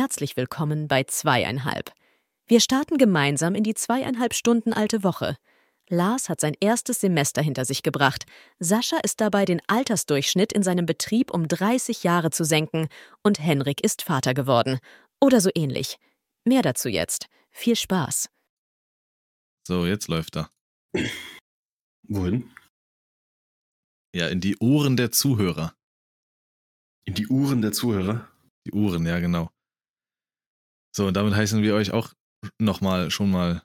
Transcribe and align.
herzlich 0.00 0.34
willkommen 0.34 0.88
bei 0.88 1.04
Zweieinhalb. 1.04 1.92
Wir 2.46 2.60
starten 2.60 2.96
gemeinsam 2.96 3.54
in 3.54 3.62
die 3.62 3.74
zweieinhalb 3.74 4.32
Stunden 4.32 4.72
alte 4.72 5.04
Woche. 5.04 5.36
Lars 5.90 6.30
hat 6.30 6.40
sein 6.40 6.54
erstes 6.58 7.02
Semester 7.02 7.42
hinter 7.42 7.66
sich 7.66 7.82
gebracht. 7.82 8.24
Sascha 8.58 8.96
ist 9.00 9.20
dabei, 9.20 9.44
den 9.44 9.60
Altersdurchschnitt 9.66 10.54
in 10.54 10.62
seinem 10.62 10.86
Betrieb 10.86 11.30
um 11.30 11.48
30 11.48 12.02
Jahre 12.02 12.30
zu 12.30 12.46
senken 12.46 12.88
und 13.22 13.40
Henrik 13.40 13.84
ist 13.84 14.00
Vater 14.00 14.32
geworden. 14.32 14.78
Oder 15.20 15.42
so 15.42 15.50
ähnlich. 15.54 15.98
Mehr 16.46 16.62
dazu 16.62 16.88
jetzt. 16.88 17.26
Viel 17.50 17.76
Spaß. 17.76 18.30
So, 19.68 19.84
jetzt 19.84 20.08
läuft 20.08 20.34
er. 20.38 20.50
Wohin? 22.08 22.50
Ja, 24.16 24.28
in 24.28 24.40
die 24.40 24.56
Ohren 24.60 24.96
der 24.96 25.12
Zuhörer. 25.12 25.74
In 27.04 27.12
die 27.12 27.26
Uhren 27.26 27.60
der 27.60 27.72
Zuhörer? 27.72 28.30
Die 28.66 28.72
Uhren, 28.72 29.04
ja, 29.04 29.18
genau. 29.20 29.50
So, 30.92 31.06
und 31.06 31.14
damit 31.14 31.34
heißen 31.34 31.62
wir 31.62 31.74
euch 31.74 31.92
auch 31.92 32.12
nochmal, 32.58 33.10
schon 33.10 33.30
mal 33.30 33.62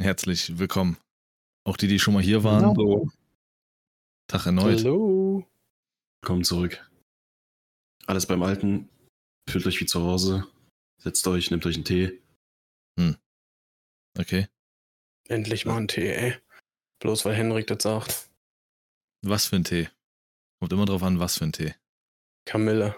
herzlich 0.00 0.58
willkommen. 0.58 0.96
Auch 1.64 1.76
die, 1.76 1.88
die 1.88 1.98
schon 1.98 2.14
mal 2.14 2.22
hier 2.22 2.44
waren. 2.44 2.64
Hallo. 2.64 3.10
Tag 4.28 4.46
erneut. 4.46 4.78
Hallo. 4.78 5.44
Willkommen 6.22 6.44
zurück. 6.44 6.88
Alles 8.06 8.26
beim 8.26 8.42
Alten. 8.42 8.88
Fühlt 9.48 9.66
euch 9.66 9.80
wie 9.80 9.86
zu 9.86 10.02
Hause. 10.02 10.46
Setzt 11.02 11.26
euch, 11.26 11.50
nehmt 11.50 11.66
euch 11.66 11.74
einen 11.74 11.84
Tee. 11.84 12.22
Okay. 14.18 14.48
Endlich 15.28 15.66
mal 15.66 15.76
ein 15.76 15.88
Tee, 15.88 16.12
ey. 16.12 16.36
Bloß 17.00 17.24
weil 17.24 17.34
Henrik 17.34 17.66
das 17.66 17.82
sagt. 17.82 18.30
Was 19.22 19.46
für 19.46 19.56
ein 19.56 19.64
Tee? 19.64 19.88
Kommt 20.60 20.72
immer 20.72 20.84
drauf 20.84 21.02
an, 21.02 21.18
was 21.18 21.38
für 21.38 21.44
ein 21.44 21.52
Tee. 21.52 21.74
Kamille. 22.44 22.94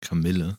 Kamille. 0.00 0.58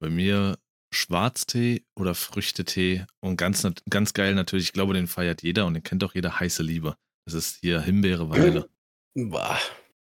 Bei 0.00 0.08
mir 0.08 0.58
Schwarztee 0.92 1.84
oder 1.96 2.14
Früchtetee 2.14 3.06
und 3.20 3.36
ganz, 3.36 3.66
ganz 3.88 4.12
geil 4.12 4.34
natürlich, 4.34 4.66
ich 4.66 4.72
glaube, 4.72 4.94
den 4.94 5.06
feiert 5.06 5.42
jeder 5.42 5.66
und 5.66 5.74
den 5.74 5.82
kennt 5.82 6.02
auch 6.04 6.14
jeder 6.14 6.40
heiße 6.40 6.62
Liebe. 6.62 6.96
Das 7.26 7.34
ist 7.34 7.58
hier 7.60 7.80
Himbeere, 7.80 8.28
Vanille. 8.28 8.68
Bah, 9.14 9.58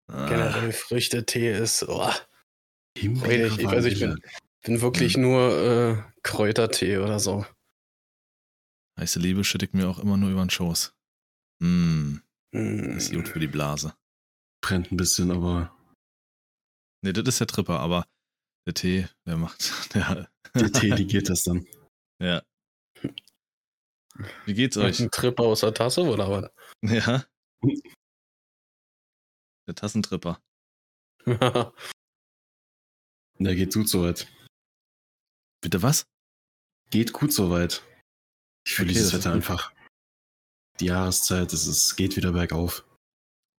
Ah, 0.08 0.28
generell 0.28 0.72
Früchtetee 0.72 1.56
ist. 1.56 1.84
Oh, 1.88 2.10
Himbeere, 2.98 3.46
ich, 3.48 3.58
ich 3.58 3.66
weiß, 3.66 3.84
ich 3.84 4.00
bin, 4.00 4.20
bin 4.62 4.80
wirklich 4.80 5.16
nur 5.16 5.52
äh, 5.56 6.02
Kräutertee 6.22 6.98
oder 6.98 7.20
so. 7.20 7.46
heiße 8.98 9.18
Liebe 9.20 9.44
schütte 9.44 9.66
ich 9.66 9.72
mir 9.72 9.88
auch 9.88 9.98
immer 10.00 10.16
nur 10.16 10.30
über 10.30 10.44
den 10.44 10.50
Schoß. 10.50 10.94
Mm, 11.62 12.16
Mm. 12.52 12.96
ist 12.96 13.12
gut 13.12 13.28
für 13.28 13.38
die 13.38 13.46
Blase. 13.46 13.94
Brennt 14.60 14.90
ein 14.90 14.96
bisschen, 14.96 15.30
aber 15.30 15.72
Nee, 17.02 17.12
das 17.12 17.26
ist 17.28 17.38
der 17.40 17.46
Tripper, 17.46 17.78
aber 17.78 18.04
der 18.66 18.74
Tee, 18.74 19.08
der 19.26 19.36
macht. 19.36 19.60
Der, 19.94 20.30
der 20.54 20.72
Tee, 20.72 20.90
die 20.94 21.06
geht 21.06 21.28
das 21.28 21.44
dann. 21.44 21.66
ja. 22.20 22.42
Wie 24.44 24.54
geht's 24.54 24.76
euch? 24.76 25.00
Ein 25.00 25.10
Trip 25.10 25.38
aus 25.38 25.60
der 25.60 25.74
Tasse 25.74 26.02
oder 26.02 26.28
was? 26.30 26.50
Ja. 26.82 27.24
Der 29.66 29.74
Tassentripper. 29.74 30.42
Der 31.26 31.72
geht 33.38 33.74
gut 33.74 33.88
soweit. 33.88 34.26
Bitte 35.62 35.82
was? 35.82 36.06
Geht 36.90 37.12
gut 37.12 37.32
soweit. 37.32 37.82
Ich 38.66 38.74
fühle 38.74 38.90
Okay, 38.90 38.98
dieses 38.98 39.12
Wetter 39.12 39.32
einfach. 39.32 39.72
Die 40.80 40.86
Jahreszeit, 40.86 41.52
es 41.52 41.66
ist, 41.66 41.96
geht 41.96 42.16
wieder 42.16 42.32
bergauf. 42.32 42.84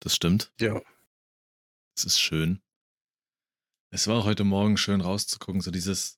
Das 0.01 0.15
stimmt. 0.15 0.51
ja. 0.59 0.81
Es 1.95 2.05
ist 2.05 2.19
schön. 2.19 2.61
Es 3.93 4.07
war 4.07 4.19
auch 4.19 4.25
heute 4.25 4.45
Morgen 4.45 4.77
schön 4.77 5.01
rauszugucken, 5.01 5.61
so 5.61 5.69
dieses. 5.69 6.17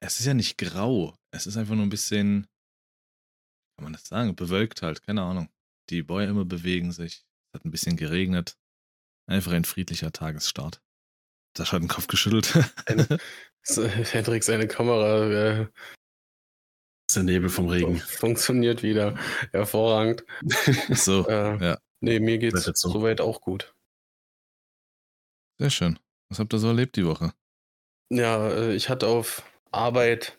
Es 0.00 0.20
ist 0.20 0.26
ja 0.26 0.34
nicht 0.34 0.56
grau. 0.56 1.16
Es 1.32 1.46
ist 1.46 1.56
einfach 1.56 1.74
nur 1.74 1.84
ein 1.84 1.90
bisschen. 1.90 2.46
Kann 3.76 3.84
man 3.84 3.92
das 3.92 4.06
sagen? 4.06 4.36
Bewölkt 4.36 4.82
halt, 4.82 5.02
keine 5.02 5.22
Ahnung. 5.22 5.48
Die 5.90 6.02
Bäume 6.02 6.44
bewegen 6.44 6.92
sich. 6.92 7.24
Es 7.52 7.58
hat 7.58 7.64
ein 7.64 7.70
bisschen 7.70 7.96
geregnet. 7.96 8.56
Einfach 9.26 9.52
ein 9.52 9.64
friedlicher 9.64 10.12
Tagesstart. 10.12 10.80
Sascha 11.56 11.72
hat 11.74 11.82
den 11.82 11.88
Kopf 11.88 12.06
geschüttelt. 12.06 12.52
So, 13.62 13.84
Henrik, 13.86 14.44
seine 14.44 14.68
Kamera 14.68 15.24
äh, 15.26 15.62
ist 17.08 17.16
der 17.16 17.24
Nebel 17.24 17.48
vom 17.48 17.68
Regen. 17.68 17.98
funktioniert 17.98 18.82
wieder. 18.82 19.18
Hervorragend. 19.50 20.24
so, 20.90 21.26
Äh, 21.28 21.64
ja. 21.64 21.78
Nee, 22.00 22.20
mir 22.20 22.38
geht's 22.38 22.64
soweit 22.74 23.20
auch 23.20 23.40
gut. 23.40 23.74
sehr 25.58 25.70
schön. 25.70 25.98
Was 26.28 26.38
habt 26.38 26.52
ihr 26.52 26.58
so 26.58 26.68
erlebt 26.68 26.96
die 26.96 27.06
Woche? 27.06 27.32
Ja, 28.10 28.48
äh, 28.48 28.74
ich 28.74 28.88
hatte 28.88 29.06
auf 29.06 29.42
Arbeit 29.70 30.38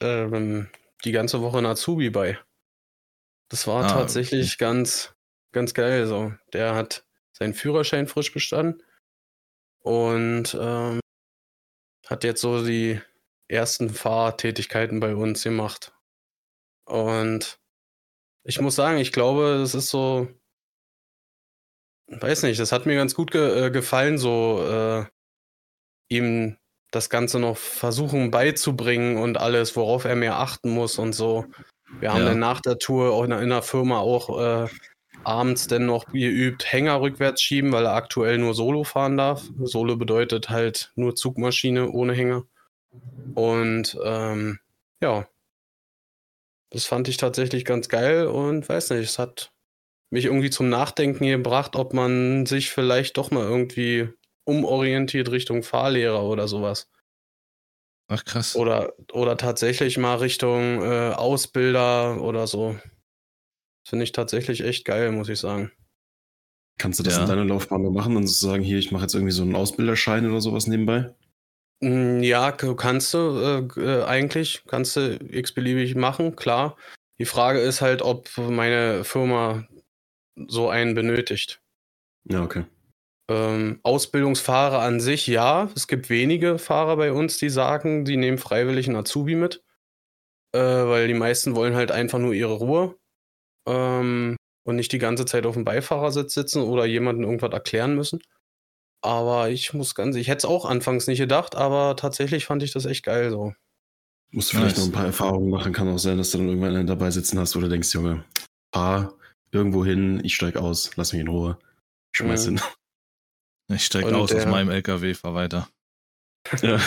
ähm, 0.00 0.68
die 1.04 1.12
ganze 1.12 1.40
Woche 1.40 1.58
einen 1.58 1.66
Azubi 1.66 2.10
bei. 2.10 2.38
Das 3.48 3.66
war 3.66 3.84
Ah, 3.84 3.88
tatsächlich 3.88 4.58
ganz, 4.58 5.14
ganz 5.52 5.74
geil. 5.74 6.06
So, 6.06 6.32
der 6.52 6.74
hat 6.74 7.04
seinen 7.32 7.54
Führerschein 7.54 8.06
frisch 8.06 8.32
bestanden 8.32 8.82
und 9.82 10.56
ähm, 10.60 11.00
hat 12.06 12.24
jetzt 12.24 12.40
so 12.40 12.64
die 12.64 13.00
ersten 13.48 13.90
Fahrtätigkeiten 13.90 15.00
bei 15.00 15.14
uns 15.14 15.42
gemacht. 15.42 15.92
Und 16.84 17.58
ich 18.44 18.60
muss 18.60 18.76
sagen, 18.76 18.98
ich 18.98 19.12
glaube, 19.12 19.54
es 19.62 19.74
ist 19.74 19.90
so, 19.90 20.28
weiß 22.10 22.42
nicht, 22.42 22.58
das 22.60 22.72
hat 22.72 22.86
mir 22.86 22.96
ganz 22.96 23.14
gut 23.14 23.30
ge 23.30 23.66
äh, 23.66 23.70
gefallen, 23.70 24.18
so 24.18 24.62
äh, 24.68 25.04
ihm 26.08 26.56
das 26.90 27.08
Ganze 27.08 27.38
noch 27.38 27.56
versuchen 27.56 28.30
beizubringen 28.30 29.16
und 29.16 29.38
alles, 29.38 29.76
worauf 29.76 30.04
er 30.04 30.16
mehr 30.16 30.36
achten 30.38 30.70
muss 30.70 30.98
und 30.98 31.12
so. 31.12 31.46
Wir 32.00 32.12
haben 32.12 32.22
Ja. 32.22 32.28
dann 32.30 32.40
nach 32.40 32.60
der 32.60 32.78
Tour 32.78 33.12
auch 33.12 33.24
in 33.24 33.30
der- 33.30 33.40
in 33.42 33.50
der 33.50 33.62
Firma 33.62 33.98
auch 34.00 34.40
äh, 34.40 34.68
abends 35.22 35.66
dann 35.68 35.86
noch 35.86 36.06
geübt, 36.06 36.72
Hänger 36.72 37.00
rückwärts 37.00 37.42
schieben, 37.42 37.72
weil 37.72 37.84
er 37.84 37.94
aktuell 37.94 38.38
nur 38.38 38.54
Solo 38.54 38.84
fahren 38.84 39.16
darf. 39.16 39.44
Solo 39.62 39.96
bedeutet 39.96 40.48
halt 40.50 40.92
nur 40.96 41.14
Zugmaschine 41.14 41.90
ohne 41.90 42.14
Hänger. 42.14 42.44
Und 43.34 43.96
ähm, 44.02 44.58
ja, 45.00 45.28
das 46.70 46.86
fand 46.86 47.06
ich 47.08 47.18
tatsächlich 47.18 47.64
ganz 47.64 47.88
geil 47.88 48.26
und 48.26 48.68
weiß 48.68 48.90
nicht, 48.90 49.04
es 49.04 49.18
hat 49.18 49.52
mich 50.10 50.24
irgendwie 50.26 50.50
zum 50.50 50.68
Nachdenken 50.68 51.26
gebracht, 51.26 51.76
ob 51.76 51.94
man 51.94 52.46
sich 52.46 52.70
vielleicht 52.70 53.16
doch 53.16 53.30
mal 53.30 53.44
irgendwie 53.44 54.08
umorientiert 54.44 55.30
Richtung 55.30 55.62
Fahrlehrer 55.62 56.24
oder 56.24 56.48
sowas. 56.48 56.90
Ach 58.08 58.24
krass. 58.24 58.56
Oder, 58.56 58.92
oder 59.12 59.36
tatsächlich 59.36 59.96
mal 59.96 60.16
Richtung 60.16 60.82
äh, 60.82 61.12
Ausbilder 61.14 62.20
oder 62.20 62.46
so. 62.48 62.76
Finde 63.86 64.02
ich 64.04 64.12
tatsächlich 64.12 64.62
echt 64.62 64.84
geil, 64.84 65.12
muss 65.12 65.28
ich 65.28 65.38
sagen. 65.38 65.70
Kannst 66.78 66.98
du 66.98 67.02
das 67.04 67.14
Ja. 67.14 67.22
in 67.22 67.28
deiner 67.28 67.44
Laufbahn 67.44 67.82
noch 67.82 67.90
machen 67.90 68.16
und 68.16 68.26
sagen, 68.26 68.62
hier, 68.62 68.78
ich 68.78 68.90
mache 68.90 69.02
jetzt 69.02 69.14
irgendwie 69.14 69.32
so 69.32 69.42
einen 69.42 69.54
Ausbilderschein 69.54 70.28
oder 70.28 70.40
sowas 70.40 70.66
nebenbei? 70.66 71.14
Mm, 71.80 72.20
Ja, 72.22 72.52
kannst 72.52 73.14
du 73.14 73.68
äh, 73.76 73.80
äh, 73.80 74.04
eigentlich, 74.04 74.62
kannst 74.66 74.96
du 74.96 75.18
x-beliebig 75.30 75.94
machen, 75.94 76.36
klar. 76.36 76.76
Die 77.18 77.24
Frage 77.26 77.60
ist 77.60 77.80
halt, 77.80 78.02
ob 78.02 78.28
meine 78.38 79.04
Firma 79.04 79.66
so 80.48 80.68
einen 80.68 80.94
benötigt. 80.94 81.60
Ja, 82.24 82.42
okay. 82.42 82.64
Ähm, 83.30 83.78
Ausbildungsfahrer 83.82 84.80
an 84.80 85.00
sich, 85.00 85.26
ja. 85.26 85.70
Es 85.76 85.86
gibt 85.86 86.10
wenige 86.10 86.58
Fahrer 86.58 86.96
bei 86.96 87.12
uns, 87.12 87.38
die 87.38 87.48
sagen, 87.48 88.04
die 88.04 88.16
nehmen 88.16 88.38
freiwillig 88.38 88.88
einen 88.88 88.96
Azubi 88.96 89.36
mit. 89.36 89.62
Äh, 90.52 90.58
weil 90.58 91.06
die 91.06 91.14
meisten 91.14 91.54
wollen 91.54 91.76
halt 91.76 91.92
einfach 91.92 92.18
nur 92.18 92.32
ihre 92.32 92.54
Ruhe. 92.54 92.96
Ähm, 93.68 94.36
und 94.64 94.76
nicht 94.76 94.92
die 94.92 94.98
ganze 94.98 95.24
Zeit 95.24 95.46
auf 95.46 95.54
dem 95.54 95.64
Beifahrersitz 95.64 96.34
sitzen 96.34 96.62
oder 96.62 96.84
jemandem 96.86 97.24
irgendwas 97.24 97.52
erklären 97.52 97.94
müssen. 97.94 98.20
Aber 99.02 99.48
ich 99.48 99.72
muss 99.72 99.94
ganz, 99.94 100.16
ich 100.16 100.28
hätte 100.28 100.38
es 100.38 100.44
auch 100.44 100.64
anfangs 100.64 101.06
nicht 101.06 101.18
gedacht, 101.18 101.54
aber 101.54 101.96
tatsächlich 101.96 102.44
fand 102.44 102.62
ich 102.62 102.72
das 102.72 102.84
echt 102.84 103.04
geil 103.04 103.30
so. 103.30 103.54
Musst 104.32 104.52
du 104.52 104.58
vielleicht 104.58 104.76
Nice. 104.76 104.86
noch 104.86 104.92
ein 104.92 104.96
paar 104.96 105.06
Erfahrungen 105.06 105.50
machen. 105.50 105.72
Kann 105.72 105.88
auch 105.88 105.98
sein, 105.98 106.18
dass 106.18 106.30
du 106.30 106.38
dann 106.38 106.48
irgendwann 106.48 106.76
einen 106.76 106.86
dabei 106.86 107.10
sitzen 107.10 107.38
hast, 107.38 107.56
wo 107.56 107.60
du 107.60 107.68
denkst, 107.68 107.92
Junge, 107.94 108.24
fahr 108.72 109.14
irgendwo 109.52 109.84
hin, 109.84 110.20
ich 110.24 110.34
steig 110.34 110.56
aus, 110.56 110.96
lass 110.96 111.12
mich 111.12 111.20
in 111.20 111.28
Ruhe. 111.28 111.58
Ich 112.12 112.18
schmeiß 112.18 112.46
Mhm. 112.46 112.58
hin. 112.58 112.60
Ich 113.72 113.84
steig 113.84 114.04
Und 114.06 114.14
aus 114.14 114.32
aus 114.32 114.36
der- 114.42 114.48
meinem 114.48 114.70
LKW, 114.70 115.14
fahr 115.14 115.34
weiter. 115.34 115.68
Ja. 116.62 116.80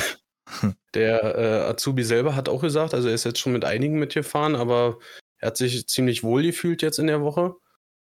Der 0.94 1.24
äh, 1.38 1.69
Azubi 1.71 2.04
selber 2.04 2.36
hat 2.36 2.50
auch 2.50 2.60
gesagt, 2.62 2.94
also 2.94 3.07
er 3.07 3.13
ist 3.15 3.24
jetzt 3.24 3.39
schon 3.39 3.54
mit 3.54 3.63
einigen 3.63 3.98
mitgefahren, 3.98 4.56
aber 4.56 5.00
er 5.39 5.48
hat 5.48 5.57
sich 5.57 5.88
ziemlich 5.88 6.21
wohl 6.24 6.44
gefühlt 6.44 6.81
jetzt 6.81 7.00
in 7.00 7.07
der 7.07 7.21
Woche 7.21 7.56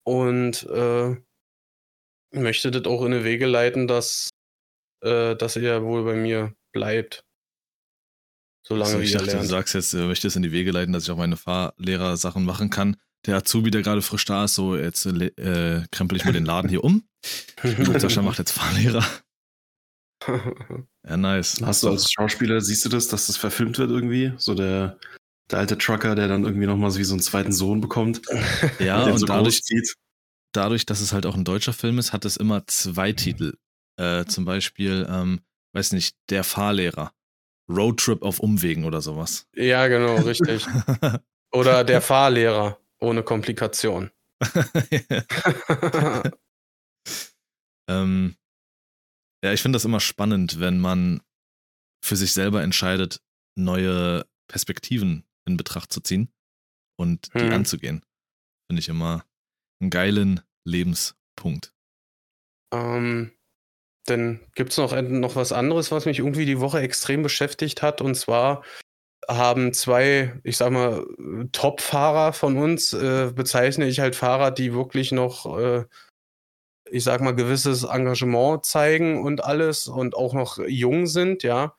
und 0.04 0.64
äh, 0.64 1.16
möchte 2.34 2.72
das 2.72 2.86
auch 2.86 3.02
in 3.02 3.14
eine 3.14 3.24
Wege 3.26 3.46
leiten, 3.46 3.88
dass, 3.88 4.30
äh, 5.04 5.36
dass 5.36 5.58
er 5.58 5.84
wohl 5.84 6.06
bei 6.06 6.16
mir 6.16 6.56
bleibt. 6.72 7.26
Solange 8.66 8.92
Also 8.94 9.00
ich 9.04 9.10
wie 9.10 9.14
er 9.16 9.20
dachte, 9.20 9.32
du 9.32 9.38
lernt. 9.38 9.50
sagst 9.50 9.76
jetzt, 9.76 9.94
du 9.94 9.98
möchtest 10.08 10.38
in 10.38 10.44
die 10.44 10.52
Wege 10.54 10.72
leiten, 10.72 10.94
dass 10.94 11.04
ich 11.04 11.12
auch 11.12 11.18
meine 11.18 11.36
Fahrlehrer-Sachen 11.38 12.46
machen 12.46 12.70
kann. 12.70 12.96
Der 13.26 13.38
Azubi, 13.38 13.70
der 13.72 13.82
gerade 13.84 14.02
frisch 14.02 14.26
da 14.26 14.46
ist, 14.46 14.56
so 14.56 14.76
jetzt 14.76 15.06
äh, 15.06 15.84
krempel 15.92 16.18
ich 16.18 16.26
mir 16.26 16.34
den 16.34 16.46
Laden 16.46 16.70
hier 16.70 16.84
um. 16.84 17.04
Und 17.64 18.02
Sascha 18.02 18.22
macht 18.22 18.40
jetzt 18.40 18.52
Fahrlehrer. 18.52 19.06
Ja, 21.04 21.18
nice. 21.18 21.60
Hast 21.64 21.82
du 21.82 21.90
als 21.90 22.12
Schauspieler, 22.12 22.62
siehst 22.62 22.86
du 22.86 22.90
das, 22.90 23.08
dass 23.08 23.26
das 23.26 23.36
verfilmt 23.36 23.80
wird 23.80 23.90
irgendwie? 23.90 24.34
So 24.38 24.54
der, 24.54 25.00
der 25.50 25.58
alte 25.58 25.80
Trucker, 25.80 26.14
der 26.14 26.28
dann 26.28 26.44
irgendwie 26.44 26.68
nochmal 26.68 26.92
so 26.92 27.00
wie 27.00 27.04
so 27.04 27.16
einen 27.16 27.24
zweiten 27.24 27.52
Sohn 27.52 27.82
bekommt. 27.82 28.22
Ja, 28.80 29.06
und 29.06 29.18
so 29.18 29.26
dadurch, 29.26 29.62
dadurch, 30.54 30.86
dass 30.86 31.02
es 31.02 31.12
halt 31.12 31.26
auch 31.26 31.34
ein 31.36 31.44
deutscher 31.44 31.74
Film 31.74 31.98
ist, 31.98 32.14
hat 32.14 32.26
es 32.26 32.38
immer 32.38 32.68
zwei 32.68 33.14
Titel. 33.14 33.56
Äh, 33.98 34.26
zum 34.26 34.46
Beispiel, 34.46 35.08
ähm, 35.10 35.42
weiß 35.74 35.94
nicht, 35.94 36.16
Der 36.30 36.44
Fahrlehrer. 36.44 37.12
Roadtrip 37.68 38.22
auf 38.22 38.40
Umwegen 38.40 38.86
oder 38.86 39.02
sowas. 39.02 39.48
ja, 39.56 39.88
genau, 39.88 40.18
richtig. 40.18 40.68
Oder 41.52 41.84
der 41.84 42.02
Fahrlehrer 42.02 42.78
ohne 43.02 43.24
Komplikation. 43.24 44.12
ähm, 47.90 48.36
ja, 49.44 49.54
ich 49.54 49.62
finde 49.62 49.76
das 49.76 49.86
immer 49.86 50.00
spannend, 50.00 50.60
wenn 50.60 50.80
man 50.80 51.22
für 52.04 52.16
sich 52.16 52.34
selber 52.34 52.64
entscheidet, 52.64 53.22
neue 53.56 54.26
Perspektiven 54.48 55.26
in 55.48 55.58
Betracht 55.58 55.92
zu 55.92 56.02
ziehen 56.02 56.32
und 57.00 57.34
die 57.36 57.40
Hm. 57.42 57.54
anzugehen. 57.54 58.06
Finde 58.70 58.80
ich 58.80 58.90
immer 58.90 59.26
einen 59.80 59.90
geilen 59.90 60.42
Lebenspunkt. 60.66 61.74
Ähm, 62.74 63.32
dann 64.06 64.40
gibt 64.56 64.72
es 64.72 64.78
noch, 64.78 65.00
noch 65.02 65.36
was 65.36 65.52
anderes, 65.52 65.92
was 65.92 66.06
mich 66.06 66.20
irgendwie 66.20 66.46
die 66.46 66.60
Woche 66.60 66.80
extrem 66.80 67.24
beschäftigt 67.24 67.82
hat. 67.82 68.02
Und 68.02 68.16
zwar 68.16 68.64
haben 69.28 69.74
zwei, 69.74 70.40
ich 70.44 70.58
sag 70.58 70.72
mal, 70.72 71.06
Top-Fahrer 71.52 72.34
von 72.34 72.58
uns, 72.58 72.94
äh, 72.94 73.32
bezeichne 73.34 73.88
ich 73.88 74.00
halt 74.00 74.16
Fahrer, 74.16 74.52
die 74.52 74.74
wirklich 74.74 75.12
noch, 75.12 75.58
äh, 75.58 75.86
ich 76.90 77.04
sag 77.04 77.22
mal, 77.22 77.36
gewisses 77.36 77.84
Engagement 77.84 78.66
zeigen 78.66 79.24
und 79.24 79.44
alles 79.44 79.88
und 79.88 80.16
auch 80.16 80.34
noch 80.34 80.58
jung 80.68 81.08
sind, 81.08 81.44
ja, 81.44 81.76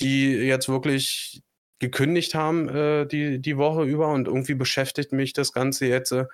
die 0.00 0.32
jetzt 0.32 0.68
wirklich 0.68 1.42
gekündigt 1.80 2.34
haben 2.34 2.68
äh, 2.68 3.06
die, 3.06 3.40
die 3.40 3.56
Woche 3.56 3.84
über 3.84 4.08
und 4.08 4.26
irgendwie 4.26 4.54
beschäftigt 4.54 5.12
mich 5.12 5.32
das 5.32 5.52
Ganze 5.52 5.86
jetzt, 5.86 6.12
äh, 6.12 6.26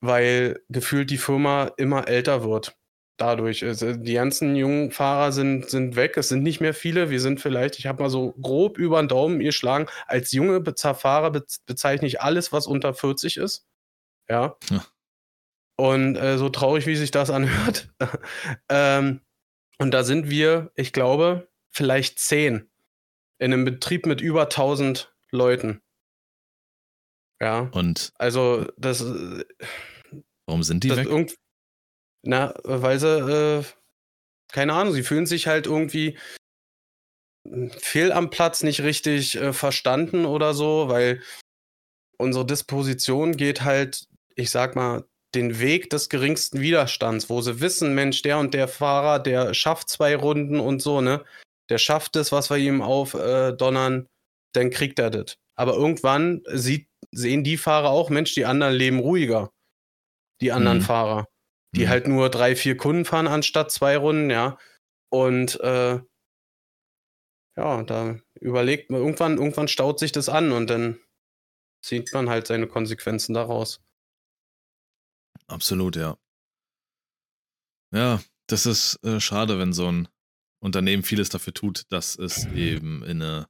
weil 0.00 0.62
gefühlt 0.68 1.10
die 1.10 1.18
Firma 1.18 1.70
immer 1.76 2.08
älter 2.08 2.44
wird 2.44 2.75
dadurch. 3.16 3.64
Also 3.64 3.94
die 3.94 4.14
ganzen 4.14 4.56
jungen 4.56 4.90
Fahrer 4.90 5.32
sind, 5.32 5.70
sind 5.70 5.96
weg. 5.96 6.16
Es 6.16 6.28
sind 6.28 6.42
nicht 6.42 6.60
mehr 6.60 6.74
viele. 6.74 7.10
Wir 7.10 7.20
sind 7.20 7.40
vielleicht, 7.40 7.78
ich 7.78 7.86
habe 7.86 8.02
mal 8.02 8.10
so 8.10 8.32
grob 8.40 8.78
über 8.78 9.02
den 9.02 9.08
Daumen 9.08 9.38
geschlagen, 9.40 9.86
als 10.06 10.32
junge 10.32 10.62
Fahrer 10.76 11.30
bez 11.30 11.60
bezeichne 11.60 12.06
ich 12.06 12.20
alles, 12.20 12.52
was 12.52 12.66
unter 12.66 12.94
40 12.94 13.36
ist. 13.36 13.66
Ja. 14.28 14.56
Ja. 14.70 14.84
Und 15.76 16.16
äh, 16.16 16.38
so 16.38 16.48
traurig, 16.48 16.86
wie 16.86 16.96
sich 16.96 17.10
das 17.10 17.30
anhört. 17.30 17.90
ähm, 18.68 19.20
und 19.78 19.90
da 19.92 20.04
sind 20.04 20.30
wir, 20.30 20.72
ich 20.74 20.92
glaube, 20.92 21.48
vielleicht 21.70 22.18
zehn 22.18 22.70
in 23.38 23.52
einem 23.52 23.64
Betrieb 23.64 24.06
mit 24.06 24.20
über 24.20 24.42
1000 24.42 25.14
Leuten. 25.30 25.82
Ja. 27.40 27.68
Und 27.72 28.12
Also, 28.16 28.66
das, 28.78 29.02
äh, 29.02 29.44
warum 30.46 30.62
sind 30.62 30.84
die 30.84 30.96
weg? 30.96 31.06
Na, 32.26 32.54
weil 32.64 32.98
sie, 32.98 33.06
äh, 33.08 33.64
keine 34.52 34.74
Ahnung, 34.74 34.92
sie 34.92 35.02
fühlen 35.02 35.26
sich 35.26 35.46
halt 35.46 35.66
irgendwie 35.66 36.18
fehl 37.78 38.12
am 38.12 38.30
Platz 38.30 38.62
nicht 38.62 38.82
richtig 38.82 39.36
äh, 39.36 39.52
verstanden 39.52 40.24
oder 40.24 40.54
so, 40.54 40.88
weil 40.88 41.22
unsere 42.18 42.46
Disposition 42.46 43.36
geht 43.36 43.62
halt, 43.62 44.08
ich 44.34 44.50
sag 44.50 44.74
mal, 44.76 45.04
den 45.34 45.60
Weg 45.60 45.90
des 45.90 46.08
geringsten 46.08 46.60
Widerstands, 46.60 47.28
wo 47.28 47.40
sie 47.42 47.60
wissen, 47.60 47.94
Mensch, 47.94 48.22
der 48.22 48.38
und 48.38 48.54
der 48.54 48.68
Fahrer, 48.68 49.18
der 49.18 49.54
schafft 49.54 49.88
zwei 49.90 50.16
Runden 50.16 50.60
und 50.60 50.80
so, 50.80 51.00
ne? 51.00 51.24
Der 51.68 51.78
schafft 51.78 52.16
es, 52.16 52.32
was 52.32 52.48
wir 52.48 52.56
ihm 52.56 52.80
aufdonnern, 52.80 54.02
äh, 54.02 54.06
dann 54.52 54.70
kriegt 54.70 54.98
er 54.98 55.10
das. 55.10 55.36
Aber 55.56 55.74
irgendwann 55.74 56.42
sieht, 56.46 56.88
sehen 57.12 57.44
die 57.44 57.56
Fahrer 57.56 57.90
auch, 57.90 58.08
Mensch, 58.08 58.34
die 58.34 58.46
anderen 58.46 58.74
leben 58.74 59.00
ruhiger. 59.00 59.50
Die 60.40 60.52
anderen 60.52 60.78
Mhm. 60.78 60.82
Fahrer 60.82 61.28
die 61.76 61.84
Mhm. 61.84 61.88
halt 61.88 62.08
nur 62.08 62.30
drei, 62.30 62.56
vier 62.56 62.76
Kunden 62.76 63.04
fahren 63.04 63.28
anstatt 63.28 63.70
zwei 63.70 63.96
Runden, 63.96 64.30
ja. 64.30 64.58
Und 65.10 65.60
äh, 65.60 66.00
ja, 67.56 67.82
da 67.82 68.18
überlegt 68.40 68.90
man, 68.90 69.00
irgendwann, 69.00 69.38
irgendwann 69.38 69.68
staut 69.68 69.98
sich 69.98 70.12
das 70.12 70.28
an 70.28 70.52
und 70.52 70.68
dann 70.68 70.98
zieht 71.82 72.12
man 72.12 72.28
halt 72.28 72.46
seine 72.46 72.66
Konsequenzen 72.66 73.34
daraus. 73.34 73.80
Absolut, 75.46 75.96
ja. 75.96 76.18
Ja, 77.94 78.20
das 78.48 78.66
ist 78.66 79.02
äh, 79.04 79.20
schade, 79.20 79.58
wenn 79.58 79.72
so 79.72 79.90
ein 79.90 80.08
Unternehmen 80.60 81.02
vieles 81.02 81.28
dafür 81.28 81.54
tut, 81.54 81.84
dass 81.90 82.16
es 82.18 82.46
eben 82.46 83.02
in 83.04 83.22
eine, 83.22 83.48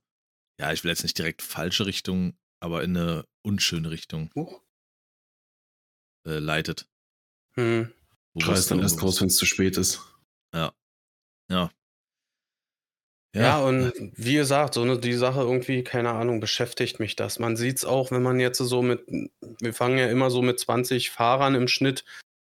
ja, 0.61 0.73
ich 0.73 0.85
will 0.85 0.91
jetzt 0.91 1.03
nicht 1.03 1.17
direkt 1.17 1.43
falsche 1.43 1.87
Richtung, 1.87 2.37
aber 2.61 2.83
in 2.85 2.97
eine 2.97 3.25
unschöne 3.43 3.91
Richtung 3.91 4.31
äh, 6.27 6.39
leitet. 6.39 6.87
Hm. 7.55 7.93
Schreist 8.39 8.71
dann 8.71 8.81
erst 8.81 9.03
raus, 9.03 9.21
wenn 9.21 9.29
es 9.29 9.37
zu 9.37 9.47
spät 9.47 9.77
ist. 9.77 10.01
Ja. 10.53 10.73
Ja, 11.49 13.43
Ja, 13.43 13.59
und 13.59 13.93
wie 14.17 14.35
gesagt, 14.35 14.75
so 14.75 14.83
eine, 14.83 14.99
die 14.99 15.13
Sache 15.13 15.41
irgendwie, 15.41 15.85
keine 15.85 16.13
Ahnung, 16.13 16.41
beschäftigt 16.41 17.01
mich 17.01 17.17
das. 17.17 17.39
Man 17.39 17.57
sieht 17.57 17.77
es 17.77 17.85
auch, 17.85 18.11
wenn 18.11 18.23
man 18.23 18.41
jetzt 18.41 18.59
so 18.59 18.81
mit, 18.81 19.03
wir 19.61 19.75
fangen 19.75 19.99
ja 19.99 20.09
immer 20.09 20.31
so 20.31 20.41
mit 20.41 20.59
20 20.59 21.11
Fahrern 21.11 21.55
im 21.55 21.69
Schnitt 21.69 22.05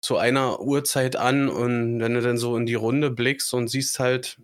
zu 0.02 0.18
einer 0.18 0.62
Uhrzeit 0.62 1.18
an 1.18 1.50
und 1.50 2.00
wenn 2.00 2.14
du 2.14 2.22
dann 2.22 2.38
so 2.38 2.56
in 2.56 2.66
die 2.66 2.76
Runde 2.76 3.12
blickst 3.12 3.54
und 3.54 3.68
siehst 3.68 4.00
halt 4.00 4.42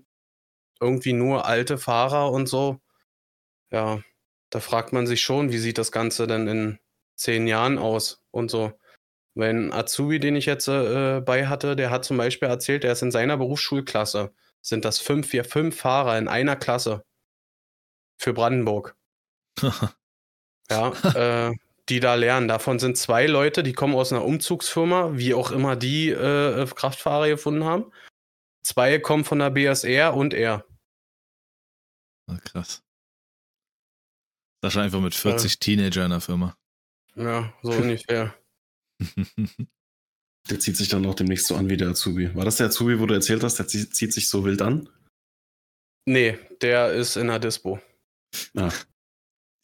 irgendwie 0.81 1.13
nur 1.13 1.45
alte 1.45 1.77
Fahrer 1.77 2.31
und 2.31 2.47
so, 2.47 2.81
ja, 3.71 4.01
da 4.49 4.59
fragt 4.59 4.91
man 4.91 5.07
sich 5.07 5.21
schon, 5.21 5.53
wie 5.53 5.57
sieht 5.57 5.77
das 5.77 5.93
Ganze 5.93 6.27
denn 6.27 6.47
in 6.47 6.79
zehn 7.15 7.47
Jahren 7.47 7.77
aus 7.77 8.25
und 8.31 8.51
so. 8.51 8.73
Wenn 9.35 9.73
Azubi, 9.73 10.19
den 10.19 10.37
ich 10.37 10.45
jetzt 10.45 10.67
äh, 10.69 11.21
bei 11.21 11.47
hatte, 11.47 11.75
der 11.75 11.89
hat 11.91 12.05
zum 12.05 12.17
Beispiel 12.17 12.47
erzählt, 12.47 12.85
er 12.85 12.93
ist 12.93 13.01
in 13.01 13.11
seiner 13.11 13.37
Berufsschulklasse 13.37 14.33
sind 14.61 14.83
das 14.83 14.99
fünf, 14.99 15.27
vier, 15.27 15.45
fünf 15.45 15.77
Fahrer 15.77 16.17
in 16.17 16.27
einer 16.27 16.55
Klasse 16.55 17.05
für 18.17 18.33
Brandenburg, 18.33 18.95
ja, 20.71 21.49
äh, 21.49 21.53
die 21.89 21.99
da 21.99 22.15
lernen. 22.15 22.47
Davon 22.47 22.79
sind 22.79 22.97
zwei 22.97 23.27
Leute, 23.27 23.61
die 23.61 23.73
kommen 23.73 23.93
aus 23.93 24.11
einer 24.11 24.25
Umzugsfirma, 24.25 25.17
wie 25.17 25.33
auch 25.33 25.51
immer 25.51 25.75
die 25.75 26.09
äh, 26.09 26.65
Kraftfahrer 26.65 27.27
gefunden 27.27 27.65
haben. 27.65 27.91
Zwei 28.63 28.97
kommen 28.97 29.25
von 29.25 29.39
der 29.39 29.51
BSR 29.51 30.15
und 30.15 30.33
er. 30.33 30.65
Ah, 32.27 32.37
krass. 32.43 32.81
Sascha 34.63 34.81
einfach 34.81 35.01
mit 35.01 35.13
40 35.13 35.59
Teenager 35.59 36.05
in 36.05 36.11
der 36.11 36.21
Firma. 36.21 36.57
Ja, 37.15 37.53
so 37.61 37.71
ungefähr. 37.71 38.33
Der 40.49 40.59
zieht 40.59 40.77
sich 40.77 40.89
dann 40.89 41.05
auch 41.07 41.15
demnächst 41.15 41.47
so 41.47 41.55
an 41.55 41.71
wie 41.71 41.77
der 41.77 41.89
Azubi. 41.89 42.35
War 42.35 42.45
das 42.45 42.57
der 42.57 42.67
Azubi, 42.67 42.99
wo 42.99 43.07
du 43.07 43.15
erzählt 43.15 43.41
hast, 43.43 43.57
der 43.57 43.67
zieht, 43.67 44.13
sich 44.13 44.29
so 44.29 44.45
wild 44.45 44.61
an? 44.61 44.87
Nee, 46.07 46.37
der 46.61 46.93
ist 46.93 47.15
in 47.15 47.27
der 47.27 47.39
Dispo. 47.39 47.79
Ah, 48.55 48.71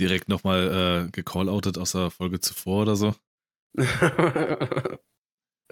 Direkt 0.01 0.27
nochmal 0.29 1.05
äh, 1.05 1.11
gecalloutet 1.11 1.77
aus 1.77 1.91
der 1.91 2.09
Folge 2.09 2.39
zuvor 2.39 2.81
oder 2.81 2.95
so. 2.95 3.13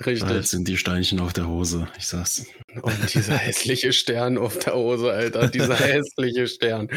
Richtig. 0.06 0.48
sind 0.48 0.68
die 0.68 0.78
Steinchen 0.78 1.20
auf 1.20 1.34
der 1.34 1.48
Hose. 1.48 1.92
Ich 1.98 2.06
sag's. 2.08 2.46
Und 2.84 3.14
dieser 3.14 3.38
hässliche 3.38 3.92
Stern 3.92 4.38
auf 4.38 4.60
der 4.60 4.76
Hose, 4.76 5.12
Alter. 5.12 5.48
Dieser 5.48 5.76
hässliche 5.76 6.48
Stern. 6.48 6.90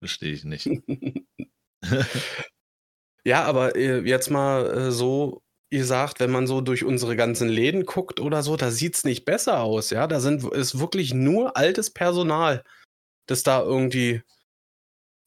Verstehe 0.00 0.32
ich 0.32 0.44
nicht. 0.44 0.70
Ja, 3.24 3.44
aber 3.44 3.76
äh, 3.76 4.00
jetzt 4.00 4.30
mal 4.30 4.66
äh, 4.70 4.90
so 4.90 5.42
gesagt, 5.70 6.20
wenn 6.20 6.30
man 6.30 6.46
so 6.46 6.60
durch 6.60 6.84
unsere 6.84 7.16
ganzen 7.16 7.48
Läden 7.48 7.84
guckt 7.84 8.20
oder 8.20 8.42
so, 8.42 8.56
da 8.56 8.70
sieht's 8.70 9.04
nicht 9.04 9.24
besser 9.24 9.60
aus, 9.60 9.90
ja. 9.90 10.06
Da 10.06 10.20
sind, 10.20 10.44
ist 10.52 10.78
wirklich 10.78 11.12
nur 11.12 11.56
altes 11.56 11.90
Personal, 11.90 12.64
das 13.26 13.42
da 13.42 13.60
irgendwie, 13.60 14.22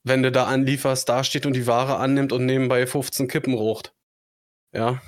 wenn 0.03 0.23
du 0.23 0.31
da 0.31 0.45
anlieferst, 0.45 1.07
da 1.07 1.23
steht 1.23 1.45
und 1.45 1.53
die 1.53 1.67
Ware 1.67 1.97
annimmt 1.97 2.33
und 2.33 2.45
nebenbei 2.45 2.87
15 2.87 3.27
Kippen 3.27 3.53
raucht. 3.53 3.93
Ja. 4.73 5.01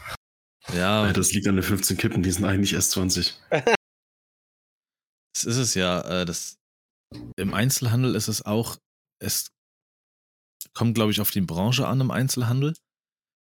Ja, 0.74 1.08
Ja, 1.08 1.13
das 1.13 1.34
liegt 1.34 1.48
an 1.48 1.56
den 1.56 1.63
15 1.63 1.98
Kippen, 1.98 2.24
die 2.24 2.32
sind 2.32 2.46
eigentlich 2.46 2.74
erst 2.74 2.92
20. 2.92 3.38
Das 5.34 5.46
ist 5.46 5.58
es 5.58 5.74
ja. 5.74 6.22
Äh, 6.22 6.25
das, 6.25 6.58
Im 7.38 7.54
Einzelhandel 7.54 8.16
ist 8.16 8.28
es 8.28 8.46
auch, 8.46 8.78
es 9.20 9.48
kommt, 10.74 10.96
glaube 10.96 11.12
ich, 11.12 11.22
auf 11.22 11.32
die 11.32 11.41
Branche 11.41 11.88
an 11.88 12.01
im 12.01 12.12
Einzelhandel. 12.12 12.74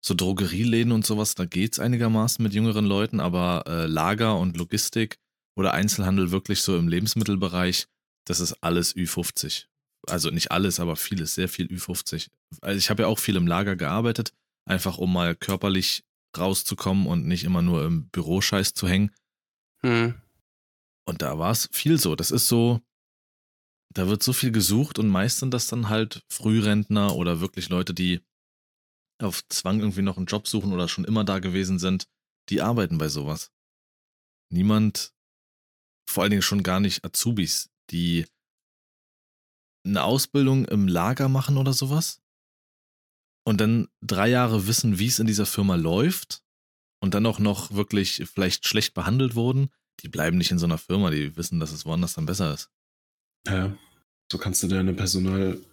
So 0.05 0.14
Drogerieläden 0.14 0.93
und 0.93 1.07
sowas, 1.07 1.37
da 1.37 1.45
geht's 1.45 1.79
einigermaßen 1.79 2.43
mit 2.43 2.55
jüngeren 2.55 2.87
Leuten, 2.87 3.21
aber 3.21 3.64
äh, 3.67 3.87
Lager 3.87 4.37
und 4.37 4.57
Logistik 4.57 5.19
oder 5.57 5.75
Einzelhandel 5.75 6.33
wirklich 6.33 6.62
so 6.62 6.76
im 6.76 6.88
Lebensmittelbereich, 6.88 7.87
das 8.26 8.41
ist 8.41 8.55
alles 8.62 8.97
Ü50. 8.97 9.67
Also 10.09 10.31
nicht 10.31 10.50
alles, 10.50 10.81
aber 10.81 10.97
vieles, 10.97 11.35
sehr 11.35 11.49
viel 11.49 11.67
Ü50. 11.67 12.29
Also 12.61 12.79
ich 12.79 12.91
habe 12.91 13.02
ja 13.02 13.09
auch 13.09 13.19
viel 13.19 13.37
im 13.37 13.47
Lager 13.47 13.76
gearbeitet, 13.76 14.33
einfach 14.64 14.99
um 14.99 15.12
mal 15.12 15.37
körperlich 15.37 16.02
rauszukommen 16.37 17.07
und 17.07 17.26
nicht 17.26 17.45
immer 17.45 17.62
nur 17.62 17.85
im 17.85 18.09
Büroscheiß 18.09 18.75
zu 18.75 18.88
hängen. 18.88 19.12
Hm. 19.83 20.14
Und 21.05 21.23
da 21.23 21.38
war 21.38 21.50
es 21.50 21.69
viel 21.73 21.99
so. 21.99 22.17
Das 22.17 22.31
ist 22.31 22.49
so, 22.49 22.81
da 23.95 24.09
wird 24.09 24.23
so 24.23 24.33
viel 24.33 24.53
gesucht 24.53 24.99
und 24.99 25.09
meist 25.09 25.39
sind 25.39 25.53
das 25.53 25.67
dann 25.67 25.89
halt 25.89 26.25
Frührentner 26.29 27.15
oder 27.15 27.41
wirklich 27.41 27.69
Leute, 27.69 27.95
die 27.95 28.21
auf 29.21 29.47
Zwang 29.49 29.81
irgendwie 29.81 30.03
noch 30.03 30.17
einen 30.17 30.27
Job 30.27 30.49
suchen 30.49 30.73
oder 30.73 30.89
schon 30.89 31.05
immer 31.05 31.25
da 31.25 31.39
gewesen 31.39 31.79
sind, 31.79 32.09
die 32.49 32.61
arbeiten 32.61 32.99
bei 32.99 33.09
sowas. 33.09 33.53
Niemand, 34.51 35.15
vor 36.09 36.23
allen 36.23 36.31
Dingen 36.31 36.43
schon 36.43 36.63
gar 36.63 36.81
nicht 36.81 37.05
Azubis, 37.05 37.71
die 37.91 38.27
eine 39.85 40.05
Ausbildung 40.05 40.65
im 40.67 40.89
Lager 40.89 41.29
machen 41.29 41.57
oder 41.57 41.73
sowas 41.73 42.21
und 43.45 43.61
dann 43.61 43.89
drei 44.01 44.29
Jahre 44.29 44.67
wissen, 44.67 44.99
wie 44.99 45.07
es 45.07 45.19
in 45.19 45.27
dieser 45.27 45.47
Firma 45.47 45.75
läuft 45.75 46.43
und 47.01 47.15
dann 47.15 47.27
auch 47.27 47.39
noch 47.39 47.73
wirklich 47.73 48.23
vielleicht 48.33 48.67
schlecht 48.67 48.95
behandelt 48.95 49.35
wurden, 49.35 49.71
die 50.01 50.09
bleiben 50.09 50.39
nicht 50.39 50.51
in 50.51 50.59
so 50.59 50.67
einer 50.67 50.79
Firma, 50.79 51.11
die 51.11 51.37
wissen, 51.37 51.61
dass 51.61 51.73
es 51.73 51.85
woanders 51.85 52.15
dann 52.15 52.27
besser 52.27 52.55
ist. 52.55 52.71
Ja, 53.47 53.77
so 54.31 54.39
kannst 54.39 54.63
du 54.63 54.69
deine 54.69 54.95
Personalmangel 54.95 55.65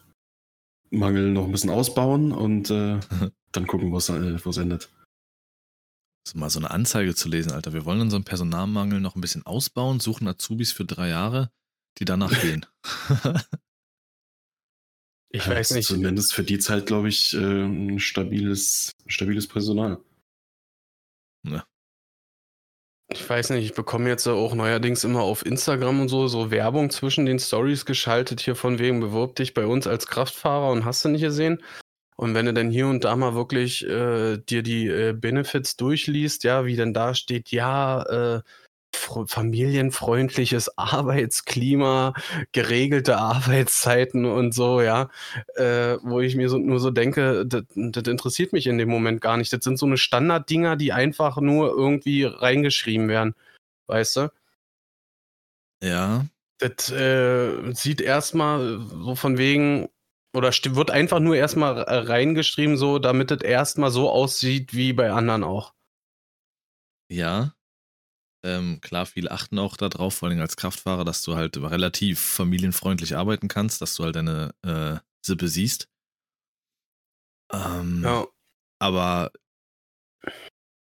noch 0.92 1.46
ein 1.46 1.52
bisschen 1.52 1.70
ausbauen 1.70 2.32
und 2.32 2.70
äh, 2.70 3.00
dann 3.52 3.68
gucken, 3.68 3.92
wo 3.92 3.98
es 3.98 4.10
äh, 4.10 4.62
endet. 4.62 4.90
mal 6.34 6.50
so 6.50 6.60
eine 6.60 6.72
Anzeige 6.72 7.14
zu 7.16 7.30
lesen, 7.30 7.52
Alter. 7.52 7.74
Wir 7.74 7.86
wollen 7.86 8.02
unseren 8.02 8.24
Personalmangel 8.24 9.00
noch 9.00 9.16
ein 9.16 9.22
bisschen 9.22 9.46
ausbauen, 9.46 10.00
suchen 10.00 10.28
Azubis 10.28 10.72
für 10.72 10.86
drei 10.86 11.10
Jahre, 11.10 11.52
die 12.00 12.06
danach 12.06 12.32
gehen. 12.42 12.66
ich 15.30 15.46
ja, 15.46 15.52
weiß 15.52 15.72
nicht. 15.72 15.88
Zumindest 15.88 16.34
für 16.34 16.44
die 16.44 16.60
Zeit, 16.60 16.88
glaube 16.88 17.10
ich, 17.10 17.34
äh, 17.36 17.66
ein 17.66 18.00
stabiles, 18.00 18.92
stabiles 19.08 19.48
Personal. 19.48 20.04
Ja. 21.44 21.69
Ich 23.12 23.28
weiß 23.28 23.50
nicht, 23.50 23.66
ich 23.66 23.74
bekomme 23.74 24.08
jetzt 24.08 24.28
auch 24.28 24.54
neuerdings 24.54 25.04
immer 25.04 25.22
auf 25.22 25.44
Instagram 25.44 26.02
und 26.02 26.10
so, 26.10 26.28
so 26.28 26.52
Werbung 26.52 26.92
zwischen 26.92 27.26
den 27.26 27.40
Stories 27.40 27.86
geschaltet, 27.86 28.40
hier 28.40 28.56
von 28.56 28.78
wegen 28.78 29.00
bewirb 29.00 29.36
dich 29.36 29.56
bei 29.56 29.66
uns 29.66 29.88
als 29.88 30.06
Kraftfahrer 30.06 30.70
und 30.72 30.86
hast 30.86 31.04
du 31.04 31.10
nicht 31.10 31.24
gesehen. 31.24 31.64
Und 32.18 32.36
wenn 32.36 32.46
du 32.46 32.54
dann 32.54 32.70
hier 32.70 32.88
und 32.88 33.04
da 33.06 33.16
mal 33.16 33.34
wirklich 33.34 33.84
äh, 33.88 34.38
dir 34.38 34.62
die 34.62 34.88
äh, 34.88 35.14
Benefits 35.14 35.76
durchliest, 35.76 36.44
ja, 36.44 36.66
wie 36.66 36.76
denn 36.76 36.94
da 36.94 37.16
steht, 37.16 37.50
ja, 37.50 38.04
äh, 38.04 38.42
familienfreundliches 39.28 40.78
Arbeitsklima, 40.78 42.14
geregelte 42.52 43.18
Arbeitszeiten 43.18 44.26
und 44.26 44.54
so, 44.54 44.82
ja, 44.82 45.10
äh, 45.56 45.98
wo 46.04 46.20
ich 46.20 46.36
mir 46.36 46.50
so, 46.50 46.58
nur 46.58 46.80
so 46.80 46.92
denke, 46.92 47.46
das, 47.46 47.64
interessiert 47.76 48.54
mich 48.54 48.68
in 48.68 48.78
dem 48.78 48.90
Moment 48.90 49.22
gar 49.22 49.38
nicht. 49.38 49.52
Das 49.54 49.64
sind 49.64 49.78
so 49.78 49.86
eine 49.86 49.98
Standarddinger, 49.98 50.76
die 50.76 50.94
einfach 50.94 51.38
nur 51.38 51.70
irgendwie 51.70 52.24
reingeschrieben 52.24 53.08
werden, 53.08 53.36
weißt 53.88 54.16
du? 54.18 54.32
Ja. 55.84 56.26
Das 56.58 56.92
äh, 56.92 57.74
sieht 57.74 58.02
erstmal 58.02 58.80
so 58.82 59.16
von 59.16 59.38
wegen, 59.38 59.88
oder 60.34 60.52
wird 60.52 60.92
einfach 60.92 61.20
nur 61.20 61.38
erstmal 61.38 61.80
reingeschrieben, 61.82 62.76
so, 62.76 63.00
damit 63.00 63.32
es 63.32 63.42
erstmal 63.42 63.92
so 63.92 64.10
aussieht 64.10 64.74
wie 64.74 64.92
bei 64.94 65.12
anderen 65.12 65.44
auch. 65.44 65.74
Ja, 67.12 67.54
ähm, 68.44 68.80
klar, 68.82 69.06
viele 69.06 69.32
achten 69.32 69.60
auch 69.60 69.76
darauf, 69.76 70.16
vor 70.16 70.30
allem 70.30 70.40
als 70.40 70.56
Kraftfahrer, 70.56 71.04
dass 71.04 71.24
du 71.24 71.36
halt 71.36 71.58
relativ 71.58 72.20
familienfreundlich 72.20 73.16
arbeiten 73.16 73.48
kannst, 73.48 73.82
dass 73.82 73.96
du 73.96 74.04
halt 74.04 74.16
deine 74.16 74.54
äh, 74.64 74.98
Sippe 75.26 75.48
siehst. 75.48 75.90
Ähm, 77.52 78.04
ja. 78.04 78.28
Aber 78.80 79.32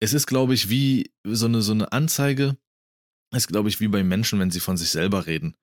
es 0.02 0.14
ist, 0.14 0.28
glaube 0.28 0.54
ich, 0.54 0.70
wie 0.70 1.12
so 1.26 1.46
eine, 1.46 1.62
so 1.62 1.72
eine 1.72 1.92
Anzeige, 1.92 2.58
ist, 3.36 3.48
glaube 3.48 3.70
ich, 3.70 3.80
wie 3.80 3.88
bei 3.88 4.04
Menschen, 4.04 4.40
wenn 4.40 4.52
sie 4.52 4.60
von 4.60 4.78
sich 4.78 4.90
selber 4.90 5.26
reden. 5.26 5.56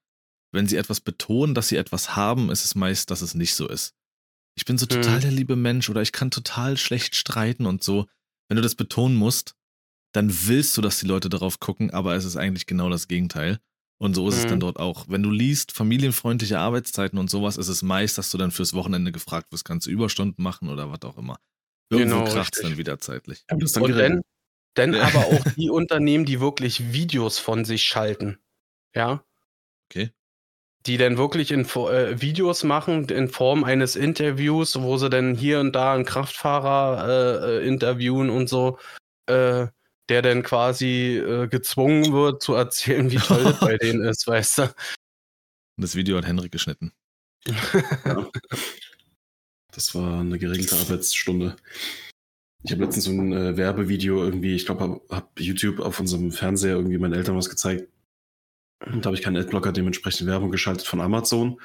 Wenn 0.53 0.67
sie 0.67 0.77
etwas 0.77 1.01
betonen, 1.01 1.55
dass 1.55 1.69
sie 1.69 1.77
etwas 1.77 2.15
haben, 2.15 2.51
ist 2.51 2.65
es 2.65 2.75
meist, 2.75 3.11
dass 3.11 3.23
es 3.23 3.35
nicht 3.35 3.55
so 3.55 3.69
ist. 3.69 3.95
Ich 4.57 4.65
bin 4.65 4.79
so 4.79 4.87
total 4.87 5.17
hm. 5.17 5.21
der 5.21 5.31
liebe 5.33 5.57
Mensch 5.57 5.91
oder 5.91 6.01
ich 6.01 6.13
kann 6.13 6.31
total 6.31 6.77
schlecht 6.77 7.17
streiten 7.17 7.67
und 7.67 7.83
so. 7.83 8.07
Wenn 8.49 8.57
du 8.57 8.63
das 8.63 8.75
betonen 8.75 9.17
musst, 9.17 9.57
dann 10.15 10.33
willst 10.47 10.77
du, 10.77 10.81
dass 10.81 11.01
die 11.01 11.07
Leute 11.07 11.29
darauf 11.29 11.59
gucken, 11.59 11.91
aber 11.91 12.15
es 12.15 12.25
ist 12.25 12.37
eigentlich 12.37 12.67
genau 12.67 12.89
das 12.89 13.09
Gegenteil. 13.09 13.59
Und 13.99 14.15
so 14.15 14.29
ist 14.29 14.37
mhm. 14.37 14.41
es 14.41 14.47
dann 14.47 14.55
mhm. 14.57 14.61
dort 14.61 14.79
auch. 14.79 15.07
Wenn 15.09 15.23
du 15.23 15.31
liest, 15.31 15.73
familienfreundliche 15.73 16.59
Arbeitszeiten 16.59 17.19
und 17.19 17.31
sowas, 17.31 17.57
ist 17.57 17.69
es 17.69 17.83
meist, 17.83 18.17
dass 18.17 18.31
du 18.31 18.39
dann 18.39 18.53
fürs 18.53 18.75
Wochenende 18.75 19.13
gefragt 19.13 19.51
wirst, 19.51 19.65
kannst 19.65 19.87
du 19.87 19.91
Überstunden 19.91 20.43
machen 20.43 20.69
oder 20.69 20.91
was 20.91 21.03
auch 21.03 21.19
immer. 21.19 21.39
Irgendwo 21.91 22.21
genau, 22.21 22.33
kracht 22.33 22.55
es 22.55 22.63
dann 22.63 22.77
wieder 22.77 22.99
zeitlich. 22.99 23.45
Ja, 23.51 23.57
dann 23.57 23.83
und 23.83 23.97
dann, 23.97 24.23
dann 24.75 24.95
ja. 24.95 25.03
aber 25.03 25.27
auch 25.27 25.45
die 25.57 25.71
Unternehmen, 25.71 26.25
die 26.25 26.41
wirklich 26.41 26.93
Videos 26.93 27.39
von 27.39 27.65
sich 27.65 27.83
schalten. 27.83 28.39
Ja. 28.95 29.25
Okay. 29.91 30.11
Die 30.87 30.97
dann 30.97 31.19
wirklich 31.19 31.51
in, 31.51 31.65
äh, 31.65 32.21
Videos 32.21 32.63
machen 32.63 33.09
in 33.09 33.29
Form 33.29 33.65
eines 33.65 33.97
Interviews, 33.97 34.81
wo 34.81 34.97
sie 34.97 35.11
dann 35.11 35.35
hier 35.35 35.59
und 35.59 35.73
da 35.73 35.95
einen 35.95 36.05
Kraftfahrer 36.05 37.09
äh, 37.09 37.59
äh 37.59 37.67
interviewen 37.67 38.31
und 38.31 38.49
so. 38.49 38.79
Äh, 39.27 39.69
der 40.09 40.23
dann 40.23 40.43
quasi 40.43 41.17
äh, 41.17 41.49
gezwungen 41.49 42.13
wird 42.13 42.43
zu 42.43 42.55
erzählen, 42.55 43.11
wie 43.11 43.17
toll 43.17 43.47
es 43.47 43.61
bei 43.61 43.77
denen 43.77 44.03
ist, 44.05 44.27
weißt 44.27 44.59
du? 44.59 44.63
Und 44.63 45.83
das 45.83 45.97
Video 45.97 46.17
hat 46.17 46.27
Henrik 46.27 46.53
geschnitten. 46.53 46.93
ja. 48.05 48.31
Das 49.73 49.95
war 49.95 50.21
eine 50.21 50.39
geregelte 50.39 50.77
Arbeitsstunde. 50.77 51.57
Ich 52.63 52.73
habe 52.73 52.85
letztens 52.85 53.05
so 53.05 53.11
ein 53.11 53.33
äh, 53.33 53.57
Werbevideo 53.57 54.25
irgendwie, 54.25 54.55
ich 54.55 54.65
glaube, 54.65 54.83
habe 54.83 55.01
hab 55.11 55.39
YouTube 55.39 55.81
auf 55.81 56.01
unserem 56.01 56.33
Fernseher 56.33 56.77
irgendwie 56.77 56.99
meinen 56.99 57.13
Eltern 57.13 57.37
was 57.37 57.51
gezeigt. 57.51 57.89
Und 58.87 59.05
da 59.05 59.09
habe 59.09 59.17
ich 59.17 59.23
keinen 59.23 59.37
Adblocker, 59.37 59.73
dementsprechend 59.73 60.27
Werbung 60.27 60.51
geschaltet 60.51 60.87
von 60.87 61.01
Amazon, 61.01 61.61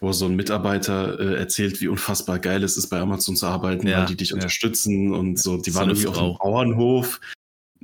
wo 0.00 0.12
so 0.12 0.26
ein 0.26 0.34
Mitarbeiter 0.34 1.18
äh, 1.20 1.36
erzählt, 1.36 1.80
wie 1.80 1.88
unfassbar 1.88 2.38
geil 2.38 2.64
es 2.64 2.76
ist, 2.76 2.88
bei 2.88 2.98
Amazon 2.98 3.36
zu 3.36 3.46
arbeiten, 3.46 3.86
ja, 3.86 3.98
weil 3.98 4.06
die 4.06 4.16
dich 4.16 4.30
ja. 4.30 4.36
unterstützen 4.36 5.14
und 5.14 5.38
so. 5.38 5.58
Die 5.58 5.70
so 5.70 5.78
waren 5.78 5.90
irgendwie 5.90 6.06
Frau. 6.06 6.30
auf 6.30 6.38
dem 6.38 6.38
Bauernhof 6.38 7.20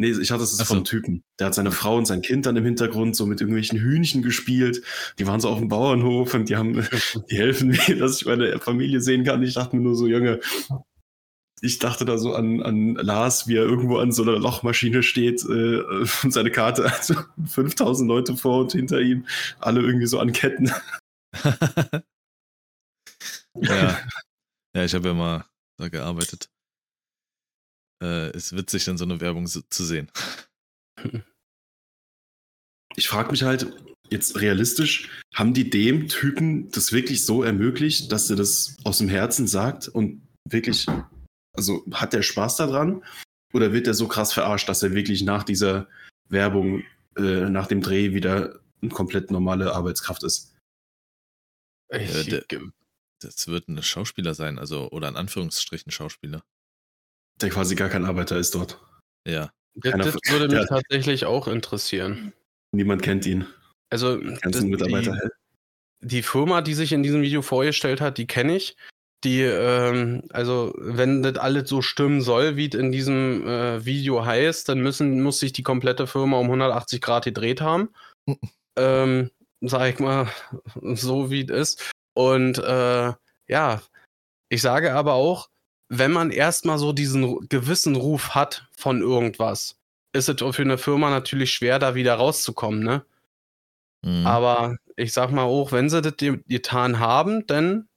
Nee, 0.00 0.12
ich 0.12 0.31
hatte 0.31 0.45
es 0.45 0.57
so. 0.57 0.64
vom 0.64 0.85
Typen. 0.85 1.25
Der 1.40 1.49
hat 1.49 1.55
seine 1.55 1.73
Frau 1.73 1.97
und 1.97 2.07
sein 2.07 2.23
Kind 2.23 2.47
dann 2.47 2.57
im 2.57 2.64
Hintergrund 2.64 3.17
so 3.17 3.26
mit 3.26 3.40
irgendwelchen 3.40 3.81
Hühnchen 3.81 4.23
gespielt. 4.23 4.81
Die 5.19 5.26
waren 5.26 5.40
so 5.40 5.49
auf 5.49 5.59
dem 5.59 5.67
Bauernhof 5.67 6.35
und 6.35 6.49
die 6.49 6.55
haben, 6.55 6.75
die 7.31 7.37
helfen 7.37 7.71
mir, 7.71 7.97
dass 7.99 8.21
ich 8.21 8.26
meine 8.26 8.61
Familie 8.61 9.00
sehen 9.00 9.25
kann. 9.25 9.43
Ich 9.43 9.55
dachte 9.55 9.75
mir 9.75 9.83
nur 9.83 9.97
so, 9.97 10.07
Junge, 10.07 10.38
ich 11.62 11.81
dachte 11.81 12.05
da 12.05 12.17
so 12.17 12.33
an, 12.33 12.62
an 12.62 12.95
Lars, 12.95 13.49
wie 13.49 13.57
er 13.57 13.64
irgendwo 13.64 13.99
an 13.99 14.12
so 14.12 14.23
einer 14.23 14.38
Lochmaschine 14.38 15.02
steht 15.02 15.43
äh, 15.45 15.83
und 16.23 16.33
seine 16.33 16.52
Karte, 16.52 16.85
also 16.85 17.17
5000 17.47 18.09
Leute 18.09 18.37
vor 18.37 18.61
und 18.61 18.71
hinter 18.71 19.00
ihm, 19.00 19.26
alle 19.59 19.81
irgendwie 19.81 20.07
so 20.07 20.21
an 20.21 20.31
Ketten. 20.31 20.71
ja. 23.57 23.99
ja, 24.76 24.85
ich 24.85 24.95
habe 24.95 25.09
ja 25.09 25.14
mal 25.14 25.45
da 25.76 25.88
gearbeitet 25.88 26.49
äh, 28.02 28.37
ist 28.37 28.57
witzig, 28.57 28.85
dann 28.85 28.99
so 28.99 29.05
eine 29.05 29.21
Werbung 29.21 29.47
so, 29.47 29.61
zu 29.69 29.85
sehen. 29.85 30.11
Ich 32.97 33.09
frage 33.09 33.31
mich 33.31 33.43
halt, 33.43 33.73
jetzt 34.11 34.40
realistisch, 34.40 35.09
haben 35.35 35.55
die 35.55 35.71
dem 35.71 36.09
Typen 36.09 36.71
das 36.71 36.93
wirklich 36.93 37.25
so 37.25 37.43
ermöglicht, 37.43 38.11
dass 38.12 38.31
er 38.31 38.37
das 38.37 38.76
aus 38.85 38.99
dem 38.99 39.09
Herzen 39.09 39.47
sagt 39.47 39.88
und 39.88 40.26
wirklich, 40.49 40.87
also 41.57 41.85
hat 41.93 42.12
der 42.12 42.23
Spaß 42.23 42.57
daran? 42.57 43.05
Oder 43.52 43.73
wird 43.73 43.87
er 43.87 43.95
so 43.95 44.09
krass 44.09 44.33
verarscht, 44.33 44.69
dass 44.69 44.83
er 44.83 44.93
wirklich 44.93 45.23
nach 45.23 45.43
dieser 45.43 45.88
Werbung, 46.28 46.85
äh, 47.17 47.49
nach 47.49 47.67
dem 47.67 47.81
Dreh 47.81 48.12
wieder 48.12 48.61
eine 48.83 48.90
komplett 48.90 49.31
normale 49.31 49.75
Arbeitskraft 49.75 50.23
ist? 50.23 50.55
Ich, 51.90 52.33
äh, 52.33 52.43
das 53.21 53.49
wird 53.49 53.69
ein 53.69 53.83
Schauspieler 53.83 54.35
sein, 54.35 54.59
also, 54.59 54.90
oder 54.90 55.09
in 55.09 55.17
Anführungsstrichen 55.17 55.90
Schauspieler 55.90 56.43
der 57.40 57.50
quasi 57.50 57.75
gar 57.75 57.88
kein 57.88 58.04
Arbeiter 58.04 58.37
ist 58.37 58.54
dort. 58.54 58.80
Ja. 59.26 59.50
Das, 59.75 59.95
das 59.95 60.14
würde 60.28 60.54
mich 60.54 60.66
tatsächlich 60.68 61.25
auch 61.25 61.47
interessieren. 61.47 62.33
Niemand 62.73 63.02
kennt 63.02 63.26
ihn. 63.26 63.47
Also, 63.90 64.16
das, 64.16 64.61
die, 64.61 65.21
die 66.00 66.23
Firma, 66.23 66.61
die 66.61 66.75
sich 66.75 66.92
in 66.92 67.02
diesem 67.02 67.23
Video 67.23 67.42
vorgestellt 67.42 68.00
hat, 68.00 68.18
die 68.18 68.26
kenne 68.26 68.57
ich. 68.57 68.76
Die, 69.25 69.42
ähm, 69.42 70.23
also, 70.30 70.75
wenn 70.76 71.23
das 71.23 71.37
alles 71.37 71.68
so 71.68 71.83
stimmen 71.83 72.21
soll, 72.21 72.57
wie 72.57 72.68
es 72.68 72.75
in 72.75 72.92
diesem 72.92 73.47
äh, 73.47 73.85
Video 73.85 74.25
heißt, 74.25 74.68
dann 74.68 74.80
müssen, 74.80 75.23
muss 75.23 75.40
sich 75.40 75.52
die 75.52 75.62
komplette 75.62 76.07
Firma 76.07 76.38
um 76.38 76.47
180 76.47 77.00
Grad 77.00 77.25
gedreht 77.25 77.61
haben. 77.61 77.90
ähm, 78.76 79.30
sag 79.61 79.92
ich 79.92 79.99
mal, 79.99 80.28
so 80.80 81.30
wie 81.30 81.45
es 81.45 81.50
ist. 81.50 81.92
Und 82.14 82.59
äh, 82.59 83.12
ja, 83.49 83.83
ich 84.49 84.62
sage 84.62 84.92
aber 84.95 85.14
auch, 85.14 85.49
wenn 85.88 86.12
man 86.12 86.30
erstmal 86.30 86.78
so 86.78 86.92
diesen 86.92 87.49
gewissen 87.49 87.97
Ruf 87.97 88.35
hat 88.35 88.66
von 88.73 89.00
irgendwas, 89.00 89.78
ist 90.12 90.28
es 90.28 90.40
für 90.54 90.62
eine 90.62 90.78
Firma 90.78 91.11
natürlich 91.11 91.52
schwer, 91.52 91.78
da 91.78 91.95
wieder 91.95 92.14
rauszukommen, 92.14 92.83
ne? 92.83 93.04
Mhm. 94.02 94.26
Aber 94.26 94.76
ich 94.97 95.12
sag 95.12 95.30
mal 95.30 95.42
auch, 95.42 95.73
wenn 95.73 95.90
sie 95.90 96.02
das 96.02 96.14
getan 96.18 96.99
haben, 96.99 97.47
dann 97.47 97.88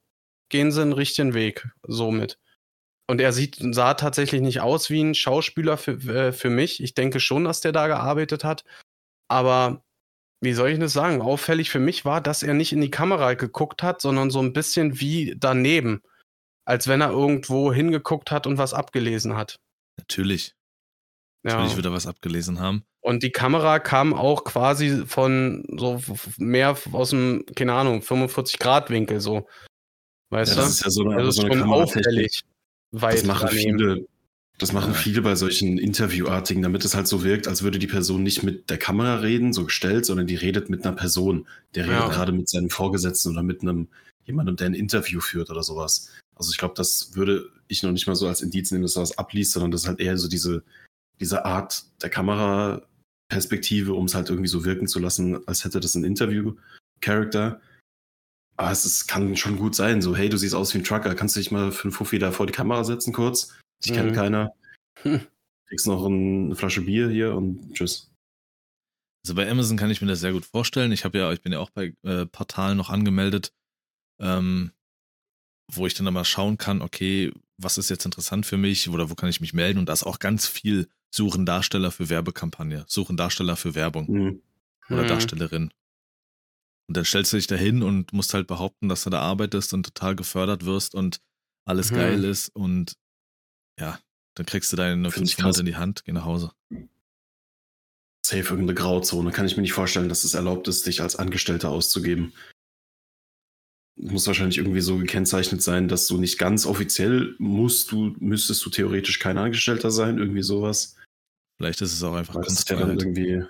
gehen 0.48 0.72
sie 0.72 0.82
einen 0.82 0.92
richtigen 0.92 1.34
Weg 1.34 1.68
somit. 1.86 2.38
Und 3.08 3.20
er 3.20 3.32
sieht, 3.32 3.58
sah 3.74 3.94
tatsächlich 3.94 4.40
nicht 4.40 4.60
aus 4.60 4.90
wie 4.90 5.02
ein 5.02 5.14
Schauspieler 5.14 5.76
für, 5.76 5.92
äh, 6.08 6.32
für 6.32 6.50
mich. 6.50 6.82
Ich 6.82 6.94
denke 6.94 7.20
schon, 7.20 7.44
dass 7.44 7.60
der 7.60 7.72
da 7.72 7.86
gearbeitet 7.86 8.44
hat. 8.44 8.64
Aber 9.28 9.82
wie 10.40 10.52
soll 10.52 10.70
ich 10.70 10.78
das 10.78 10.92
sagen? 10.92 11.20
Auffällig 11.20 11.70
für 11.70 11.78
mich 11.78 12.04
war, 12.04 12.20
dass 12.20 12.42
er 12.42 12.54
nicht 12.54 12.72
in 12.72 12.80
die 12.80 12.90
Kamera 12.90 13.34
geguckt 13.34 13.82
hat, 13.82 14.00
sondern 14.00 14.30
so 14.30 14.40
ein 14.40 14.52
bisschen 14.52 15.00
wie 15.00 15.34
daneben. 15.36 16.02
Als 16.64 16.86
wenn 16.88 17.00
er 17.00 17.10
irgendwo 17.10 17.72
hingeguckt 17.72 18.30
hat 18.30 18.46
und 18.46 18.58
was 18.58 18.74
abgelesen 18.74 19.36
hat. 19.36 19.56
Natürlich. 19.98 20.54
Ja. 21.44 21.54
Natürlich 21.56 21.76
wird 21.76 21.86
er 21.86 21.92
was 21.92 22.06
abgelesen 22.06 22.60
haben. 22.60 22.84
Und 23.00 23.24
die 23.24 23.30
Kamera 23.32 23.80
kam 23.80 24.14
auch 24.14 24.44
quasi 24.44 25.04
von 25.06 25.64
so 25.76 26.00
mehr 26.38 26.76
aus 26.92 27.10
dem, 27.10 27.44
keine 27.56 27.72
Ahnung, 27.74 28.00
45-Grad-Winkel 28.00 29.20
so. 29.20 29.48
Weißt 30.30 30.52
Ja, 30.52 30.56
du? 30.56 30.62
das 30.62 30.70
ist 30.74 30.84
ja 30.84 30.90
so 30.90 31.02
eine, 31.04 31.16
also 31.16 31.30
so 31.32 31.42
eine 31.46 31.58
schon 31.58 31.72
auffällig. 31.72 32.42
Weit 32.92 33.14
Das 33.14 33.24
machen 33.24 33.48
daneben. 33.50 33.78
viele, 33.78 34.06
das 34.58 34.72
machen 34.72 34.94
viele 34.94 35.22
bei 35.22 35.34
solchen 35.34 35.78
Interviewartigen, 35.78 36.62
damit 36.62 36.84
es 36.84 36.94
halt 36.94 37.08
so 37.08 37.24
wirkt, 37.24 37.48
als 37.48 37.62
würde 37.62 37.80
die 37.80 37.86
Person 37.88 38.22
nicht 38.22 38.44
mit 38.44 38.70
der 38.70 38.78
Kamera 38.78 39.16
reden, 39.16 39.52
so 39.52 39.64
gestellt, 39.64 40.06
sondern 40.06 40.28
die 40.28 40.36
redet 40.36 40.70
mit 40.70 40.86
einer 40.86 40.94
Person. 40.94 41.48
Der 41.74 41.84
redet 41.86 41.98
Ja. 42.00 42.08
gerade 42.08 42.30
mit 42.32 42.48
seinem 42.48 42.70
Vorgesetzten 42.70 43.32
oder 43.32 43.42
mit 43.42 43.62
einem 43.62 43.88
jemandem, 44.24 44.54
der 44.56 44.66
ein 44.68 44.74
Interview 44.74 45.20
führt 45.20 45.50
oder 45.50 45.64
sowas. 45.64 46.08
Also 46.34 46.50
ich 46.50 46.58
glaube, 46.58 46.74
das 46.76 47.14
würde 47.14 47.48
ich 47.68 47.82
noch 47.82 47.92
nicht 47.92 48.06
mal 48.06 48.16
so 48.16 48.26
als 48.28 48.40
Indiz 48.42 48.70
nehmen, 48.70 48.82
dass 48.82 48.96
er 48.96 49.02
was 49.02 49.18
abliest, 49.18 49.52
sondern 49.52 49.70
das 49.70 49.82
ist 49.82 49.88
halt 49.88 50.00
eher 50.00 50.16
so 50.18 50.28
diese, 50.28 50.62
diese 51.20 51.44
Art 51.44 51.84
der 52.02 52.10
Kameraperspektive, 52.10 53.94
um 53.94 54.06
es 54.06 54.14
halt 54.14 54.28
irgendwie 54.30 54.48
so 54.48 54.64
wirken 54.64 54.86
zu 54.88 54.98
lassen, 54.98 55.46
als 55.46 55.64
hätte 55.64 55.80
das 55.80 55.94
ein 55.94 56.04
Interview-Character. 56.04 57.60
Aber 58.56 58.70
es 58.70 58.84
ist, 58.84 59.06
kann 59.08 59.34
schon 59.36 59.56
gut 59.56 59.74
sein, 59.74 60.02
so, 60.02 60.14
hey, 60.14 60.28
du 60.28 60.36
siehst 60.36 60.54
aus 60.54 60.74
wie 60.74 60.78
ein 60.78 60.84
Trucker, 60.84 61.14
kannst 61.14 61.36
du 61.36 61.40
dich 61.40 61.50
mal 61.50 61.72
für 61.72 61.84
einen 61.84 61.92
Fuffi 61.92 62.18
da 62.18 62.32
vor 62.32 62.46
die 62.46 62.52
Kamera 62.52 62.84
setzen 62.84 63.12
kurz? 63.12 63.54
Dich 63.84 63.92
kennt 63.92 64.10
Mhm. 64.10 64.14
keiner. 64.14 64.52
Hm. 65.02 65.20
Kriegst 65.68 65.86
noch 65.86 66.04
ein- 66.06 66.46
eine 66.46 66.56
Flasche 66.56 66.82
Bier 66.82 67.08
hier 67.08 67.34
und 67.34 67.72
tschüss. 67.74 68.10
Also 69.24 69.34
bei 69.34 69.48
Amazon 69.50 69.76
kann 69.76 69.90
ich 69.90 70.02
mir 70.02 70.08
das 70.08 70.20
sehr 70.20 70.32
gut 70.32 70.44
vorstellen. 70.44 70.92
Ich 70.92 71.04
habe 71.04 71.16
ja, 71.18 71.32
ich 71.32 71.40
bin 71.40 71.52
ja 71.52 71.60
auch 71.60 71.70
bei 71.70 71.94
äh, 72.02 72.26
Portalen 72.26 72.76
noch 72.76 72.90
angemeldet, 72.90 73.52
ähm, 74.20 74.72
wo 75.74 75.86
ich 75.86 75.94
dann 75.94 76.06
immer 76.06 76.24
schauen 76.24 76.58
kann, 76.58 76.82
okay, 76.82 77.32
was 77.56 77.78
ist 77.78 77.90
jetzt 77.90 78.04
interessant 78.04 78.46
für 78.46 78.56
mich 78.56 78.88
oder 78.88 79.10
wo 79.10 79.14
kann 79.14 79.28
ich 79.28 79.40
mich 79.40 79.52
melden? 79.54 79.78
Und 79.78 79.86
da 79.88 79.92
ist 79.92 80.04
auch 80.04 80.18
ganz 80.18 80.46
viel 80.46 80.88
Suchen 81.14 81.46
Darsteller 81.46 81.90
für 81.90 82.08
Werbekampagne, 82.08 82.84
Suchen 82.88 83.16
Darsteller 83.16 83.56
für 83.56 83.74
Werbung 83.74 84.10
Mhm. 84.10 84.42
oder 84.90 85.02
Mhm. 85.04 85.08
Darstellerin. 85.08 85.70
Und 86.88 86.96
dann 86.96 87.04
stellst 87.04 87.32
du 87.32 87.36
dich 87.36 87.46
da 87.46 87.54
hin 87.54 87.82
und 87.82 88.12
musst 88.12 88.34
halt 88.34 88.46
behaupten, 88.46 88.88
dass 88.88 89.04
du 89.04 89.10
da 89.10 89.20
arbeitest 89.20 89.72
und 89.72 89.84
total 89.84 90.16
gefördert 90.16 90.64
wirst 90.64 90.94
und 90.94 91.20
alles 91.64 91.90
Mhm. 91.90 91.96
geil 91.96 92.24
ist 92.24 92.48
und 92.54 92.94
ja, 93.78 93.98
dann 94.34 94.46
kriegst 94.46 94.72
du 94.72 94.76
deine 94.76 95.10
Find 95.10 95.28
ich 95.28 95.36
500 95.36 95.54
krass. 95.54 95.60
in 95.60 95.66
die 95.66 95.76
Hand, 95.76 96.04
geh 96.04 96.12
nach 96.12 96.24
Hause. 96.24 96.52
Safe 98.24 98.38
irgendeine 98.42 98.74
Grauzone. 98.74 99.30
Kann 99.32 99.46
ich 99.46 99.56
mir 99.56 99.62
nicht 99.62 99.72
vorstellen, 99.72 100.08
dass 100.08 100.24
es 100.24 100.34
erlaubt 100.34 100.68
ist, 100.68 100.86
dich 100.86 101.02
als 101.02 101.16
Angestellter 101.16 101.70
auszugeben. 101.70 102.32
Muss 103.96 104.26
wahrscheinlich 104.26 104.58
irgendwie 104.58 104.80
so 104.80 104.96
gekennzeichnet 104.96 105.62
sein, 105.62 105.86
dass 105.86 106.06
du 106.06 106.18
nicht 106.18 106.38
ganz 106.38 106.66
offiziell 106.66 107.34
musst, 107.38 107.92
du 107.92 108.16
müsstest 108.18 108.64
du 108.64 108.70
theoretisch 108.70 109.18
kein 109.18 109.38
Angestellter 109.38 109.90
sein, 109.90 110.18
irgendwie 110.18 110.42
sowas. 110.42 110.96
Vielleicht 111.58 111.80
ist 111.82 111.92
es 111.92 112.02
auch 112.02 112.14
einfach 112.14 112.36
ist 112.44 112.68
ja 112.70 112.76
dann 112.76 112.98
irgendwie 112.98 113.44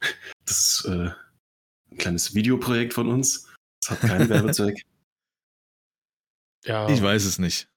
das 0.44 0.84
ist, 0.84 0.84
äh, 0.86 1.10
ein 1.90 1.98
kleines 1.98 2.34
Videoprojekt 2.34 2.92
von 2.92 3.08
uns. 3.08 3.48
Das 3.80 3.90
hat 3.92 4.00
keinen 4.00 4.28
Werbezweck. 4.28 4.84
Ja, 6.64 6.88
Ich 6.88 7.00
weiß 7.00 7.24
es 7.24 7.38
nicht. 7.38 7.68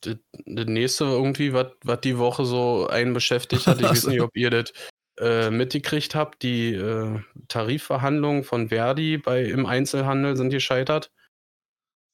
das 0.00 0.16
nächste 0.46 1.04
irgendwie, 1.04 1.52
was 1.52 2.00
die 2.02 2.16
Woche 2.16 2.46
so 2.46 2.86
einen 2.86 3.12
beschäftigt 3.12 3.66
hat, 3.66 3.80
ich 3.80 3.86
weiß 3.90 4.06
nicht, 4.06 4.20
ob 4.22 4.34
ihr 4.36 4.50
das 4.50 4.72
äh, 5.20 5.50
mitgekriegt 5.50 6.14
habt, 6.14 6.42
die 6.42 6.74
äh, 6.74 7.20
Tarifverhandlungen 7.48 8.44
von 8.44 8.68
Verdi 8.68 9.18
bei, 9.18 9.44
im 9.44 9.66
Einzelhandel 9.66 10.36
sind 10.36 10.50
gescheitert. 10.50 11.12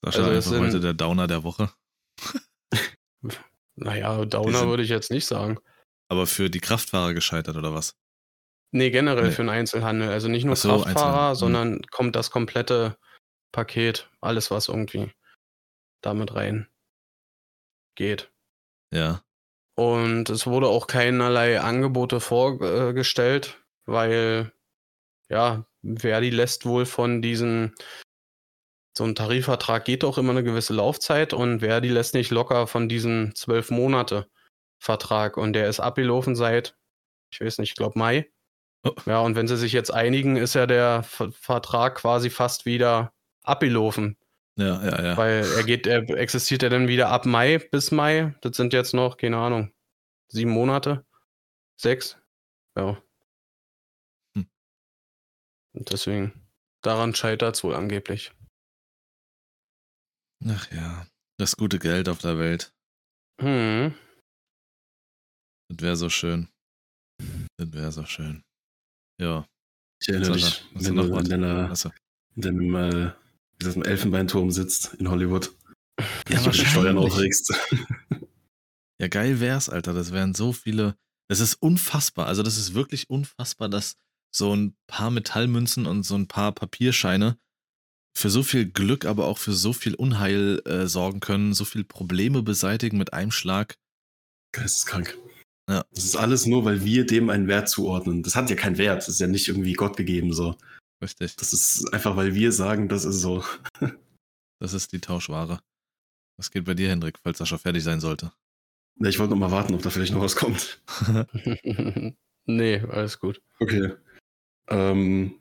Sascha, 0.05 0.25
Also 0.27 0.55
einfach 0.55 0.67
heute 0.67 0.81
der 0.81 0.95
Downer 0.95 1.27
der 1.27 1.45
Woche. 1.45 1.71
Naja, 3.79 4.25
Downer 4.25 4.59
sind- 4.61 4.69
würde 4.71 4.83
ich 4.83 4.89
jetzt 4.89 5.11
nicht 5.11 5.27
sagen. 5.27 5.59
Aber 6.09 6.27
für 6.27 6.49
die 6.49 6.61
Kraftfahrer 6.61 7.13
gescheitert 7.13 7.57
oder 7.57 7.75
was? 7.75 7.95
Nee, 8.73 8.91
generell 8.91 9.25
Nee. 9.25 9.31
für 9.33 9.43
den 9.43 9.51
Einzelhandel. 9.51 10.09
Also 10.09 10.29
nicht 10.29 10.45
nur 10.45 10.57
so, 10.57 10.69
Kraftfahrer, 10.83 11.31
Einzelhandel, 11.31 11.31
hm. 11.31 11.35
sondern 11.37 11.83
kommt 11.91 12.17
das 12.17 12.31
komplette 12.31 12.97
Paket, 13.53 14.11
alles, 14.21 14.51
was 14.51 14.69
irgendwie 14.69 15.13
damit 16.03 16.35
rein 16.35 16.69
geht. 17.97 18.31
Ja. 18.93 19.23
Und 19.77 20.31
es 20.31 20.47
wurde 20.47 20.69
auch 20.69 20.87
keinerlei 20.87 21.61
Angebote 21.61 22.21
vorgestellt, 22.21 23.63
weil, 23.85 24.53
ja, 25.29 25.67
Verdi 25.85 26.31
lässt 26.31 26.65
wohl 26.65 26.87
von 26.87 27.21
diesen, 27.21 27.75
so 28.97 29.05
ein 29.05 29.15
Tarifvertrag 29.15 29.85
geht 29.85 30.03
auch 30.03 30.17
immer 30.17 30.31
eine 30.31 30.43
gewisse 30.43 30.73
Laufzeit 30.73 31.35
und 31.35 31.61
Verdi 31.61 31.89
lässt 31.89 32.15
nicht 32.15 32.31
locker 32.31 32.67
von 32.67 32.89
diesen 32.89 33.35
zwölf 33.35 33.71
Monate 33.71 34.29
Vertrag 34.79 35.37
und 35.37 35.53
der 35.53 35.69
ist 35.69 35.81
abgelaufen 35.81 36.35
seit, 36.37 36.75
ich 37.31 37.41
weiß 37.41 37.59
nicht, 37.59 37.71
ich 37.71 37.77
glaube 37.77 37.99
Mai. 37.99 38.31
Oh. 38.83 38.95
Ja, 39.05 39.21
und 39.21 39.37
wenn 39.37 39.47
sie 39.49 39.59
sich 39.59 39.73
jetzt 39.73 39.93
einigen, 39.93 40.37
ist 40.37 40.55
ja 40.55 40.67
der 40.67 41.03
Ver 41.03 41.33
Vertrag 41.33 41.97
quasi 41.97 42.31
fast 42.31 42.65
wieder 42.65 43.13
abgelaufen. 43.43 44.17
Ja, 44.59 44.83
ja, 44.83 45.05
ja. 45.05 45.17
Weil 45.17 45.45
er 45.45 45.65
geht, 45.65 45.87
er 45.87 46.09
existiert 46.11 46.63
ja 46.63 46.71
dann 46.71 46.89
wieder 46.89 47.11
ab 47.11 47.27
Mai 47.27 47.59
bis 47.59 47.91
Mai. 47.91 48.35
Das 48.41 48.57
sind 48.57 48.73
jetzt 48.73 48.95
noch, 48.95 49.19
keine 49.19 49.37
Ahnung, 49.37 49.73
sieben 50.29 50.51
Monate. 50.51 51.05
Sechs. 51.79 52.19
Ja. 52.77 53.03
Hm. 54.35 54.49
Und 55.75 55.93
deswegen, 55.93 56.49
daran 56.83 57.15
scheitert 57.15 57.57
es 57.57 57.65
wohl 57.65 57.75
angeblich. 57.75 58.33
Ach 60.47 60.71
ja. 60.73 61.07
Das 61.39 61.57
gute 61.57 61.79
Geld 61.79 62.09
auf 62.09 62.19
der 62.19 62.39
Welt. 62.39 62.73
Hm. 63.43 63.95
Das 65.69 65.83
wäre 65.83 65.97
so 65.97 66.09
schön. 66.09 66.49
Das 67.59 67.73
wäre 67.73 67.93
so 67.93 68.07
schön. 68.07 68.43
Ja. 69.21 69.47
Ich 70.01 70.09
erinnere 70.09 70.39
du 70.39 70.47
wenn 70.75 70.97
du 70.97 71.23
deiner, 71.23 71.75
in 72.35 72.43
deinem 72.43 72.75
äh, 72.75 73.13
wie 73.57 73.65
gesagt, 73.65 73.77
im 73.77 73.83
Elfenbeinturm 73.83 74.51
sitzt 74.51 74.95
in 74.95 75.11
Hollywood. 75.11 75.53
Ja, 76.29 76.41
die 76.41 76.53
Steuern 76.53 76.99
aufregst. 76.99 77.53
Ja, 78.99 79.09
geil 79.09 79.41
wär's, 79.41 79.69
Alter. 79.69 79.93
Das 79.93 80.11
wären 80.11 80.33
so 80.33 80.55
viele. 80.55 80.97
Das 81.29 81.41
ist 81.41 81.55
unfassbar. 81.55 82.27
Also, 82.27 82.43
das 82.43 82.57
ist 82.57 82.73
wirklich 82.73 83.11
unfassbar, 83.11 83.69
dass 83.69 83.97
so 84.35 84.55
ein 84.55 84.75
paar 84.87 85.11
Metallmünzen 85.11 85.85
und 85.85 86.03
so 86.03 86.15
ein 86.15 86.29
paar 86.29 86.53
Papierscheine 86.53 87.37
für 88.17 88.31
so 88.31 88.43
viel 88.43 88.65
Glück, 88.65 89.05
aber 89.05 89.27
auch 89.27 89.37
für 89.37 89.53
so 89.53 89.75
viel 89.75 89.95
Unheil 89.95 90.63
äh, 90.65 90.87
sorgen 90.87 91.21
können, 91.21 91.53
so 91.53 91.67
viel 91.67 91.85
Probleme 91.85 92.43
beseitigen 92.43 92.97
mit 92.97 93.13
einem 93.13 93.31
Schlag. 93.31 93.77
Geisteskrank. 94.53 95.19
Ja. 95.69 95.85
Das 95.93 96.05
ist 96.05 96.17
alles 96.17 96.47
nur, 96.47 96.65
weil 96.65 96.85
wir 96.85 97.05
dem 97.05 97.29
einen 97.29 97.49
Wert 97.49 97.69
zuordnen. 97.69 98.23
Das 98.23 98.35
hat 98.35 98.49
ja 98.49 98.57
keinen 98.57 98.79
Wert. 98.79 99.03
Das 99.03 99.09
ist 99.09 99.21
ja 99.21 99.27
nicht 99.27 99.49
irgendwie 99.49 99.75
Gott 99.75 99.97
gegeben 99.97 100.33
so. 100.33 100.57
Richtig. 101.03 101.37
Das 101.37 101.53
ist 101.53 101.93
einfach, 101.93 102.17
weil 102.17 102.35
wir 102.35 102.53
sagen, 102.53 102.89
das 102.89 103.05
ist 103.05 103.21
so. 103.21 103.45
Das 104.59 104.73
ist 104.73 104.93
die 104.93 105.01
Tauschware. 105.01 105.61
Was 106.39 106.51
geht 106.51 106.65
bei 106.65 106.73
dir, 106.73 106.89
Hendrik, 106.89 107.19
falls 107.23 107.37
Sascha 107.37 107.59
fertig 107.59 107.85
sein 107.85 108.01
sollte? 108.01 108.33
Ja, 108.99 109.11
Ich 109.11 109.19
wollte 109.19 109.33
noch 109.33 109.39
mal 109.39 109.51
warten, 109.51 109.75
ob 109.75 109.83
da 109.83 109.91
vielleicht 109.91 110.15
noch 110.15 110.23
was 110.23 110.35
kommt. 110.35 110.83
nee, 112.47 112.81
alles 112.81 113.21
gut. 113.21 113.43
Okay. 113.61 113.93
Ähm, 114.69 115.39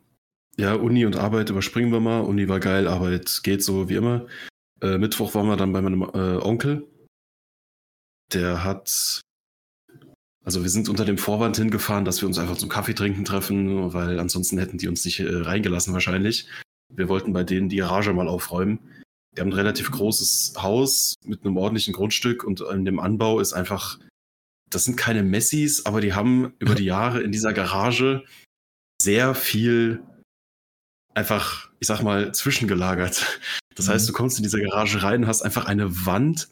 ja, 0.58 0.74
Uni 0.74 1.06
und 1.06 1.16
Arbeit 1.16 1.50
überspringen 1.50 1.92
wir 1.92 2.00
mal. 2.00 2.22
Uni 2.22 2.48
war 2.50 2.60
geil, 2.60 2.88
Arbeit 2.88 3.42
geht 3.44 3.64
so 3.64 3.90
wie 3.90 3.96
immer. 3.96 4.28
Äh, 4.82 4.98
Mittwoch 4.98 5.34
waren 5.34 5.48
wir 5.48 5.58
dann 5.58 5.74
bei 5.74 5.82
meinem 5.82 6.02
äh, 6.02 6.38
Onkel. 6.44 6.86
Der 8.34 8.64
hat. 8.64 9.22
Also 10.46 10.62
wir 10.62 10.70
sind 10.70 10.90
unter 10.90 11.06
dem 11.06 11.18
Vorwand 11.18 11.58
hingefahren, 11.58 12.06
dass 12.06 12.22
wir 12.22 12.28
uns 12.28 12.38
einfach 12.38 12.56
zum 12.56 12.70
Kaffee 12.70 12.94
trinken 12.94 13.26
treffen, 13.26 13.94
weil 13.94 14.20
ansonsten 14.20 14.60
hätten 14.60 14.78
die 14.78 14.88
uns 14.88 15.04
nicht 15.04 15.20
äh, 15.20 15.28
reingelassen 15.28 15.92
wahrscheinlich. 15.94 16.48
Wir 16.94 17.10
wollten 17.10 17.34
bei 17.34 17.44
denen 17.44 17.68
die 17.68 17.78
Garage 17.78 18.14
mal 18.14 18.28
aufräumen. 18.28 18.80
Die 19.36 19.42
haben 19.42 19.50
ein 19.50 19.54
relativ 19.54 19.90
großes 19.90 20.54
Haus 20.62 21.16
mit 21.26 21.44
einem 21.44 21.58
ordentlichen 21.58 21.94
Grundstück 21.94 22.44
und 22.44 22.62
in 22.62 22.86
dem 22.86 23.00
Anbau 23.00 23.40
ist 23.40 23.54
einfach, 23.54 24.00
das 24.70 24.86
sind 24.86 24.98
keine 24.98 25.24
Messis, 25.24 25.86
aber 25.86 26.00
die 26.00 26.14
haben 26.14 26.54
über 26.60 26.76
die 26.76 26.86
Jahre 26.86 27.22
in 27.22 27.32
dieser 27.32 27.52
Garage 27.52 28.24
sehr 29.02 29.34
viel 29.34 30.04
einfach, 31.16 31.70
ich 31.80 31.88
sag 31.88 32.04
mal, 32.04 32.34
zwischengelagert. 32.34 33.40
Das 33.74 33.88
Mhm. 33.88 33.92
heißt, 33.92 34.08
du 34.08 34.14
kommst 34.14 34.38
in 34.38 34.44
diese 34.44 34.62
Garage 34.62 35.02
rein, 35.02 35.28
hast 35.28 35.42
einfach 35.42 35.66
eine 35.66 36.06
Wand 36.06 36.50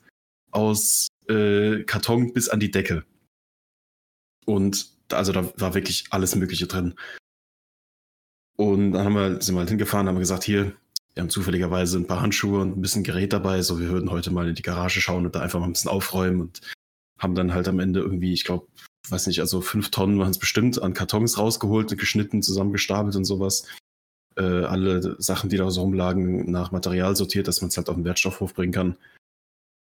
aus 0.51 1.07
äh, 1.29 1.83
Karton 1.83 2.33
bis 2.33 2.49
an 2.49 2.59
die 2.59 2.71
Decke. 2.71 3.05
Und 4.45 4.87
also 5.11 5.31
da 5.31 5.51
war 5.57 5.73
wirklich 5.73 6.05
alles 6.09 6.35
Mögliche 6.35 6.67
drin. 6.67 6.95
Und 8.55 8.91
dann 8.91 9.05
haben 9.05 9.15
wir, 9.15 9.41
sind 9.41 9.55
wir 9.55 9.59
halt 9.59 9.69
hingefahren, 9.69 10.07
haben 10.07 10.19
gesagt, 10.19 10.43
hier, 10.43 10.73
wir 11.13 11.21
haben 11.21 11.29
zufälligerweise 11.29 11.97
ein 11.97 12.07
paar 12.07 12.21
Handschuhe 12.21 12.61
und 12.61 12.77
ein 12.77 12.81
bisschen 12.81 13.03
Gerät 13.03 13.33
dabei, 13.33 13.61
so 13.61 13.79
wir 13.79 13.89
würden 13.89 14.11
heute 14.11 14.31
mal 14.31 14.47
in 14.47 14.55
die 14.55 14.61
Garage 14.61 15.01
schauen 15.01 15.25
und 15.25 15.35
da 15.35 15.41
einfach 15.41 15.59
mal 15.59 15.67
ein 15.67 15.73
bisschen 15.73 15.91
aufräumen 15.91 16.41
und 16.41 16.61
haben 17.19 17.35
dann 17.35 17.53
halt 17.53 17.67
am 17.67 17.79
Ende 17.79 17.99
irgendwie, 17.99 18.33
ich 18.33 18.43
glaube, 18.43 18.67
weiß 19.09 19.27
nicht, 19.27 19.39
also 19.39 19.61
fünf 19.61 19.91
Tonnen 19.91 20.19
waren 20.19 20.31
es 20.31 20.39
bestimmt, 20.39 20.81
an 20.81 20.93
Kartons 20.93 21.37
rausgeholt, 21.37 21.97
geschnitten, 21.97 22.41
zusammengestapelt 22.41 23.15
und 23.15 23.25
sowas. 23.25 23.67
Äh, 24.35 24.43
alle 24.43 25.15
Sachen, 25.21 25.49
die 25.49 25.57
da 25.57 25.69
so 25.69 25.81
rumlagen, 25.81 26.49
nach 26.49 26.71
Material 26.71 27.15
sortiert, 27.15 27.47
dass 27.47 27.61
man 27.61 27.69
es 27.69 27.77
halt 27.77 27.89
auf 27.89 27.95
den 27.95 28.05
Wertstoffhof 28.05 28.53
bringen 28.53 28.73
kann. 28.73 28.97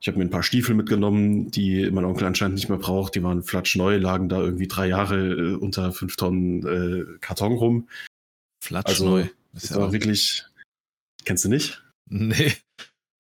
Ich 0.01 0.07
habe 0.07 0.17
mir 0.17 0.23
ein 0.23 0.29
paar 0.29 0.43
Stiefel 0.43 0.75
mitgenommen, 0.75 1.51
die 1.51 1.89
mein 1.91 2.05
Onkel 2.05 2.25
anscheinend 2.25 2.55
nicht 2.55 2.69
mehr 2.69 2.77
braucht. 2.77 3.15
Die 3.15 3.23
waren 3.23 3.43
flatschneu, 3.43 3.97
lagen 3.97 4.29
da 4.29 4.39
irgendwie 4.39 4.67
drei 4.67 4.87
Jahre 4.87 5.33
äh, 5.33 5.55
unter 5.55 5.91
fünf 5.91 6.15
Tonnen 6.15 6.65
äh, 6.65 7.17
Karton 7.19 7.53
rum. 7.53 7.89
Flatschneu. 8.63 9.21
Also, 9.23 9.33
das 9.53 9.75
war 9.75 9.91
wirklich. 9.91 10.45
Kennst 11.25 11.43
du 11.43 11.49
nicht? 11.49 11.83
Nee. 12.09 12.53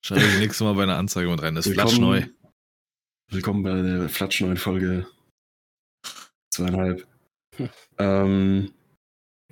Schreibe 0.05 0.25
ich 0.25 0.39
nächstes 0.39 0.61
Mal 0.61 0.73
bei 0.73 0.83
einer 0.83 0.97
Anzeige 0.97 1.29
mit 1.29 1.41
rein. 1.41 1.55
Das 1.55 1.65
ist 1.65 1.71
Willkommen- 1.75 1.89
flatschneu. 1.89 2.23
Willkommen 3.31 3.63
bei 3.63 3.81
der 3.81 4.09
flatschneuen 4.09 4.57
Folge 4.57 5.05
zweieinhalb. 6.51 7.05
Hm. 7.57 7.69
Ähm, 7.97 8.73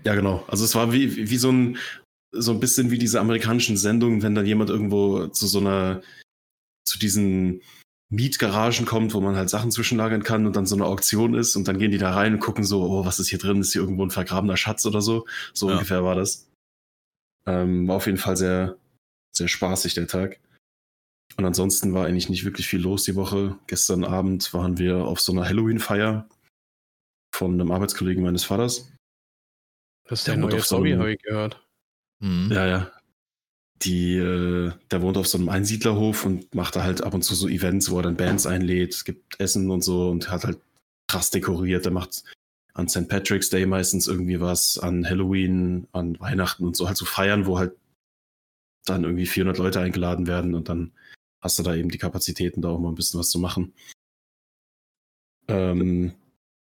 ja, 0.04 0.16
genau. 0.16 0.44
Also 0.48 0.64
es 0.66 0.74
war 0.76 0.94
wie, 0.94 1.30
wie 1.30 1.38
so 1.38 1.52
ein 1.52 1.78
so 2.32 2.52
ein 2.52 2.60
bisschen 2.60 2.90
wie 2.90 2.98
diese 2.98 3.20
amerikanischen 3.20 3.78
Sendungen, 3.78 4.24
wenn 4.24 4.34
dann 4.36 4.46
jemand 4.46 4.70
irgendwo 4.70 5.28
zu 5.28 5.46
so 5.48 5.60
einer 5.60 6.02
zu 6.88 6.98
diesen 7.00 7.62
Mietgaragen 8.10 8.86
kommt, 8.86 9.14
wo 9.14 9.20
man 9.22 9.36
halt 9.36 9.50
Sachen 9.50 9.72
zwischenlagern 9.72 10.24
kann 10.24 10.46
und 10.46 10.56
dann 10.56 10.66
so 10.66 10.76
eine 10.76 10.86
Auktion 10.86 11.34
ist 11.34 11.56
und 11.56 11.68
dann 11.68 11.78
gehen 11.78 11.92
die 11.92 11.98
da 11.98 12.14
rein 12.14 12.36
und 12.36 12.40
gucken 12.40 12.64
so, 12.64 12.84
oh, 12.84 13.06
was 13.06 13.20
ist 13.20 13.28
hier 13.28 13.40
drin? 13.40 13.60
Ist 13.60 13.74
hier 13.74 13.82
irgendwo 13.82 14.04
ein 14.04 14.12
vergrabener 14.12 14.56
Schatz 14.58 14.86
oder 14.86 15.02
so? 15.02 15.26
So 15.54 15.68
Ja. 15.68 15.74
ungefähr 15.76 16.04
war 16.04 16.16
das. 16.16 16.50
Ähm, 17.46 17.88
war 17.88 17.98
auf 17.98 18.06
jeden 18.06 18.18
Fall 18.18 18.38
sehr, 18.38 18.78
sehr 19.36 19.48
spaßig 19.48 19.94
der 19.94 20.08
Tag. 20.08 20.40
Und 21.36 21.46
ansonsten 21.46 21.94
war 21.94 22.06
eigentlich 22.06 22.30
nicht 22.30 22.46
wirklich 22.46 22.68
viel 22.68 22.80
los 22.82 23.04
die 23.04 23.16
Woche. 23.16 23.60
Gestern 23.68 24.04
Abend 24.06 24.54
waren 24.54 24.78
wir 24.78 25.00
auf 25.06 25.20
so 25.20 25.34
einer 25.34 25.46
Halloween-Feier 25.46 26.28
von 27.36 27.54
einem 27.54 27.72
Arbeitskollegen 27.72 28.24
meines 28.24 28.46
Vaters. 28.46 28.92
Das 30.06 30.20
ist 30.20 30.28
Der 30.28 30.36
der 30.36 30.44
neue 30.46 30.56
auf 30.56 30.66
so 30.66 30.78
Hobby, 30.78 30.94
habe 30.94 31.12
ich 31.14 31.22
gehört. 31.22 31.62
Mhm. 32.20 32.50
Ja, 32.52 32.66
ja. 32.66 32.92
Die, 33.84 34.18
äh, 34.18 34.72
der 34.92 35.02
wohnt 35.02 35.18
auf 35.18 35.28
so 35.28 35.38
einem 35.38 35.50
Einsiedlerhof 35.50 36.26
und 36.26 36.56
macht 36.56 36.76
da 36.76 36.84
halt 36.84 37.02
ab 37.02 37.14
und 37.14 37.22
zu 37.22 37.36
so 37.36 37.48
Events, 37.48 37.92
wo 37.92 37.98
er 37.98 38.04
dann 38.04 38.18
Bands 38.18 38.46
einlädt, 38.48 39.06
gibt 39.06 39.40
Essen 39.40 39.70
und 39.70 39.82
so 39.84 40.10
und 40.10 40.32
hat 40.32 40.46
halt 40.46 40.60
krass 41.08 41.30
dekoriert. 41.30 41.86
Er 41.86 41.92
macht 41.92 42.24
an 42.74 42.90
St. 42.90 43.08
Patrick's 43.08 43.50
Day 43.50 43.66
meistens 43.66 44.08
irgendwie 44.08 44.40
was, 44.40 44.78
an 44.78 45.08
Halloween, 45.08 45.88
an 45.92 46.20
Weihnachten 46.20 46.66
und 46.66 46.76
so 46.76 46.88
halt 46.88 46.98
so 46.98 47.06
Feiern, 47.06 47.46
wo 47.46 47.60
halt 47.60 47.74
dann 48.86 49.04
irgendwie 49.04 49.26
400 49.26 49.58
Leute 49.58 49.80
eingeladen 49.80 50.28
werden 50.28 50.56
und 50.56 50.70
dann 50.70 50.92
hast 51.42 51.60
du 51.60 51.64
da 51.64 51.76
eben 51.76 51.90
die 51.90 51.98
Kapazitäten, 51.98 52.62
da 52.62 52.70
auch 52.70 52.80
mal 52.80 52.90
ein 52.90 52.96
bisschen 52.96 53.20
was 53.20 53.30
zu 53.30 53.40
machen. 53.40 53.74
Ähm, 55.48 56.14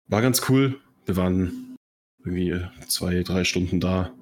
war 0.08 0.22
ganz 0.22 0.50
cool. 0.50 0.80
Wir 1.06 1.16
waren 1.16 1.78
irgendwie 2.20 2.60
zwei, 2.88 3.24
drei 3.24 3.44
Stunden 3.44 3.80
da. 3.80 4.14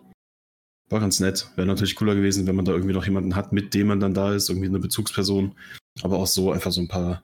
War 0.93 0.99
ganz 0.99 1.19
nett. 1.19 1.49
Wäre 1.55 1.65
natürlich 1.65 1.95
cooler 1.95 2.13
gewesen, 2.13 2.45
wenn 2.45 2.55
man 2.55 2.65
da 2.65 2.71
irgendwie 2.71 2.93
noch 2.93 3.05
jemanden 3.05 3.35
hat, 3.35 3.51
mit 3.51 3.73
dem 3.73 3.87
man 3.87 3.99
dann 3.99 4.13
da 4.13 4.31
ist, 4.35 4.49
irgendwie 4.49 4.67
eine 4.67 4.77
Bezugsperson. 4.77 5.57
Aber 6.03 6.19
auch 6.19 6.27
so 6.27 6.51
einfach 6.51 6.71
so 6.71 6.81
ein 6.81 6.87
paar 6.87 7.23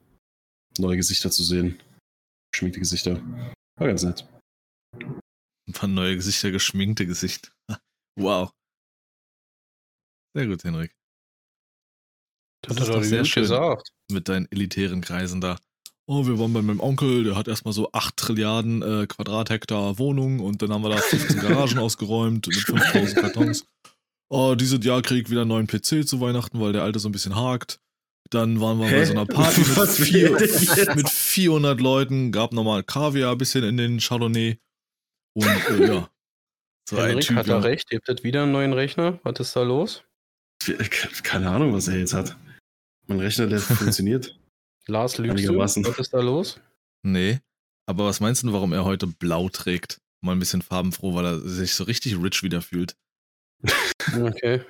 neue 0.80 0.98
Gesichter 0.98 1.30
zu 1.30 1.44
sehen. 1.44 1.80
Geschminkte 2.52 2.80
Gesichter. 2.80 3.22
War 3.80 3.88
ganz 3.88 4.02
nett. 4.02 4.28
Ein 4.96 5.74
paar 5.74 5.88
neue 5.88 6.16
Gesichter, 6.16 6.50
geschminkte 6.50 7.06
Gesichter. 7.06 7.52
Wow. 8.20 8.52
Sehr 10.36 10.48
gut, 10.48 10.64
Henrik. 10.64 10.92
Das 12.66 12.76
Das 12.76 12.78
ist 12.78 12.82
hat 12.82 12.90
er 12.90 13.00
doch 13.02 13.04
sehr 13.04 13.20
gut 13.20 13.28
schön. 13.28 13.44
gesagt. 13.44 13.90
Mit 14.12 14.28
deinen 14.28 14.52
elitären 14.52 15.02
Kreisen 15.02 15.40
da. 15.42 15.60
Oh, 16.12 16.26
wir 16.26 16.40
waren 16.40 16.52
bei 16.54 16.64
meinem 16.64 16.80
Onkel, 16.80 17.24
der 17.24 17.36
hat 17.36 17.48
erstmal 17.48 17.72
so 17.72 17.92
8 17.92 18.18
Trilliarden 18.18 18.82
äh, 18.82 19.06
Quadrathektar 19.06 20.00
Wohnung 20.00 20.40
und 20.40 20.60
dann 20.60 20.74
haben 20.74 20.82
wir 20.82 20.90
da 20.90 20.98
15 20.98 21.40
Garagen 21.40 21.78
ausgeräumt 21.78 22.48
mit 22.48 22.56
5000 22.56 23.16
Kartons. 23.16 23.68
Oh, 24.28 24.56
dieses 24.56 24.84
Jahr 24.84 25.04
krieg 25.04 25.26
ich 25.26 25.30
wieder 25.30 25.42
einen 25.42 25.50
neuen 25.50 25.68
PC 25.68 26.08
zu 26.08 26.20
Weihnachten, 26.20 26.60
weil 26.60 26.74
der 26.74 26.82
alte 26.82 26.98
so 26.98 27.10
ein 27.10 27.12
bisschen 27.12 27.36
hakt. 27.36 27.80
Dann 28.32 28.60
waren 28.60 28.80
wir 28.80 28.86
bei 28.86 29.02
Hä? 29.02 29.06
so 29.06 29.12
einer 29.12 29.28
Party 29.28 29.62
mit, 29.80 29.90
vier, 29.92 30.96
mit 30.96 31.10
400 31.10 31.80
Leuten, 31.80 32.32
gab 32.32 32.54
nochmal 32.54 32.82
Kaviar 32.82 33.34
ein 33.34 33.38
bisschen 33.38 33.64
in 33.64 33.78
den 33.78 34.00
Chardonnay. 34.00 34.58
Und 35.36 35.46
äh, 35.46 35.88
ja. 35.94 36.10
So 36.90 36.98
Henrik 36.98 37.26
Typ. 37.26 37.38
hat 37.38 37.46
ja. 37.46 37.58
er 37.58 37.64
recht. 37.64 37.92
Ihr 37.92 38.00
habt 38.00 38.08
jetzt 38.08 38.24
wieder 38.24 38.42
einen 38.42 38.52
neuen 38.52 38.74
Rechner. 38.74 39.20
Was 39.22 39.40
ist 39.40 39.56
da 39.56 39.62
los? 39.62 40.04
Keine 41.22 41.52
Ahnung, 41.52 41.72
was 41.72 41.88
er 41.88 42.00
jetzt 42.00 42.16
hat. 42.16 42.36
Mein 43.06 43.20
Rechner, 43.20 43.46
der 43.46 43.60
funktioniert. 43.60 44.39
Lars 44.90 45.18
lügst 45.18 45.48
du? 45.48 45.58
Was 45.58 45.78
ist 45.78 46.14
da 46.14 46.20
los? 46.22 46.60
Nee. 47.04 47.40
Aber 47.88 48.06
was 48.06 48.20
meinst 48.20 48.44
du, 48.44 48.52
warum 48.54 48.74
er 48.74 48.84
heute 48.86 49.08
blau 49.08 49.50
trägt? 49.50 49.98
Mal 50.22 50.34
ein 50.34 50.40
bisschen 50.40 50.62
farbenfroh, 50.62 51.16
weil 51.16 51.26
er 51.26 51.40
sich 51.40 51.74
so 51.74 51.86
richtig 51.86 52.22
rich 52.22 52.44
wieder 52.44 52.62
fühlt. 52.62 52.96
Okay. 54.14 54.64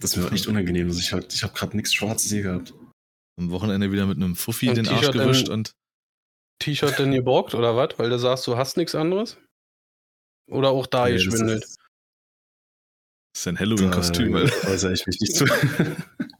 Das 0.00 0.12
ist 0.12 0.16
mir 0.16 0.32
echt 0.32 0.46
unangenehm. 0.48 0.88
Also 0.88 0.98
ich 0.98 1.12
habe 1.12 1.26
ich 1.30 1.42
hab 1.44 1.54
gerade 1.54 1.76
nichts 1.76 1.92
Schwarzes 1.94 2.30
hier 2.30 2.42
gehabt. 2.42 2.72
Am 3.38 3.50
Wochenende 3.50 3.92
wieder 3.92 4.06
mit 4.06 4.16
einem 4.16 4.34
Fuffi 4.34 4.68
Und 4.70 4.76
den 4.76 4.88
Arsch 4.88 5.10
gewischt 5.12 5.48
und 5.48 5.72
T-Shirt 6.60 6.98
denn 6.98 7.12
geborgt 7.12 7.54
oder 7.54 7.76
was? 7.76 7.98
Weil 7.98 8.08
du 8.10 8.18
sagst, 8.18 8.46
du 8.46 8.56
hast 8.56 8.76
nichts 8.78 8.94
anderes? 8.94 9.36
Oder 10.50 10.70
auch 10.70 10.86
da 10.86 11.06
Nee, 11.06 11.12
geschwindelt? 11.14 11.62
ist- 11.64 11.76
das 13.34 13.40
ist 13.42 13.46
ein 13.48 13.58
Halloween-Kostüm, 13.58 14.32
Da 14.32 14.40
äußere 14.68 14.94
ich 14.94 15.06
mich 15.06 15.20
nicht 15.20 15.34
zu. 15.36 15.44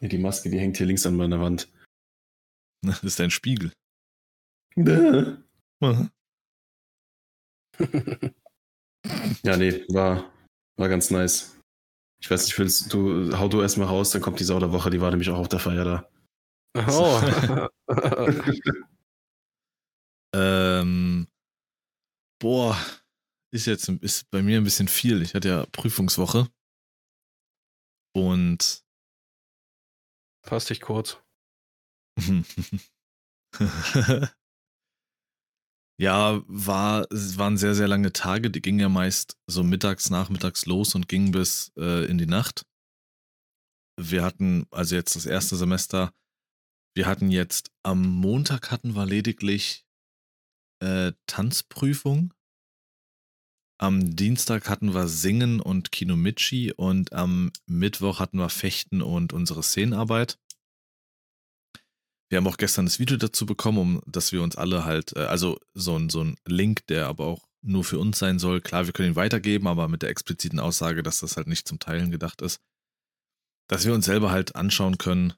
ja, 0.00 0.08
die 0.08 0.18
Maske, 0.18 0.50
die 0.50 0.58
hängt 0.58 0.76
hier 0.76 0.86
links 0.86 1.06
an 1.06 1.16
meiner 1.16 1.40
Wand. 1.40 1.68
Das 2.82 3.02
ist 3.02 3.18
dein 3.18 3.30
Spiegel. 3.30 3.72
Ja, 9.44 9.56
nee, 9.56 9.84
war, 9.88 10.32
war 10.76 10.88
ganz 10.88 11.10
nice. 11.10 11.58
Ich 12.20 12.30
weiß 12.30 12.46
nicht, 12.46 12.58
willst 12.58 12.92
du, 12.92 13.38
hau 13.38 13.48
du 13.48 13.60
erstmal 13.60 13.86
raus, 13.86 14.10
dann 14.10 14.20
kommt 14.20 14.40
die 14.40 14.44
Sau 14.44 14.58
der 14.58 14.72
Woche, 14.72 14.90
die 14.90 15.00
war 15.00 15.10
nämlich 15.10 15.30
auch 15.30 15.38
auf 15.38 15.48
der 15.48 15.60
Feier 15.60 15.84
da. 15.84 16.10
Oh. 16.88 17.68
Ähm, 20.34 21.28
boah, 22.38 22.76
ist 23.50 23.66
jetzt 23.66 23.88
ist 23.88 24.30
bei 24.30 24.42
mir 24.42 24.58
ein 24.58 24.64
bisschen 24.64 24.88
viel. 24.88 25.22
Ich 25.22 25.34
hatte 25.34 25.48
ja 25.48 25.66
Prüfungswoche. 25.72 26.48
Und 28.12 28.84
Fass 30.46 30.66
dich 30.66 30.80
kurz. 30.80 31.18
ja, 36.00 36.40
war, 36.46 37.10
es 37.10 37.36
waren 37.36 37.56
sehr, 37.56 37.74
sehr 37.74 37.88
lange 37.88 38.12
Tage. 38.12 38.50
Die 38.50 38.62
gingen 38.62 38.78
ja 38.78 38.88
meist 38.88 39.36
so 39.48 39.64
mittags, 39.64 40.08
nachmittags 40.08 40.66
los 40.66 40.94
und 40.94 41.08
gingen 41.08 41.32
bis 41.32 41.72
äh, 41.76 42.04
in 42.06 42.18
die 42.18 42.26
Nacht. 42.26 42.64
Wir 43.98 44.22
hatten, 44.22 44.66
also 44.70 44.94
jetzt 44.94 45.16
das 45.16 45.26
erste 45.26 45.56
Semester, 45.56 46.12
wir 46.94 47.06
hatten 47.06 47.30
jetzt 47.30 47.72
am 47.82 48.06
Montag 48.06 48.70
hatten 48.70 48.94
wir 48.94 49.04
lediglich 49.04 49.84
äh, 50.80 51.12
Tanzprüfung. 51.26 52.32
Am 53.78 54.16
Dienstag 54.16 54.70
hatten 54.70 54.94
wir 54.94 55.06
Singen 55.06 55.60
und 55.60 55.92
Kinomichi 55.92 56.72
und 56.72 57.12
am 57.12 57.52
Mittwoch 57.66 58.20
hatten 58.20 58.38
wir 58.38 58.48
Fechten 58.48 59.02
und 59.02 59.34
unsere 59.34 59.62
Szenenarbeit. 59.62 60.38
Wir 62.30 62.38
haben 62.38 62.46
auch 62.46 62.56
gestern 62.56 62.86
das 62.86 62.98
Video 62.98 63.18
dazu 63.18 63.44
bekommen, 63.44 63.78
um 63.78 64.02
dass 64.06 64.32
wir 64.32 64.42
uns 64.42 64.56
alle 64.56 64.84
halt, 64.84 65.14
äh, 65.14 65.26
also 65.26 65.60
so 65.74 65.96
ein, 65.96 66.08
so 66.08 66.24
ein 66.24 66.36
Link, 66.46 66.86
der 66.86 67.06
aber 67.06 67.26
auch 67.26 67.46
nur 67.62 67.84
für 67.84 67.98
uns 67.98 68.18
sein 68.18 68.38
soll. 68.38 68.62
Klar, 68.62 68.86
wir 68.86 68.94
können 68.94 69.10
ihn 69.10 69.16
weitergeben, 69.16 69.68
aber 69.68 69.88
mit 69.88 70.02
der 70.02 70.10
expliziten 70.10 70.58
Aussage, 70.58 71.02
dass 71.02 71.20
das 71.20 71.36
halt 71.36 71.46
nicht 71.46 71.68
zum 71.68 71.78
Teilen 71.78 72.10
gedacht 72.10 72.40
ist. 72.40 72.60
Dass 73.68 73.84
wir 73.84 73.92
uns 73.92 74.06
selber 74.06 74.30
halt 74.30 74.56
anschauen 74.56 74.96
können 74.96 75.34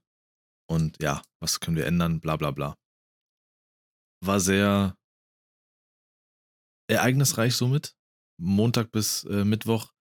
und 0.70 1.02
ja, 1.02 1.22
was 1.40 1.58
können 1.58 1.76
wir 1.76 1.86
ändern, 1.86 2.20
bla 2.20 2.36
bla 2.36 2.52
bla. 2.52 2.76
War 4.24 4.38
sehr 4.38 4.96
ereignisreich 6.88 7.54
somit. 7.56 7.97
Montag 8.38 8.90
bis 8.92 9.24
äh, 9.24 9.44
Mittwoch. 9.44 9.92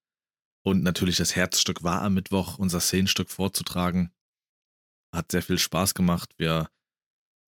Und 0.63 0.83
natürlich 0.83 1.17
das 1.17 1.35
Herzstück 1.35 1.83
war 1.83 2.01
am 2.01 2.13
Mittwoch, 2.13 2.57
unser 2.57 2.79
Szenenstück 2.79 3.29
vorzutragen. 3.29 4.11
Hat 5.13 5.31
sehr 5.31 5.41
viel 5.41 5.57
Spaß 5.57 5.93
gemacht. 5.93 6.33
Wir 6.37 6.69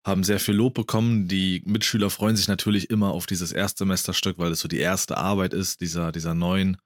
haben 0.06 0.24
sehr 0.24 0.40
viel 0.40 0.56
Lob 0.56 0.74
bekommen. 0.74 1.28
Die 1.28 1.62
Mitschüler 1.66 2.10
freuen 2.10 2.36
sich 2.36 2.48
natürlich 2.48 2.90
immer 2.90 3.12
auf 3.12 3.26
dieses 3.26 3.52
Erstsemesterstück, 3.52 4.38
weil 4.38 4.52
es 4.52 4.62
so 4.62 4.68
die 4.68 4.80
erste 4.80 5.18
Arbeit 5.18 5.54
ist, 5.54 5.82
dieser, 5.82 6.12
dieser 6.12 6.34
neuen 6.34 6.78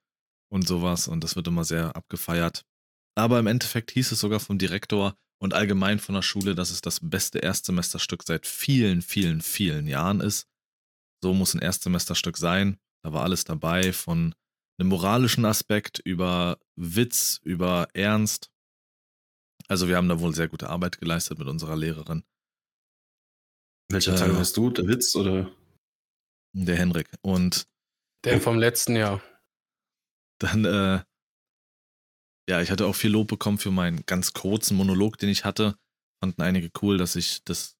und 0.52 0.68
sowas. 0.68 1.08
Und 1.08 1.24
das 1.24 1.36
wird 1.36 1.48
immer 1.48 1.64
sehr 1.64 1.96
abgefeiert. 1.96 2.66
Aber 3.16 3.40
im 3.40 3.48
Endeffekt 3.48 3.92
hieß 3.92 4.12
es 4.12 4.20
sogar 4.20 4.40
vom 4.40 4.58
Direktor 4.58 5.16
und 5.40 5.54
allgemein 5.54 6.00
von 6.00 6.16
der 6.16 6.22
Schule, 6.22 6.56
dass 6.56 6.72
es 6.72 6.82
das 6.82 7.00
beste 7.02 7.40
Erstsemesterstück 7.40 8.24
seit 8.24 8.46
vielen, 8.46 9.02
vielen, 9.02 9.42
vielen 9.42 9.88
Jahren 9.88 10.20
ist. 10.22 10.48
So 11.24 11.34
muss 11.34 11.54
ein 11.54 11.62
Erstsemesterstück 11.62 12.38
sein. 12.38 12.78
Da 13.06 13.14
war 13.14 13.22
alles 13.22 13.44
dabei, 13.44 13.94
von 13.94 14.34
einem 14.80 14.90
moralischen 14.90 15.46
Aspekt 15.46 16.00
über 16.00 16.58
Witz, 16.76 17.40
über 17.44 17.88
Ernst. 17.94 18.52
Also 19.68 19.88
wir 19.88 19.96
haben 19.98 20.10
da 20.10 20.20
wohl 20.20 20.34
sehr 20.34 20.48
gute 20.48 20.72
Arbeit 20.72 20.98
geleistet 20.98 21.38
mit 21.38 21.48
unserer 21.48 21.76
Lehrerin. 21.76 22.24
Welcher 23.92 24.16
Äh. 24.16 24.18
Teil 24.18 24.36
warst 24.36 24.58
du? 24.58 24.72
Der 24.72 24.88
Witz 24.88 25.16
oder? 25.16 25.56
Der 26.56 26.78
Henrik. 26.78 27.08
Und 27.22 27.68
Der 28.24 28.42
vom 28.42 28.58
letzten 28.58 28.96
Jahr. 28.96 29.22
dann, 30.42 30.66
äh, 30.66 31.04
ja, 32.50 32.62
ich 32.62 32.72
hatte 32.72 32.88
auch 32.88 32.96
viel 32.96 33.12
Lob 33.12 33.28
bekommen 33.28 33.60
für 33.60 33.70
meinen 33.70 34.04
ganz 34.08 34.34
kurzen 34.34 34.78
Monolog, 34.78 35.20
den 35.20 35.30
ich 35.30 35.46
hatte. 35.46 35.78
Fanden 36.24 36.42
einige 36.42 36.72
cool, 36.82 36.98
dass 36.98 37.16
ich 37.16 37.44
das. 37.44 37.78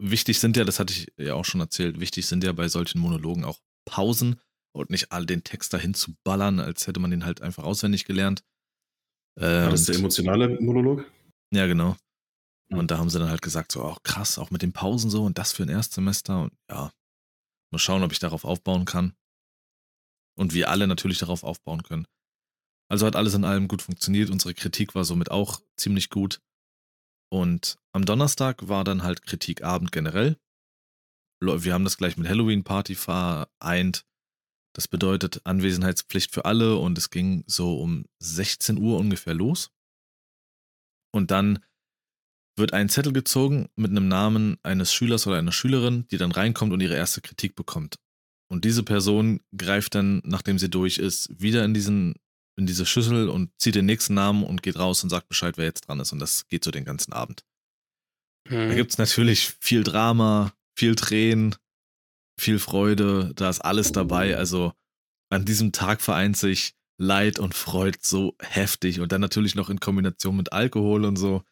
Wichtig 0.00 0.38
sind 0.38 0.56
ja, 0.56 0.62
das 0.62 0.78
hatte 0.78 0.92
ich 0.92 1.12
ja 1.16 1.34
auch 1.34 1.44
schon 1.44 1.60
erzählt, 1.60 1.98
wichtig 1.98 2.26
sind 2.26 2.44
ja 2.44 2.52
bei 2.52 2.68
solchen 2.68 3.00
Monologen 3.00 3.44
auch 3.44 3.58
Pausen 3.88 4.40
und 4.72 4.90
nicht 4.90 5.12
all 5.12 5.26
den 5.26 5.44
Text 5.44 5.72
dahin 5.72 5.94
zu 5.94 6.14
ballern, 6.24 6.60
als 6.60 6.86
hätte 6.86 7.00
man 7.00 7.10
den 7.10 7.24
halt 7.24 7.42
einfach 7.42 7.64
auswendig 7.64 8.04
gelernt. 8.04 8.44
Äh, 9.36 9.42
War 9.42 9.70
das 9.70 9.86
der 9.86 9.96
emotionale 9.96 10.60
Monolog? 10.60 11.10
Ja, 11.52 11.66
genau. 11.66 11.96
Und 12.70 12.90
da 12.90 12.98
haben 12.98 13.08
sie 13.08 13.18
dann 13.18 13.30
halt 13.30 13.40
gesagt, 13.40 13.72
so, 13.72 13.82
auch 13.82 14.02
krass, 14.02 14.38
auch 14.38 14.50
mit 14.50 14.60
den 14.60 14.72
Pausen 14.72 15.08
so 15.08 15.24
und 15.24 15.38
das 15.38 15.52
für 15.52 15.62
ein 15.62 15.70
Erstsemester 15.70 16.42
und 16.42 16.52
ja, 16.70 16.92
mal 17.72 17.78
schauen, 17.78 18.02
ob 18.02 18.12
ich 18.12 18.18
darauf 18.18 18.44
aufbauen 18.44 18.84
kann. 18.84 19.14
Und 20.36 20.52
wir 20.52 20.68
alle 20.68 20.86
natürlich 20.86 21.18
darauf 21.18 21.44
aufbauen 21.44 21.82
können. 21.82 22.06
Also 22.90 23.06
hat 23.06 23.16
alles 23.16 23.34
in 23.34 23.44
allem 23.44 23.68
gut 23.68 23.82
funktioniert. 23.82 24.30
Unsere 24.30 24.54
Kritik 24.54 24.94
war 24.94 25.04
somit 25.04 25.30
auch 25.30 25.60
ziemlich 25.76 26.10
gut. 26.10 26.40
Und 27.30 27.78
am 27.92 28.04
Donnerstag 28.04 28.68
war 28.68 28.84
dann 28.84 29.02
halt 29.02 29.22
Kritikabend 29.22 29.92
generell. 29.92 30.38
Wir 31.40 31.72
haben 31.72 31.84
das 31.84 31.96
gleich 31.96 32.16
mit 32.16 32.28
Halloween-Party 32.28 32.94
vereint. 32.94 34.04
Das 34.74 34.88
bedeutet 34.88 35.40
Anwesenheitspflicht 35.44 36.32
für 36.32 36.44
alle 36.44 36.76
und 36.76 36.98
es 36.98 37.10
ging 37.10 37.44
so 37.46 37.80
um 37.80 38.06
16 38.20 38.78
Uhr 38.78 38.98
ungefähr 38.98 39.34
los. 39.34 39.70
Und 41.12 41.30
dann 41.30 41.64
wird 42.56 42.72
ein 42.72 42.88
Zettel 42.88 43.12
gezogen 43.12 43.68
mit 43.76 43.90
einem 43.90 44.08
Namen 44.08 44.58
eines 44.62 44.92
Schülers 44.92 45.26
oder 45.26 45.38
einer 45.38 45.52
Schülerin, 45.52 46.06
die 46.10 46.18
dann 46.18 46.32
reinkommt 46.32 46.72
und 46.72 46.80
ihre 46.80 46.96
erste 46.96 47.20
Kritik 47.20 47.54
bekommt. 47.54 47.96
Und 48.50 48.64
diese 48.64 48.82
Person 48.82 49.40
greift 49.56 49.94
dann, 49.94 50.20
nachdem 50.24 50.58
sie 50.58 50.70
durch 50.70 50.98
ist, 50.98 51.28
wieder 51.40 51.64
in 51.64 51.74
diesen 51.74 52.14
in 52.56 52.66
diese 52.66 52.86
Schüssel 52.86 53.28
und 53.28 53.52
zieht 53.58 53.76
den 53.76 53.86
nächsten 53.86 54.14
Namen 54.14 54.42
und 54.42 54.64
geht 54.64 54.76
raus 54.76 55.04
und 55.04 55.10
sagt 55.10 55.28
Bescheid, 55.28 55.56
wer 55.56 55.66
jetzt 55.66 55.82
dran 55.86 56.00
ist. 56.00 56.12
Und 56.12 56.18
das 56.18 56.48
geht 56.48 56.64
so 56.64 56.72
den 56.72 56.84
ganzen 56.84 57.12
Abend. 57.12 57.44
Da 58.48 58.56
Mhm. 58.56 58.74
gibt 58.74 58.90
es 58.90 58.98
natürlich 58.98 59.54
viel 59.60 59.84
Drama, 59.84 60.52
viel 60.78 60.94
Tränen, 60.94 61.56
viel 62.38 62.60
Freude, 62.60 63.32
da 63.34 63.50
ist 63.50 63.60
alles 63.60 63.90
dabei. 63.90 64.36
Also 64.36 64.72
an 65.28 65.44
diesem 65.44 65.72
Tag 65.72 66.00
vereint 66.00 66.36
sich 66.36 66.74
Leid 66.98 67.40
und 67.40 67.54
Freud 67.54 67.98
so 68.00 68.36
heftig 68.40 69.00
und 69.00 69.10
dann 69.10 69.20
natürlich 69.20 69.56
noch 69.56 69.70
in 69.70 69.80
Kombination 69.80 70.36
mit 70.36 70.52
Alkohol 70.52 71.04
und 71.04 71.16
so. 71.16 71.42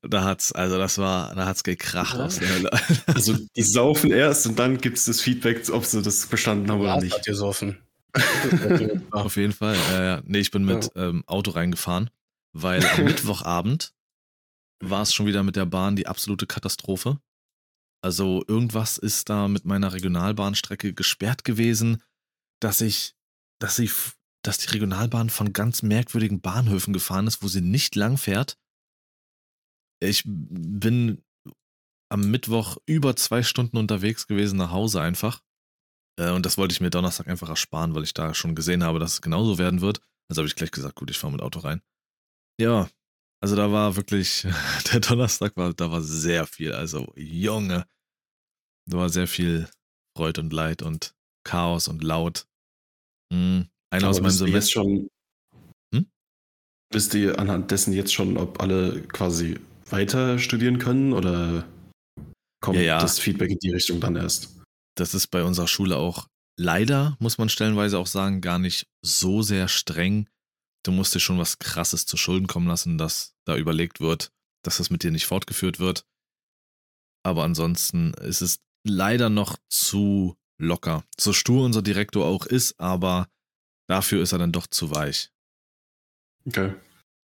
Da 0.00 0.24
hat's, 0.24 0.52
also 0.52 0.78
das 0.78 0.96
war, 0.98 1.34
da 1.34 1.44
hat's 1.46 1.62
gekracht 1.62 2.16
Ja. 2.18 2.24
aus 2.24 2.38
der 2.38 2.48
Hölle. 2.48 2.70
Also 3.06 3.36
die 3.54 3.62
saufen 3.62 4.10
erst 4.12 4.46
und 4.46 4.58
dann 4.58 4.78
gibt 4.78 4.96
es 4.98 5.04
das 5.04 5.20
Feedback, 5.20 5.68
ob 5.70 5.84
sie 5.84 6.02
das 6.02 6.24
verstanden 6.24 6.70
haben 6.70 6.80
oder 6.80 6.88
Lars 6.90 7.04
nicht. 7.04 7.14
hat 7.14 7.24
gesoffen. 7.24 7.78
Auf 9.10 9.36
jeden 9.36 9.52
Fall. 9.52 9.76
Ja, 9.92 10.04
ja. 10.04 10.22
Nee, 10.24 10.38
ich 10.38 10.50
bin 10.50 10.64
mit 10.64 10.90
ähm, 10.94 11.22
Auto 11.26 11.50
reingefahren, 11.50 12.10
weil 12.52 12.84
am 12.86 13.04
Mittwochabend 13.04 13.92
war 14.80 15.02
es 15.02 15.12
schon 15.12 15.26
wieder 15.26 15.42
mit 15.42 15.56
der 15.56 15.66
Bahn 15.66 15.96
die 15.96 16.06
absolute 16.06 16.46
Katastrophe. 16.46 17.18
Also 18.04 18.44
irgendwas 18.46 18.98
ist 18.98 19.30
da 19.30 19.48
mit 19.48 19.64
meiner 19.64 19.94
Regionalbahnstrecke 19.94 20.92
gesperrt 20.92 21.42
gewesen, 21.42 22.02
dass 22.60 22.82
ich, 22.82 23.14
dass 23.58 23.78
f- 23.78 24.18
dass 24.44 24.58
die 24.58 24.68
Regionalbahn 24.68 25.30
von 25.30 25.54
ganz 25.54 25.82
merkwürdigen 25.82 26.42
Bahnhöfen 26.42 26.92
gefahren 26.92 27.26
ist, 27.26 27.42
wo 27.42 27.48
sie 27.48 27.62
nicht 27.62 27.96
lang 27.96 28.18
fährt. 28.18 28.58
Ich 30.02 30.22
bin 30.26 31.24
am 32.12 32.30
Mittwoch 32.30 32.76
über 32.84 33.16
zwei 33.16 33.42
Stunden 33.42 33.78
unterwegs 33.78 34.26
gewesen 34.26 34.58
nach 34.58 34.70
Hause 34.70 35.00
einfach. 35.00 35.42
Äh, 36.20 36.30
Und 36.32 36.44
das 36.44 36.58
wollte 36.58 36.72
ich 36.74 36.82
mir 36.82 36.90
Donnerstag 36.90 37.26
einfach 37.28 37.48
ersparen, 37.48 37.94
weil 37.94 38.04
ich 38.04 38.12
da 38.12 38.34
schon 38.34 38.54
gesehen 38.54 38.84
habe, 38.84 38.98
dass 38.98 39.14
es 39.14 39.22
genauso 39.22 39.56
werden 39.56 39.80
wird. 39.80 40.00
Also 40.28 40.40
habe 40.40 40.46
ich 40.48 40.56
gleich 40.56 40.72
gesagt, 40.72 40.96
gut, 40.96 41.10
ich 41.10 41.18
fahre 41.18 41.32
mit 41.32 41.40
Auto 41.40 41.60
rein. 41.60 41.80
Ja, 42.60 42.90
also 43.42 43.56
da 43.56 43.72
war 43.72 43.96
wirklich, 43.96 44.46
der 44.92 45.00
Donnerstag 45.00 45.56
war, 45.56 45.72
da 45.72 45.90
war 45.90 46.02
sehr 46.02 46.46
viel. 46.46 46.72
Also, 46.72 47.10
Junge, 47.16 47.86
da 48.86 48.98
war 48.98 49.08
sehr 49.08 49.26
viel 49.26 49.68
Freude 50.16 50.40
und 50.40 50.52
Leid 50.52 50.82
und 50.82 51.14
Chaos 51.46 51.88
und 51.88 52.02
laut. 52.02 52.46
Hm, 53.32 53.68
einer 53.90 54.08
aus 54.08 54.20
meinem 54.20 54.26
wisst 54.28 54.40
ihr 54.40 54.48
jetzt 54.48 54.70
Semester. 54.72 54.72
schon, 54.72 55.08
Hm? 55.94 56.06
wisst 56.92 57.14
ihr 57.14 57.38
anhand 57.38 57.70
dessen 57.70 57.92
jetzt 57.92 58.12
schon, 58.14 58.36
ob 58.36 58.60
alle 58.60 59.02
quasi 59.08 59.58
weiter 59.90 60.38
studieren 60.38 60.78
können 60.78 61.12
oder 61.12 61.66
kommt 62.62 62.76
Ja, 62.78 62.82
ja. 62.82 63.00
das 63.00 63.18
Feedback 63.18 63.50
in 63.50 63.58
die 63.58 63.70
Richtung 63.70 64.00
dann 64.00 64.16
erst? 64.16 64.50
das 64.96 65.12
ist 65.12 65.26
bei 65.28 65.42
unserer 65.42 65.66
Schule 65.66 65.96
auch 65.96 66.28
leider, 66.56 67.16
muss 67.18 67.36
man 67.36 67.48
stellenweise 67.48 67.98
auch 67.98 68.06
sagen, 68.06 68.40
gar 68.40 68.60
nicht 68.60 68.86
so 69.04 69.42
sehr 69.42 69.66
streng. 69.66 70.28
Du 70.84 70.92
musst 70.92 71.14
dir 71.14 71.20
schon 71.20 71.38
was 71.38 71.58
Krasses 71.58 72.06
zu 72.06 72.16
Schulden 72.16 72.46
kommen 72.46 72.68
lassen, 72.68 72.96
dass 72.96 73.34
da 73.44 73.56
überlegt 73.56 74.00
wird, 74.00 74.30
dass 74.64 74.76
das 74.76 74.90
mit 74.90 75.02
dir 75.02 75.10
nicht 75.10 75.26
fortgeführt 75.26 75.80
wird. 75.80 76.06
Aber 77.24 77.42
ansonsten 77.42 78.14
ist 78.14 78.40
es 78.40 78.60
leider 78.84 79.30
noch 79.30 79.56
zu 79.68 80.36
locker. 80.58 81.04
So 81.18 81.32
stur 81.32 81.64
unser 81.64 81.82
Direktor 81.82 82.26
auch 82.26 82.46
ist, 82.46 82.78
aber 82.78 83.28
dafür 83.88 84.22
ist 84.22 84.32
er 84.32 84.38
dann 84.38 84.52
doch 84.52 84.66
zu 84.66 84.90
weich. 84.90 85.30
Okay. 86.46 86.74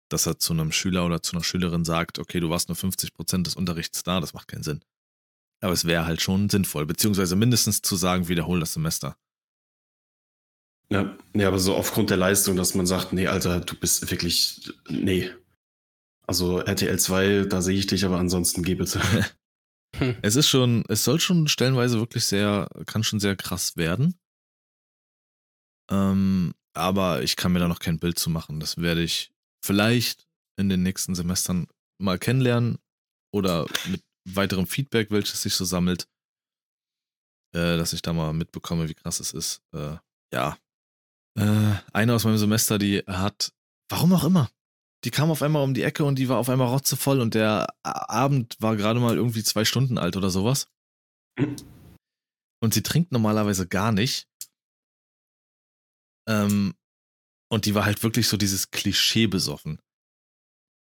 Dass 0.08 0.26
er 0.26 0.38
zu 0.38 0.52
einem 0.52 0.72
Schüler 0.72 1.06
oder 1.06 1.22
zu 1.22 1.36
einer 1.36 1.44
Schülerin 1.44 1.84
sagt, 1.84 2.18
okay, 2.18 2.40
du 2.40 2.50
warst 2.50 2.68
nur 2.68 2.76
50% 2.76 3.44
des 3.44 3.54
Unterrichts 3.54 4.02
da, 4.02 4.20
das 4.20 4.34
macht 4.34 4.48
keinen 4.48 4.62
Sinn. 4.62 4.80
Aber 5.60 5.72
es 5.72 5.84
wäre 5.84 6.06
halt 6.06 6.22
schon 6.22 6.48
sinnvoll, 6.48 6.86
beziehungsweise 6.86 7.36
mindestens 7.36 7.82
zu 7.82 7.94
sagen, 7.94 8.28
wiederhol 8.28 8.60
das 8.60 8.72
Semester. 8.72 9.16
Ja, 10.88 11.16
ja, 11.34 11.46
aber 11.46 11.58
so 11.60 11.76
aufgrund 11.76 12.10
der 12.10 12.16
Leistung, 12.16 12.56
dass 12.56 12.74
man 12.74 12.86
sagt, 12.86 13.12
nee, 13.12 13.28
Alter, 13.28 13.60
du 13.60 13.76
bist 13.76 14.10
wirklich, 14.10 14.72
nee. 14.88 15.30
Also 16.26 16.58
RTL 16.60 16.98
2, 16.98 17.44
da 17.44 17.62
sehe 17.62 17.78
ich 17.78 17.86
dich, 17.86 18.04
aber 18.04 18.18
ansonsten 18.18 18.62
geh 18.62 18.74
bitte. 18.74 19.00
Es 20.22 20.36
ist 20.36 20.48
schon, 20.48 20.84
es 20.88 21.04
soll 21.04 21.20
schon 21.20 21.48
stellenweise 21.48 21.98
wirklich 21.98 22.24
sehr, 22.24 22.68
kann 22.86 23.04
schon 23.04 23.20
sehr 23.20 23.36
krass 23.36 23.76
werden. 23.76 24.18
Ähm, 25.90 26.54
aber 26.74 27.22
ich 27.22 27.36
kann 27.36 27.52
mir 27.52 27.58
da 27.58 27.68
noch 27.68 27.80
kein 27.80 27.98
Bild 27.98 28.18
zu 28.18 28.30
machen. 28.30 28.60
Das 28.60 28.78
werde 28.78 29.02
ich 29.02 29.32
vielleicht 29.64 30.28
in 30.56 30.68
den 30.68 30.82
nächsten 30.82 31.14
Semestern 31.14 31.66
mal 31.98 32.18
kennenlernen 32.18 32.78
oder 33.32 33.66
mit 33.88 34.02
weiterem 34.28 34.66
Feedback, 34.66 35.10
welches 35.10 35.42
sich 35.42 35.54
so 35.54 35.64
sammelt, 35.64 36.08
äh, 37.54 37.76
dass 37.76 37.92
ich 37.92 38.02
da 38.02 38.12
mal 38.12 38.32
mitbekomme, 38.32 38.88
wie 38.88 38.94
krass 38.94 39.20
es 39.20 39.32
ist. 39.32 39.62
Äh, 39.72 39.96
ja. 40.32 40.56
Äh, 41.38 41.74
eine 41.92 42.14
aus 42.14 42.24
meinem 42.24 42.38
Semester, 42.38 42.78
die 42.78 42.98
hat, 43.06 43.52
warum 43.88 44.12
auch 44.12 44.24
immer, 44.24 44.50
die 45.04 45.10
kam 45.10 45.30
auf 45.30 45.42
einmal 45.42 45.62
um 45.62 45.74
die 45.74 45.82
Ecke 45.82 46.04
und 46.04 46.18
die 46.18 46.28
war 46.28 46.38
auf 46.38 46.48
einmal 46.48 46.68
rotzevoll 46.68 47.20
und 47.20 47.34
der 47.34 47.74
Abend 47.82 48.56
war 48.60 48.76
gerade 48.76 49.00
mal 49.00 49.16
irgendwie 49.16 49.42
zwei 49.42 49.64
Stunden 49.64 49.98
alt 49.98 50.16
oder 50.16 50.30
sowas. 50.30 50.68
Und 52.62 52.74
sie 52.74 52.82
trinkt 52.82 53.12
normalerweise 53.12 53.66
gar 53.66 53.92
nicht. 53.92 54.28
Ähm, 56.28 56.74
und 57.50 57.64
die 57.64 57.74
war 57.74 57.84
halt 57.84 58.02
wirklich 58.02 58.28
so 58.28 58.36
dieses 58.36 58.70
Klischee 58.70 59.26
besoffen. 59.26 59.80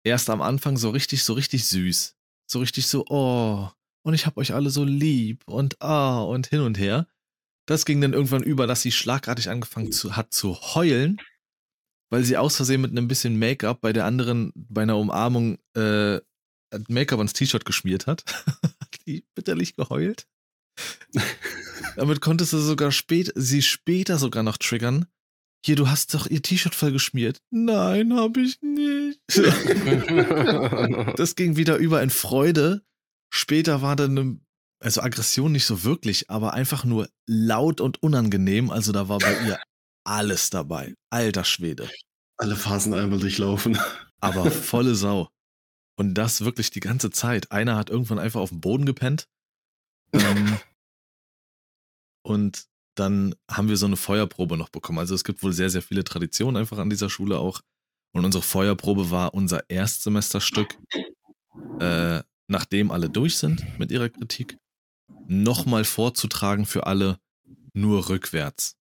Erst 0.04 0.32
am 0.32 0.42
Anfang 0.42 0.78
so 0.78 0.90
richtig, 0.90 1.24
so 1.24 1.34
richtig 1.34 1.66
süß. 1.68 2.16
So 2.50 2.60
richtig 2.60 2.88
so, 2.88 3.06
oh, 3.08 3.70
und 4.04 4.14
ich 4.16 4.26
hab 4.26 4.38
euch 4.38 4.54
alle 4.54 4.72
so 4.72 4.84
lieb 4.84 5.44
und 5.48 5.80
ah 5.82 6.22
und 6.24 6.48
hin 6.48 6.62
und 6.62 6.80
her. 6.80 7.08
Das 7.68 7.86
ging 7.86 8.02
dann 8.02 8.14
irgendwann 8.14 8.44
über, 8.44 8.66
dass 8.66 8.82
sie 8.82 8.92
schlagartig 8.92 9.50
angefangen 9.50 9.92
zu, 9.92 10.16
hat 10.16 10.34
zu 10.34 10.56
heulen, 10.56 11.22
weil 12.12 12.24
sie 12.24 12.38
aus 12.38 12.58
Versehen 12.58 12.82
mit 12.82 12.92
einem 12.92 13.08
bisschen 13.08 13.40
Make-up 13.40 13.82
bei 13.82 13.94
der 13.94 14.06
anderen, 14.06 14.52
bei 14.54 14.84
einer 14.84 14.98
Umarmung, 14.98 15.58
äh, 15.76 16.20
Make-up 16.88 17.20
ans 17.20 17.34
T-Shirt 17.34 17.66
geschmiert 17.66 18.06
hat. 18.06 18.24
hat 18.64 19.08
die 19.08 19.26
bitterlich 19.34 19.76
geheult. 19.76 20.28
Damit 21.96 22.22
konntest 22.22 22.54
du 22.54 22.60
sogar 22.60 22.92
spät, 22.92 23.32
sie 23.36 23.62
später 23.62 24.18
sogar 24.18 24.44
noch 24.44 24.58
triggern. 24.58 25.08
Hier, 25.66 25.76
du 25.76 25.90
hast 25.90 26.14
doch 26.14 26.28
ihr 26.28 26.42
T-Shirt 26.42 26.76
voll 26.76 26.92
geschmiert. 26.92 27.42
Nein, 27.52 28.14
hab 28.14 28.36
ich 28.38 28.62
nicht. 28.62 29.22
das 31.18 31.36
ging 31.36 31.56
wieder 31.56 31.78
über 31.78 32.02
in 32.02 32.10
Freude. 32.10 32.84
Später 33.34 33.82
war 33.82 33.96
dann 33.96 34.18
eine, 34.18 34.40
also 34.80 35.02
Aggression 35.02 35.52
nicht 35.52 35.66
so 35.66 35.84
wirklich, 35.84 36.30
aber 36.30 36.54
einfach 36.54 36.84
nur 36.84 37.10
laut 37.28 37.80
und 37.80 38.02
unangenehm. 38.02 38.72
Also 38.72 38.92
da 38.92 39.08
war 39.08 39.20
bei 39.20 39.34
ihr 39.46 39.60
alles 40.04 40.50
dabei. 40.50 40.96
Alter 41.10 41.44
Schwede. 41.44 41.90
Alle 42.38 42.56
Phasen 42.56 42.94
einmal 42.94 43.20
durchlaufen. 43.20 43.78
Aber 44.20 44.50
volle 44.52 44.96
Sau. 44.96 45.30
Und 45.98 46.16
das 46.16 46.42
wirklich 46.42 46.72
die 46.72 46.80
ganze 46.80 47.12
Zeit. 47.12 47.52
Einer 47.52 47.76
hat 47.76 47.90
irgendwann 47.90 48.20
einfach 48.20 48.42
auf 48.42 48.50
dem 48.50 48.62
Boden 48.62 48.86
gepennt. 48.86 49.28
Ähm, 50.14 50.58
und 52.24 52.66
dann 52.96 53.36
haben 53.50 53.70
wir 53.70 53.78
so 53.78 53.86
eine 53.86 53.98
Feuerprobe 53.98 54.58
noch 54.58 54.70
bekommen. 54.70 55.00
Also 55.00 55.16
es 55.16 55.24
gibt 55.24 55.44
wohl 55.44 55.54
sehr, 55.54 55.70
sehr 55.70 55.82
viele 55.82 56.04
Traditionen 56.04 56.58
einfach 56.58 56.78
an 56.78 56.90
dieser 56.90 57.10
Schule 57.10 57.38
auch. 57.38 57.62
Und 58.14 58.26
unsere 58.26 58.44
Feuerprobe 58.44 59.10
war 59.10 59.34
unser 59.34 59.70
Erstsemesterstück, 59.70 60.78
äh, 61.80 62.22
nachdem 62.48 62.92
alle 62.92 63.10
durch 63.10 63.38
sind 63.38 63.80
mit 63.80 63.92
ihrer 63.92 64.10
Kritik. 64.10 64.58
nochmal 65.28 65.86
vorzutragen 65.86 66.66
für 66.66 66.88
alle, 66.88 67.18
nur 67.74 68.10
rückwärts. 68.10 68.76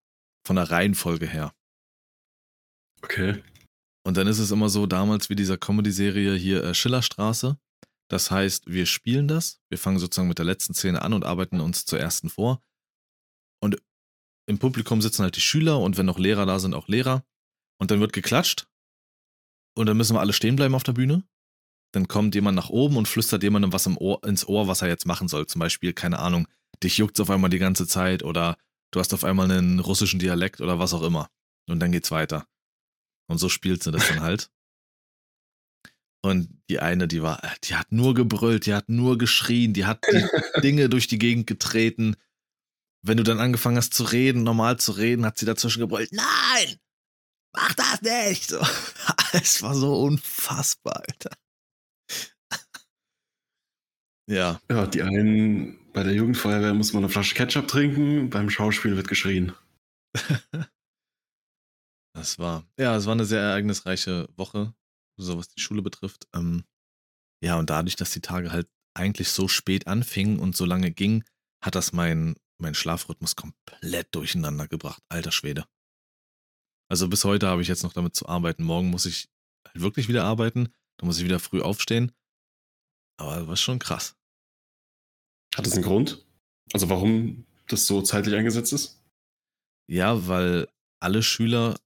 Von 0.47 0.57
der 0.57 0.71
Reihenfolge 0.71 1.27
her. 1.27 1.55
Okay. 3.03 3.43
Und 4.07 4.17
dann 4.17 4.27
ist 4.27 4.39
es 4.39 4.51
immer 4.51 4.69
so, 4.69 4.87
damals 4.87 5.31
wie 5.31 5.37
dieser 5.37 5.59
Comedy-Serie 5.59 6.35
hier 6.35 6.65
äh, 6.65 6.75
Schillerstraße. 6.75 7.59
Das 8.09 8.31
heißt, 8.31 8.67
wir 8.67 8.87
spielen 8.87 9.29
das, 9.29 9.61
wir 9.69 9.79
fangen 9.79 9.99
sozusagen 9.99 10.29
mit 10.29 10.39
der 10.39 10.45
letzten 10.45 10.75
Szene 10.75 11.03
an 11.03 11.13
und 11.13 11.25
arbeiten 11.25 11.61
uns 11.61 11.85
zur 11.85 12.01
ersten 12.01 12.29
vor. 12.29 12.63
Und 13.63 13.81
im 14.49 14.59
Publikum 14.59 15.01
sitzen 15.01 15.23
halt 15.23 15.37
die 15.37 15.41
Schüler 15.41 15.79
und 15.79 15.97
wenn 15.97 16.07
noch 16.07 16.19
Lehrer 16.19 16.45
da 16.45 16.59
sind, 16.59 16.75
auch 16.75 16.89
Lehrer. 16.89 17.25
Und 17.81 17.91
dann 17.91 18.01
wird 18.01 18.13
geklatscht. 18.13 18.67
Und 19.77 19.87
dann 19.87 19.97
müssen 19.97 20.17
wir 20.17 20.21
alle 20.21 20.33
stehen 20.33 20.57
bleiben 20.57 20.75
auf 20.75 20.83
der 20.83 20.93
Bühne. 20.93 21.23
Dann 21.93 22.09
kommt 22.09 22.35
jemand 22.35 22.57
nach 22.57 22.69
oben 22.69 22.97
und 22.97 23.07
flüstert 23.07 23.43
jemandem 23.43 23.73
was 23.73 23.87
Ohr, 23.87 24.23
ins 24.25 24.47
Ohr, 24.47 24.67
was 24.67 24.83
er 24.83 24.89
jetzt 24.89 25.07
machen 25.07 25.29
soll. 25.29 25.47
Zum 25.47 25.61
Beispiel, 25.61 25.93
keine 25.93 26.19
Ahnung, 26.19 26.49
dich 26.83 26.99
juckt's 26.99 27.21
auf 27.21 27.31
einmal 27.31 27.51
die 27.51 27.59
ganze 27.59 27.87
Zeit 27.87 28.23
oder 28.23 28.57
du 28.91 29.01
hast 29.01 29.15
auf 29.15 29.25
einmal 29.25 29.51
einen 29.51 29.81
russischen 29.81 30.19
Dialekt 30.21 30.61
oder 30.61 30.79
was 30.79 30.95
auch 30.95 31.03
immer. 31.03 31.29
Und 31.69 31.81
dann 31.81 31.93
geht's 31.93 32.11
weiter. 32.11 32.47
Und 33.29 33.39
so 33.39 33.49
spielt 33.49 33.83
sie 33.83 33.93
das 33.93 34.09
dann 34.09 34.21
halt. 34.21 34.51
Und 36.23 36.63
die 36.69 36.81
eine, 36.81 37.09
die 37.09 37.23
war, 37.23 37.41
die 37.65 37.77
hat 37.77 37.93
nur 37.93 38.15
gebrüllt, 38.15 38.67
die 38.67 38.75
hat 38.75 38.89
nur 38.89 39.17
geschrien, 39.17 39.73
die 39.73 39.87
hat 39.87 40.05
die 40.13 40.23
Dinge 40.63 40.89
durch 40.89 41.07
die 41.07 41.19
Gegend 41.19 41.47
getreten. 41.47 42.17
Wenn 43.03 43.17
du 43.17 43.23
dann 43.23 43.41
angefangen 43.41 43.79
hast 43.79 43.95
zu 43.95 44.05
reden, 44.05 44.43
normal 44.43 44.79
zu 44.79 44.93
reden, 44.93 45.25
hat 45.25 45.39
sie 45.39 45.47
dazwischen 45.47 45.81
gebrüllt, 45.81 46.13
nein, 46.13 46.77
mach 47.55 47.73
das 47.75 48.03
nicht. 48.03 48.51
So, 48.51 48.59
es 49.33 49.63
war 49.63 49.75
so 49.75 50.03
unfassbar, 50.03 51.03
Alter. 51.09 51.31
Ja. 54.29 54.61
Ja, 54.71 54.87
die 54.87 55.03
einen, 55.03 55.80
bei 55.93 56.03
der 56.03 56.15
Jugendfeuerwehr 56.15 56.75
muss 56.75 56.93
man 56.93 57.05
eine 57.05 57.13
Flasche 57.13 57.35
Ketchup 57.35 57.69
trinken, 57.69 58.31
beim 58.31 58.51
Schauspiel 58.51 58.97
wird 58.97 59.09
geschrien. 59.09 59.53
Das 62.13 62.39
war, 62.39 62.69
ja, 62.79 62.97
es 62.97 63.07
war 63.07 63.13
eine 63.13 63.25
sehr 63.25 63.41
ereignisreiche 63.41 64.29
Woche, 64.37 64.75
so 65.17 65.39
was 65.39 65.49
die 65.49 65.61
Schule 65.61 65.81
betrifft. 65.81 66.27
Ähm, 66.35 66.65
ja, 67.43 67.59
und 67.59 67.71
dadurch, 67.71 67.97
dass 67.97 68.11
die 68.11 68.21
Tage 68.21 68.53
halt 68.53 68.69
eigentlich 68.95 69.31
so 69.31 69.49
spät 69.49 69.87
anfingen 69.87 70.41
und 70.41 70.57
so 70.57 70.65
lange 70.65 70.91
ging, 70.91 71.25
hat 71.65 71.77
das 71.77 71.93
mein, 71.93 72.35
mein 72.59 72.75
Schlafrhythmus 72.75 73.37
komplett 73.37 74.15
durcheinander 74.15 74.67
gebracht. 74.67 75.03
Alter 75.09 75.33
Schwede. 75.33 75.65
Also 76.91 77.09
bis 77.09 77.25
heute 77.25 77.47
habe 77.47 77.63
ich 77.63 77.69
jetzt 77.69 77.85
noch 77.85 77.93
damit 77.93 78.17
zu 78.17 78.29
arbeiten. 78.29 78.65
Morgen 78.65 78.91
muss 78.91 79.07
ich 79.07 79.31
halt 79.67 79.81
wirklich 79.81 80.09
wieder 80.09 80.25
arbeiten. 80.25 80.75
Da 80.99 81.07
muss 81.07 81.19
ich 81.19 81.25
wieder 81.25 81.39
früh 81.39 81.63
aufstehen. 81.63 82.13
Aber 83.19 83.37
das 83.37 83.47
war 83.47 83.57
schon 83.57 83.79
krass. 83.79 84.20
Hat 85.55 85.67
das 85.67 85.75
einen 85.75 85.83
Grund? 85.85 86.25
Also 86.73 86.89
warum 86.89 87.45
das 87.69 87.87
so 87.87 88.03
zeitlich 88.03 88.35
eingesetzt 88.35 88.73
ist? 88.73 89.03
Ja, 89.89 90.29
weil 90.29 90.69
alle 91.03 91.23
Schüler 91.23 91.77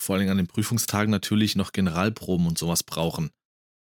vor 0.00 0.16
allem 0.16 0.28
an 0.30 0.36
den 0.38 0.46
Prüfungstagen 0.46 1.10
natürlich 1.10 1.54
noch 1.54 1.72
Generalproben 1.72 2.46
und 2.46 2.58
sowas 2.58 2.82
brauchen. 2.82 3.30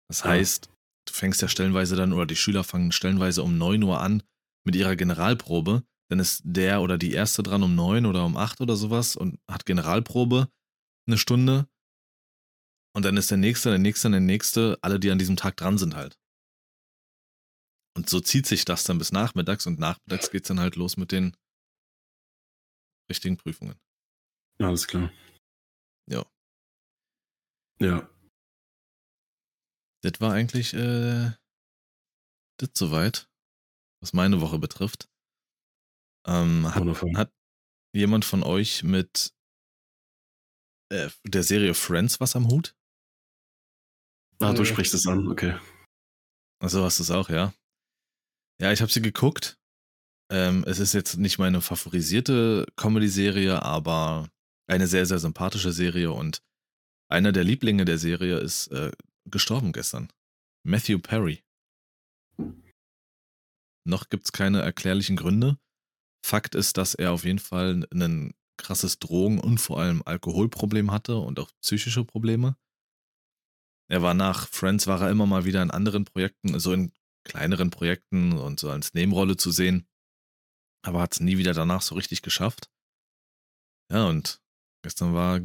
Das 0.09 0.21
Ja. 0.21 0.31
heißt, 0.31 0.69
du 1.07 1.13
fängst 1.13 1.43
ja 1.43 1.49
stellenweise 1.49 1.97
dann, 1.97 2.13
oder 2.13 2.27
die 2.27 2.37
Schüler 2.37 2.65
fangen 2.65 2.93
stellenweise 2.93 3.43
um 3.43 3.57
9 3.59 3.83
Uhr 3.83 4.01
an 4.01 4.23
mit 4.65 4.75
ihrer 4.75 4.97
Generalprobe. 4.97 5.85
Dann 6.11 6.21
ist 6.21 6.41
der 6.45 6.81
oder 6.81 6.97
die 6.97 7.13
erste 7.13 7.43
dran 7.43 7.63
um 7.63 7.75
9 7.75 8.07
oder 8.07 8.25
um 8.25 8.37
8 8.37 8.61
oder 8.61 8.77
sowas 8.77 9.15
und 9.15 9.39
hat 9.51 9.67
Generalprobe 9.67 10.49
eine 11.07 11.19
Stunde. 11.19 11.69
Und 12.97 13.05
dann 13.05 13.17
ist 13.17 13.31
der 13.31 13.39
nächste, 13.39 13.69
der 13.71 13.79
nächste, 13.79 14.11
der 14.11 14.21
nächste, 14.21 14.79
alle, 14.81 14.99
die 14.99 15.11
an 15.11 15.19
diesem 15.19 15.37
Tag 15.37 15.57
dran 15.57 15.79
sind 15.79 15.95
halt. 15.95 16.19
Und 17.99 18.09
so 18.09 18.21
zieht 18.21 18.47
sich 18.47 18.65
das 18.65 18.85
dann 18.85 18.99
bis 18.99 19.11
nachmittags 19.11 19.67
und 19.67 19.81
nachmittags 19.81 20.31
geht's 20.31 20.47
dann 20.47 20.61
halt 20.61 20.77
los 20.77 20.97
mit 20.97 21.11
den 21.11 21.37
richtigen 23.11 23.37
Prüfungen. 23.37 23.77
Ja, 24.61 24.69
alles 24.69 24.87
klar. 24.87 25.13
Ja. 26.09 26.25
Ja. 27.81 28.09
Das 30.05 30.21
war 30.21 30.33
eigentlich 30.33 30.75
äh, 30.75 31.33
das 32.59 32.71
soweit, 32.75 33.29
was 34.01 34.13
meine 34.13 34.41
Woche 34.41 34.61
betrifft. 34.61 35.11
Ähm, 36.25 36.73
hat, 36.73 36.85
hat 37.17 37.33
jemand 37.93 38.25
von 38.25 38.45
euch 38.45 38.85
mit 38.85 39.35
äh, 40.93 41.11
der 41.25 41.43
Serie 41.43 41.75
Friends 41.75 42.21
was 42.21 42.37
am 42.37 42.47
Hut? 42.47 42.77
Ah, 44.39 44.53
du 44.53 44.65
sprichst 44.65 44.95
es 44.95 45.09
an, 45.09 45.27
okay. 45.27 45.59
Also 46.61 46.85
hast 46.85 47.01
du 47.01 47.03
es 47.03 47.11
auch, 47.11 47.29
ja? 47.29 47.53
Ja, 48.61 48.73
ich 48.73 48.81
habe 48.81 48.91
sie 48.91 49.03
geguckt. 49.03 49.57
Ähm, 50.31 50.65
es 50.67 50.79
ist 50.79 50.93
jetzt 50.93 51.17
nicht 51.17 51.39
meine 51.39 51.61
favorisierte 51.61 52.67
Comedy-Serie, 52.77 53.63
aber 53.63 54.29
eine 54.67 54.87
sehr, 54.87 55.07
sehr 55.07 55.19
sympathische 55.19 55.73
Serie 55.73 56.13
und 56.13 56.43
einer 57.09 57.33
der 57.33 57.45
Lieblinge 57.45 57.85
der 57.85 57.99
Serie 57.99 58.39
ist 58.39 58.69
äh, 58.69 58.93
gestorben 59.25 59.73
gestern. 59.73 60.13
Matthew 60.65 60.99
Perry. 60.99 61.43
Noch 63.87 64.11
gibt's 64.11 64.33
keine 64.33 64.61
erklärlichen 64.61 65.17
Gründe. 65.17 65.59
Fakt 66.23 66.55
ist, 66.55 66.77
dass 66.77 66.95
er 66.95 67.13
auf 67.13 67.25
jeden 67.25 67.39
Fall 67.39 67.87
ein 67.93 68.35
krasses 68.59 68.99
Drogen- 68.99 69.41
und 69.41 69.59
vor 69.59 69.81
allem 69.81 70.03
Alkoholproblem 70.05 70.91
hatte 70.91 71.17
und 71.17 71.39
auch 71.39 71.53
psychische 71.63 72.05
Probleme. 72.05 72.57
Er 73.91 74.03
war 74.03 74.13
nach 74.13 74.49
Friends, 74.49 74.87
war 74.87 75.01
er 75.01 75.11
immer 75.11 75.25
mal 75.25 75.47
wieder 75.47 75.63
in 75.63 75.71
anderen 75.71 76.05
Projekten, 76.05 76.59
so 76.59 76.75
in 76.75 76.93
kleineren 77.29 77.71
Projekten 77.71 78.33
und 78.33 78.59
so 78.59 78.71
als 78.71 78.95
Nebenrolle 78.95 79.37
zu 79.37 79.51
sehen. 79.51 79.87
Aber 80.85 81.01
hat 81.01 81.13
es 81.13 81.21
nie 81.21 81.39
wieder 81.39 81.55
danach 81.55 81.83
so 81.83 81.95
richtig 81.95 82.23
geschafft. 82.23 82.71
Ja, 83.93 84.07
und 84.07 84.41
gestern 84.83 85.15
war 85.15 85.41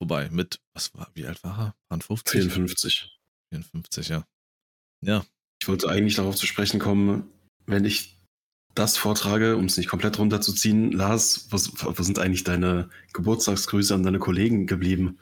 vorbei 0.00 0.28
mit, 0.30 0.60
was 0.74 0.94
war, 0.94 1.10
wie 1.14 1.26
alt 1.26 1.42
war 1.44 1.58
er? 1.58 1.74
Paar 1.88 2.00
50? 2.00 2.40
54. 2.42 3.18
54, 3.52 4.08
ja. 4.08 4.26
Ja, 5.04 5.24
Ich 5.62 5.68
wollte 5.68 5.88
eigentlich 5.88 6.16
darauf 6.16 6.36
zu 6.36 6.46
sprechen 6.46 6.80
kommen, 6.80 7.30
wenn 7.66 7.84
ich 7.84 8.18
das 8.74 8.96
vortrage, 8.96 9.56
um 9.56 9.64
es 9.64 9.76
nicht 9.76 9.88
komplett 9.88 10.18
runterzuziehen. 10.18 10.92
Lars, 10.92 11.48
was, 11.50 11.72
was 11.84 12.06
sind 12.06 12.18
eigentlich 12.18 12.44
deine 12.44 12.90
Geburtstagsgrüße 13.12 13.94
an 13.94 14.02
deine 14.02 14.18
Kollegen 14.18 14.66
geblieben? 14.66 15.18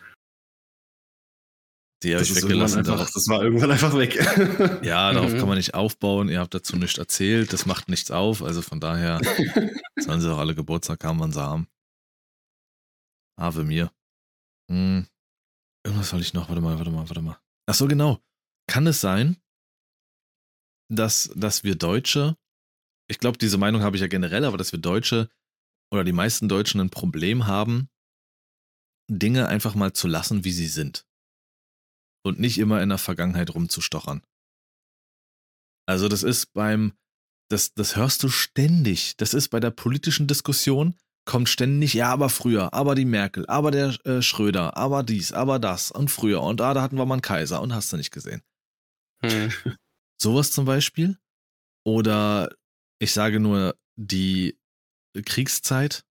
Die 2.03 2.15
habe 2.15 2.21
Das, 2.25 2.31
ich 2.31 2.43
weggelassen. 2.43 2.79
einfach, 2.81 3.11
das 3.11 3.27
war 3.29 3.43
irgendwann 3.43 3.71
einfach 3.71 3.97
weg. 3.97 4.15
ja, 4.85 5.13
darauf 5.13 5.33
Mhm. 5.33 5.39
kann 5.39 5.49
man 5.49 5.57
nicht 5.57 5.75
aufbauen. 5.75 6.29
Ihr 6.29 6.41
habt 6.41 6.53
dazu 6.55 6.77
nichts 6.77 6.99
erzählt. 6.99 7.53
Das 7.53 7.65
macht 7.67 7.89
nichts 7.89 8.11
auf. 8.11 8.43
Also 8.43 8.61
von 8.63 8.81
daher 8.81 9.21
sollen 9.99 10.21
sie 10.21 10.33
auch 10.33 10.39
alle 10.39 10.55
Geburtstag 10.55 11.03
haben, 11.05 11.21
wann 11.21 11.33
sie 11.33 11.41
haben. 11.43 11.69
Ave 13.39 13.65
mir. 13.65 13.91
Hm. 14.71 15.07
Irgendwas 15.85 16.11
soll 16.11 16.21
ich 16.21 16.35
noch. 16.35 16.49
Warte 16.49 16.61
mal, 16.61 16.77
warte 16.79 16.91
mal, 16.91 17.09
warte 17.09 17.23
mal. 17.23 17.39
Ach 17.67 17.75
so, 17.75 17.87
genau. 17.87 18.21
Kann 18.69 18.87
es 18.87 19.01
sein, 19.01 19.37
dass, 20.91 21.31
dass 21.35 21.65
wir 21.65 21.77
Deutsche, 21.77 22.37
ich 23.09 23.19
glaube, 23.19 23.39
diese 23.39 23.59
Meinung 23.59 23.83
habe 23.83 23.97
ich 23.97 24.03
ja 24.03 24.09
generell, 24.09 24.45
aber 24.45 24.57
dass 24.59 24.73
wir 24.73 24.81
Deutsche 24.81 25.31
oder 25.93 26.05
die 26.05 26.13
meisten 26.13 26.49
Deutschen 26.49 26.81
ein 26.81 26.91
Problem 26.91 27.47
haben, 27.47 27.89
Dinge 29.09 29.47
einfach 29.49 29.75
mal 29.77 29.93
zu 29.93 30.09
lassen, 30.09 30.45
wie 30.45 30.51
sie 30.53 30.67
sind. 30.67 31.06
Und 32.27 32.41
nicht 32.41 32.59
immer 32.59 32.83
in 32.83 32.89
der 32.89 32.99
Vergangenheit 32.99 33.55
rumzustochern. 33.55 34.21
Also 35.87 36.09
das 36.09 36.25
ist 36.25 36.53
beim, 36.53 36.93
das, 37.49 37.73
das 37.75 37.95
hörst 37.95 38.25
du 38.25 38.29
ständig. 38.29 39.17
Das 39.17 39.33
ist 39.33 39.49
bei 39.51 39.61
der 39.61 39.71
politischen 39.71 40.27
Diskussion, 40.27 40.97
kommt 41.25 41.49
ständig, 41.49 41.95
ja, 41.95 42.13
aber 42.13 42.29
früher, 42.29 42.75
aber 42.75 42.97
die 42.97 43.05
Merkel, 43.05 43.47
aber 43.47 43.71
der 43.71 43.97
äh, 44.05 44.23
Schröder, 44.23 44.77
aber 44.77 45.05
dies, 45.05 45.33
aber 45.33 45.61
das 45.61 45.93
und 45.93 46.11
früher 46.11 46.43
und 46.43 46.61
ah, 46.61 46.75
da 46.75 46.83
hatten 46.83 46.97
wir 46.97 47.07
mal 47.07 47.15
einen 47.15 47.23
Kaiser 47.23 47.63
und 47.63 47.73
hast 47.73 47.93
du 47.93 47.97
nicht 47.97 48.11
gesehen. 48.11 48.43
Hm. 49.25 49.53
Sowas 50.21 50.51
zum 50.51 50.65
Beispiel. 50.65 51.19
Oder 51.85 52.51
ich 52.99 53.13
sage 53.13 53.39
nur 53.39 53.77
die 53.95 54.59
Kriegszeit. 55.25 56.05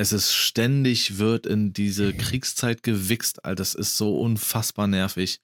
Es 0.00 0.12
ist 0.12 0.32
ständig, 0.32 1.18
wird 1.18 1.44
in 1.44 1.72
diese 1.72 2.14
Kriegszeit 2.14 2.84
gewichst, 2.84 3.44
Alter. 3.44 3.56
Das 3.56 3.74
ist 3.74 3.96
so 3.96 4.20
unfassbar 4.20 4.86
nervig. 4.86 5.40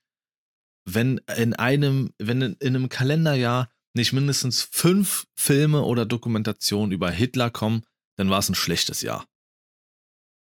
Wenn 0.89 1.19
in 1.37 1.55
einem, 1.55 2.15
wenn 2.19 2.41
in, 2.41 2.53
in 2.61 2.77
einem 2.77 2.89
Kalenderjahr 2.89 3.69
nicht 3.97 4.13
mindestens 4.13 4.63
fünf 4.63 5.27
Filme 5.37 5.83
oder 5.83 6.07
Dokumentationen 6.07 6.93
über 6.93 7.11
Hitler 7.11 7.51
kommen, 7.51 7.85
dann 8.17 8.31
war 8.31 8.39
es 8.39 8.49
ein 8.49 8.55
schlechtes 8.55 9.03
Jahr. 9.03 9.27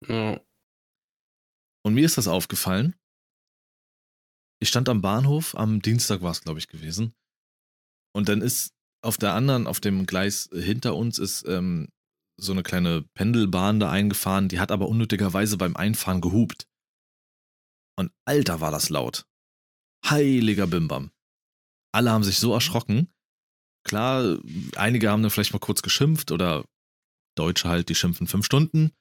Ja. 0.08 0.40
Und 1.84 1.94
mir 1.94 2.04
ist 2.04 2.18
das 2.18 2.26
aufgefallen. 2.26 2.96
Ich 4.60 4.68
stand 4.68 4.88
am 4.88 5.02
Bahnhof, 5.02 5.54
am 5.54 5.80
Dienstag 5.82 6.20
war 6.20 6.32
es, 6.32 6.42
glaube 6.42 6.58
ich, 6.58 6.68
gewesen. 6.68 7.14
Und 8.12 8.28
dann 8.28 8.42
ist 8.42 8.74
auf 9.02 9.16
der 9.16 9.34
anderen, 9.34 9.66
auf 9.66 9.80
dem 9.80 10.04
Gleis 10.04 10.50
hinter 10.52 10.96
uns 10.96 11.18
ist 11.18 11.46
ähm, 11.46 11.88
so 12.40 12.52
eine 12.52 12.62
kleine 12.62 13.02
Pendelbahn 13.14 13.80
da 13.80 13.90
eingefahren, 13.90 14.48
die 14.48 14.60
hat 14.60 14.72
aber 14.72 14.88
unnötigerweise 14.88 15.56
beim 15.56 15.76
Einfahren 15.76 16.20
gehupt. 16.20 16.66
Und 17.96 18.12
alter 18.24 18.60
war 18.60 18.70
das 18.70 18.88
laut. 18.88 19.26
Heiliger 20.04 20.66
Bimbam. 20.66 21.10
Alle 21.92 22.10
haben 22.10 22.24
sich 22.24 22.38
so 22.38 22.52
erschrocken. 22.54 23.12
klar, 23.84 24.38
einige 24.76 25.10
haben 25.10 25.22
dann 25.22 25.30
vielleicht 25.30 25.52
mal 25.52 25.58
kurz 25.58 25.82
geschimpft 25.82 26.32
oder 26.32 26.64
Deutsche 27.36 27.68
halt, 27.68 27.88
die 27.88 27.94
schimpfen 27.94 28.26
fünf 28.26 28.46
Stunden. 28.46 28.92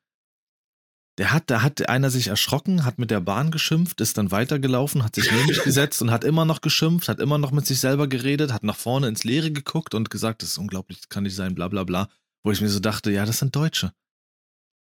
Der 1.17 1.33
hat, 1.33 1.49
da 1.49 1.61
hat 1.61 1.89
einer 1.89 2.09
sich 2.09 2.27
erschrocken, 2.27 2.85
hat 2.85 2.97
mit 2.97 3.11
der 3.11 3.19
Bahn 3.19 3.51
geschimpft, 3.51 3.99
ist 3.99 4.17
dann 4.17 4.31
weitergelaufen, 4.31 5.03
hat 5.03 5.15
sich 5.15 5.29
neben 5.29 5.47
mich 5.47 5.63
gesetzt 5.63 6.01
und 6.01 6.11
hat 6.11 6.23
immer 6.23 6.45
noch 6.45 6.61
geschimpft, 6.61 7.09
hat 7.09 7.19
immer 7.19 7.37
noch 7.37 7.51
mit 7.51 7.65
sich 7.65 7.81
selber 7.81 8.07
geredet, 8.07 8.53
hat 8.53 8.63
nach 8.63 8.77
vorne 8.77 9.09
ins 9.09 9.25
Leere 9.25 9.51
geguckt 9.51 9.93
und 9.93 10.09
gesagt, 10.09 10.41
das 10.41 10.51
ist 10.51 10.57
unglaublich, 10.57 10.99
das 10.99 11.09
kann 11.09 11.23
nicht 11.23 11.35
sein, 11.35 11.55
bla 11.55 11.67
bla 11.67 11.83
bla. 11.83 12.09
Wo 12.43 12.51
ich 12.51 12.61
mir 12.61 12.69
so 12.69 12.79
dachte, 12.79 13.11
ja, 13.11 13.25
das 13.25 13.39
sind 13.39 13.55
Deutsche. 13.55 13.91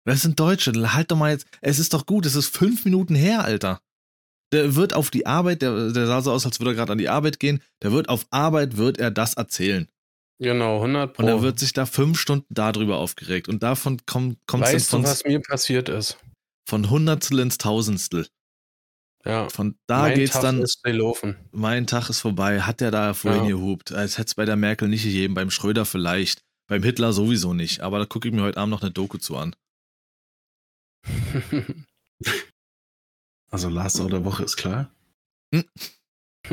Das 0.07 0.23
sind 0.23 0.41
Deutsche, 0.41 0.73
halt 0.95 1.11
doch 1.11 1.17
mal 1.17 1.31
jetzt, 1.33 1.47
es 1.61 1.79
ist 1.79 1.93
doch 1.93 2.07
gut, 2.07 2.25
es 2.27 2.35
ist 2.35 2.55
fünf 2.57 2.85
Minuten 2.85 3.15
her, 3.15 3.45
Alter. 3.45 3.81
Der 4.53 4.75
wird 4.75 4.95
auf 4.95 5.11
die 5.11 5.27
Arbeit, 5.27 5.63
der, 5.63 5.91
der 5.93 6.07
sah 6.07 6.23
so 6.23 6.33
aus, 6.33 6.47
als 6.47 6.59
würde 6.59 6.73
er 6.73 6.75
gerade 6.75 6.93
an 6.93 6.99
die 6.99 7.09
Arbeit 7.09 7.39
gehen, 7.39 7.63
der 7.83 7.93
wird 7.93 8.09
auf 8.09 8.27
Arbeit, 8.31 8.77
wird 8.77 8.99
er 8.99 9.11
das 9.11 9.35
erzählen. 9.35 9.89
Genau, 10.39 10.77
100 10.77 11.13
Pro. 11.13 11.23
Und 11.23 11.29
er 11.29 11.43
wird 11.43 11.59
sich 11.59 11.73
da 11.75 11.85
fünf 11.85 12.19
Stunden 12.19 12.47
darüber 12.49 12.97
aufgeregt. 12.97 13.47
Und 13.49 13.63
davon 13.63 13.99
kommt 14.07 14.39
kommt 14.47 14.65
es 14.65 14.73
weißt 14.73 14.87
du, 14.87 14.97
von, 14.97 15.05
was 15.05 15.25
mir 15.25 15.41
passiert 15.41 15.89
ist? 15.91 16.19
von 16.67 16.89
Hundertstel 16.89 17.41
ins 17.41 17.59
Tausendstel. 17.59 18.27
Ja. 19.27 19.51
Von 19.51 19.77
da 19.87 20.03
mein 20.03 20.15
geht's 20.15 20.33
Tag 20.33 20.43
dann, 20.43 20.63
ist 20.63 20.83
gelaufen. 20.83 21.37
mein 21.53 21.87
Tag 21.87 22.09
ist 22.09 22.21
vorbei. 22.21 22.63
Hat 22.63 22.81
der 22.81 22.91
da 22.91 23.13
vorhin 23.13 23.45
Ja. 23.45 23.51
gehupt? 23.51 23.93
Als 23.93 24.17
hätte 24.17 24.29
es 24.29 24.35
bei 24.35 24.47
der 24.47 24.57
Merkel 24.57 24.89
nicht 24.89 25.05
gegeben, 25.05 25.35
beim 25.35 25.51
Schröder 25.51 25.85
vielleicht, 25.85 26.43
beim 26.71 26.85
Hitler 26.85 27.13
sowieso 27.13 27.53
nicht. 27.53 27.81
Aber 27.81 27.99
da 27.99 28.07
gucke 28.07 28.29
ich 28.29 28.35
mir 28.35 28.43
heute 28.43 28.59
Abend 28.59 28.71
noch 28.71 28.83
eine 28.83 28.93
Doku 28.93 29.19
zu 29.19 29.37
an. 29.37 29.55
Also 33.53 33.69
Last 33.69 33.99
Hour 33.99 34.11
der 34.11 34.25
Woche 34.25 34.45
ist 34.45 34.57
klar. 34.57 34.95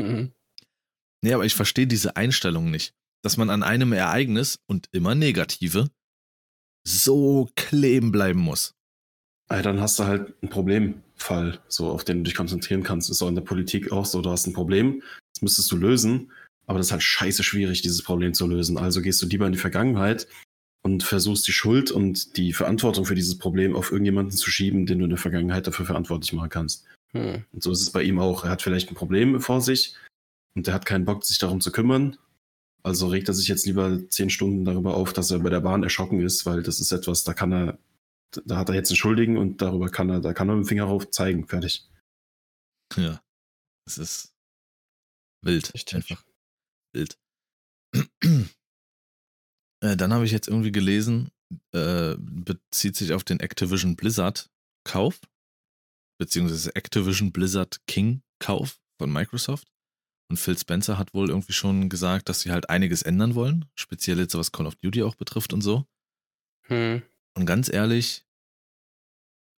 Nee, 0.00 0.32
aber 1.32 1.44
ich 1.44 1.54
verstehe 1.54 1.86
diese 1.86 2.16
Einstellung 2.16 2.72
nicht. 2.72 2.92
Dass 3.22 3.36
man 3.36 3.50
an 3.50 3.62
einem 3.62 3.92
Ereignis 3.92 4.58
und 4.66 4.88
immer 4.90 5.14
negative 5.14 5.92
so 6.84 7.48
kleben 7.54 8.10
bleiben 8.10 8.40
muss. 8.40 8.74
Ja, 9.48 9.62
dann 9.62 9.80
hast 9.80 10.00
du 10.00 10.06
halt 10.06 10.34
einen 10.42 10.50
Problemfall, 10.50 11.62
so 11.68 11.92
auf 11.92 12.02
den 12.02 12.16
du 12.18 12.22
dich 12.24 12.34
konzentrieren 12.34 12.82
kannst. 12.82 13.10
Ist 13.10 13.22
auch 13.22 13.28
in 13.28 13.36
der 13.36 13.42
Politik 13.42 13.92
auch 13.92 14.04
so, 14.04 14.20
du 14.20 14.30
hast 14.30 14.48
ein 14.48 14.52
Problem, 14.52 15.00
das 15.34 15.42
müsstest 15.42 15.70
du 15.70 15.76
lösen, 15.76 16.32
aber 16.68 16.78
das 16.78 16.88
ist 16.88 16.92
halt 16.92 17.02
scheiße 17.02 17.42
schwierig, 17.42 17.80
dieses 17.80 18.02
Problem 18.02 18.34
zu 18.34 18.46
lösen. 18.46 18.76
Also 18.76 19.00
gehst 19.00 19.20
du 19.22 19.26
lieber 19.26 19.46
in 19.46 19.52
die 19.52 19.58
Vergangenheit 19.58 20.28
und 20.82 21.02
versuchst 21.02 21.48
die 21.48 21.52
Schuld 21.52 21.90
und 21.90 22.36
die 22.36 22.52
Verantwortung 22.52 23.06
für 23.06 23.14
dieses 23.14 23.38
Problem 23.38 23.74
auf 23.74 23.90
irgendjemanden 23.90 24.36
zu 24.36 24.50
schieben, 24.50 24.84
den 24.84 24.98
du 24.98 25.04
in 25.04 25.10
der 25.10 25.18
Vergangenheit 25.18 25.66
dafür 25.66 25.86
verantwortlich 25.86 26.34
machen 26.34 26.50
kannst. 26.50 26.84
Hm. 27.12 27.44
Und 27.52 27.62
so 27.62 27.72
ist 27.72 27.80
es 27.80 27.90
bei 27.90 28.02
ihm 28.02 28.18
auch. 28.18 28.44
Er 28.44 28.50
hat 28.50 28.60
vielleicht 28.60 28.90
ein 28.90 28.94
Problem 28.94 29.40
vor 29.40 29.62
sich 29.62 29.96
und 30.54 30.68
er 30.68 30.74
hat 30.74 30.84
keinen 30.84 31.06
Bock, 31.06 31.24
sich 31.24 31.38
darum 31.38 31.62
zu 31.62 31.72
kümmern. 31.72 32.18
Also 32.82 33.08
regt 33.08 33.28
er 33.28 33.34
sich 33.34 33.48
jetzt 33.48 33.64
lieber 33.64 34.06
zehn 34.10 34.28
Stunden 34.28 34.66
darüber 34.66 34.94
auf, 34.94 35.14
dass 35.14 35.30
er 35.30 35.38
bei 35.38 35.50
der 35.50 35.60
Bahn 35.60 35.82
erschrocken 35.82 36.20
ist, 36.20 36.44
weil 36.44 36.62
das 36.62 36.80
ist 36.80 36.92
etwas, 36.92 37.24
da 37.24 37.32
kann 37.32 37.50
er, 37.50 37.78
da 38.44 38.58
hat 38.58 38.68
er 38.68 38.74
jetzt 38.74 38.90
einen 38.90 38.98
Schuldigen 38.98 39.38
und 39.38 39.62
darüber 39.62 39.88
kann 39.88 40.10
er, 40.10 40.20
da 40.20 40.34
kann 40.34 40.50
er 40.50 40.56
mit 40.56 40.66
dem 40.66 40.68
Finger 40.68 40.84
rauf 40.84 41.10
zeigen. 41.10 41.48
Fertig. 41.48 41.88
Ja. 42.94 43.22
Es 43.86 43.96
ist 43.96 44.34
wild. 45.42 45.72
Richtig. 45.72 45.96
Einfach 45.96 46.27
wild. 46.92 47.18
äh, 49.82 49.96
dann 49.96 50.12
habe 50.12 50.24
ich 50.24 50.32
jetzt 50.32 50.48
irgendwie 50.48 50.72
gelesen, 50.72 51.30
äh, 51.72 52.14
bezieht 52.18 52.96
sich 52.96 53.12
auf 53.12 53.24
den 53.24 53.40
Activision 53.40 53.96
Blizzard 53.96 54.50
Kauf, 54.84 55.20
beziehungsweise 56.18 56.74
Activision 56.74 57.32
Blizzard 57.32 57.80
King 57.86 58.22
Kauf 58.38 58.80
von 58.98 59.12
Microsoft. 59.12 59.68
Und 60.30 60.36
Phil 60.36 60.58
Spencer 60.58 60.98
hat 60.98 61.14
wohl 61.14 61.30
irgendwie 61.30 61.54
schon 61.54 61.88
gesagt, 61.88 62.28
dass 62.28 62.40
sie 62.40 62.50
halt 62.50 62.68
einiges 62.68 63.02
ändern 63.02 63.34
wollen, 63.34 63.64
speziell 63.74 64.18
jetzt 64.18 64.34
was 64.34 64.52
Call 64.52 64.66
of 64.66 64.76
Duty 64.76 65.02
auch 65.02 65.14
betrifft 65.14 65.52
und 65.54 65.62
so. 65.62 65.86
Hm. 66.66 67.02
Und 67.34 67.46
ganz 67.46 67.72
ehrlich, 67.72 68.26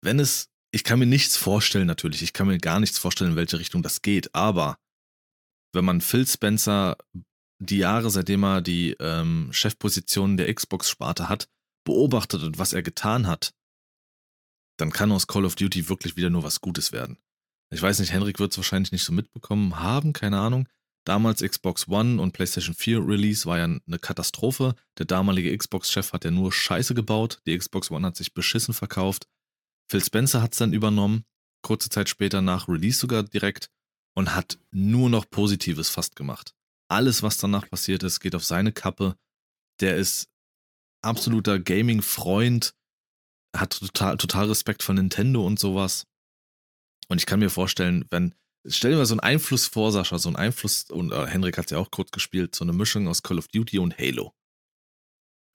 wenn 0.03 0.20
es, 0.20 0.49
ich 0.70 0.85
kann 0.85 1.01
mir 1.01 1.07
nichts 1.07 1.37
vorstellen 1.37 1.89
natürlich, 1.89 2.22
ich 2.22 2.33
kann 2.33 2.47
mir 2.47 2.59
gar 2.59 2.78
nichts 2.78 2.99
vorstellen, 2.99 3.33
in 3.33 3.37
welche 3.37 3.59
Richtung 3.59 3.83
das 3.83 4.03
geht, 4.03 4.33
aber 4.35 4.78
wenn 5.72 5.84
man 5.84 6.00
Phil 6.00 6.26
Spencer 6.26 6.96
die 7.58 7.78
Jahre, 7.78 8.10
seitdem 8.10 8.42
er 8.42 8.62
die 8.62 8.96
ähm, 9.00 9.50
Chefposition 9.52 10.36
der 10.36 10.52
Xbox-Sparte 10.52 11.28
hat, 11.28 11.48
beobachtet 11.84 12.42
und 12.42 12.58
was 12.58 12.72
er 12.72 12.82
getan 12.82 13.26
hat, 13.26 13.52
dann 14.78 14.90
kann 14.90 15.12
aus 15.12 15.26
Call 15.26 15.44
of 15.44 15.56
Duty 15.56 15.88
wirklich 15.88 16.16
wieder 16.16 16.30
nur 16.30 16.42
was 16.42 16.60
Gutes 16.60 16.92
werden. 16.92 17.18
Ich 17.72 17.82
weiß 17.82 18.00
nicht, 18.00 18.12
Henrik 18.12 18.38
wird 18.38 18.52
es 18.52 18.58
wahrscheinlich 18.58 18.92
nicht 18.92 19.04
so 19.04 19.12
mitbekommen 19.12 19.78
haben, 19.78 20.12
keine 20.12 20.40
Ahnung. 20.40 20.68
Damals 21.04 21.42
Xbox 21.42 21.88
One 21.88 22.20
und 22.20 22.32
PlayStation 22.32 22.74
4 22.74 23.06
Release 23.06 23.46
war 23.46 23.58
ja 23.58 23.64
eine 23.64 23.98
Katastrophe. 23.98 24.74
Der 24.98 25.06
damalige 25.06 25.56
Xbox-Chef 25.56 26.12
hat 26.12 26.24
ja 26.24 26.30
nur 26.30 26.52
Scheiße 26.52 26.94
gebaut. 26.94 27.40
Die 27.46 27.56
Xbox 27.56 27.90
One 27.90 28.06
hat 28.06 28.16
sich 28.16 28.34
beschissen 28.34 28.74
verkauft. 28.74 29.26
Phil 29.90 30.04
Spencer 30.04 30.42
hat 30.42 30.52
es 30.52 30.58
dann 30.58 30.72
übernommen, 30.72 31.24
kurze 31.62 31.88
Zeit 31.88 32.08
später 32.08 32.42
nach 32.42 32.68
Release 32.68 32.98
sogar 32.98 33.22
direkt 33.22 33.70
und 34.14 34.34
hat 34.34 34.58
nur 34.70 35.08
noch 35.11 35.28
Positives 35.30 35.88
fast 35.88 36.16
gemacht. 36.16 36.54
Alles, 36.88 37.22
was 37.22 37.38
danach 37.38 37.68
passiert 37.68 38.02
ist, 38.02 38.20
geht 38.20 38.34
auf 38.34 38.44
seine 38.44 38.72
Kappe. 38.72 39.16
Der 39.80 39.96
ist 39.96 40.28
absoluter 41.02 41.58
Gaming-Freund, 41.58 42.74
hat 43.56 43.78
total, 43.78 44.16
total 44.16 44.46
Respekt 44.46 44.82
vor 44.82 44.94
Nintendo 44.94 45.46
und 45.46 45.58
sowas. 45.58 46.06
Und 47.08 47.18
ich 47.18 47.26
kann 47.26 47.40
mir 47.40 47.50
vorstellen, 47.50 48.04
wenn, 48.11 48.34
stell 48.66 48.92
dir 48.92 48.98
mal 48.98 49.06
so 49.06 49.14
einen 49.14 49.20
Einfluss 49.20 49.66
vor, 49.66 49.92
Sascha, 49.92 50.18
so 50.18 50.28
einen 50.28 50.36
Einfluss, 50.36 50.90
und 50.90 51.12
äh, 51.12 51.26
Henrik 51.26 51.58
hat 51.58 51.70
ja 51.70 51.78
auch 51.78 51.90
kurz 51.90 52.11
gespielt, 52.11 52.54
so 52.54 52.64
eine 52.64 52.72
Mischung 52.72 53.08
aus 53.08 53.22
Call 53.22 53.38
of 53.38 53.48
Duty 53.48 53.78
und 53.78 53.98
Halo. 53.98 54.32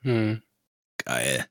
Hm. 0.01 0.41
Geil. 1.03 1.47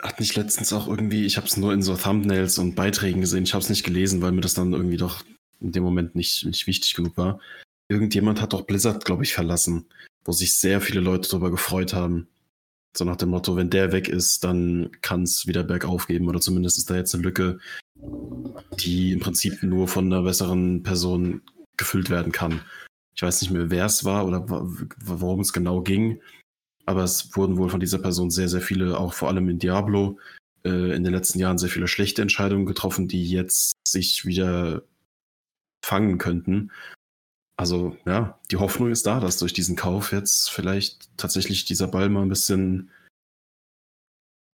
Hat 0.00 0.18
nicht 0.18 0.34
letztens 0.36 0.72
auch 0.72 0.88
irgendwie, 0.88 1.26
ich 1.26 1.36
habe 1.36 1.46
es 1.46 1.56
nur 1.56 1.72
in 1.72 1.82
so 1.82 1.96
Thumbnails 1.96 2.58
und 2.58 2.74
Beiträgen 2.74 3.20
gesehen, 3.20 3.44
ich 3.44 3.54
habe 3.54 3.62
es 3.62 3.68
nicht 3.68 3.84
gelesen, 3.84 4.22
weil 4.22 4.32
mir 4.32 4.40
das 4.40 4.54
dann 4.54 4.72
irgendwie 4.72 4.96
doch 4.96 5.24
in 5.60 5.72
dem 5.72 5.82
Moment 5.82 6.14
nicht, 6.14 6.44
nicht 6.46 6.66
wichtig 6.66 6.94
genug 6.94 7.16
war. 7.16 7.40
Irgendjemand 7.88 8.40
hat 8.40 8.52
doch 8.52 8.62
Blizzard, 8.62 9.04
glaube 9.04 9.24
ich, 9.24 9.34
verlassen, 9.34 9.86
wo 10.24 10.32
sich 10.32 10.56
sehr 10.56 10.80
viele 10.80 11.00
Leute 11.00 11.28
darüber 11.28 11.50
gefreut 11.50 11.92
haben. 11.92 12.28
So 12.96 13.04
nach 13.04 13.16
dem 13.16 13.30
Motto, 13.30 13.56
wenn 13.56 13.70
der 13.70 13.92
weg 13.92 14.08
ist, 14.08 14.42
dann 14.44 14.90
kann 15.00 15.22
es 15.22 15.46
wieder 15.46 15.62
bergauf 15.62 16.06
geben 16.06 16.28
oder 16.28 16.40
zumindest 16.40 16.78
ist 16.78 16.90
da 16.90 16.96
jetzt 16.96 17.14
eine 17.14 17.22
Lücke, 17.22 17.58
die 18.78 19.12
im 19.12 19.20
Prinzip 19.20 19.62
nur 19.62 19.86
von 19.88 20.06
einer 20.06 20.22
besseren 20.22 20.82
Person 20.82 21.42
gefüllt 21.76 22.10
werden 22.10 22.32
kann. 22.32 22.60
Ich 23.14 23.22
weiß 23.22 23.42
nicht 23.42 23.50
mehr, 23.50 23.70
wer 23.70 23.86
es 23.86 24.04
war 24.04 24.26
oder 24.26 24.44
worum 24.48 25.40
es 25.40 25.52
genau 25.52 25.82
ging, 25.82 26.20
aber 26.86 27.04
es 27.04 27.36
wurden 27.36 27.56
wohl 27.58 27.70
von 27.70 27.80
dieser 27.80 27.98
Person 27.98 28.30
sehr, 28.30 28.48
sehr 28.48 28.60
viele, 28.60 28.98
auch 28.98 29.12
vor 29.12 29.28
allem 29.28 29.48
in 29.48 29.58
Diablo, 29.58 30.18
äh, 30.64 30.94
in 30.94 31.04
den 31.04 31.12
letzten 31.12 31.38
Jahren 31.38 31.58
sehr 31.58 31.68
viele 31.68 31.88
schlechte 31.88 32.22
Entscheidungen 32.22 32.66
getroffen, 32.66 33.08
die 33.08 33.24
jetzt 33.24 33.72
sich 33.86 34.26
wieder 34.26 34.82
fangen 35.84 36.18
könnten. 36.18 36.70
Also 37.56 37.96
ja, 38.06 38.38
die 38.50 38.56
Hoffnung 38.56 38.90
ist 38.90 39.06
da, 39.06 39.20
dass 39.20 39.38
durch 39.38 39.52
diesen 39.52 39.76
Kauf 39.76 40.12
jetzt 40.12 40.50
vielleicht 40.50 41.16
tatsächlich 41.18 41.64
dieser 41.66 41.88
Ball 41.88 42.08
mal 42.08 42.22
ein 42.22 42.28
bisschen 42.28 42.90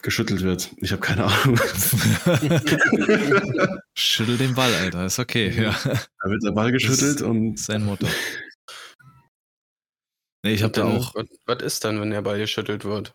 geschüttelt 0.02 0.42
wird. 0.42 0.70
Ich 0.78 0.92
habe 0.92 1.00
keine 1.00 1.24
Ahnung. 1.24 1.56
Schüttel 3.94 4.38
den 4.38 4.54
Ball, 4.54 4.72
Alter. 4.74 5.06
Ist 5.06 5.18
okay, 5.18 5.50
ja. 5.50 5.72
Da 5.82 6.30
wird 6.30 6.42
der 6.42 6.52
Ball 6.52 6.72
geschüttelt 6.72 7.22
und 7.22 7.58
Sein 7.58 7.84
Motto. 7.84 8.06
Nee, 10.42 10.54
ich 10.54 10.62
habe 10.62 10.72
da 10.72 10.84
auch. 10.84 11.14
Was, 11.14 11.26
was 11.46 11.62
ist 11.62 11.84
dann, 11.84 12.00
wenn 12.00 12.10
der 12.10 12.22
Ball 12.22 12.38
geschüttelt 12.38 12.84
wird? 12.84 13.14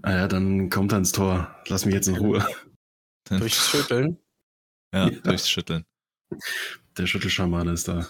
naja, 0.00 0.24
ah 0.24 0.28
dann 0.28 0.70
kommt 0.70 0.92
er 0.92 0.98
ins 0.98 1.12
Tor. 1.12 1.56
Lass 1.68 1.84
mich 1.84 1.94
jetzt 1.94 2.08
in 2.08 2.16
Ruhe. 2.16 2.46
Durchs 3.28 3.70
Schütteln? 3.70 4.18
Ja, 4.94 5.08
Ja. 5.08 5.20
durchs 5.20 5.50
Schütteln. 5.50 5.84
Der 6.96 7.06
Schüttelschamane 7.06 7.72
ist 7.72 7.88
da. 7.88 8.06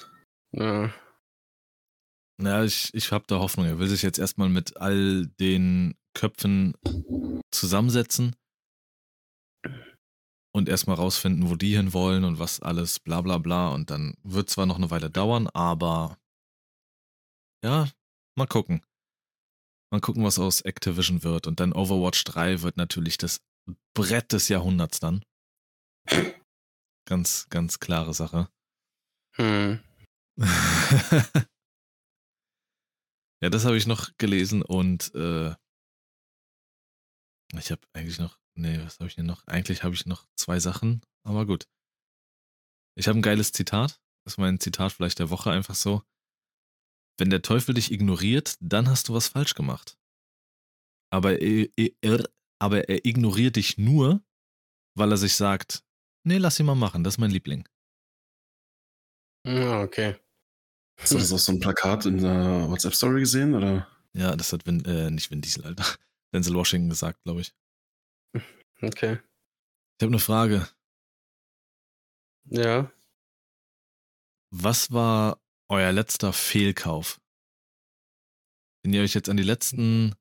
Ja. 0.52 0.92
Ja, 2.40 2.64
ich, 2.64 2.94
ich 2.94 3.10
habe 3.12 3.24
da 3.26 3.38
Hoffnung. 3.38 3.66
Er 3.66 3.78
will 3.78 3.88
sich 3.88 4.02
jetzt 4.02 4.18
erstmal 4.18 4.48
mit 4.48 4.76
all 4.76 5.26
den 5.40 5.96
Köpfen 6.14 6.74
zusammensetzen 7.50 8.36
und 10.54 10.68
erstmal 10.68 10.96
rausfinden, 10.96 11.50
wo 11.50 11.56
die 11.56 11.76
hin 11.76 11.92
wollen 11.92 12.24
und 12.24 12.38
was 12.38 12.60
alles, 12.60 13.00
bla 13.00 13.20
bla 13.20 13.38
bla. 13.38 13.68
Und 13.68 13.90
dann 13.90 14.14
wird 14.22 14.50
zwar 14.50 14.66
noch 14.66 14.76
eine 14.76 14.90
Weile 14.90 15.10
dauern, 15.10 15.48
aber 15.48 16.18
ja, 17.64 17.88
mal 18.36 18.46
gucken. 18.46 18.82
Mal 19.90 20.00
gucken, 20.00 20.22
was 20.24 20.38
aus 20.38 20.60
Activision 20.60 21.22
wird. 21.24 21.46
Und 21.46 21.60
dann 21.60 21.72
Overwatch 21.72 22.22
3 22.24 22.62
wird 22.62 22.76
natürlich 22.76 23.18
das 23.18 23.40
Brett 23.94 24.32
des 24.32 24.48
Jahrhunderts 24.48 25.00
dann. 25.00 25.24
Ganz, 27.08 27.48
ganz 27.48 27.80
klare 27.80 28.12
Sache. 28.12 28.50
Hm. 29.36 29.82
ja, 33.42 33.48
das 33.48 33.64
habe 33.64 33.78
ich 33.78 33.86
noch 33.86 34.10
gelesen 34.18 34.60
und 34.60 35.14
äh, 35.14 35.54
ich 37.56 37.70
habe 37.70 37.80
eigentlich 37.94 38.18
noch, 38.18 38.38
nee, 38.54 38.78
was 38.82 38.98
habe 39.00 39.08
ich 39.08 39.14
denn 39.14 39.24
noch? 39.24 39.46
Eigentlich 39.46 39.84
habe 39.84 39.94
ich 39.94 40.04
noch 40.04 40.26
zwei 40.36 40.60
Sachen, 40.60 41.00
aber 41.24 41.46
gut. 41.46 41.66
Ich 42.94 43.08
habe 43.08 43.18
ein 43.18 43.22
geiles 43.22 43.52
Zitat. 43.52 44.02
Das 44.24 44.34
ist 44.34 44.38
mein 44.38 44.60
Zitat 44.60 44.92
vielleicht 44.92 45.18
der 45.18 45.30
Woche 45.30 45.50
einfach 45.50 45.76
so. 45.76 46.02
wenn 47.16 47.30
der 47.30 47.40
Teufel 47.40 47.74
dich 47.74 47.90
ignoriert, 47.90 48.58
dann 48.60 48.86
hast 48.86 49.08
du 49.08 49.14
was 49.14 49.28
falsch 49.28 49.54
gemacht. 49.54 49.98
Aber 51.10 51.40
er, 51.40 51.68
er, 52.02 52.28
aber 52.60 52.90
er 52.90 53.06
ignoriert 53.06 53.56
dich 53.56 53.78
nur, 53.78 54.22
weil 54.94 55.10
er 55.10 55.16
sich 55.16 55.36
sagt, 55.36 55.87
nee, 56.28 56.38
lass 56.38 56.60
ihn 56.60 56.66
mal 56.66 56.74
machen, 56.74 57.02
das 57.02 57.14
ist 57.14 57.18
mein 57.18 57.30
Liebling. 57.30 57.68
Ja, 59.44 59.82
okay. 59.82 60.16
Hast 61.00 61.12
du 61.12 61.18
das 61.18 61.32
auf 61.32 61.40
so 61.40 61.52
ein 61.52 61.60
Plakat 61.60 62.06
in 62.06 62.18
der 62.18 62.68
WhatsApp-Story 62.68 63.20
gesehen? 63.20 63.54
Oder? 63.54 63.88
Ja, 64.12 64.36
das 64.36 64.52
hat 64.52 64.66
Vin, 64.66 64.84
äh, 64.84 65.10
nicht 65.10 65.30
Vin 65.30 65.40
Diesel, 65.40 65.64
Alter. 65.64 65.84
Denzel 66.34 66.54
Washington 66.54 66.90
gesagt, 66.90 67.22
glaube 67.22 67.40
ich. 67.40 67.54
Okay. 68.82 69.18
Ich 69.98 70.04
habe 70.04 70.12
eine 70.12 70.18
Frage. 70.18 70.68
Ja. 72.44 72.90
Was 74.50 74.92
war 74.92 75.40
euer 75.68 75.92
letzter 75.92 76.32
Fehlkauf? 76.32 77.20
Wenn 78.82 78.92
ihr 78.92 79.02
euch 79.02 79.14
jetzt 79.14 79.28
an 79.28 79.36
die 79.36 79.42
letzten 79.42 80.14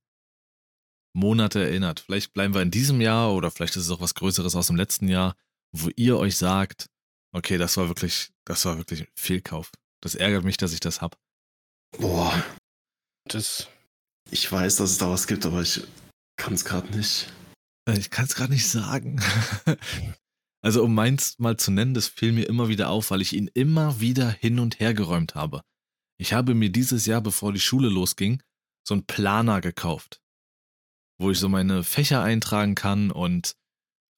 Monate 1.14 1.64
erinnert, 1.64 2.00
vielleicht 2.02 2.34
bleiben 2.34 2.54
wir 2.54 2.62
in 2.62 2.72
diesem 2.72 3.02
Jahr 3.02 3.34
oder 3.34 3.52
vielleicht 3.52 3.76
ist 3.76 3.84
es 3.84 3.92
auch 3.92 4.02
was 4.02 4.16
Größeres 4.16 4.56
aus 4.56 4.68
dem 4.68 4.76
letzten 4.76 5.08
Jahr, 5.08 5.36
wo 5.72 5.90
ihr 5.96 6.18
euch 6.18 6.38
sagt, 6.38 6.88
okay, 7.34 7.58
das 7.58 7.78
war 7.78 7.88
wirklich, 7.88 8.30
das 8.46 8.66
war 8.66 8.78
wirklich 8.78 9.02
ein 9.02 9.08
Fehlkauf. 9.16 9.72
Das 10.02 10.16
ärgert 10.16 10.44
mich, 10.44 10.58
dass 10.58 10.74
ich 10.74 10.80
das 10.80 11.02
hab. 11.02 11.18
Boah, 11.98 12.44
Das. 13.28 13.68
ich 14.30 14.52
weiß, 14.52 14.78
dass 14.78 14.92
es 14.92 14.98
da 14.98 15.10
was 15.10 15.28
gibt, 15.28 15.46
aber 15.46 15.62
ich 15.62 15.82
kann 16.38 16.54
es 16.54 16.66
gerade 16.66 16.96
nicht. 16.96 17.34
Äh, 17.90 17.98
Ich 17.98 18.10
kann 18.10 18.26
es 18.26 18.36
gerade 18.36 18.54
nicht 18.54 18.68
sagen. 18.68 19.22
also 20.62 20.84
um 20.84 20.94
meins 20.94 21.40
mal 21.40 21.58
zu 21.58 21.72
nennen, 21.72 21.94
das 21.94 22.08
fiel 22.08 22.32
mir 22.32 22.48
immer 22.48 22.68
wieder 22.68 22.90
auf, 22.90 23.12
weil 23.12 23.22
ich 23.22 23.34
ihn 23.34 23.50
immer 23.54 24.00
wieder 24.00 24.30
hin 24.30 24.60
und 24.60 24.80
her 24.80 24.94
geräumt 24.94 25.36
habe. 25.36 25.62
Ich 26.20 26.34
habe 26.34 26.56
mir 26.56 26.70
dieses 26.72 27.06
Jahr, 27.06 27.22
bevor 27.22 27.54
die 27.54 27.60
Schule 27.60 27.90
losging, 27.90 28.42
so 28.88 28.94
einen 28.94 29.06
Planer 29.06 29.62
gekauft, 29.62 30.22
wo 31.20 31.32
ich 31.32 31.40
so 31.40 31.50
meine 31.50 31.84
Fächer 31.84 32.22
eintragen 32.24 32.76
kann 32.76 33.12
und 33.12 33.56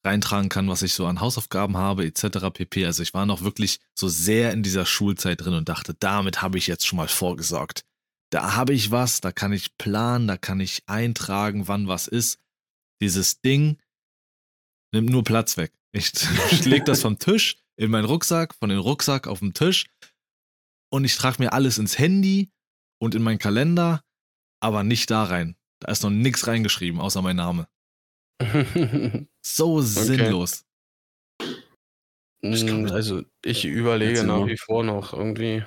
reintragen 0.04 0.50
kann, 0.50 0.70
was 0.70 0.82
ich 0.82 0.94
so 0.94 1.06
an 1.06 1.20
Hausaufgaben 1.20 1.78
habe, 1.78 2.06
etc. 2.06 2.50
pp. 2.54 2.86
Also 2.86 3.04
ich 3.04 3.14
war 3.14 3.26
noch 3.26 3.42
wirklich 3.42 3.80
so 3.94 4.08
sehr 4.08 4.54
in 4.54 4.64
dieser 4.64 4.86
Schulzeit 4.86 5.42
drin 5.42 5.54
und 5.54 5.70
dachte, 5.70 5.94
damit 5.94 6.42
habe 6.42 6.58
ich 6.58 6.68
jetzt 6.68 6.88
schon 6.88 6.98
mal 6.98 7.08
vorgesorgt. 7.08 7.84
Da 8.32 8.56
habe 8.56 8.74
ich 8.74 8.92
was, 8.92 9.22
da 9.22 9.32
kann 9.32 9.52
ich 9.52 9.78
planen, 9.78 10.28
da 10.28 10.38
kann 10.38 10.60
ich 10.60 10.84
eintragen, 10.88 11.68
wann 11.68 11.88
was 11.88 12.08
ist. 12.08 12.40
Dieses 13.02 13.42
Ding 13.42 13.78
nimmt 14.94 15.10
nur 15.10 15.24
Platz 15.24 15.58
weg. 15.58 15.74
Ich, 15.92 16.12
ich 16.52 16.66
leg 16.66 16.86
das 16.86 17.02
vom 17.02 17.20
Tisch 17.20 17.58
in 17.76 17.92
meinen 17.92 18.06
Rucksack, 18.06 18.56
von 18.56 18.70
dem 18.70 18.80
Rucksack 18.80 19.28
auf 19.28 19.40
den 19.40 19.54
Tisch 19.54 19.88
und 20.92 21.06
ich 21.06 21.16
trage 21.16 21.42
mir 21.42 21.54
alles 21.54 21.78
ins 21.78 21.98
Handy 21.98 22.52
und 23.00 23.16
in 23.16 23.24
meinen 23.24 23.40
Kalender, 23.40 24.04
aber 24.60 24.84
nicht 24.84 25.10
da 25.12 25.24
rein. 25.24 25.56
Da 25.80 25.92
ist 25.92 26.04
noch 26.04 26.10
nichts 26.10 26.48
reingeschrieben, 26.48 27.00
außer 27.00 27.22
mein 27.22 27.38
Name. 27.38 27.68
So 29.56 29.82
sinnlos. 29.82 30.64
Ich 32.42 32.66
kann 32.66 32.84
mit- 32.84 32.92
also, 32.92 33.24
ich 33.44 33.66
überlege 33.66 34.24
nach 34.24 34.46
wie 34.48 34.58
vor 34.58 34.84
noch 34.84 35.14
irgendwie. 35.14 35.64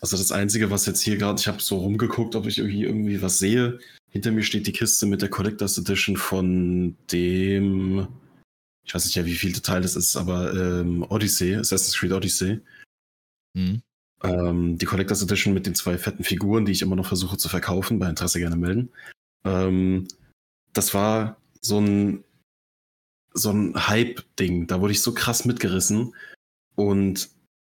Also 0.00 0.16
das 0.16 0.32
Einzige, 0.32 0.70
was 0.70 0.86
jetzt 0.86 1.00
hier 1.00 1.16
gerade, 1.16 1.38
ich 1.40 1.48
habe 1.48 1.60
so 1.60 1.78
rumgeguckt, 1.78 2.34
ob 2.34 2.46
ich 2.46 2.58
irgendwie, 2.58 2.84
irgendwie 2.84 3.22
was 3.22 3.38
sehe. 3.38 3.78
Hinter 4.10 4.32
mir 4.32 4.42
steht 4.42 4.66
die 4.66 4.72
Kiste 4.72 5.06
mit 5.06 5.22
der 5.22 5.30
Collectors 5.30 5.78
Edition 5.78 6.16
von 6.16 6.96
dem, 7.12 8.08
ich 8.84 8.94
weiß 8.94 9.04
nicht 9.04 9.14
ja, 9.14 9.24
wie 9.24 9.34
viel 9.34 9.52
Teil 9.52 9.82
das 9.82 9.96
ist, 9.96 10.16
aber 10.16 10.52
ähm, 10.52 11.04
Odyssey, 11.08 11.54
Assassin's 11.54 11.96
Creed 11.96 12.12
Odyssey. 12.12 12.60
Hm. 13.56 13.82
Ähm, 14.22 14.78
die 14.78 14.86
Collectors 14.86 15.22
Edition 15.22 15.54
mit 15.54 15.66
den 15.66 15.74
zwei 15.74 15.96
fetten 15.96 16.24
Figuren, 16.24 16.64
die 16.64 16.72
ich 16.72 16.82
immer 16.82 16.96
noch 16.96 17.06
versuche 17.06 17.36
zu 17.36 17.48
verkaufen, 17.48 17.98
bei 17.98 18.08
Interesse 18.08 18.38
gerne 18.38 18.56
melden. 18.56 18.90
Ähm, 19.44 20.08
das 20.72 20.92
war 20.92 21.40
so 21.60 21.78
ein, 21.80 22.24
so 23.32 23.50
ein 23.50 23.88
Hype-Ding. 23.88 24.66
Da 24.66 24.80
wurde 24.80 24.92
ich 24.92 25.02
so 25.02 25.14
krass 25.14 25.44
mitgerissen. 25.44 26.14
Und 26.74 27.30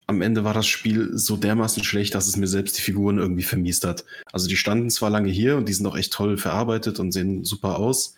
am 0.06 0.22
Ende 0.22 0.44
war 0.44 0.54
das 0.54 0.66
Spiel 0.66 1.16
so 1.16 1.36
dermaßen 1.36 1.84
schlecht, 1.84 2.14
dass 2.14 2.26
es 2.26 2.36
mir 2.36 2.48
selbst 2.48 2.76
die 2.76 2.82
Figuren 2.82 3.18
irgendwie 3.18 3.44
vermiest 3.44 3.84
hat. 3.84 4.04
Also 4.32 4.48
die 4.48 4.56
standen 4.56 4.90
zwar 4.90 5.10
lange 5.10 5.30
hier 5.30 5.56
und 5.56 5.68
die 5.68 5.72
sind 5.72 5.86
auch 5.86 5.96
echt 5.96 6.12
toll 6.12 6.36
verarbeitet 6.36 6.98
und 6.98 7.12
sehen 7.12 7.44
super 7.44 7.78
aus. 7.78 8.16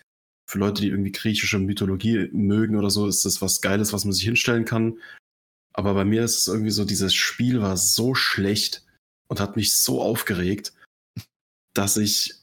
Für 0.49 0.59
Leute, 0.59 0.83
die 0.83 0.89
irgendwie 0.89 1.12
griechische 1.12 1.59
Mythologie 1.59 2.28
mögen 2.33 2.76
oder 2.76 2.91
so, 2.91 3.07
ist 3.07 3.24
das 3.24 3.43
was 3.43 3.61
Geiles, 3.61 3.93
was 3.93 4.05
man 4.05 4.12
sich 4.12 4.24
hinstellen 4.24 4.64
kann. 4.64 4.99
Aber 5.74 5.95
bei 5.95 6.05
mir 6.05 6.24
ist 6.24 6.39
es 6.39 6.49
irgendwie 6.49 6.70
so, 6.70 6.85
dieses 6.85 7.14
Spiel 7.14 7.61
war 7.61 7.76
so 7.76 8.14
schlecht 8.14 8.85
und 9.28 9.41
hat 9.41 9.57
mich 9.57 9.74
so 9.74 10.03
aufgeregt, 10.03 10.72
dass 11.74 11.97
ich 11.97 12.41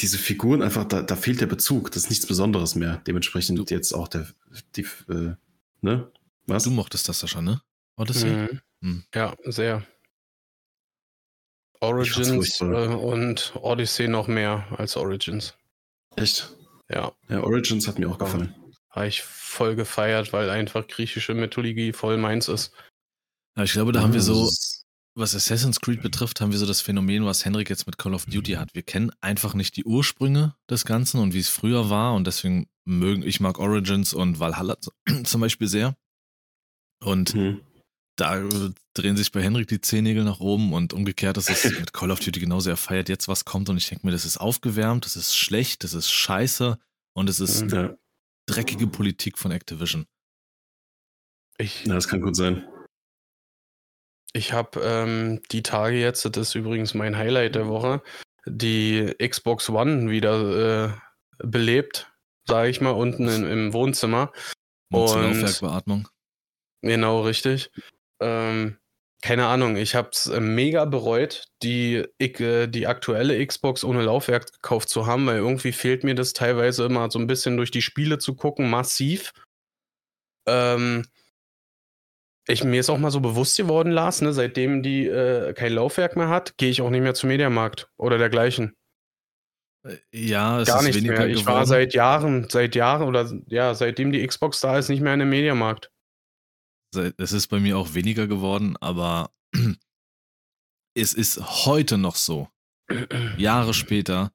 diese 0.00 0.18
Figuren 0.18 0.62
einfach, 0.62 0.84
da, 0.84 1.02
da 1.02 1.16
fehlt 1.16 1.40
der 1.40 1.46
Bezug. 1.46 1.90
Das 1.90 2.04
ist 2.04 2.10
nichts 2.10 2.26
Besonderes 2.26 2.74
mehr. 2.74 2.98
Dementsprechend 3.06 3.58
Du- 3.58 3.64
jetzt 3.74 3.92
auch 3.92 4.08
der, 4.08 4.26
die, 4.76 4.86
äh, 5.08 5.34
ne? 5.80 6.10
Was? 6.46 6.64
Du 6.64 6.70
mochtest 6.70 7.08
das 7.08 7.20
ja 7.22 7.28
schon, 7.28 7.44
ne? 7.44 7.60
Odyssey? 7.96 8.30
Mhm. 8.30 8.60
Hm. 8.82 9.04
Ja, 9.14 9.34
sehr. 9.44 9.84
Origins 11.80 12.60
äh, 12.60 12.64
und 12.64 13.52
Odyssey 13.56 14.08
noch 14.08 14.26
mehr 14.26 14.66
als 14.78 14.96
Origins. 14.96 15.54
Echt? 16.16 16.54
Ja, 16.88 17.12
Ja, 17.28 17.42
Origins 17.42 17.86
hat 17.86 17.98
mir 17.98 18.08
auch 18.10 18.18
gefallen. 18.18 18.54
habe 18.90 19.06
ich 19.08 19.22
voll 19.22 19.76
gefeiert, 19.76 20.32
weil 20.32 20.50
einfach 20.50 20.86
griechische 20.88 21.34
Mythologie 21.34 21.92
voll 21.92 22.16
meins 22.16 22.48
ist. 22.48 22.72
Ja, 23.56 23.64
ich 23.64 23.72
glaube, 23.72 23.92
da 23.92 24.00
haben 24.00 24.12
wir 24.12 24.20
so, 24.22 24.50
was 25.18 25.34
Assassin's 25.34 25.80
Creed 25.80 26.00
betrifft, 26.02 26.40
haben 26.40 26.52
wir 26.52 26.58
so 26.58 26.66
das 26.66 26.80
Phänomen, 26.80 27.24
was 27.24 27.44
Henrik 27.44 27.68
jetzt 27.70 27.86
mit 27.86 27.98
Call 27.98 28.14
of 28.14 28.26
Duty 28.26 28.52
hat. 28.52 28.74
Wir 28.74 28.82
kennen 28.82 29.10
einfach 29.20 29.54
nicht 29.54 29.76
die 29.76 29.84
Ursprünge 29.84 30.54
des 30.70 30.84
Ganzen 30.84 31.20
und 31.20 31.34
wie 31.34 31.40
es 31.40 31.48
früher 31.48 31.90
war 31.90 32.14
und 32.14 32.26
deswegen 32.26 32.68
mögen, 32.84 33.22
ich 33.22 33.40
mag 33.40 33.58
Origins 33.58 34.14
und 34.14 34.38
Valhalla 34.40 34.76
zum 35.24 35.40
Beispiel 35.40 35.68
sehr. 35.68 35.96
Und 37.04 37.34
Hm. 37.34 37.60
da 38.16 38.38
äh, 38.40 38.70
drehen 38.94 39.16
sich 39.16 39.30
bei 39.32 39.42
Henrik 39.42 39.68
die 39.68 39.80
Zehennägel 39.80 40.24
nach 40.24 40.40
oben 40.40 40.72
und 40.72 40.92
umgekehrt 40.92 41.36
ist 41.36 41.50
es 41.50 41.64
mit 41.78 41.92
Call 41.92 42.10
of 42.10 42.20
Duty 42.20 42.40
genauso. 42.40 42.70
Er 42.70 42.76
feiert 42.76 43.08
jetzt, 43.08 43.28
was 43.28 43.44
kommt 43.44 43.68
und 43.68 43.76
ich 43.76 43.88
denke 43.88 44.06
mir, 44.06 44.12
das 44.12 44.24
ist 44.24 44.38
aufgewärmt, 44.38 45.04
das 45.04 45.16
ist 45.16 45.36
schlecht, 45.36 45.84
das 45.84 45.94
ist 45.94 46.10
scheiße 46.10 46.78
und 47.14 47.28
es 47.28 47.40
ist 47.40 47.62
Mhm. 47.62 47.68
Ja, 47.70 47.94
dreckige 48.46 48.86
Politik 48.86 49.36
von 49.38 49.50
Activision. 49.50 50.06
Ich, 51.58 51.84
ja, 51.84 51.94
das 51.94 52.08
kann 52.08 52.20
gut 52.20 52.36
sein. 52.36 52.64
Ich 54.38 54.52
habe 54.52 54.80
ähm, 54.82 55.42
die 55.50 55.62
Tage 55.62 55.96
jetzt, 55.96 56.24
das 56.24 56.36
ist 56.36 56.54
übrigens 56.54 56.94
mein 56.94 57.18
Highlight 57.18 57.56
der 57.56 57.68
Woche, 57.68 58.02
die 58.46 59.14
Xbox 59.18 59.68
One 59.68 60.10
wieder 60.10 60.86
äh, 60.86 61.46
belebt, 61.46 62.10
sage 62.46 62.70
ich 62.70 62.80
mal, 62.80 62.92
unten 62.92 63.28
im, 63.28 63.44
im 63.44 63.72
Wohnzimmer. 63.72 64.32
Und 64.90 65.20
Laufwerkbeatmung. 65.20 66.08
Genau, 66.82 67.22
richtig. 67.22 67.70
Ähm, 68.20 68.78
keine 69.20 69.46
Ahnung, 69.46 69.76
ich 69.76 69.96
habe 69.96 70.10
es 70.12 70.26
äh, 70.26 70.40
mega 70.40 70.84
bereut, 70.84 71.46
die, 71.62 72.06
ich, 72.18 72.38
äh, 72.38 72.68
die 72.68 72.86
aktuelle 72.86 73.44
Xbox 73.44 73.82
ohne 73.82 74.02
Laufwerk 74.02 74.52
gekauft 74.52 74.88
zu 74.88 75.06
haben, 75.06 75.26
weil 75.26 75.38
irgendwie 75.38 75.72
fehlt 75.72 76.04
mir 76.04 76.14
das 76.14 76.32
teilweise 76.32 76.86
immer 76.86 77.10
so 77.10 77.18
ein 77.18 77.26
bisschen 77.26 77.56
durch 77.56 77.72
die 77.72 77.82
Spiele 77.82 78.18
zu 78.18 78.36
gucken, 78.36 78.70
massiv. 78.70 79.32
Ähm, 80.46 81.04
ich, 82.48 82.64
mir 82.64 82.80
ist 82.80 82.90
auch 82.90 82.98
mal 82.98 83.10
so 83.10 83.20
bewusst 83.20 83.56
geworden, 83.56 83.90
Lars, 83.90 84.20
ne, 84.22 84.32
seitdem 84.32 84.82
die 84.82 85.06
äh, 85.06 85.52
kein 85.52 85.72
Laufwerk 85.72 86.16
mehr 86.16 86.28
hat, 86.28 86.56
gehe 86.56 86.70
ich 86.70 86.82
auch 86.82 86.90
nicht 86.90 87.02
mehr 87.02 87.14
zum 87.14 87.28
Mediamarkt 87.28 87.90
oder 87.96 88.18
dergleichen. 88.18 88.74
Ja, 90.12 90.60
es 90.60 90.68
Gar 90.68 90.80
ist 90.80 90.86
nicht 90.86 90.96
weniger 90.96 91.18
mehr. 91.18 91.28
Ich 91.28 91.46
war 91.46 91.54
geworden. 91.54 91.66
seit 91.66 91.94
Jahren, 91.94 92.48
seit 92.48 92.74
Jahren 92.74 93.02
oder 93.06 93.30
ja, 93.46 93.74
seitdem 93.74 94.12
die 94.12 94.26
Xbox 94.26 94.60
da 94.60 94.78
ist, 94.78 94.88
nicht 94.88 95.00
mehr 95.00 95.14
in 95.14 95.20
einem 95.20 95.30
Mediamarkt. 95.30 95.90
Es 97.16 97.32
ist 97.32 97.48
bei 97.48 97.60
mir 97.60 97.76
auch 97.78 97.94
weniger 97.94 98.26
geworden, 98.26 98.76
aber 98.80 99.30
es 100.96 101.14
ist 101.14 101.66
heute 101.66 101.98
noch 101.98 102.16
so, 102.16 102.48
Jahre 103.36 103.74
später, 103.74 104.32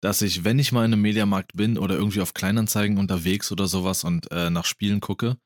dass 0.00 0.22
ich, 0.22 0.44
wenn 0.44 0.58
ich 0.58 0.72
mal 0.72 0.84
in 0.84 0.92
einem 0.92 1.02
Mediamarkt 1.02 1.52
bin 1.54 1.76
oder 1.76 1.96
irgendwie 1.96 2.20
auf 2.20 2.34
Kleinanzeigen 2.34 2.98
unterwegs 2.98 3.50
oder 3.50 3.66
sowas 3.66 4.04
und 4.04 4.30
äh, 4.30 4.48
nach 4.48 4.64
Spielen 4.64 5.00
gucke, 5.00 5.36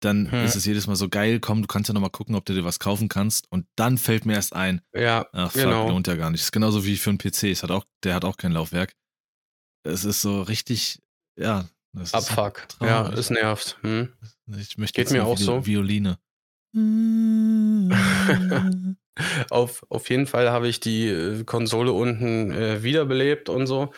dann 0.00 0.30
Hm. 0.30 0.44
ist 0.44 0.56
es 0.56 0.64
jedes 0.64 0.86
Mal 0.86 0.96
so 0.96 1.08
geil, 1.08 1.40
komm, 1.40 1.62
du 1.62 1.68
kannst 1.68 1.88
ja 1.88 1.94
noch 1.94 2.00
mal 2.00 2.08
gucken, 2.10 2.34
ob 2.34 2.44
du 2.44 2.54
dir 2.54 2.64
was 2.64 2.78
kaufen 2.78 3.08
kannst 3.08 3.50
und 3.50 3.66
dann 3.76 3.98
fällt 3.98 4.26
mir 4.26 4.34
erst 4.34 4.54
ein, 4.54 4.80
Ja, 4.94 5.26
ach 5.32 5.52
fuck, 5.52 5.62
genau. 5.62 5.88
lohnt 5.88 6.06
ja 6.06 6.14
gar 6.16 6.30
nicht. 6.30 6.40
Das 6.40 6.46
ist 6.48 6.52
genauso 6.52 6.84
wie 6.84 6.96
für 6.96 7.10
einen 7.10 7.18
PC, 7.18 7.44
es 7.44 7.62
hat 7.62 7.70
auch, 7.70 7.84
der 8.04 8.14
hat 8.14 8.24
auch 8.24 8.36
kein 8.36 8.52
Laufwerk. 8.52 8.92
Es 9.84 10.04
ist 10.04 10.22
so 10.22 10.42
richtig, 10.42 11.00
ja, 11.38 11.68
das 11.92 12.08
ist 12.08 12.14
Abfuck. 12.14 12.66
Ja, 12.80 13.02
traurig. 13.04 13.18
es 13.18 13.30
nervt. 13.30 13.78
Hm? 13.82 14.12
Ich 14.58 14.78
möchte 14.78 15.00
Geht 15.02 15.10
mir 15.10 15.24
auch 15.24 15.38
so. 15.38 15.64
Violine. 15.66 16.18
Auf, 19.50 19.84
auf 19.88 20.10
jeden 20.10 20.28
Fall 20.28 20.50
habe 20.50 20.68
ich 20.68 20.78
die 20.78 21.08
äh, 21.08 21.42
Konsole 21.44 21.92
unten 21.92 22.52
äh, 22.52 22.84
wiederbelebt 22.84 23.48
und 23.48 23.66
so. 23.66 23.92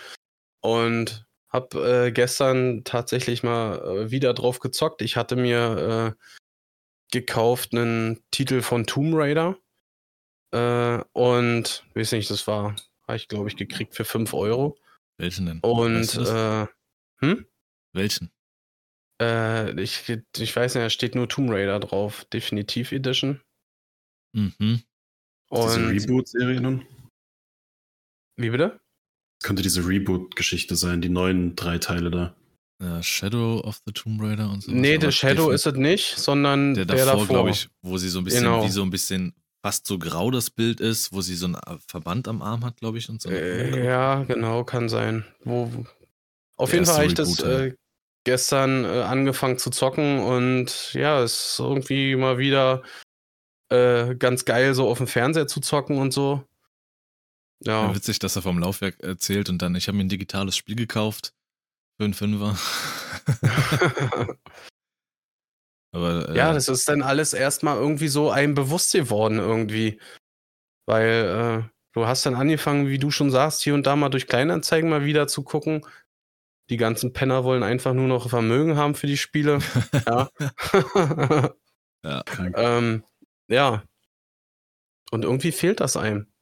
Und 0.63 1.27
habe 1.51 2.07
äh, 2.07 2.13
gestern 2.13 2.85
tatsächlich 2.85 3.43
mal 3.43 3.79
äh, 3.79 4.11
wieder 4.11 4.35
drauf 4.35 4.61
gezockt. 4.61 5.03
Ich 5.03 5.17
hatte 5.17 5.37
mir 5.37 6.17
äh, 6.17 6.25
gekauft 7.11 7.75
einen 7.75 8.23
Titel 8.31 8.63
von 8.63 8.87
Tomb 8.87 9.15
Raider. 9.15 9.59
Äh, 10.53 11.03
und, 11.13 11.85
weiß 11.95 12.13
nicht, 12.13 12.31
das 12.31 12.47
war, 12.47 12.77
habe 13.07 13.17
ich 13.17 13.29
glaube 13.29 13.49
ich 13.49 13.57
gekriegt 13.57 13.95
für 13.95 14.05
5 14.05 14.33
Euro. 14.35 14.79
Welchen 15.19 15.47
denn? 15.47 15.61
Und, 15.61 16.17
Weißt 16.17 16.17
du 16.17 16.23
äh, 16.23 16.67
hm? 17.27 17.47
Welchen? 17.93 18.31
Äh, 19.21 19.79
ich, 19.81 20.09
ich 20.09 20.57
weiß 20.57 20.75
nicht, 20.75 20.85
da 20.85 20.91
steht 20.91 21.15
nur 21.15 21.29
Tomb 21.29 21.51
Raider 21.51 21.79
drauf. 21.81 22.25
Definitiv 22.27 22.93
Edition. 22.93 23.41
Mhm. 24.33 24.83
Und, 25.49 25.89
Reboot-Serie 25.91 26.61
nun? 26.61 26.87
wie 28.37 28.51
bitte? 28.51 28.81
Könnte 29.43 29.63
diese 29.63 29.87
Reboot-Geschichte 29.87 30.77
sein, 30.77 31.01
die 31.01 31.09
neuen 31.09 31.57
drei 31.57 31.79
Teile 31.79 32.11
da. 32.11 32.35
Äh, 32.81 33.03
Shadow 33.03 33.61
of 33.61 33.81
the 33.87 33.93
Tomb 33.93 34.21
Raider 34.23 34.51
und 34.51 34.63
so. 34.63 34.73
Nee, 34.73 34.99
der 34.99 35.11
Shadow 35.11 35.51
ist 35.51 35.67
es 35.67 35.75
nicht, 35.75 36.17
sondern 36.19 36.75
der 36.75 36.85
der, 36.87 36.97
davor, 37.05 37.13
davor. 37.21 37.27
glaube 37.27 37.51
ich, 37.51 37.69
wo 37.83 37.99
sie 37.99 38.09
so 38.09 38.19
ein 38.19 38.25
bisschen, 38.25 38.45
Genau. 38.45 38.65
wie 38.65 38.71
so 38.71 38.83
ein 38.83 38.91
bisschen 38.91 39.35
fast 39.63 39.87
so 39.87 39.99
grau 39.99 40.31
das 40.31 40.49
Bild 40.51 40.81
ist, 40.81 41.13
wo 41.13 41.21
sie 41.21 41.35
so 41.37 41.47
ein 41.47 41.55
äh, 41.55 41.77
Verband 41.87 42.27
am 42.29 42.41
Arm 42.41 42.65
hat, 42.65 42.79
glaube 42.79 42.97
ich, 42.99 43.09
und 43.11 43.21
so. 43.21 43.29
Äh, 43.29 43.85
ja, 43.85 44.23
genau, 44.25 44.65
kann 44.65 44.89
sein. 44.89 45.25
Wo, 45.45 45.71
auf 46.57 46.71
Der 46.71 46.79
jeden 46.79 46.87
Fall 46.87 46.97
habe 46.97 47.07
ich 47.07 47.15
das 47.15 47.41
äh, 47.41 47.75
gestern 48.25 48.85
äh, 48.85 49.03
angefangen 49.03 49.59
zu 49.59 49.71
zocken 49.71 50.21
und 50.21 50.93
ja, 50.95 51.23
es 51.23 51.53
ist 51.53 51.59
irgendwie 51.61 52.17
mal 52.17 52.39
wieder 52.39 52.83
äh, 53.71 54.15
ganz 54.17 54.45
geil, 54.47 54.75
so 54.75 54.89
auf 54.89 54.99
dem 54.99 55.07
Fernseher 55.07 55.47
zu 55.47 55.61
zocken 55.61 55.99
und 55.99 56.13
so. 56.13 56.43
Ja, 57.65 57.89
Ja, 57.89 57.95
witzig, 57.95 58.19
dass 58.19 58.37
er 58.37 58.43
vom 58.43 58.59
Laufwerk 58.59 59.01
erzählt 59.01 59.49
und 59.49 59.61
dann, 59.61 59.75
ich 59.75 59.89
habe 59.89 59.97
mir 59.97 60.05
ein 60.05 60.09
digitales 60.09 60.57
Spiel 60.57 60.77
gekauft 60.77 61.35
für 61.99 62.05
einen 62.05 62.15
Fünfer. 62.15 62.57
Aber 65.93 66.29
äh, 66.29 66.37
ja, 66.37 66.53
das 66.53 66.69
ist 66.69 66.89
dann 66.89 67.03
alles 67.03 67.33
erstmal 67.33 67.77
irgendwie 67.77 68.09
so 68.09 68.31
einem 68.31 68.55
bewusst 68.55 68.93
geworden 68.93 69.39
irgendwie. 69.39 70.01
Weil 70.87 71.65
äh, 71.67 71.69
du 71.93 72.07
hast 72.07 72.25
dann 72.27 72.35
angefangen, 72.35 72.89
wie 72.89 72.99
du 72.99 73.11
schon 73.11 73.31
sagst, 73.31 73.63
hier 73.63 73.75
und 73.75 73.87
da 73.87 73.97
mal 73.97 74.09
durch 74.09 74.27
Kleinanzeigen 74.27 74.89
mal 74.89 75.05
wieder 75.05 75.27
zu 75.27 75.43
gucken. 75.43 75.85
Die 76.71 76.77
ganzen 76.77 77.13
Penner 77.13 77.43
wollen 77.45 77.65
einfach 77.65 77.93
nur 77.93 78.07
noch 78.07 78.31
Vermögen 78.31 78.77
haben 78.77 78.95
für 78.95 79.09
die 79.09 79.17
Spiele. 79.17 79.59
ja. 80.07 80.31
Krank. 82.25 82.57
Ähm, 82.57 83.05
ja. 83.49 83.83
Und 85.11 85.25
irgendwie 85.25 85.53
fehlt 85.53 85.81
das 85.81 85.97
einem. 85.97 86.33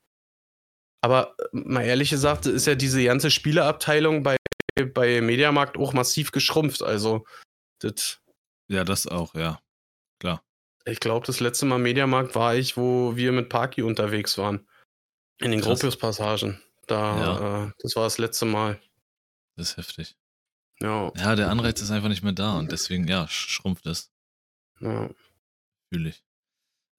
Aber 1.09 1.34
äh, 1.38 1.44
mal 1.52 1.84
ehrlich 1.84 2.11
gesagt, 2.11 2.44
ist 2.44 2.66
ja 2.66 2.74
diese 2.74 3.02
ganze 3.02 3.30
Spieleabteilung 3.30 4.22
bei, 4.22 4.36
bei 4.92 5.20
Mediamarkt 5.22 5.78
auch 5.78 5.94
massiv 5.94 6.32
geschrumpft. 6.32 6.82
Also, 6.82 7.26
das, 7.80 8.20
ja, 8.68 8.84
das 8.84 9.06
auch, 9.06 9.34
ja. 9.34 9.59
Klar. 10.20 10.44
ich 10.84 11.00
glaube, 11.00 11.26
das 11.26 11.40
letzte 11.40 11.64
Mal 11.64 11.78
Mediamarkt 11.78 12.34
war 12.34 12.54
ich, 12.54 12.76
wo 12.76 13.16
wir 13.16 13.32
mit 13.32 13.48
Parky 13.48 13.82
unterwegs 13.82 14.36
waren. 14.36 14.68
In 15.40 15.50
den. 15.52 15.61
Gropius-Passagen. 15.62 16.61
Da, 16.88 17.66
äh, 17.68 17.72
das 17.78 17.96
war 17.96 18.04
das 18.04 18.18
letzte 18.18 18.44
Mal. 18.44 18.78
Das 19.56 19.70
ist 19.70 19.76
heftig. 19.78 20.16
Ja, 20.80 21.11
Ja, 21.16 21.36
der 21.36 21.48
Anreiz 21.50 21.80
ist 21.80 21.90
einfach 21.90 22.09
nicht 22.09 22.22
mehr 22.22 22.32
da 22.32 22.59
und 22.59 22.70
deswegen, 22.70 23.09
ja, 23.09 23.24
sch- 23.24 23.48
schrumpft 23.48 23.86
es. 23.86 24.11
ja. 24.80 25.09
Fühle 25.92 26.11
ich. 26.11 26.22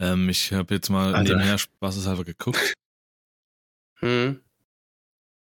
Ähm, 0.01 0.30
ich 0.30 0.51
habe 0.53 0.74
jetzt 0.74 0.89
mal 0.89 1.14
Alter. 1.14 1.34
nebenher 1.36 1.57
spaßeshalber 1.60 2.24
geguckt. 2.24 2.74
Hm. 4.00 4.41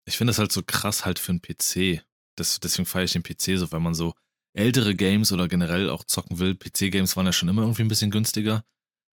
Ich 0.06 0.16
finde 0.16 0.30
das 0.30 0.38
halt 0.38 0.52
so 0.52 0.62
krass 0.62 1.04
halt 1.04 1.18
für 1.18 1.32
einen 1.32 1.42
PC. 1.42 2.02
Das, 2.36 2.60
deswegen 2.60 2.86
feiere 2.86 3.04
ich 3.04 3.12
den 3.12 3.22
PC 3.22 3.58
so, 3.58 3.70
weil 3.72 3.80
man 3.80 3.94
so 3.94 4.14
ältere 4.54 4.94
Games 4.94 5.32
oder 5.32 5.48
generell 5.48 5.90
auch 5.90 6.04
zocken 6.04 6.38
will. 6.38 6.54
PC-Games 6.54 7.16
waren 7.16 7.26
ja 7.26 7.32
schon 7.32 7.48
immer 7.48 7.62
irgendwie 7.62 7.82
ein 7.82 7.88
bisschen 7.88 8.10
günstiger. 8.10 8.64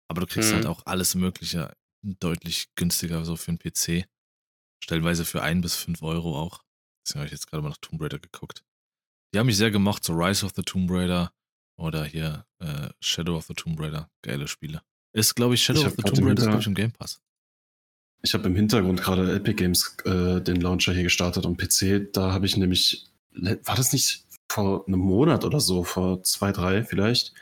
Aber 0.08 0.20
du 0.22 0.26
kriegst 0.26 0.50
Mhm. 0.50 0.56
halt 0.56 0.66
auch 0.66 0.84
alles 0.86 1.14
Mögliche 1.14 1.72
deutlich 2.02 2.74
günstiger 2.74 3.24
so 3.24 3.36
für 3.36 3.48
einen 3.52 3.58
PC. 3.58 4.06
Stellenweise 4.82 5.24
für 5.24 5.42
ein 5.42 5.60
bis 5.60 5.76
fünf 5.76 6.02
Euro 6.02 6.38
auch. 6.38 6.62
Deswegen 7.06 7.20
habe 7.20 7.26
ich 7.26 7.32
jetzt 7.32 7.46
gerade 7.46 7.62
mal 7.62 7.68
nach 7.70 7.78
Tomb 7.78 8.00
Raider 8.02 8.18
geguckt. 8.18 8.64
Die 9.32 9.38
haben 9.38 9.46
mich 9.46 9.56
sehr 9.56 9.70
gemocht, 9.70 10.02
so 10.04 10.12
Rise 10.14 10.44
of 10.44 10.52
the 10.56 10.62
Tomb 10.62 10.90
Raider 10.90 11.32
oder 11.78 12.04
hier 12.04 12.46
äh, 12.58 12.88
Shadow 13.00 13.36
of 13.36 13.46
the 13.46 13.54
Tomb 13.54 13.78
Raider. 13.78 14.10
Geile 14.22 14.48
Spiele. 14.48 14.82
Ist, 15.12 15.34
glaube 15.36 15.54
ich, 15.54 15.62
Shadow 15.62 15.80
Ich 15.80 15.86
of 15.86 15.94
the 15.96 16.02
Tomb 16.02 16.18
Raider 16.26 16.32
ist, 16.32 16.40
Hinter- 16.40 16.50
glaube 16.50 16.60
ich, 16.60 16.66
im 16.66 16.74
Game 16.74 16.92
Pass. 16.92 17.20
Ich 18.22 18.34
habe 18.34 18.46
im 18.48 18.54
Hintergrund 18.56 19.00
gerade 19.00 19.34
Epic 19.34 19.54
Games 19.54 19.96
äh, 20.04 20.40
den 20.40 20.60
Launcher 20.60 20.92
hier 20.92 21.04
gestartet 21.04 21.46
am 21.46 21.56
PC. 21.56 22.12
Da 22.12 22.32
habe 22.32 22.46
ich 22.46 22.56
nämlich, 22.56 23.06
war 23.32 23.76
das 23.76 23.92
nicht 23.92 24.24
vor 24.52 24.86
einem 24.86 25.00
Monat 25.00 25.44
oder 25.44 25.60
so, 25.60 25.84
vor 25.84 26.22
zwei, 26.22 26.52
drei 26.52 26.84
vielleicht, 26.84 27.32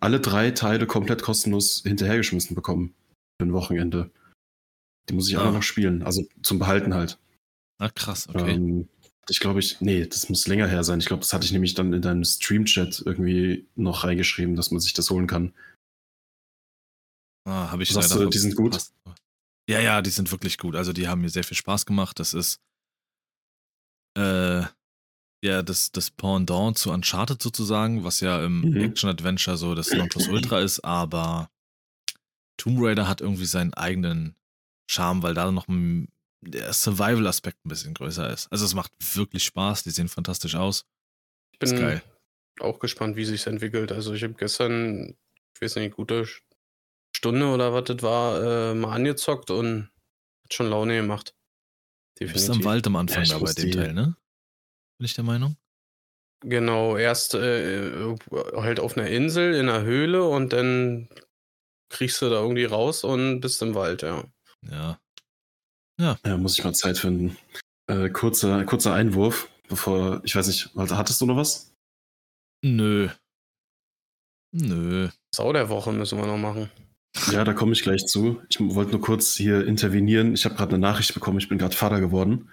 alle 0.00 0.20
drei 0.20 0.50
Teile 0.50 0.86
komplett 0.86 1.22
kostenlos 1.22 1.82
hinterhergeschmissen 1.84 2.54
bekommen 2.54 2.94
für 3.40 3.46
ein 3.46 3.52
Wochenende. 3.52 4.10
Die 5.08 5.14
muss 5.14 5.28
ich 5.28 5.38
Ah. 5.38 5.42
alle 5.42 5.52
noch 5.52 5.62
spielen, 5.62 6.02
also 6.02 6.22
zum 6.42 6.58
Behalten 6.58 6.92
halt. 6.94 7.18
Ah, 7.78 7.88
krass, 7.88 8.28
okay. 8.28 8.52
Ähm, 8.52 8.88
ich 9.28 9.40
glaube, 9.40 9.60
ich, 9.60 9.80
nee, 9.80 10.04
das 10.06 10.28
muss 10.28 10.46
länger 10.48 10.66
her 10.66 10.84
sein. 10.84 10.98
Ich 10.98 11.06
glaube, 11.06 11.20
das 11.20 11.32
hatte 11.32 11.46
ich 11.46 11.52
nämlich 11.52 11.74
dann 11.74 11.92
in 11.94 12.02
deinem 12.02 12.24
Stream-Chat 12.24 13.02
irgendwie 13.06 13.66
noch 13.76 14.04
reingeschrieben, 14.04 14.56
dass 14.56 14.70
man 14.70 14.80
sich 14.80 14.92
das 14.92 15.08
holen 15.08 15.26
kann. 15.26 15.54
Ah, 17.48 17.70
habe 17.70 17.82
ich 17.84 17.90
Sagst 17.92 18.10
leider 18.10 18.24
du, 18.24 18.30
die 18.30 18.38
sind 18.38 18.56
gut? 18.56 18.74
verpasst. 18.74 19.19
Ja, 19.70 19.78
ja, 19.78 20.02
die 20.02 20.10
sind 20.10 20.32
wirklich 20.32 20.58
gut. 20.58 20.74
Also 20.74 20.92
die 20.92 21.06
haben 21.06 21.20
mir 21.20 21.28
sehr 21.28 21.44
viel 21.44 21.56
Spaß 21.56 21.86
gemacht. 21.86 22.18
Das 22.18 22.34
ist 22.34 22.60
äh, 24.16 24.62
ja 25.44 25.62
das, 25.62 25.92
das 25.92 26.10
Pendant 26.10 26.76
zu 26.76 26.90
Uncharted 26.90 27.40
sozusagen, 27.40 28.02
was 28.02 28.18
ja 28.18 28.44
im 28.44 28.64
Mhm. 28.64 28.82
Action-Adventure 28.82 29.56
so 29.56 29.76
das 29.76 29.94
Nonplusultra 29.94 30.58
ist, 30.60 30.80
aber 30.80 31.50
Tomb 32.56 32.78
Raider 32.80 33.06
hat 33.06 33.20
irgendwie 33.20 33.46
seinen 33.46 33.72
eigenen 33.74 34.34
Charme, 34.90 35.22
weil 35.22 35.34
da 35.34 35.52
noch 35.52 35.66
der 35.68 36.72
Survival-Aspekt 36.72 37.64
ein 37.64 37.68
bisschen 37.68 37.94
größer 37.94 38.28
ist. 38.28 38.50
Also 38.50 38.64
es 38.64 38.74
macht 38.74 38.90
wirklich 39.14 39.44
Spaß, 39.44 39.84
die 39.84 39.90
sehen 39.90 40.08
fantastisch 40.08 40.56
aus. 40.56 40.84
Ich 41.52 41.60
bin 41.60 42.00
auch 42.58 42.80
gespannt, 42.80 43.14
wie 43.14 43.24
sich 43.24 43.46
entwickelt. 43.46 43.92
Also 43.92 44.14
ich 44.14 44.24
habe 44.24 44.34
gestern, 44.34 45.16
ich 45.54 45.62
weiß 45.62 45.76
nicht, 45.76 45.94
gute 45.94 46.26
Stunde 47.16 47.46
oder 47.52 47.72
was 47.72 47.84
das 47.84 48.02
war, 48.02 48.42
äh, 48.70 48.74
mal 48.74 48.94
angezockt 48.94 49.50
und 49.50 49.90
hat 50.44 50.54
schon 50.54 50.70
Laune 50.70 50.96
gemacht. 50.96 51.34
Du 52.18 52.26
bist 52.26 52.50
am 52.50 52.64
Wald 52.64 52.86
am 52.86 52.96
Anfang 52.96 53.18
Ja, 53.18 53.22
ich 53.22 53.28
da 53.30 53.38
bei 53.38 53.52
dem 53.52 53.70
die- 53.70 53.76
Teil, 53.76 53.92
ne? 53.94 54.16
Bin 54.98 55.04
ich 55.06 55.14
der 55.14 55.24
Meinung? 55.24 55.56
Genau, 56.42 56.96
erst 56.96 57.34
äh, 57.34 58.16
halt 58.54 58.80
auf 58.80 58.96
einer 58.96 59.08
Insel 59.08 59.54
in 59.54 59.68
einer 59.68 59.82
Höhle 59.82 60.24
und 60.26 60.52
dann 60.52 61.08
kriegst 61.90 62.22
du 62.22 62.30
da 62.30 62.40
irgendwie 62.40 62.64
raus 62.64 63.04
und 63.04 63.40
bist 63.40 63.60
im 63.62 63.74
Wald, 63.74 64.02
ja. 64.02 64.24
Ja. 64.62 64.98
Ja, 65.98 66.36
muss 66.38 66.58
ich 66.58 66.64
mal 66.64 66.74
Zeit 66.74 66.96
finden. 66.98 67.36
Äh, 67.88 68.08
kurzer, 68.10 68.64
kurzer 68.64 68.94
Einwurf, 68.94 69.50
bevor, 69.68 70.22
ich 70.24 70.34
weiß 70.36 70.46
nicht, 70.46 70.74
Walter, 70.74 70.96
hattest 70.96 71.20
du 71.20 71.26
noch 71.26 71.36
was? 71.36 71.74
Nö. 72.62 73.08
Nö. 74.52 75.08
Sau 75.34 75.52
der 75.52 75.68
Woche 75.68 75.92
müssen 75.92 76.18
wir 76.18 76.26
noch 76.26 76.38
machen. 76.38 76.70
Ja, 77.32 77.44
da 77.44 77.52
komme 77.52 77.72
ich 77.72 77.82
gleich 77.82 78.06
zu. 78.06 78.40
Ich 78.48 78.58
wollte 78.60 78.92
nur 78.92 79.00
kurz 79.00 79.34
hier 79.34 79.66
intervenieren. 79.66 80.34
Ich 80.34 80.44
habe 80.44 80.54
gerade 80.54 80.70
eine 80.74 80.78
Nachricht 80.80 81.14
bekommen, 81.14 81.38
ich 81.38 81.48
bin 81.48 81.58
gerade 81.58 81.76
Vater 81.76 82.00
geworden. 82.00 82.48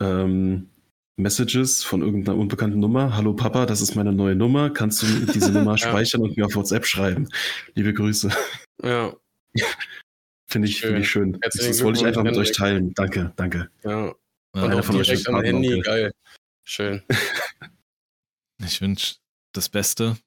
Ähm, 0.00 0.70
Messages 1.16 1.84
von 1.84 2.00
irgendeiner 2.00 2.38
unbekannten 2.38 2.80
Nummer. 2.80 3.14
Hallo 3.16 3.34
Papa, 3.34 3.66
das 3.66 3.82
ist 3.82 3.94
meine 3.94 4.12
neue 4.12 4.34
Nummer. 4.34 4.70
Kannst 4.70 5.02
du 5.02 5.06
diese 5.32 5.52
Nummer 5.52 5.76
speichern 5.76 6.22
und 6.22 6.36
mir 6.36 6.46
auf 6.46 6.54
WhatsApp 6.54 6.86
schreiben? 6.86 7.28
Liebe 7.74 7.92
Grüße. 7.92 8.30
Ja, 8.82 9.12
Finde 10.48 10.66
ich, 10.66 10.78
Schön. 10.78 10.88
finde 10.88 11.00
ich 11.02 11.08
schön. 11.10 11.32
Das, 11.34 11.40
Herzlichen 11.42 11.68
das 11.68 11.84
wollte 11.84 12.00
ich 12.00 12.06
einfach 12.06 12.24
mit 12.24 12.36
euch 12.36 12.50
teilen. 12.50 12.92
Danke, 12.94 13.32
danke. 13.36 13.70
ja. 13.84 14.06
Ja, 14.06 14.14
Und 14.52 14.64
Einer 14.64 14.80
auch 14.80 14.84
von 14.84 14.96
euch 14.96 15.06
direkt 15.06 15.20
ist 15.20 15.28
am 15.28 15.40
Handy, 15.42 15.68
Onkel. 15.74 15.82
geil. 15.82 16.12
Schön. 16.64 17.02
Ich 18.62 18.80
wünsche 18.82 19.14
das 19.52 19.70
Beste. 19.70 20.18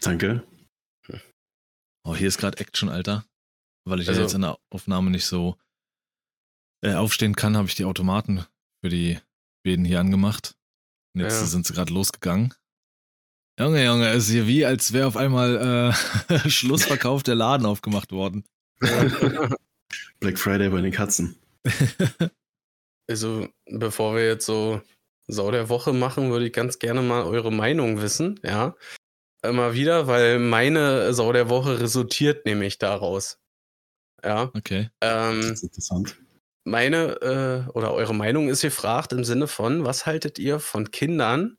Danke. 0.00 0.44
Oh, 2.06 2.14
hier 2.14 2.28
ist 2.28 2.38
gerade 2.38 2.58
Action, 2.58 2.88
Alter. 2.88 3.24
Weil 3.84 4.00
ich 4.00 4.08
Also- 4.08 4.20
ja 4.20 4.26
jetzt 4.26 4.34
in 4.34 4.42
der 4.42 4.58
Aufnahme 4.70 5.10
nicht 5.10 5.26
so 5.26 5.56
äh, 6.84 6.94
aufstehen 6.94 7.34
kann, 7.34 7.56
habe 7.56 7.68
ich 7.68 7.74
die 7.74 7.84
Automaten 7.84 8.44
für 8.80 8.90
die 8.90 9.18
Bäden 9.64 9.84
hier 9.84 9.98
angemacht. 9.98 10.54
Und 11.14 11.22
jetzt 11.22 11.40
Ja. 11.40 11.46
sind 11.46 11.66
sie 11.66 11.72
gerade 11.72 11.92
losgegangen. 11.92 12.54
Junge, 13.58 13.82
Junge, 13.84 14.08
es 14.10 14.24
ist 14.26 14.30
hier 14.30 14.46
wie, 14.46 14.66
als 14.66 14.92
wäre 14.92 15.06
auf 15.06 15.16
einmal 15.16 15.56
äh, 16.28 16.38
Schlussverkauf 16.50 17.22
der 17.22 17.34
Laden 17.34 17.66
aufgemacht 17.66 18.12
worden. 18.12 18.44
Black 20.20 20.38
Friday 20.38 20.68
bei 20.68 20.80
den 20.80 20.92
Katzen. 20.92 21.36
Also, 23.08 23.48
bevor 23.66 24.16
wir 24.16 24.26
jetzt 24.26 24.46
so 24.46 24.82
Sau 25.28 25.52
der 25.52 25.68
Woche 25.68 25.92
machen, 25.92 26.30
würde 26.32 26.46
ich 26.46 26.52
ganz 26.52 26.80
gerne 26.80 27.02
mal 27.02 27.22
eure 27.22 27.52
Meinung 27.52 28.00
wissen, 28.02 28.40
ja. 28.42 28.74
Immer 29.48 29.74
wieder, 29.74 30.06
weil 30.06 30.38
meine 30.38 31.12
Sau 31.14 31.32
der 31.32 31.48
Woche 31.48 31.80
resultiert 31.80 32.46
nämlich 32.46 32.78
daraus. 32.78 33.38
Ja. 34.24 34.50
Okay. 34.54 34.90
Das 35.00 35.34
Ähm, 35.34 35.40
ist 35.52 35.62
interessant. 35.62 36.16
meine 36.64 37.66
äh, 37.66 37.70
oder 37.72 37.92
eure 37.92 38.14
Meinung 38.14 38.48
ist 38.48 38.62
gefragt 38.62 39.12
im 39.12 39.24
Sinne 39.24 39.46
von, 39.46 39.84
was 39.84 40.06
haltet 40.06 40.38
ihr 40.38 40.58
von 40.58 40.90
Kindern, 40.90 41.58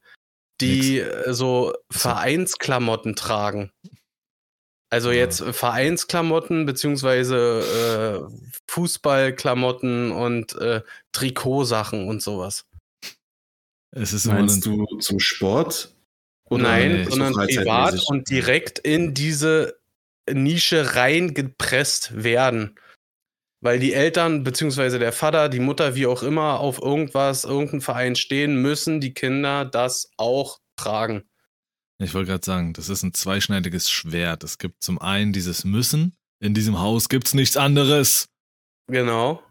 die 0.60 1.00
äh, 1.00 1.34
so 1.34 1.74
Vereinsklamotten 1.92 3.16
tragen? 3.16 3.72
Also 4.90 5.12
jetzt 5.12 5.42
äh, 5.42 5.54
Vereinsklamotten 5.54 6.66
beziehungsweise 6.66 8.28
äh, 8.30 8.50
Fußballklamotten 8.70 10.12
und 10.12 10.56
äh, 10.56 10.82
Trikotsachen 11.12 12.08
und 12.08 12.22
sowas. 12.22 12.66
Es 13.92 14.14
ist 14.14 14.26
Meinst 14.26 14.66
du 14.66 14.86
zum 15.00 15.20
Sport? 15.20 15.94
Oder 16.50 16.64
Nein, 16.64 17.06
so 17.06 17.12
sondern 17.12 17.34
privat 17.34 18.00
und 18.08 18.30
direkt 18.30 18.80
in 18.80 19.14
diese 19.14 19.78
Nische 20.32 20.96
reingepresst 20.96 22.24
werden. 22.24 22.78
Weil 23.60 23.80
die 23.80 23.94
Eltern, 23.94 24.44
beziehungsweise 24.44 25.00
der 25.00 25.12
Vater, 25.12 25.50
die 25.50 25.60
Mutter, 25.60 25.96
wie 25.96 26.06
auch 26.06 26.22
immer, 26.24 26.60
auf 26.60 26.80
irgendwas, 26.82 27.44
irgendeinen 27.44 27.82
Verein 27.82 28.16
stehen, 28.16 28.62
müssen 28.62 29.02
die 29.02 29.14
Kinder 29.14 29.66
das 29.66 30.12
auch 30.18 30.60
tragen. 30.76 31.24
Ich 32.00 32.14
wollte 32.14 32.30
gerade 32.30 32.46
sagen, 32.46 32.74
das 32.74 32.90
ist 32.90 33.02
ein 33.02 33.14
zweischneidiges 33.14 33.90
Schwert. 33.90 34.44
Es 34.44 34.60
gibt 34.60 34.84
zum 34.84 35.02
einen 35.02 35.34
dieses 35.34 35.66
Müssen. 35.66 36.16
In 36.40 36.54
diesem 36.54 36.80
Haus 36.80 37.10
gibt's 37.10 37.34
nichts 37.34 37.58
anderes. 37.58 38.30
Genau. 38.88 39.42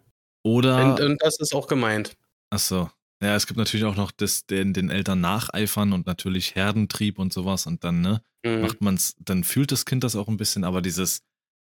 Oder. 0.45 0.93
Und, 0.93 1.01
und 1.01 1.23
das 1.23 1.41
ist 1.41 1.53
auch 1.53 1.67
gemeint. 1.67 2.17
Ach 2.51 2.61
so. 2.61 2.89
Ja, 3.23 3.35
es 3.35 3.47
gibt 3.47 3.57
natürlich 3.59 3.85
auch 3.87 3.97
noch 3.97 4.11
das, 4.11 4.45
den, 4.47 4.75
den 4.75 4.91
Eltern 4.91 5.21
nacheifern 5.21 5.93
und 5.93 6.07
natürlich 6.07 6.55
Herdentrieb 6.55 7.19
und 7.19 7.33
sowas 7.33 7.67
und 7.67 7.83
dann, 7.85 8.01
ne, 8.01 8.23
Mhm. 8.45 8.61
macht 8.61 8.81
man's, 8.81 9.17
dann 9.19 9.43
fühlt 9.43 9.73
das 9.73 9.87
Kind 9.87 10.05
das 10.05 10.15
auch 10.15 10.29
ein 10.29 10.37
bisschen, 10.37 10.63
aber 10.65 10.83
dieses 10.83 11.23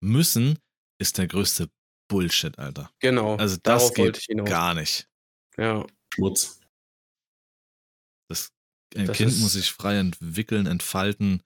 Müssen 0.02 0.58
ist 1.00 1.18
der 1.18 1.26
größte 1.28 1.68
Bullshit, 2.08 2.58
Alter. 2.58 2.90
Genau. 3.00 3.36
Also 3.36 3.56
das 3.62 3.92
geht 3.94 4.26
gar 4.44 4.74
nicht. 4.74 5.08
Ja. 5.56 5.86
Schmutz. 6.12 6.60
Das 8.28 8.48
ein 8.96 9.06
Das 9.06 9.16
Kind 9.16 9.38
muss 9.40 9.52
sich 9.52 9.70
frei 9.70 9.98
entwickeln, 9.98 10.66
entfalten 10.66 11.42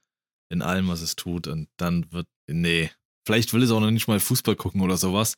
in 0.51 0.63
allem, 0.63 0.89
was 0.89 1.01
es 1.03 1.17
tut 1.17 1.47
und 1.47 1.69
dann 1.77 2.11
wird, 2.13 2.27
nee. 2.49 2.91
Vielleicht 3.27 3.53
will 3.53 3.63
es 3.63 3.71
auch 3.71 3.81
noch 3.81 3.91
nicht 3.91 4.09
mal 4.09 4.21
Fußball 4.21 4.57
gucken 4.57 4.81
oder 4.81 4.97
sowas. 4.97 5.35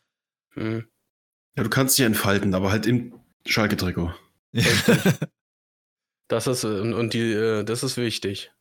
Mhm. 0.54 0.86
Ja, 1.56 1.64
du 1.64 1.70
kannst 1.70 1.98
dich 1.98 2.06
entfalten, 2.06 2.54
aber 2.54 2.70
halt 2.70 2.86
im 2.86 3.12
Schalke-Trikot. 3.46 4.12
Das 6.28 6.46
ist, 6.46 6.64
und 6.64 7.12
die, 7.12 7.32
äh, 7.32 7.64
das 7.64 7.82
ist 7.82 7.96
wichtig. 7.96 8.52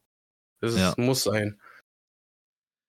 Das 0.59 0.73
ist, 0.73 0.79
Ja. 0.79 0.93
muss 0.97 1.21
sein. 1.23 1.61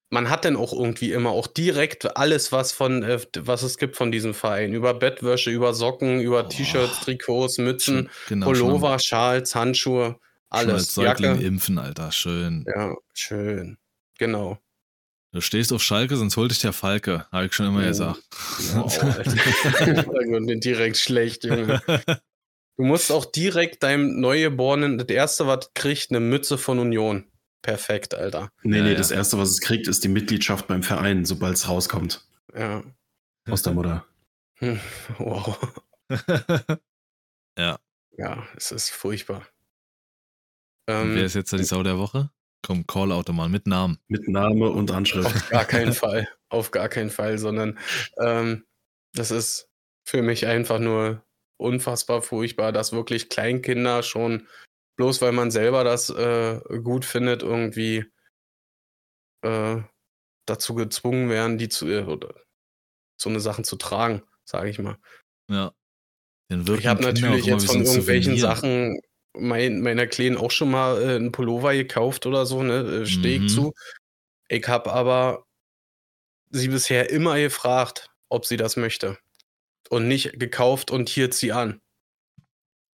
Man 0.09 0.30
hat 0.30 0.46
dann 0.46 0.57
auch 0.57 0.72
irgendwie 0.72 1.12
immer 1.12 1.30
auch 1.30 1.46
direkt 1.46 2.16
alles, 2.16 2.51
was 2.51 2.72
von, 2.72 3.03
äh, 3.03 3.20
was 3.40 3.62
es 3.62 3.76
gibt 3.76 3.94
von 3.96 4.11
diesem 4.11 4.32
Verein. 4.32 4.72
Über 4.72 4.94
Bettwäsche, 4.94 5.51
über 5.51 5.74
Socken, 5.74 6.20
über 6.22 6.46
Oh. 6.46 6.48
T-Shirts, 6.48 7.01
Trikots, 7.01 7.59
Mützen, 7.59 8.09
genau, 8.28 8.55
schon- 8.55 8.68
Pullover, 8.68 8.98
Schals, 8.98 9.55
Handschuhe, 9.55 10.07
schon 10.12 10.18
alles. 10.48 10.72
als 10.74 10.94
Säugling 10.94 11.30
Jacke. 11.32 11.44
impfen, 11.44 11.78
Alter. 11.78 12.11
Schön. 12.11 12.64
Ja, 12.74 12.96
schön. 13.12 13.76
Genau. 14.18 14.59
Du 15.32 15.42
stehst 15.42 15.72
auf 15.74 15.82
Schalke, 15.82 16.16
sonst 16.16 16.36
hol 16.38 16.48
dich 16.48 16.59
der 16.61 16.72
Falke. 16.72 17.26
Habe 17.30 17.46
ich 17.46 17.53
schon 17.53 17.66
immer 17.66 17.82
Oh. 17.82 17.86
gesagt. 17.86 18.20
Wow, 18.74 19.03
Alter. 19.03 19.32
direkt 20.57 20.96
schlecht, 20.96 21.44
Junge. 21.44 21.82
Du 22.81 22.87
musst 22.87 23.12
auch 23.12 23.26
direkt 23.26 23.83
deinem 23.83 24.20
Neugeborenen, 24.22 24.97
das 24.97 25.09
erste, 25.09 25.47
was 25.47 25.74
kriegt, 25.74 26.11
eine 26.12 26.20
Mütze 26.20 26.57
von 26.57 26.78
Union. 26.78 27.31
Perfekt, 27.61 28.14
Alter. 28.14 28.51
Nee, 28.62 28.78
Ja, 28.78 28.85
nee, 28.85 28.93
ja. 28.93 28.97
das 28.97 29.11
erste, 29.11 29.37
was 29.37 29.51
es 29.51 29.61
kriegt, 29.61 29.87
ist 29.87 30.03
die 30.03 30.09
Mitgliedschaft 30.09 30.66
beim 30.66 30.83
Verein, 30.83 31.26
sobald 31.26 31.57
es 31.57 31.68
rauskommt. 31.68 32.26
Ja. 32.55 32.83
Aus 33.51 33.61
der 33.61 33.74
Mutter. 33.74 34.07
Hm, 34.61 34.81
Wow. 35.18 35.59
ja. 37.59 37.78
Ja, 38.16 38.47
es 38.57 38.72
ist 38.72 38.89
furchtbar. 38.89 39.47
Ähm, 40.89 41.16
wer 41.16 41.24
ist 41.26 41.35
jetzt 41.35 41.53
die 41.53 41.62
Sau 41.64 41.83
der 41.83 41.99
Woche? 41.99 42.31
Komm, 42.62 42.87
Call-Out 42.87 43.28
mal 43.28 43.51
mit 43.51 43.66
Namen. 43.66 43.99
Mit 44.09 44.26
Name 44.26 44.70
und 44.70 44.91
Anschrift. 44.91 45.26
auf 45.26 45.49
gar 45.51 45.66
keinen 45.66 45.93
Fall. 45.93 46.26
Auf 46.49 46.70
gar 46.70 46.89
keinen 46.89 47.11
Fall, 47.11 47.37
sondern 47.37 47.78
ähm, 48.18 48.64
das 49.12 49.31
ist 49.31 49.68
für 50.03 50.22
mich 50.22 50.47
einfach 50.47 50.78
nur 50.78 51.22
unfassbar 51.61 52.23
furchtbar, 52.23 52.73
dass 52.73 52.93
wirklich 52.93 53.29
Kleinkinder 53.29 54.03
schon, 54.03 54.49
bloß 54.97 55.21
weil 55.23 55.33
man 55.33 55.51
selber 55.51 55.85
das 55.85 56.11
äh, 56.11 56.61
gut 56.83 57.05
findet, 57.05 57.43
irgendwie 57.43 58.07
äh, 59.43 59.83
dazu 60.47 60.75
gezwungen 60.75 61.29
werden, 61.29 61.59
die 61.59 61.69
zu, 61.69 61.89
äh, 61.89 62.05
oder 62.05 62.35
so 63.21 63.31
eine 63.31 63.41
Sachen 63.41 63.65
zu 63.65 63.77
tragen, 63.77 64.23
sage 64.45 64.71
ich 64.71 64.79
mal. 64.79 64.99
Ja. 65.49 65.73
Ich 66.51 66.87
habe 66.87 67.03
natürlich 67.03 67.47
jetzt 67.47 67.67
von 67.67 67.85
irgendwelchen. 67.85 68.37
Sachen 68.37 69.01
mein, 69.33 69.81
meiner 69.81 70.09
Kleinen 70.09 70.37
auch 70.37 70.51
schon 70.51 70.73
mal 70.73 71.01
äh, 71.01 71.15
einen 71.15 71.31
Pullover 71.31 71.75
gekauft 71.75 72.27
oder 72.27 72.47
so, 72.47 72.63
ne? 72.63 73.07
Stehe 73.07 73.37
ich 73.37 73.43
Mhm. 73.43 73.49
zu. 73.49 73.73
Ich 74.49 74.67
habe 74.67 74.93
aber 74.93 75.47
sie 76.51 76.69
bisher 76.69 77.11
immer 77.11 77.39
gefragt, 77.39 78.09
ob 78.29 78.45
sie 78.45 78.57
das 78.57 78.77
möchte. 78.77 79.19
Und 79.91 80.09
nicht 80.09 80.38
gekauft 80.38 80.91
und 80.91 81.09
hier 81.09 81.30
zieh 81.30 81.53
an. 81.53 81.80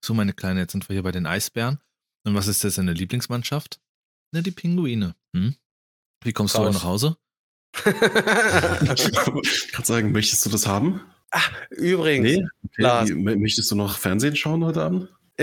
So, 0.05 0.13
meine 0.13 0.33
Kleine, 0.33 0.61
jetzt 0.61 0.73
sind 0.73 0.87
wir 0.87 0.93
hier 0.93 1.03
bei 1.03 1.11
den 1.11 1.25
Eisbären. 1.25 1.79
Und 2.23 2.35
was 2.35 2.47
ist 2.47 2.63
jetzt 2.63 2.77
deine 2.77 2.93
Lieblingsmannschaft? 2.93 3.79
Ne, 4.31 4.43
die 4.43 4.51
Pinguine. 4.51 5.15
Hm? 5.35 5.55
Wie 6.23 6.33
kommst 6.33 6.55
du 6.55 6.59
Raus. 6.59 6.67
heute 6.67 6.75
nach 6.75 6.83
Hause? 6.83 7.17
ich 8.95 9.71
kann 9.71 9.83
sagen, 9.83 10.11
möchtest 10.11 10.45
du 10.45 10.49
das 10.49 10.67
haben? 10.67 11.01
Übrigens, 11.71 12.37
Nee? 12.37 12.45
Okay. 12.77 13.09
Wie, 13.09 13.35
möchtest 13.35 13.71
du 13.71 13.75
noch 13.75 13.97
Fernsehen 13.97 14.35
schauen 14.35 14.63
heute 14.63 14.83
Abend? 14.83 15.09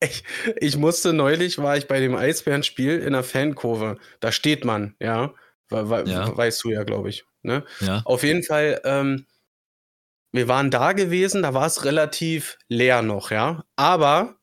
ich, 0.00 0.22
ich 0.60 0.76
musste 0.76 1.12
neulich, 1.12 1.58
war 1.58 1.76
ich 1.76 1.88
bei 1.88 1.98
dem 2.00 2.14
Eisbärenspiel 2.14 3.00
in 3.00 3.12
der 3.12 3.24
Fankurve. 3.24 3.98
Da 4.20 4.32
steht 4.32 4.64
man, 4.64 4.94
ja. 5.00 5.34
We 5.68 5.88
we 5.88 6.04
Ja. 6.10 6.36
Weißt 6.36 6.64
du 6.64 6.70
ja, 6.70 6.84
glaube 6.84 7.08
ich. 7.10 7.24
Ne? 7.42 7.64
Ja. 7.80 8.02
Auf 8.04 8.22
jeden 8.22 8.42
Fall, 8.42 8.80
ähm, 8.84 9.26
wir 10.32 10.48
waren 10.48 10.70
da 10.70 10.92
gewesen, 10.92 11.42
da 11.42 11.54
war 11.54 11.66
es 11.66 11.84
relativ 11.84 12.58
leer 12.68 13.02
noch, 13.02 13.30
ja. 13.30 13.64
Aber 13.76 14.38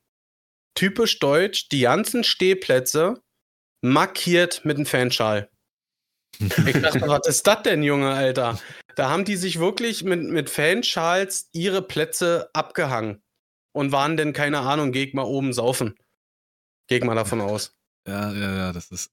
typisch 0.76 1.20
deutsch, 1.20 1.70
die 1.70 1.82
ganzen 1.82 2.24
Stehplätze 2.24 3.22
markiert 3.82 4.66
mit 4.66 4.78
einem 4.78 4.86
Fanschal. 4.86 5.50
Ich 6.40 6.82
dachte, 6.82 7.02
was 7.08 7.28
ist 7.28 7.48
das 7.48 7.64
denn, 7.64 7.84
Junge, 7.84 8.12
Alter? 8.14 8.60
Da 8.96 9.10
haben 9.10 9.26
die 9.26 9.38
sich 9.38 9.60
wirklich 9.60 10.04
mit, 10.04 10.24
mit 10.24 10.50
Fanschals 10.50 11.50
ihre 11.52 11.82
Plätze 11.82 12.50
abgehangen 12.54 13.24
und 13.74 13.92
waren 13.92 14.18
denn, 14.18 14.34
keine 14.34 14.60
Ahnung, 14.60 14.92
geh 14.92 15.12
mal 15.14 15.24
oben 15.24 15.54
saufen. 15.54 15.98
Geh 16.88 17.00
mal 17.02 17.16
davon 17.16 17.42
aus. 17.42 17.76
Ja, 18.08 18.32
ja, 18.34 18.56
ja, 18.58 18.74
das 18.74 18.92
ist. 18.92 19.12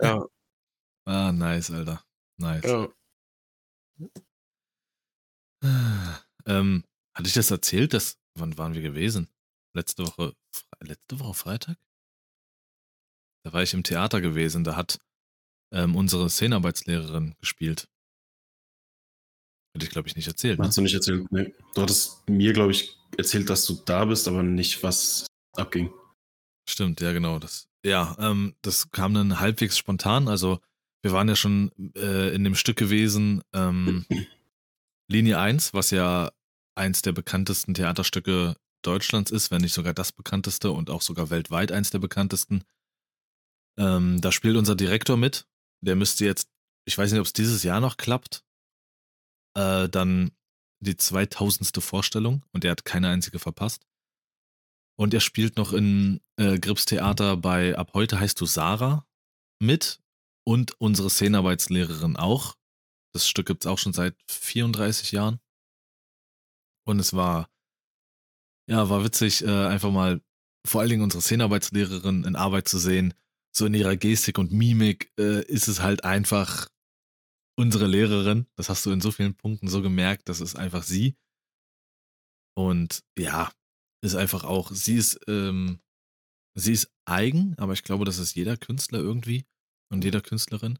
Ja, 0.00 0.24
ah, 1.06 1.32
nice, 1.32 1.70
Alter. 1.70 2.02
Nice. 2.38 2.64
ja. 2.64 2.88
Ähm, 5.62 6.84
hatte 7.14 7.28
ich 7.28 7.34
das 7.34 7.50
erzählt? 7.50 7.92
Dass, 7.92 8.18
wann 8.34 8.56
waren 8.58 8.74
wir 8.74 8.82
gewesen? 8.82 9.28
Letzte 9.74 10.06
Woche, 10.06 10.34
letzte 10.80 11.20
Woche 11.20 11.34
Freitag? 11.34 11.76
Da 13.44 13.52
war 13.52 13.62
ich 13.62 13.74
im 13.74 13.82
Theater 13.82 14.20
gewesen, 14.20 14.64
da 14.64 14.76
hat 14.76 14.98
ähm, 15.72 15.96
unsere 15.96 16.28
Szenenarbeitslehrerin 16.28 17.34
gespielt. 17.40 17.88
Hätte 19.74 19.84
ich, 19.84 19.90
glaube 19.90 20.08
ich, 20.08 20.16
nicht 20.16 20.26
erzählt. 20.26 20.58
Ne? 20.58 20.66
Hast 20.66 20.76
du 20.76 20.82
nicht 20.82 20.94
erzählt? 20.94 21.30
Nee. 21.30 21.54
Du 21.74 21.82
hattest 21.82 22.28
mir, 22.28 22.52
glaube 22.52 22.72
ich, 22.72 22.96
erzählt, 23.16 23.48
dass 23.50 23.64
du 23.66 23.74
da 23.84 24.04
bist, 24.04 24.26
aber 24.26 24.42
nicht, 24.42 24.82
was 24.82 25.26
abging. 25.56 25.92
Stimmt, 26.68 27.00
ja, 27.00 27.12
genau. 27.12 27.38
Das, 27.38 27.68
ja, 27.84 28.16
ähm, 28.18 28.54
das 28.62 28.90
kam 28.90 29.14
dann 29.14 29.40
halbwegs 29.40 29.78
spontan. 29.78 30.28
Also, 30.28 30.60
wir 31.02 31.12
waren 31.12 31.28
ja 31.28 31.36
schon 31.36 31.70
äh, 31.96 32.34
in 32.34 32.44
dem 32.44 32.54
Stück 32.54 32.76
gewesen, 32.76 33.42
ähm, 33.52 34.06
Linie 35.10 35.38
1, 35.38 35.72
was 35.74 35.90
ja 35.90 36.30
eins 36.74 37.02
der 37.02 37.12
bekanntesten 37.12 37.74
Theaterstücke 37.74 38.56
Deutschlands 38.82 39.30
ist, 39.30 39.50
wenn 39.50 39.62
nicht 39.62 39.72
sogar 39.72 39.94
das 39.94 40.12
bekannteste 40.12 40.70
und 40.70 40.90
auch 40.90 41.02
sogar 41.02 41.30
weltweit 41.30 41.72
eins 41.72 41.90
der 41.90 41.98
bekanntesten. 41.98 42.64
Ähm, 43.78 44.20
da 44.20 44.30
spielt 44.32 44.56
unser 44.56 44.76
Direktor 44.76 45.16
mit. 45.16 45.46
Der 45.80 45.96
müsste 45.96 46.24
jetzt, 46.24 46.48
ich 46.84 46.96
weiß 46.96 47.10
nicht, 47.10 47.20
ob 47.20 47.26
es 47.26 47.32
dieses 47.32 47.62
Jahr 47.62 47.80
noch 47.80 47.96
klappt, 47.96 48.44
äh, 49.56 49.88
dann 49.88 50.32
die 50.80 50.96
2000. 50.96 51.82
Vorstellung 51.82 52.44
und 52.52 52.64
er 52.64 52.72
hat 52.72 52.84
keine 52.84 53.08
einzige 53.08 53.38
verpasst. 53.38 53.86
Und 54.96 55.14
er 55.14 55.20
spielt 55.20 55.56
noch 55.56 55.72
in 55.72 56.20
äh, 56.36 56.58
Grips 56.58 56.84
Theater 56.84 57.36
bei 57.36 57.76
Ab 57.76 57.92
heute 57.94 58.18
heißt 58.20 58.40
du 58.40 58.46
Sarah 58.46 59.06
mit 59.60 60.00
und 60.44 60.80
unsere 60.80 61.10
Szenenarbeitslehrerin 61.10 62.16
auch. 62.16 62.56
Das 63.14 63.28
Stück 63.28 63.46
gibt's 63.46 63.66
auch 63.66 63.78
schon 63.78 63.92
seit 63.92 64.16
34 64.30 65.12
Jahren. 65.12 65.40
Und 66.86 67.00
es 67.00 67.14
war, 67.14 67.50
ja, 68.68 68.88
war 68.88 69.04
witzig, 69.04 69.44
äh, 69.44 69.66
einfach 69.66 69.90
mal 69.90 70.20
vor 70.66 70.80
allen 70.80 70.90
Dingen 70.90 71.02
unsere 71.02 71.22
Szenenarbeitslehrerin 71.22 72.24
in 72.24 72.36
Arbeit 72.36 72.68
zu 72.68 72.78
sehen. 72.78 73.14
So 73.54 73.66
in 73.66 73.74
ihrer 73.74 73.96
Gestik 73.96 74.38
und 74.38 74.52
Mimik 74.52 75.12
äh, 75.18 75.44
ist 75.44 75.68
es 75.68 75.80
halt 75.80 76.04
einfach 76.04 76.68
unsere 77.58 77.86
Lehrerin. 77.86 78.46
Das 78.56 78.68
hast 78.68 78.86
du 78.86 78.90
in 78.90 79.00
so 79.00 79.10
vielen 79.10 79.34
Punkten 79.34 79.68
so 79.68 79.82
gemerkt, 79.82 80.28
das 80.28 80.40
ist 80.40 80.56
einfach 80.56 80.82
sie. 80.82 81.16
Und 82.56 83.04
ja, 83.18 83.50
ist 84.02 84.14
einfach 84.14 84.44
auch, 84.44 84.70
sie 84.72 84.96
ist, 84.96 85.20
ähm, 85.28 85.80
sie 86.54 86.72
ist 86.72 86.90
eigen, 87.04 87.56
aber 87.58 87.72
ich 87.72 87.82
glaube, 87.82 88.04
das 88.04 88.18
ist 88.18 88.34
jeder 88.34 88.56
Künstler 88.56 88.98
irgendwie 89.00 89.44
und 89.90 90.04
jeder 90.04 90.20
Künstlerin. 90.20 90.78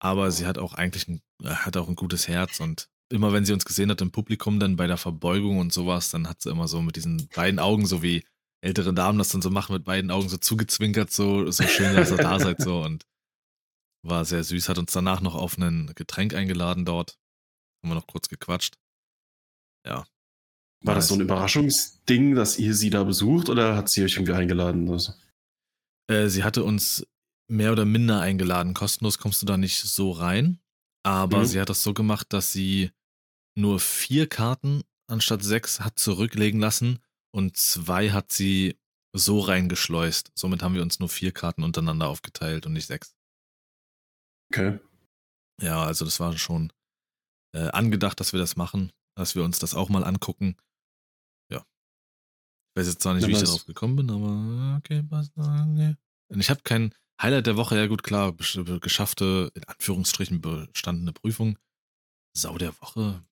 Aber 0.00 0.30
sie 0.30 0.46
hat 0.46 0.58
auch 0.58 0.74
eigentlich 0.74 1.08
ein, 1.08 1.20
äh, 1.42 1.50
hat 1.50 1.76
auch 1.76 1.88
ein 1.88 1.94
gutes 1.94 2.26
Herz 2.26 2.60
und 2.60 2.88
immer 3.10 3.32
wenn 3.32 3.44
sie 3.44 3.52
uns 3.52 3.64
gesehen 3.64 3.90
hat 3.90 4.00
im 4.00 4.12
Publikum, 4.12 4.60
dann 4.60 4.76
bei 4.76 4.86
der 4.86 4.96
Verbeugung 4.96 5.58
und 5.58 5.72
sowas, 5.72 6.10
dann 6.10 6.28
hat 6.28 6.42
sie 6.42 6.50
immer 6.50 6.68
so 6.68 6.80
mit 6.80 6.96
diesen 6.96 7.28
beiden 7.34 7.58
Augen, 7.58 7.86
so 7.86 8.02
wie 8.02 8.24
ältere 8.62 8.94
Damen 8.94 9.18
das 9.18 9.30
dann 9.30 9.42
so 9.42 9.50
machen, 9.50 9.72
mit 9.74 9.84
beiden 9.84 10.10
Augen 10.10 10.28
so 10.28 10.36
zugezwinkert, 10.36 11.10
so, 11.10 11.50
so 11.50 11.64
schön, 11.64 11.94
dass 11.96 12.10
ihr 12.10 12.18
da 12.18 12.38
seid, 12.38 12.60
so 12.60 12.80
und 12.84 13.04
war 14.02 14.24
sehr 14.24 14.44
süß, 14.44 14.68
hat 14.68 14.78
uns 14.78 14.92
danach 14.92 15.20
noch 15.20 15.34
auf 15.34 15.58
ein 15.58 15.92
Getränk 15.94 16.34
eingeladen 16.34 16.84
dort. 16.84 17.18
Haben 17.82 17.90
wir 17.90 17.94
noch 17.96 18.06
kurz 18.06 18.28
gequatscht. 18.28 18.76
Ja. 19.86 20.06
War 20.82 20.94
das 20.94 21.08
so 21.08 21.14
ein 21.14 21.20
Überraschungsding, 21.20 22.34
dass 22.34 22.58
ihr 22.58 22.74
sie 22.74 22.88
da 22.88 23.04
besucht 23.04 23.50
oder 23.50 23.76
hat 23.76 23.90
sie 23.90 24.02
euch 24.02 24.14
irgendwie 24.14 24.32
eingeladen? 24.32 24.90
Also? 24.90 25.12
Äh, 26.08 26.28
sie 26.28 26.44
hatte 26.44 26.64
uns 26.64 27.06
mehr 27.50 27.72
oder 27.72 27.84
minder 27.84 28.20
eingeladen. 28.20 28.74
Kostenlos 28.74 29.18
kommst 29.18 29.42
du 29.42 29.46
da 29.46 29.56
nicht 29.56 29.80
so 29.80 30.12
rein. 30.12 30.60
Aber 31.02 31.40
mhm. 31.40 31.44
sie 31.46 31.60
hat 31.60 31.68
das 31.68 31.82
so 31.82 31.94
gemacht, 31.94 32.32
dass 32.32 32.52
sie 32.52 32.90
nur 33.56 33.80
vier 33.80 34.28
Karten 34.28 34.82
anstatt 35.08 35.42
sechs 35.42 35.80
hat 35.80 35.98
zurücklegen 35.98 36.60
lassen 36.60 37.00
und 37.34 37.56
zwei 37.56 38.10
hat 38.10 38.30
sie 38.32 38.78
so 39.12 39.40
reingeschleust. 39.40 40.30
Somit 40.34 40.62
haben 40.62 40.74
wir 40.74 40.82
uns 40.82 41.00
nur 41.00 41.08
vier 41.08 41.32
Karten 41.32 41.64
untereinander 41.64 42.08
aufgeteilt 42.08 42.66
und 42.66 42.74
nicht 42.74 42.86
sechs. 42.86 43.16
Okay. 44.52 44.78
Ja, 45.60 45.84
also 45.84 46.04
das 46.04 46.20
war 46.20 46.36
schon 46.38 46.72
äh, 47.54 47.68
angedacht, 47.68 48.20
dass 48.20 48.32
wir 48.32 48.40
das 48.40 48.56
machen, 48.56 48.92
dass 49.16 49.34
wir 49.34 49.42
uns 49.42 49.58
das 49.58 49.74
auch 49.74 49.88
mal 49.88 50.04
angucken. 50.04 50.56
Ja. 51.50 51.58
Ich 51.58 52.80
weiß 52.80 52.86
jetzt 52.86 53.02
zwar 53.02 53.14
nicht, 53.14 53.22
ja, 53.22 53.28
wie 53.28 53.32
ich 53.32 53.42
darauf 53.42 53.66
gekommen 53.66 53.96
bin, 53.96 54.10
aber 54.10 54.78
okay, 54.78 55.02
passt. 55.02 55.32
Okay. 55.36 55.96
Ich 56.28 56.50
habe 56.50 56.62
kein 56.62 56.94
Highlight 57.22 57.46
der 57.46 57.56
Woche, 57.56 57.76
ja 57.76 57.86
gut, 57.86 58.02
klar, 58.02 58.32
geschaffte, 58.32 59.50
in 59.54 59.64
Anführungsstrichen 59.64 60.40
bestandene 60.40 61.12
Prüfung. 61.12 61.58
Sau 62.34 62.56
der 62.56 62.72
Woche. 62.80 63.22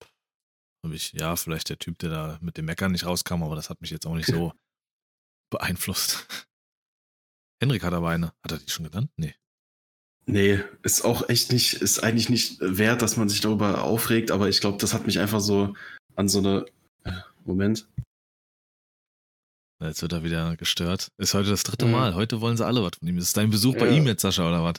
Habe 0.85 0.95
ich, 0.95 1.13
ja, 1.13 1.35
vielleicht 1.35 1.69
der 1.69 1.79
Typ, 1.79 1.97
der 1.99 2.09
da 2.09 2.37
mit 2.41 2.57
dem 2.57 2.65
Meckern 2.65 2.91
nicht 2.91 3.05
rauskam, 3.05 3.43
aber 3.43 3.55
das 3.55 3.69
hat 3.69 3.81
mich 3.81 3.89
jetzt 3.89 4.05
auch 4.05 4.15
nicht 4.15 4.27
so 4.27 4.53
beeinflusst. 5.51 6.27
Henrik 7.61 7.83
hat 7.83 7.93
aber 7.93 8.09
eine. 8.09 8.27
Hat 8.43 8.51
er 8.51 8.59
die 8.59 8.69
schon 8.69 8.85
genannt? 8.85 9.11
Nee. 9.17 9.35
Nee, 10.25 10.63
ist 10.83 11.03
auch 11.03 11.27
echt 11.27 11.51
nicht, 11.51 11.73
ist 11.73 12.03
eigentlich 12.03 12.29
nicht 12.29 12.59
wert, 12.61 13.01
dass 13.01 13.17
man 13.17 13.29
sich 13.29 13.41
darüber 13.41 13.83
aufregt, 13.83 14.29
aber 14.29 14.47
ich 14.47 14.61
glaube, 14.61 14.77
das 14.77 14.93
hat 14.93 15.07
mich 15.07 15.19
einfach 15.19 15.39
so 15.39 15.73
an 16.15 16.29
so 16.29 16.39
eine. 16.39 16.65
Äh, 17.03 17.13
Moment. 17.43 17.87
Jetzt 19.81 20.01
wird 20.01 20.11
er 20.11 20.23
wieder 20.23 20.57
gestört. 20.57 21.09
Ist 21.17 21.33
heute 21.33 21.49
das 21.49 21.63
dritte 21.63 21.85
mhm. 21.85 21.91
Mal. 21.93 22.15
Heute 22.15 22.41
wollen 22.41 22.57
sie 22.57 22.65
alle 22.65 22.83
was 22.83 22.91
von 22.99 23.07
ihm. 23.07 23.17
Ist 23.17 23.25
es 23.25 23.33
dein 23.33 23.49
Besuch 23.49 23.75
ja. 23.75 23.81
bei 23.81 23.89
ihm 23.89 24.05
jetzt, 24.07 24.21
Sascha, 24.21 24.47
oder 24.47 24.63
was? 24.63 24.75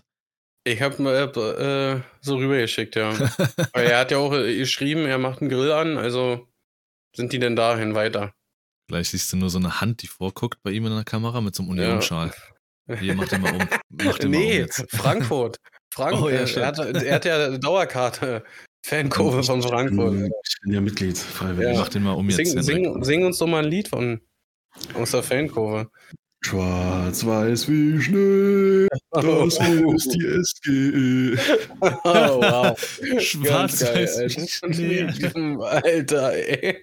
Ich 0.64 0.82
habe 0.82 1.02
äh, 1.02 2.02
so 2.20 2.36
rübergeschickt, 2.36 2.96
ja. 2.96 3.18
Weil 3.72 3.86
er 3.86 3.98
hat 3.98 4.10
ja 4.10 4.18
auch 4.18 4.34
äh, 4.34 4.56
geschrieben, 4.58 5.06
er 5.06 5.16
macht 5.16 5.40
einen 5.40 5.48
Grill 5.48 5.72
an, 5.72 5.96
also 5.96 6.48
sind 7.16 7.32
die 7.32 7.38
denn 7.38 7.56
dahin 7.56 7.94
weiter? 7.94 8.34
Gleich 8.88 9.08
siehst 9.08 9.32
du 9.32 9.38
nur 9.38 9.48
so 9.48 9.58
eine 9.58 9.80
Hand, 9.80 10.02
die 10.02 10.06
vorguckt 10.06 10.62
bei 10.62 10.70
ihm 10.70 10.84
in 10.84 10.94
der 10.94 11.04
Kamera 11.04 11.40
mit 11.40 11.54
so 11.54 11.62
einem 11.62 11.70
Unionschal. 11.70 12.32
Ja. 12.86 12.96
Hier, 12.96 13.14
mach 13.14 13.28
den 13.28 13.40
mal 13.40 13.54
um. 13.54 13.68
Mach 13.88 14.18
den 14.18 14.32
nee, 14.32 14.60
mal 14.60 14.64
um 14.64 14.98
Frankfurt. 14.98 15.56
Frankfurt. 15.94 16.22
Oh, 16.24 16.28
ja, 16.28 16.40
er, 16.40 16.66
hat, 16.66 16.78
er 16.78 17.14
hat 17.14 17.24
ja 17.24 17.56
Dauerkarte. 17.56 18.44
Fankurve 18.84 19.42
von 19.44 19.62
Frankfurt. 19.62 20.30
Ich 20.46 20.60
bin 20.62 20.72
ja 20.72 20.80
Mitglied, 20.80 21.18
freiwillig. 21.18 21.74
Ja. 21.74 21.80
Mach 21.80 21.88
den 21.88 22.02
mal 22.02 22.12
um 22.12 22.28
jetzt. 22.28 22.36
Sing, 22.36 22.62
sing, 22.62 23.04
sing, 23.04 23.24
uns 23.24 23.38
doch 23.38 23.46
mal 23.46 23.62
ein 23.62 23.70
Lied 23.70 23.88
von 23.88 24.20
aus 24.94 25.10
der 25.12 25.22
Fankurve. 25.22 25.90
Schwarz-Weiß 26.42 27.68
wie 27.68 28.00
Schnee, 28.00 28.88
das 29.10 29.58
ist 29.58 30.14
die 30.14 30.42
SGE. 30.42 31.38
Oh, 31.80 32.40
wow. 32.40 32.78
Schwarz-Weiß 33.20 34.20
wie 34.20 34.48
Schnee. 34.48 35.62
Alter, 35.62 36.32
ey. 36.32 36.80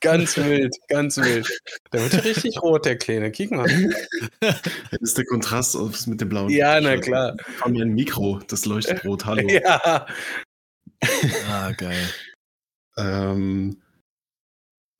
ganz 0.00 0.36
wild, 0.36 0.76
ganz 0.88 1.16
wild. 1.16 1.48
Der 1.92 2.02
wird 2.02 2.12
ja 2.12 2.20
richtig 2.20 2.62
rot, 2.62 2.84
der 2.84 2.98
Kleine. 2.98 3.30
Kick 3.30 3.52
mal. 3.52 3.66
Das 4.40 4.60
ist 5.00 5.16
der 5.16 5.24
Kontrast 5.24 5.76
mit 6.06 6.20
dem 6.20 6.28
blauen. 6.28 6.50
Ja, 6.50 6.78
na 6.80 6.98
klar. 6.98 7.36
Von 7.56 7.72
mir 7.72 7.86
ein 7.86 7.94
Mikro, 7.94 8.40
das 8.48 8.66
leuchtet 8.66 9.04
rot. 9.04 9.24
Hallo. 9.24 9.48
Ja. 9.50 10.06
Ah, 11.48 11.72
geil. 11.72 12.06
Ähm, 12.98 13.80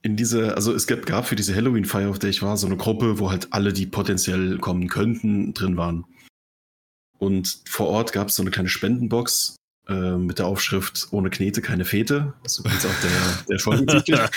in 0.03 0.17
diese, 0.17 0.55
also 0.57 0.75
es 0.75 0.87
gab 0.87 1.27
für 1.27 1.37
diese 1.37 1.55
Halloween-Feier, 1.55 2.09
auf 2.09 2.19
der 2.19 2.31
ich 2.31 2.43
war, 2.43 2.57
so 2.57 2.67
eine 2.67 2.77
Gruppe, 2.77 3.19
wo 3.19 3.31
halt 3.31 3.49
alle, 3.51 3.73
die 3.73 3.87
potenziell 3.87 4.59
kommen 4.59 4.89
könnten, 4.89 5.53
drin 5.53 5.77
waren. 5.77 6.05
Und 7.19 7.63
vor 7.69 7.89
Ort 7.89 8.13
gab 8.13 8.29
es 8.29 8.37
so 8.37 8.43
eine 8.43 8.51
kleine 8.51 8.71
Spendenbox 8.71 9.57
äh, 9.89 10.13
mit 10.17 10.39
der 10.39 10.47
Aufschrift 10.47 11.09
Ohne 11.11 11.29
Knete 11.29 11.61
keine 11.61 11.85
Fete. 11.85 12.33
Das 12.43 12.55
ist 12.55 12.61
übrigens 12.61 12.87
auch 12.87 13.01
der, 13.03 13.45
der 13.49 13.59
Folgentitel. 13.59 14.29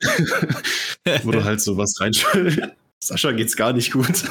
wo 1.24 1.30
du 1.30 1.44
halt 1.44 1.60
so 1.60 1.76
was 1.76 2.00
reinschreibst. 2.00 2.60
Sascha 3.02 3.32
geht's 3.32 3.56
gar 3.56 3.74
nicht 3.74 3.92
gut. 3.92 4.24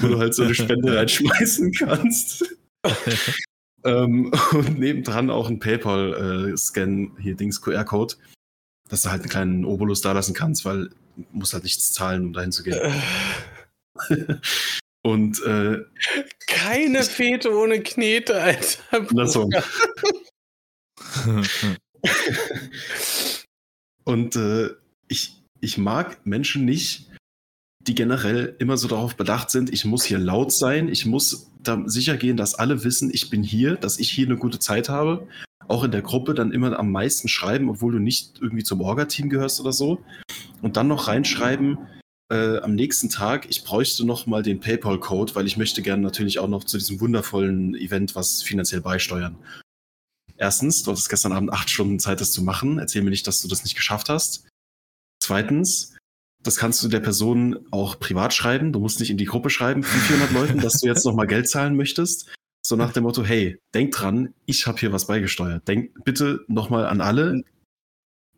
wo 0.00 0.08
du 0.08 0.18
halt 0.18 0.34
so 0.34 0.42
eine 0.42 0.54
Spende 0.54 0.96
reinschmeißen 0.96 1.72
kannst. 1.72 2.44
ähm, 3.84 4.32
und 4.52 4.78
nebendran 4.78 5.30
auch 5.30 5.48
ein 5.48 5.60
PayPal-Scan, 5.60 7.04
äh, 7.04 7.22
hier 7.22 7.36
Dings 7.36 7.60
QR-Code 7.60 8.16
dass 8.88 9.02
du 9.02 9.10
halt 9.10 9.22
einen 9.22 9.30
kleinen 9.30 9.64
Obolus 9.64 10.00
da 10.00 10.12
lassen 10.12 10.34
kannst, 10.34 10.64
weil 10.64 10.90
du 11.16 11.24
musst 11.32 11.52
halt 11.52 11.64
nichts 11.64 11.92
zahlen, 11.92 12.26
um 12.26 12.32
dahin 12.32 12.52
zu 12.52 12.62
gehen. 12.62 12.78
Und 15.02 15.42
äh, 15.44 15.80
keine 16.46 17.02
Fete 17.04 17.56
ohne 17.56 17.82
Knete, 17.82 18.40
Alter. 18.42 19.26
So. 19.26 19.48
Und 24.04 24.36
äh, 24.36 24.70
ich, 25.08 25.42
ich 25.60 25.78
mag 25.78 26.24
Menschen 26.26 26.64
nicht, 26.64 27.08
die 27.86 27.94
generell 27.94 28.56
immer 28.58 28.76
so 28.76 28.88
darauf 28.88 29.16
bedacht 29.16 29.50
sind, 29.50 29.72
ich 29.72 29.84
muss 29.84 30.04
hier 30.04 30.18
laut 30.18 30.52
sein, 30.52 30.88
ich 30.88 31.06
muss 31.06 31.50
da 31.62 31.82
sicher 31.86 32.16
gehen, 32.16 32.36
dass 32.36 32.54
alle 32.54 32.84
wissen, 32.84 33.10
ich 33.12 33.30
bin 33.30 33.42
hier, 33.42 33.76
dass 33.76 33.98
ich 33.98 34.10
hier 34.10 34.26
eine 34.26 34.36
gute 34.36 34.58
Zeit 34.58 34.88
habe 34.88 35.26
auch 35.68 35.84
in 35.84 35.90
der 35.90 36.02
Gruppe 36.02 36.34
dann 36.34 36.52
immer 36.52 36.78
am 36.78 36.92
meisten 36.92 37.28
schreiben, 37.28 37.68
obwohl 37.68 37.92
du 37.92 37.98
nicht 37.98 38.40
irgendwie 38.40 38.64
zum 38.64 38.80
Orga-Team 38.80 39.28
gehörst 39.28 39.60
oder 39.60 39.72
so. 39.72 40.02
Und 40.62 40.76
dann 40.76 40.88
noch 40.88 41.08
reinschreiben, 41.08 41.78
äh, 42.30 42.58
am 42.58 42.74
nächsten 42.74 43.08
Tag, 43.08 43.46
ich 43.48 43.64
bräuchte 43.64 44.04
noch 44.04 44.26
mal 44.26 44.42
den 44.42 44.60
PayPal-Code, 44.60 45.34
weil 45.34 45.46
ich 45.46 45.56
möchte 45.56 45.82
gerne 45.82 46.02
natürlich 46.02 46.38
auch 46.38 46.48
noch 46.48 46.64
zu 46.64 46.78
diesem 46.78 47.00
wundervollen 47.00 47.74
Event 47.74 48.14
was 48.14 48.42
finanziell 48.42 48.80
beisteuern. 48.80 49.36
Erstens, 50.36 50.82
du 50.82 50.90
hattest 50.90 51.08
gestern 51.08 51.32
Abend 51.32 51.52
acht 51.52 51.70
Stunden 51.70 51.98
Zeit, 51.98 52.20
das 52.20 52.32
zu 52.32 52.42
machen. 52.42 52.78
Erzähl 52.78 53.02
mir 53.02 53.10
nicht, 53.10 53.26
dass 53.26 53.40
du 53.40 53.48
das 53.48 53.64
nicht 53.64 53.76
geschafft 53.76 54.08
hast. 54.08 54.46
Zweitens, 55.22 55.95
das 56.46 56.56
kannst 56.56 56.82
du 56.82 56.88
der 56.88 57.00
Person 57.00 57.66
auch 57.70 57.98
privat 57.98 58.32
schreiben. 58.32 58.72
Du 58.72 58.80
musst 58.80 59.00
nicht 59.00 59.10
in 59.10 59.16
die 59.16 59.24
Gruppe 59.24 59.50
schreiben 59.50 59.82
von 59.82 60.00
400 60.00 60.32
Leuten, 60.32 60.60
dass 60.60 60.80
du 60.80 60.86
jetzt 60.86 61.04
noch 61.04 61.14
mal 61.14 61.26
Geld 61.26 61.48
zahlen 61.48 61.76
möchtest. 61.76 62.32
So 62.66 62.76
nach 62.76 62.92
dem 62.92 63.04
Motto, 63.04 63.24
hey, 63.24 63.58
denk 63.74 63.92
dran, 63.92 64.34
ich 64.44 64.66
habe 64.66 64.78
hier 64.78 64.92
was 64.92 65.06
beigesteuert. 65.06 65.66
Denk 65.68 66.04
bitte 66.04 66.44
nochmal 66.48 66.86
an 66.86 67.00
alle. 67.00 67.42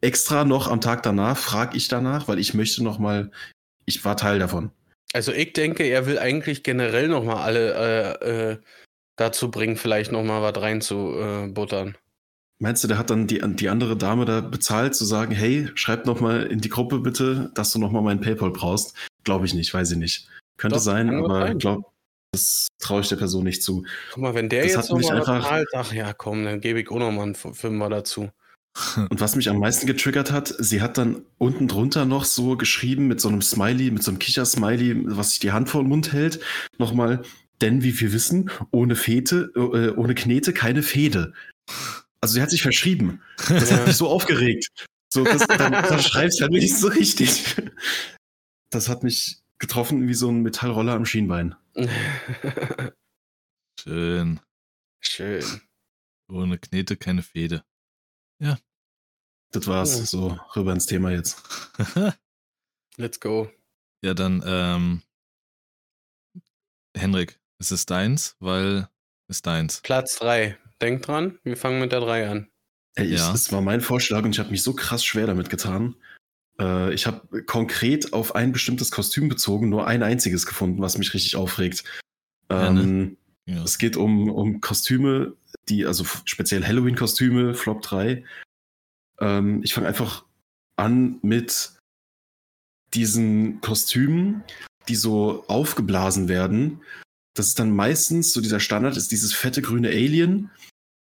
Extra 0.00 0.44
noch 0.44 0.68
am 0.68 0.80
Tag 0.80 1.02
danach 1.02 1.36
frage 1.36 1.76
ich 1.76 1.88
danach, 1.88 2.28
weil 2.28 2.38
ich 2.38 2.54
möchte 2.54 2.84
nochmal, 2.84 3.30
ich 3.84 4.04
war 4.04 4.16
Teil 4.16 4.38
davon. 4.38 4.70
Also 5.12 5.32
ich 5.32 5.54
denke, 5.54 5.84
er 5.84 6.06
will 6.06 6.18
eigentlich 6.18 6.62
generell 6.62 7.09
nochmal 7.09 7.38
alle 7.38 8.18
äh, 8.20 8.50
äh, 8.52 8.59
dazu 9.16 9.50
bringen, 9.50 9.76
vielleicht 9.76 10.12
nochmal 10.12 10.42
was 10.42 10.62
reinzubuttern. 10.62 11.88
Äh, 11.88 12.07
Meinst 12.61 12.82
du, 12.82 12.88
der 12.88 12.98
hat 12.98 13.11
dann 13.11 13.28
die, 13.28 13.40
die 13.40 13.68
andere 13.68 13.96
Dame 13.96 14.24
da 14.24 14.40
bezahlt, 14.40 14.94
zu 14.94 15.04
sagen, 15.04 15.32
hey, 15.32 15.70
schreib 15.74 16.06
nochmal 16.06 16.46
in 16.46 16.61
die 16.61 16.68
Gruppe 16.68 16.98
bitte, 16.98 17.52
dass 17.54 17.72
du 17.72 17.78
nochmal 17.78 18.02
meinen 18.02 18.20
PayPal 18.20 18.50
brauchst? 18.50 18.94
Glaube 19.22 19.46
ich 19.46 19.54
nicht, 19.54 19.72
weiß 19.72 19.92
ich 19.92 19.98
nicht. 19.98 20.28
Könnte 20.56 20.76
Doch, 20.76 20.82
sein, 20.82 21.14
aber 21.14 21.52
ich 21.52 21.59
glaube, 21.59 21.84
das 22.32 22.66
traue 22.80 23.02
ich 23.02 23.09
der 23.09 23.16
Person 23.16 23.44
nicht 23.44 23.62
zu. 23.62 23.84
Guck 24.12 24.22
mal, 24.22 24.34
wenn 24.34 24.48
der 24.48 24.64
das 24.64 24.72
jetzt 24.72 24.90
nochmal 24.90 25.18
einfach... 25.18 25.48
zahlt, 25.48 25.68
ach 25.74 25.92
ja, 25.92 26.12
komm, 26.12 26.44
dann 26.44 26.61
gebe 26.61 26.80
ich 26.80 26.90
auch 26.90 26.98
nochmal 26.98 27.26
einen 27.26 27.36
Fünfer 27.36 27.88
dazu. 27.88 28.28
Und 29.09 29.20
was 29.20 29.36
mich 29.36 29.48
am 29.48 29.59
meisten 29.59 29.86
getriggert 29.86 30.32
hat, 30.32 30.52
sie 30.59 30.82
hat 30.82 30.98
dann 30.98 31.22
unten 31.38 31.68
drunter 31.68 32.04
noch 32.04 32.24
so 32.24 32.56
geschrieben 32.56 33.06
mit 33.06 33.20
so 33.20 33.28
einem 33.28 33.42
Smiley, 33.42 33.92
mit 33.92 34.02
so 34.02 34.11
einem 34.11 34.18
Kicher-Smiley, 34.18 35.16
was 35.16 35.30
sich 35.30 35.38
die 35.38 35.52
Hand 35.52 35.68
vor 35.68 35.82
den 35.82 35.88
Mund 35.88 36.12
hält, 36.12 36.40
nochmal, 36.78 37.22
denn 37.61 37.82
wie 37.82 37.98
wir 38.00 38.12
wissen, 38.12 38.50
ohne 38.70 38.96
Fete, 38.96 39.50
äh, 39.54 39.96
ohne 39.96 40.14
Knete 40.14 40.52
keine 40.52 40.82
Fede. 40.82 41.32
Also 42.20 42.34
sie 42.34 42.42
hat 42.42 42.50
sich 42.50 42.62
verschrieben. 42.62 43.22
Das 43.48 43.70
hat 43.70 43.86
mich 43.86 43.96
so 43.96 44.08
aufgeregt. 44.08 44.68
So, 45.10 45.24
das, 45.24 45.46
dann, 45.46 45.72
dann 45.72 46.02
schreibst 46.02 46.40
halt 46.40 46.52
nicht 46.52 46.76
so 46.76 46.88
richtig. 46.88 47.56
Das 48.70 48.88
hat 48.88 49.02
mich 49.02 49.40
getroffen 49.58 50.08
wie 50.08 50.14
so 50.14 50.28
ein 50.28 50.42
Metallroller 50.42 50.92
am 50.92 51.06
Schienbein. 51.06 51.54
Schön. 53.80 54.40
Schön. 55.00 55.44
Ohne 56.28 56.58
Knete 56.58 56.96
keine 56.96 57.22
Fede. 57.22 57.64
Ja. 58.40 58.58
Das 59.52 59.66
war's. 59.66 59.98
Ja. 59.98 60.04
So, 60.04 60.38
rüber 60.54 60.72
ins 60.72 60.86
Thema 60.86 61.10
jetzt. 61.10 61.42
Let's 62.96 63.18
go. 63.20 63.50
Ja, 64.02 64.14
dann, 64.14 64.42
ähm, 64.44 65.02
Henrik, 66.94 67.40
Es 67.58 67.72
ist 67.72 67.90
deins, 67.90 68.36
weil 68.40 68.88
ist 69.28 69.46
deins. 69.46 69.80
Platz 69.80 70.16
3. 70.16 70.58
Denk 70.81 71.03
dran, 71.03 71.39
wir 71.43 71.57
fangen 71.57 71.81
mit 71.81 71.93
der 71.93 72.01
3 72.01 72.29
an. 72.29 72.49
Ey, 72.95 73.14
Ja. 73.14 73.33
Es 73.33 73.53
war 73.53 73.61
mein 73.61 73.81
Vorschlag 73.81 74.24
und 74.24 74.31
ich 74.31 74.39
habe 74.39 74.51
mich 74.51 74.62
so 74.62 74.74
krass 74.74 75.05
schwer 75.05 75.26
damit 75.26 75.51
getan. 75.51 75.97
Äh, 76.61 76.93
ich 76.95 77.07
habe 77.07 77.45
konkret 77.45 78.12
auf 78.12 78.35
ein 78.35 78.53
bestimmtes 78.53 78.91
Kostüm 78.91 79.29
bezogen 79.29 79.68
nur 79.68 79.87
ein 79.87 80.03
einziges 80.03 80.47
gefunden, 80.47 80.81
was 80.81 80.99
mich 80.99 81.14
richtig 81.14 81.37
aufregt. 81.37 81.85
Ja, 82.51 82.70
ne? 82.70 82.81
Ähm, 82.83 83.16
Ja. 83.47 83.62
Es 83.64 83.79
geht 83.79 83.97
um, 83.97 84.31
um 84.31 84.61
Kostüme, 84.61 85.35
die, 85.68 85.87
also 85.87 86.05
speziell 86.24 86.66
Halloween-Kostüme, 86.66 87.55
Flop 87.55 87.81
3. 87.83 88.24
Ähm, 89.20 89.62
ich 89.62 89.72
fange 89.74 89.89
einfach 89.89 90.24
an 90.76 91.18
mit 91.22 91.72
diesen 92.95 93.61
Kostümen, 93.61 94.43
die 94.89 94.97
so 94.97 95.45
aufgeblasen 95.49 96.29
werden. 96.29 96.83
Das 97.39 97.47
ist 97.49 97.59
dann 97.59 97.70
meistens 97.70 98.32
so 98.32 98.41
dieser 98.41 98.59
Standard, 98.61 98.97
ist 98.97 99.12
dieses 99.12 99.32
fette 99.32 99.62
grüne 99.62 99.89
Alien, 99.89 100.51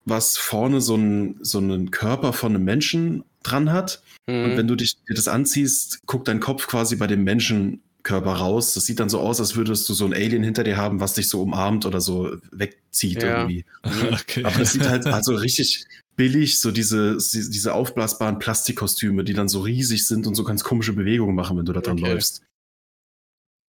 was 0.05 0.37
vorne 0.37 0.81
so 0.81 0.95
einen, 0.95 1.39
so 1.43 1.59
einen 1.59 1.91
Körper 1.91 2.33
von 2.33 2.55
einem 2.55 2.65
Menschen 2.65 3.25
dran 3.43 3.73
hat. 3.73 4.03
Und 4.29 4.53
Mhm. 4.53 4.57
wenn 4.57 4.69
du 4.69 4.77
dich 4.77 4.97
dir 5.09 5.15
das 5.15 5.29
anziehst, 5.29 6.01
guckt 6.07 6.29
dein 6.29 6.41
Kopf 6.41 6.67
quasi 6.67 6.97
bei 6.97 7.07
dem 7.07 7.25
Menschenkörper 7.25 8.33
raus. 8.35 8.75
Das 8.75 8.85
sieht 8.85 9.01
dann 9.01 9.09
so 9.09 9.19
aus, 9.21 9.41
als 9.41 9.57
würdest 9.57 9.89
du 9.89 9.95
so 9.95 10.05
ein 10.05 10.13
Alien 10.13 10.43
hinter 10.43 10.63
dir 10.63 10.77
haben, 10.77 11.01
was 11.01 11.15
dich 11.15 11.29
so 11.29 11.43
umarmt 11.43 11.87
oder 11.87 12.01
so 12.01 12.37
wegzieht 12.53 13.23
Ja. 13.23 13.41
irgendwie. 13.41 13.65
Okay. 14.13 14.45
Aber 14.45 14.61
es 14.61 14.73
sieht 14.73 14.87
halt 14.87 15.07
also 15.07 15.35
richtig 15.35 15.85
billig, 16.17 16.61
so 16.61 16.71
diese, 16.71 17.17
diese 17.17 17.73
aufblasbaren 17.73 18.39
Plastikkostüme, 18.39 19.25
die 19.25 19.33
dann 19.33 19.49
so 19.49 19.61
riesig 19.63 20.07
sind 20.07 20.27
und 20.27 20.35
so 20.35 20.45
ganz 20.45 20.63
komische 20.65 20.93
Bewegungen 20.93 21.35
machen, 21.35 21.57
wenn 21.57 21.65
du 21.65 21.73
da 21.73 21.81
dran 21.81 21.99
Okay. 21.99 22.13
läufst. 22.13 22.43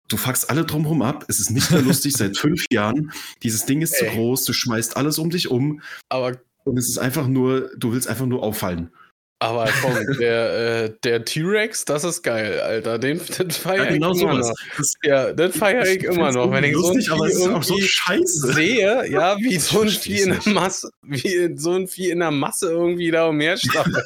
Du 0.08 0.18
fuckst 0.18 0.50
alle 0.50 0.64
drumherum 0.66 1.02
ab, 1.02 1.26
es 1.28 1.40
ist 1.40 1.50
nicht 1.50 1.72
mehr 1.72 1.82
lustig 1.84 2.14
seit 2.16 2.38
fünf 2.38 2.66
Jahren. 2.72 3.12
Dieses 3.44 3.66
Ding 3.66 3.82
ist 3.82 3.96
zu 3.98 4.06
Ey. 4.06 4.16
groß, 4.16 4.44
du 4.46 4.54
schmeißt 4.54 4.98
alles 4.98 5.18
um 5.18 5.30
dich 5.30 5.50
um 5.50 5.82
aber, 6.10 6.38
und 6.64 6.78
es 6.78 6.90
ist 6.90 6.98
einfach 7.00 7.28
nur, 7.28 7.72
du 7.78 7.92
willst 7.94 8.08
einfach 8.08 8.26
nur 8.28 8.44
auffallen. 8.44 8.92
aber 9.40 9.68
komm, 9.82 9.96
der, 10.20 10.84
äh, 10.86 10.94
der 11.04 11.26
T-Rex, 11.26 11.86
das 11.86 12.04
ist 12.04 12.22
geil, 12.22 12.60
Alter. 12.60 13.00
Den, 13.00 13.20
den 13.40 13.50
feier 13.52 13.90
ich 13.90 13.96
immer 13.98 14.14
noch. 14.14 14.54
Das, 14.78 14.94
Ja, 15.04 15.34
den 15.34 15.52
feiere 15.52 15.88
ich 15.88 16.04
immer 16.04 16.32
noch. 16.32 16.52
Wenn 16.52 16.64
ich 16.64 16.76
so 16.76 16.88
ein 16.90 16.96
lustig, 16.96 17.12
aber 17.12 17.26
Vieh 17.26 17.32
es 17.34 17.40
ist 17.40 17.48
auch 17.50 17.64
so 17.64 17.78
scheiße. 17.80 18.54
sehe, 18.54 19.10
ja, 19.12 19.38
wie 19.40 19.58
so 19.58 19.82
ein 19.82 19.90
Vieh 19.90 20.22
in 20.22 20.38
der. 20.40 20.54
Masse, 20.54 20.90
wie 21.02 21.52
so 21.58 21.72
ein 21.74 21.88
Vieh 21.88 22.12
in 22.12 22.20
der 22.20 22.32
Masse 22.32 22.70
irgendwie 22.72 23.10
da 23.12 23.28
umherstapelt. 23.28 24.06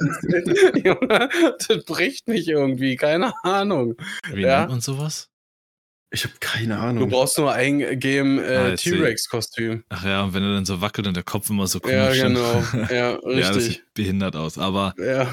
Junge, 0.85 1.29
das 1.67 1.83
bricht 1.85 2.27
mich 2.29 2.47
irgendwie, 2.47 2.95
keine 2.95 3.33
Ahnung. 3.43 3.95
Wie 4.31 4.41
Ja. 4.43 4.59
nennt 4.59 4.69
man 4.71 4.81
sowas? 4.81 5.27
Ich 6.11 6.23
habe 6.23 6.33
keine 6.39 6.75
Du 6.75 6.79
Ahnung. 6.81 7.09
brauchst 7.09 7.37
nur 7.37 7.53
eingeben 7.53 8.39
Ah, 8.39 8.69
äh, 8.69 8.73
ich. 8.73 8.81
T-Rex-Kostüm. 8.81 9.83
Ach 9.89 10.03
ja, 10.03 10.23
und 10.23 10.33
wenn 10.33 10.41
er 10.43 10.53
dann 10.53 10.65
so 10.65 10.81
wackelt 10.81 11.05
und 11.05 11.15
der 11.15 11.23
Kopf 11.23 11.49
immer 11.51 11.67
so 11.67 11.79
komisch 11.79 11.95
Ja, 11.95 12.09
ist. 12.09 12.21
genau. 12.21 12.63
Ja, 12.89 13.11
Ja, 13.11 13.17
das 13.23 13.55
richtig. 13.57 13.63
sieht 13.75 13.93
behindert 13.93 14.35
aus. 14.35 14.57
Aber 14.57 14.95
Ja, 14.97 15.31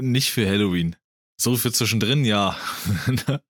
nicht 0.00 0.30
für 0.30 0.46
Halloween. 0.48 0.94
So 1.40 1.56
für 1.56 1.72
zwischendrin, 1.72 2.24
ja. 2.24 2.56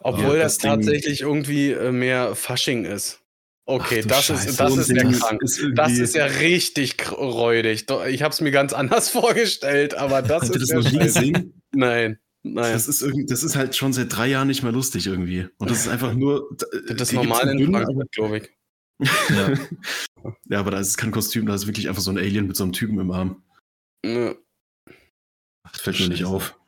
Obwohl 0.00 0.36
Ja, 0.36 0.44
das, 0.44 0.58
das 0.58 0.58
tatsächlich 0.58 1.22
irgendwie 1.22 1.72
äh, 1.72 1.90
mehr 1.92 2.34
Fasching 2.34 2.84
ist. 2.84 3.20
Okay, 3.66 3.98
Ach 3.98 4.02
du 4.04 4.08
das 4.08 4.24
Scheiße, 4.24 4.48
ist, 4.50 4.60
das 4.60 4.76
ist 4.78 4.88
ja 4.88 5.02
krank. 5.12 5.42
ist 5.42 5.60
Das 5.74 5.92
ist 5.92 6.14
ja 6.14 6.24
richtig 6.24 7.10
räudig. 7.12 7.84
Ich 8.08 8.22
habe 8.22 8.32
es 8.32 8.40
mir 8.40 8.50
ganz 8.50 8.72
anders 8.74 9.10
vorgestellt, 9.10 9.94
aber 9.94 10.22
das 10.22 10.48
ihr 10.48 10.56
ist 10.56 10.62
das 10.62 10.68
ja 10.70 10.76
noch 10.78 10.90
nie 10.90 10.98
gesehen? 11.00 11.62
Nein, 11.72 12.18
nein. 12.42 12.72
Das 12.72 12.88
ist, 12.88 13.02
irgendwie, 13.02 13.26
das 13.26 13.42
ist 13.42 13.56
halt 13.56 13.74
schon 13.76 13.92
seit 13.92 14.14
drei 14.14 14.26
Jahren 14.28 14.48
nicht 14.48 14.62
mehr 14.62 14.72
lustig 14.72 15.06
irgendwie. 15.06 15.48
Und 15.58 15.70
das 15.70 15.80
ist 15.80 15.88
einfach 15.88 16.14
nur. 16.14 16.48
Das 16.88 17.08
ist 17.08 17.12
normal 17.14 17.48
in 17.48 17.58
dünn, 17.58 17.72
Frankfurt, 17.72 18.12
glaube 18.12 18.38
ich. 18.38 18.50
ja. 19.30 19.46
aber- 19.46 19.58
Ja, 20.48 20.58
aber 20.60 20.72
da 20.72 20.80
ist 20.80 20.96
kein 20.96 21.12
Kostüm, 21.12 21.46
da 21.46 21.54
ist 21.54 21.66
wirklich 21.66 21.88
einfach 21.88 22.02
so 22.02 22.10
ein 22.10 22.18
Alien 22.18 22.48
mit 22.48 22.56
so 22.56 22.64
einem 22.64 22.72
Typen 22.72 22.98
im 22.98 23.10
Arm. 23.12 23.42
Ja. 24.04 24.34
Ach, 25.62 25.72
Das 25.72 25.80
fällt 25.80 26.00
mir 26.00 26.08
nicht 26.08 26.24
auf. 26.24 26.58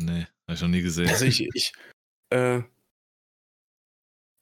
Nee, 0.00 0.26
hab 0.48 0.56
ich 0.56 0.62
noch 0.62 0.68
nie 0.68 0.80
gesehen. 0.82 1.08
Also 1.08 1.26
ich, 1.26 1.46
ich, 1.54 1.72
äh, 2.30 2.62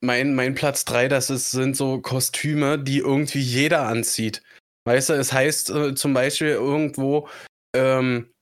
mein, 0.01 0.35
mein 0.35 0.55
Platz 0.55 0.85
3, 0.85 1.09
das 1.09 1.31
ist, 1.31 1.51
sind 1.51 1.77
so 1.77 2.01
Kostüme, 2.01 2.79
die 2.79 2.99
irgendwie 2.99 3.41
jeder 3.41 3.87
anzieht. 3.89 4.43
Weißt 4.87 5.11
du, 5.11 5.13
es 5.15 5.33
heißt 5.33 5.71
äh, 5.71 5.95
zum 5.95 6.13
Beispiel 6.15 6.49
irgendwo, 6.49 7.29
ähm, 7.75 8.33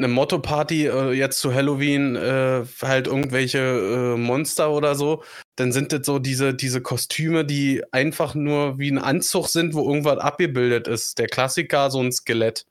eine 0.00 0.08
Motto-Party 0.08 0.86
äh, 0.86 1.12
jetzt 1.12 1.40
zu 1.40 1.52
Halloween, 1.52 2.16
äh, 2.16 2.64
halt 2.82 3.06
irgendwelche 3.06 3.58
äh, 3.58 4.16
Monster 4.16 4.70
oder 4.70 4.94
so, 4.94 5.22
dann 5.56 5.72
sind 5.72 5.92
das 5.92 6.06
so 6.06 6.18
diese, 6.18 6.54
diese 6.54 6.80
Kostüme, 6.80 7.44
die 7.44 7.82
einfach 7.92 8.34
nur 8.34 8.78
wie 8.78 8.90
ein 8.90 8.98
Anzug 8.98 9.48
sind, 9.48 9.74
wo 9.74 9.86
irgendwas 9.86 10.18
abgebildet 10.18 10.88
ist. 10.88 11.18
Der 11.18 11.26
Klassiker, 11.26 11.90
so 11.90 12.00
ein 12.02 12.12
Skelett. 12.12 12.64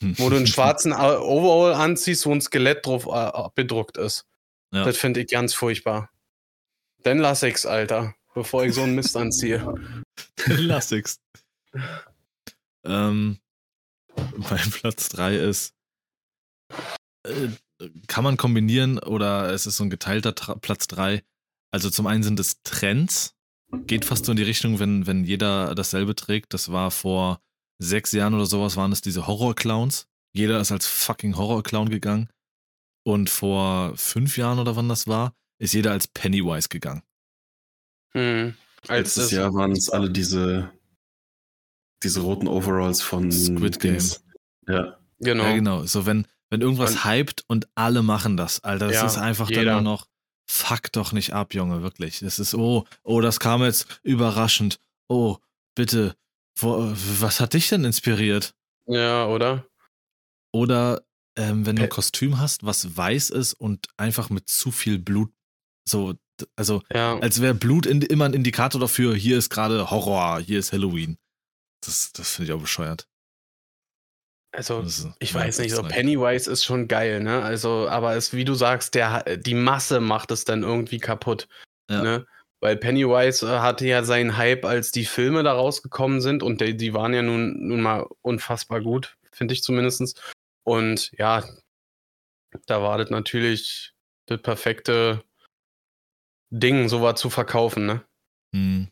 Wo 0.00 0.28
du 0.28 0.36
einen 0.36 0.46
schwarzen 0.46 0.92
äh, 0.92 0.96
Overall 0.96 1.72
anziehst, 1.72 2.26
wo 2.26 2.32
ein 2.32 2.42
Skelett 2.42 2.84
drauf 2.84 3.06
äh, 3.06 3.10
abgedruckt 3.10 3.96
ist. 3.96 4.26
Ja. 4.70 4.84
Das 4.84 4.98
finde 4.98 5.20
ich 5.20 5.28
ganz 5.28 5.54
furchtbar. 5.54 6.10
Dann 7.02 7.18
lass 7.18 7.42
ich's, 7.42 7.64
Alter, 7.64 8.14
bevor 8.34 8.64
ich 8.64 8.74
so 8.74 8.82
einen 8.82 8.94
Mist 8.94 9.16
anziehe. 9.16 9.64
Lass 10.46 10.92
ich's. 10.92 11.20
Ähm, 12.84 13.38
mein 14.36 14.70
Platz 14.70 15.08
3 15.08 15.36
ist, 15.36 15.73
äh, 17.24 17.48
kann 18.06 18.24
man 18.24 18.36
kombinieren 18.36 18.98
oder 18.98 19.52
es 19.52 19.66
ist 19.66 19.76
so 19.76 19.84
ein 19.84 19.90
geteilter 19.90 20.34
Tra 20.34 20.54
Platz 20.54 20.86
3. 20.88 21.22
Also 21.70 21.90
zum 21.90 22.06
einen 22.06 22.22
sind 22.22 22.38
es 22.38 22.62
Trends, 22.62 23.34
geht 23.86 24.04
fast 24.04 24.26
so 24.26 24.32
in 24.32 24.36
die 24.36 24.44
Richtung, 24.44 24.78
wenn, 24.78 25.06
wenn 25.06 25.24
jeder 25.24 25.74
dasselbe 25.74 26.14
trägt. 26.14 26.54
Das 26.54 26.70
war 26.70 26.90
vor 26.90 27.40
sechs 27.78 28.12
Jahren 28.12 28.34
oder 28.34 28.46
sowas, 28.46 28.76
waren 28.76 28.92
es 28.92 29.00
diese 29.00 29.26
Horror-Clowns. 29.26 30.06
Jeder 30.32 30.60
ist 30.60 30.72
als 30.72 30.86
fucking 30.86 31.36
Horror-Clown 31.36 31.88
gegangen. 31.88 32.28
Und 33.04 33.28
vor 33.28 33.96
fünf 33.96 34.36
Jahren 34.38 34.58
oder 34.58 34.76
wann 34.76 34.88
das 34.88 35.06
war, 35.06 35.34
ist 35.58 35.74
jeder 35.74 35.92
als 35.92 36.08
Pennywise 36.08 36.68
gegangen. 36.68 37.02
Hm. 38.12 38.54
Als 38.82 39.16
Letztes 39.16 39.24
das, 39.24 39.32
Jahr 39.32 39.54
waren 39.54 39.72
es 39.72 39.90
alle 39.90 40.10
diese, 40.10 40.70
diese 42.02 42.20
roten 42.20 42.48
Overalls 42.48 43.02
von 43.02 43.30
Squid 43.30 43.80
Game. 43.80 43.92
Dings. 43.92 44.24
Ja. 44.68 44.98
genau. 45.20 45.44
Ja, 45.44 45.54
genau. 45.54 45.86
So, 45.86 46.06
wenn, 46.06 46.26
wenn 46.54 46.60
irgendwas 46.60 46.92
Und- 46.92 47.04
hypt 47.04 47.44
und 47.48 47.66
alle 47.74 48.02
machen 48.02 48.36
das, 48.36 48.62
Alter, 48.62 48.86
das 48.86 48.94
Ja, 48.94 49.06
ist 49.06 49.18
einfach 49.18 49.50
jeder. 49.50 49.64
dann 49.64 49.82
nur 49.84 49.92
noch, 49.92 50.06
fuck 50.48 50.92
doch 50.92 51.10
nicht 51.12 51.32
ab, 51.32 51.52
Junge, 51.52 51.82
wirklich. 51.82 52.20
Das 52.20 52.38
ist, 52.38 52.54
oh, 52.54 52.84
oh, 53.02 53.20
das 53.20 53.40
kam 53.40 53.62
jetzt 53.62 54.00
überraschend. 54.04 54.78
Oh, 55.08 55.38
bitte, 55.74 56.14
wo, 56.58 56.92
was 57.20 57.40
hat 57.40 57.54
dich 57.54 57.68
denn 57.68 57.84
inspiriert? 57.84 58.54
Ja, 58.86 59.26
oder? 59.26 59.66
Oder 60.52 61.02
ähm, 61.36 61.66
wenn 61.66 61.74
du 61.76 61.82
ein 61.82 61.86
Äh. 61.86 61.88
Kostüm 61.88 62.38
hast, 62.38 62.64
was 62.64 62.96
weiß 62.96 63.30
ist 63.30 63.54
und 63.54 63.88
einfach 63.96 64.30
mit 64.30 64.48
zu 64.48 64.70
viel 64.70 64.98
Blut, 65.00 65.32
so, 65.88 66.14
also 66.54 66.82
Ja. 66.92 67.18
als 67.18 67.40
wäre 67.40 67.54
Blut 67.54 67.86
in, 67.86 68.02
immer 68.02 68.26
ein 68.26 68.34
Indikator 68.34 68.80
dafür, 68.80 69.16
hier 69.16 69.36
ist 69.38 69.50
gerade 69.50 69.90
Horror, 69.90 70.38
hier 70.40 70.60
ist 70.60 70.72
Halloween. 70.72 71.18
Das, 71.84 72.12
das 72.12 72.30
finde 72.36 72.52
ich 72.52 72.56
auch 72.56 72.60
bescheuert. 72.60 73.08
Also, 74.56 74.84
ich 75.18 75.34
weiß 75.34 75.58
nicht, 75.58 75.74
so. 75.74 75.82
Pennywise 75.82 76.48
ist 76.48 76.64
schon 76.64 76.86
geil, 76.86 77.20
ne? 77.20 77.42
Also, 77.42 77.88
aber 77.88 78.14
es, 78.14 78.32
wie 78.32 78.44
du 78.44 78.54
sagst, 78.54 78.94
der, 78.94 79.36
die 79.36 79.54
Masse 79.54 80.00
macht 80.00 80.30
es 80.30 80.44
dann 80.44 80.62
irgendwie 80.62 80.98
kaputt. 80.98 81.48
Ja. 81.90 82.02
Ne? 82.02 82.26
Weil 82.60 82.76
Pennywise 82.76 83.44
äh, 83.44 83.58
hatte 83.58 83.84
ja 83.86 84.04
seinen 84.04 84.36
Hype, 84.36 84.64
als 84.64 84.92
die 84.92 85.06
Filme 85.06 85.42
da 85.42 85.52
rausgekommen 85.54 86.20
sind 86.20 86.44
und 86.44 86.60
die, 86.60 86.76
die 86.76 86.94
waren 86.94 87.12
ja 87.12 87.22
nun, 87.22 87.66
nun 87.66 87.82
mal 87.82 88.06
unfassbar 88.22 88.80
gut, 88.80 89.16
finde 89.32 89.54
ich 89.54 89.62
zumindest. 89.64 90.22
Und 90.62 91.10
ja, 91.18 91.44
da 92.66 92.80
war 92.80 92.98
das 92.98 93.10
natürlich 93.10 93.92
das 94.26 94.40
perfekte 94.40 95.24
Ding, 96.50 96.88
sowas 96.88 97.20
zu 97.20 97.28
verkaufen, 97.28 97.86
ne? 97.86 98.04
Hm. 98.54 98.88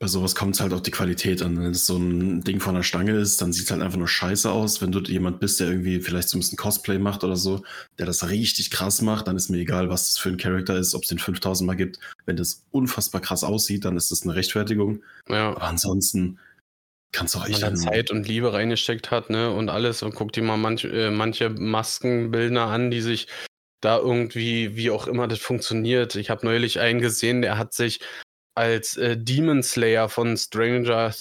Bei 0.00 0.06
sowas 0.06 0.34
kommt 0.34 0.54
es 0.54 0.62
halt 0.62 0.72
auf 0.72 0.80
die 0.80 0.90
Qualität 0.90 1.42
an. 1.42 1.58
Wenn 1.58 1.72
es 1.72 1.84
so 1.84 1.98
ein 1.98 2.42
Ding 2.42 2.58
von 2.58 2.74
der 2.74 2.82
Stange 2.82 3.12
ist, 3.12 3.42
dann 3.42 3.52
sieht 3.52 3.64
es 3.66 3.70
halt 3.70 3.82
einfach 3.82 3.98
nur 3.98 4.08
scheiße 4.08 4.50
aus. 4.50 4.80
Wenn 4.80 4.92
du 4.92 5.00
jemand 5.00 5.40
bist, 5.40 5.60
der 5.60 5.68
irgendwie 5.68 6.00
vielleicht 6.00 6.30
so 6.30 6.38
ein 6.38 6.40
bisschen 6.40 6.56
Cosplay 6.56 6.98
macht 6.98 7.22
oder 7.22 7.36
so, 7.36 7.62
der 7.98 8.06
das 8.06 8.30
richtig 8.30 8.70
krass 8.70 9.02
macht, 9.02 9.28
dann 9.28 9.36
ist 9.36 9.50
mir 9.50 9.58
egal, 9.58 9.90
was 9.90 10.06
das 10.06 10.16
für 10.16 10.30
ein 10.30 10.38
Charakter 10.38 10.74
ist, 10.78 10.94
ob 10.94 11.02
es 11.02 11.10
den 11.10 11.18
5000 11.18 11.66
Mal 11.66 11.74
gibt. 11.74 11.98
Wenn 12.24 12.36
das 12.36 12.64
unfassbar 12.70 13.20
krass 13.20 13.44
aussieht, 13.44 13.84
dann 13.84 13.98
ist 13.98 14.10
das 14.10 14.22
eine 14.22 14.34
Rechtfertigung. 14.34 15.02
Ja. 15.28 15.50
Aber 15.50 15.64
ansonsten 15.64 16.38
kannst 17.12 17.34
du 17.34 17.38
auch 17.40 17.42
man 17.42 17.50
echt 17.52 17.62
da 17.62 17.66
an- 17.66 17.76
Zeit 17.76 18.10
und 18.10 18.26
Liebe 18.26 18.54
reingesteckt 18.54 19.10
hat, 19.10 19.28
ne, 19.28 19.50
und 19.50 19.68
alles. 19.68 20.02
Und 20.02 20.14
guck 20.14 20.32
dir 20.32 20.42
mal 20.42 20.56
manch, 20.56 20.84
äh, 20.84 21.10
manche 21.10 21.50
Maskenbildner 21.50 22.68
an, 22.68 22.90
die 22.90 23.02
sich 23.02 23.28
da 23.82 23.98
irgendwie, 23.98 24.76
wie 24.76 24.90
auch 24.90 25.06
immer 25.06 25.28
das 25.28 25.40
funktioniert. 25.40 26.14
Ich 26.14 26.30
habe 26.30 26.46
neulich 26.46 26.80
einen 26.80 27.00
gesehen, 27.00 27.42
der 27.42 27.58
hat 27.58 27.74
sich 27.74 28.00
als 28.60 28.98
äh, 28.98 29.16
Demon 29.16 29.62
Slayer 29.62 30.10
von 30.10 30.36
Stranger 30.36 31.14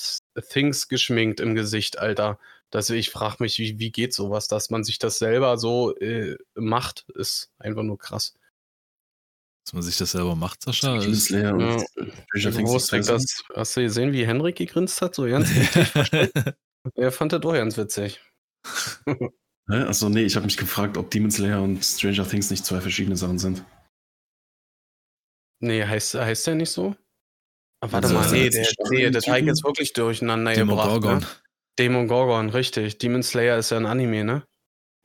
Things 0.50 0.90
geschminkt 0.90 1.40
im 1.40 1.56
Gesicht, 1.56 1.98
Alter. 1.98 2.38
Das, 2.70 2.90
ich 2.90 3.10
frage 3.10 3.38
mich, 3.40 3.58
wie, 3.60 3.80
wie 3.80 3.92
geht 3.92 4.14
sowas, 4.14 4.50
dass 4.50 4.70
man 4.70 4.84
sich 4.84 5.00
das 5.00 5.20
selber 5.20 5.58
so 5.58 5.96
äh, 5.98 6.38
macht, 6.54 7.06
ist 7.16 7.50
einfach 7.58 7.84
nur 7.84 7.98
krass. 7.98 8.38
Dass 9.66 9.74
man 9.74 9.84
sich 9.84 9.98
das 9.98 10.12
selber 10.12 10.36
macht, 10.36 10.62
Sascha. 10.64 10.98
Demon 10.98 11.14
Ist, 11.14 11.26
Slayer 11.28 11.54
und 11.54 11.62
Ja. 11.62 11.86
Stranger 12.36 12.76
Ich 12.76 12.88
Things 12.88 13.08
das, 13.08 13.44
hast 13.56 13.78
du 13.78 13.82
gesehen, 13.82 14.12
wie 14.12 14.28
Henrik 14.28 14.58
gegrinst 14.58 15.02
hat? 15.02 15.16
So 15.16 15.26
ganz 15.26 15.50
witzig. 15.56 16.54
Er 16.96 17.12
fand 17.12 17.34
das 17.34 17.44
auch 17.44 17.54
ganz 17.54 17.78
witzig. 17.78 18.22
Achso, 19.68 20.10
nee, 20.10 20.24
ich 20.24 20.36
habe 20.36 20.46
mich 20.46 20.56
gefragt, 20.58 20.98
ob 20.98 21.12
Demon 21.12 21.30
Slayer 21.30 21.62
und 21.62 21.84
Stranger 21.84 22.28
Things 22.28 22.50
nicht 22.50 22.66
zwei 22.66 22.80
verschiedene 22.82 23.18
Sachen 23.18 23.38
sind. 23.38 23.66
Nee, 25.62 25.84
heißt, 25.84 26.16
heißt 26.16 26.48
der 26.48 26.56
nicht 26.56 26.72
so? 26.72 26.96
Warte 27.82 27.96
Also, 27.96 28.14
mal, 28.14 28.32
nee, 28.32 28.50
der, 28.50 28.62
ist 28.62 28.78
nee, 28.90 29.10
das 29.10 29.28
habe 29.28 29.40
ich 29.40 29.46
jetzt 29.46 29.64
wirklich 29.64 29.94
durcheinander 29.94 30.54
gebracht. 30.54 30.88
Demogorgon. 30.88 31.20
Ne? 31.20 31.28
Demon 31.80 32.08
Gorgon, 32.10 32.50
richtig. 32.50 32.98
Demon 32.98 33.24
Slayer 33.24 33.58
ist 33.58 33.70
ja 33.72 33.78
ein 33.78 33.86
Anime, 33.86 34.26
ne? 34.26 34.46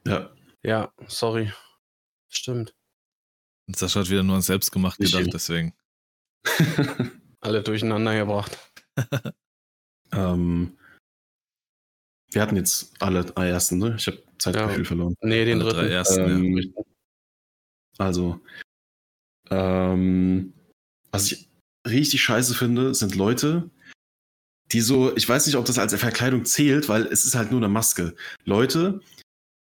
Ja, 0.07 0.31
Ja, 0.65 0.93
sorry. 1.07 1.53
Stimmt. 2.29 2.75
Und 3.69 3.77
Sascha 3.77 4.01
hat 4.01 4.11
wieder 4.11 4.25
nur 4.25 4.35
an 4.37 4.43
selbst 4.43 4.73
gemacht 4.73 4.99
Nicht 4.99 5.15
gedacht, 5.15 5.33
deswegen. 5.33 5.73
Alle 7.41 7.63
durcheinander 7.63 8.17
gebracht. 8.17 8.59
ähm, 10.13 10.77
wir 12.33 12.43
hatten 12.43 12.57
jetzt 12.57 12.93
alle 13.01 13.25
drei 13.25 13.49
ersten, 13.51 13.79
ne? 13.79 13.95
Ich 13.97 14.07
habe 14.09 14.21
Zeitgefühl 14.39 14.79
Ja. 14.79 14.85
verloren. 14.85 15.15
Nee, 15.21 15.45
den 15.45 15.61
Alle 15.61 15.71
drei 15.73 15.81
dritten. 15.83 15.93
ersten, 15.93 16.21
Ähm, 16.29 16.75
Also, 17.99 18.41
ähm, 19.51 20.53
was 21.13 21.31
ich 21.31 21.49
richtig 21.87 22.23
scheiße 22.23 22.55
finde, 22.55 22.95
sind 22.95 23.15
Leute, 23.15 23.71
die 24.73 24.81
so, 24.81 25.15
ich 25.17 25.29
weiß 25.29 25.47
nicht, 25.47 25.57
ob 25.57 25.65
das 25.65 25.79
als 25.79 25.95
Verkleidung 25.95 26.45
zählt, 26.45 26.89
weil 26.89 27.07
es 27.07 27.25
ist 27.25 27.35
halt 27.35 27.51
nur 27.51 27.61
eine 27.61 27.69
Maske. 27.69 28.15
Leute, 28.45 29.01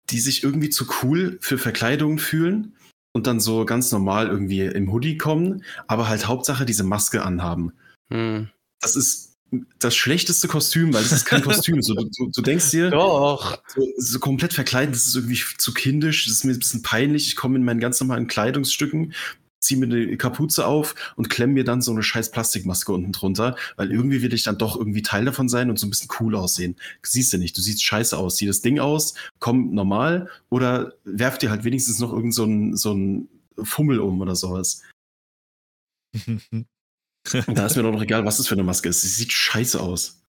die 0.10 0.20
sich 0.20 0.44
irgendwie 0.44 0.70
zu 0.70 0.88
cool 1.04 1.38
für 1.42 1.58
Verkleidungen 1.58 2.20
fühlen 2.20 2.76
und 3.14 3.28
dann 3.28 3.40
so 3.40 3.66
ganz 3.66 3.92
normal 3.92 4.28
irgendwie 4.28 4.62
im 4.62 4.92
Hoodie 4.92 5.18
kommen, 5.18 5.64
aber 5.88 6.10
halt 6.10 6.28
Hauptsache 6.28 6.66
diese 6.66 6.84
Maske 6.84 7.24
anhaben. 7.24 7.74
Hm. 8.12 8.50
Das 8.82 8.96
ist 8.96 9.30
das 9.80 9.96
schlechteste 9.96 10.48
Kostüm, 10.48 10.94
weil 10.94 11.04
es 11.04 11.12
ist 11.12 11.26
kein 11.26 11.42
Kostüm. 11.42 11.82
So, 11.82 11.96
du, 11.96 12.30
du, 12.34 12.42
denkst 12.42 12.70
dir, 12.72 12.92
Doch. 12.92 13.62
so, 13.68 13.82
so 13.98 14.20
komplett 14.20 14.54
verkleiden, 14.54 14.92
das 14.94 15.08
ist 15.08 15.16
irgendwie 15.16 15.42
zu 15.58 15.74
kindisch, 15.74 16.26
das 16.26 16.36
ist 16.36 16.44
mir 16.44 16.54
ein 16.54 16.60
bisschen 16.60 16.84
peinlich. 16.84 17.28
Ich 17.28 17.36
komme 17.36 17.58
in 17.58 17.64
meinen 17.64 17.80
ganz 17.80 18.00
normalen 18.00 18.28
Kleidungsstücken, 18.28 19.14
ziehe 19.60 19.80
mir 19.80 19.86
eine 19.94 20.18
Kapuze 20.18 20.66
auf 20.66 20.96
und 21.16 21.30
klemme 21.30 21.54
mir 21.54 21.64
dann 21.64 21.82
so 21.82 21.92
eine 21.92 22.02
scheiß 22.04 22.32
Plastikmaske 22.32 22.92
unten 22.94 23.12
drunter, 23.12 23.56
weil 23.76 23.92
irgendwie 23.92 24.22
will 24.22 24.34
ich 24.34 24.44
dann 24.44 24.58
doch 24.58 24.78
irgendwie 24.78 25.02
Teil 25.02 25.26
davon 25.26 25.50
sein 25.50 25.70
und 25.70 25.78
so 25.78 25.86
ein 25.86 25.90
bisschen 25.90 26.10
cool 26.20 26.36
aussehen. 26.36 26.76
Siehst 27.04 27.34
du 27.34 27.38
nicht, 27.38 27.58
du 27.58 27.62
siehst 27.62 27.84
scheiße 27.84 28.18
aus. 28.18 28.38
Zieh 28.38 28.46
das 28.48 28.62
Ding 28.62 28.80
aus, 28.80 29.16
komm 29.40 29.74
normal 29.74 30.30
oder 30.50 30.94
werf 31.04 31.38
dir 31.38 31.50
halt 31.52 31.64
wenigstens 31.66 32.00
noch 32.00 32.14
irgend 32.14 32.34
so 32.34 32.46
ein, 32.46 32.76
so 32.78 32.94
ein 32.94 33.28
Fummel 33.62 34.00
um 34.00 34.22
oder 34.22 34.36
sowas. 34.36 34.84
Und 36.54 36.66
da 37.58 37.66
ist 37.66 37.76
mir 37.76 37.84
doch 37.84 37.92
noch 37.92 38.02
egal, 38.02 38.26
was 38.26 38.38
das 38.38 38.48
für 38.48 38.56
eine 38.56 38.64
Maske 38.64 38.90
ist. 38.90 39.02
Sie 39.02 39.08
sieht 39.10 39.32
scheiße 39.34 39.80
aus. 39.80 40.24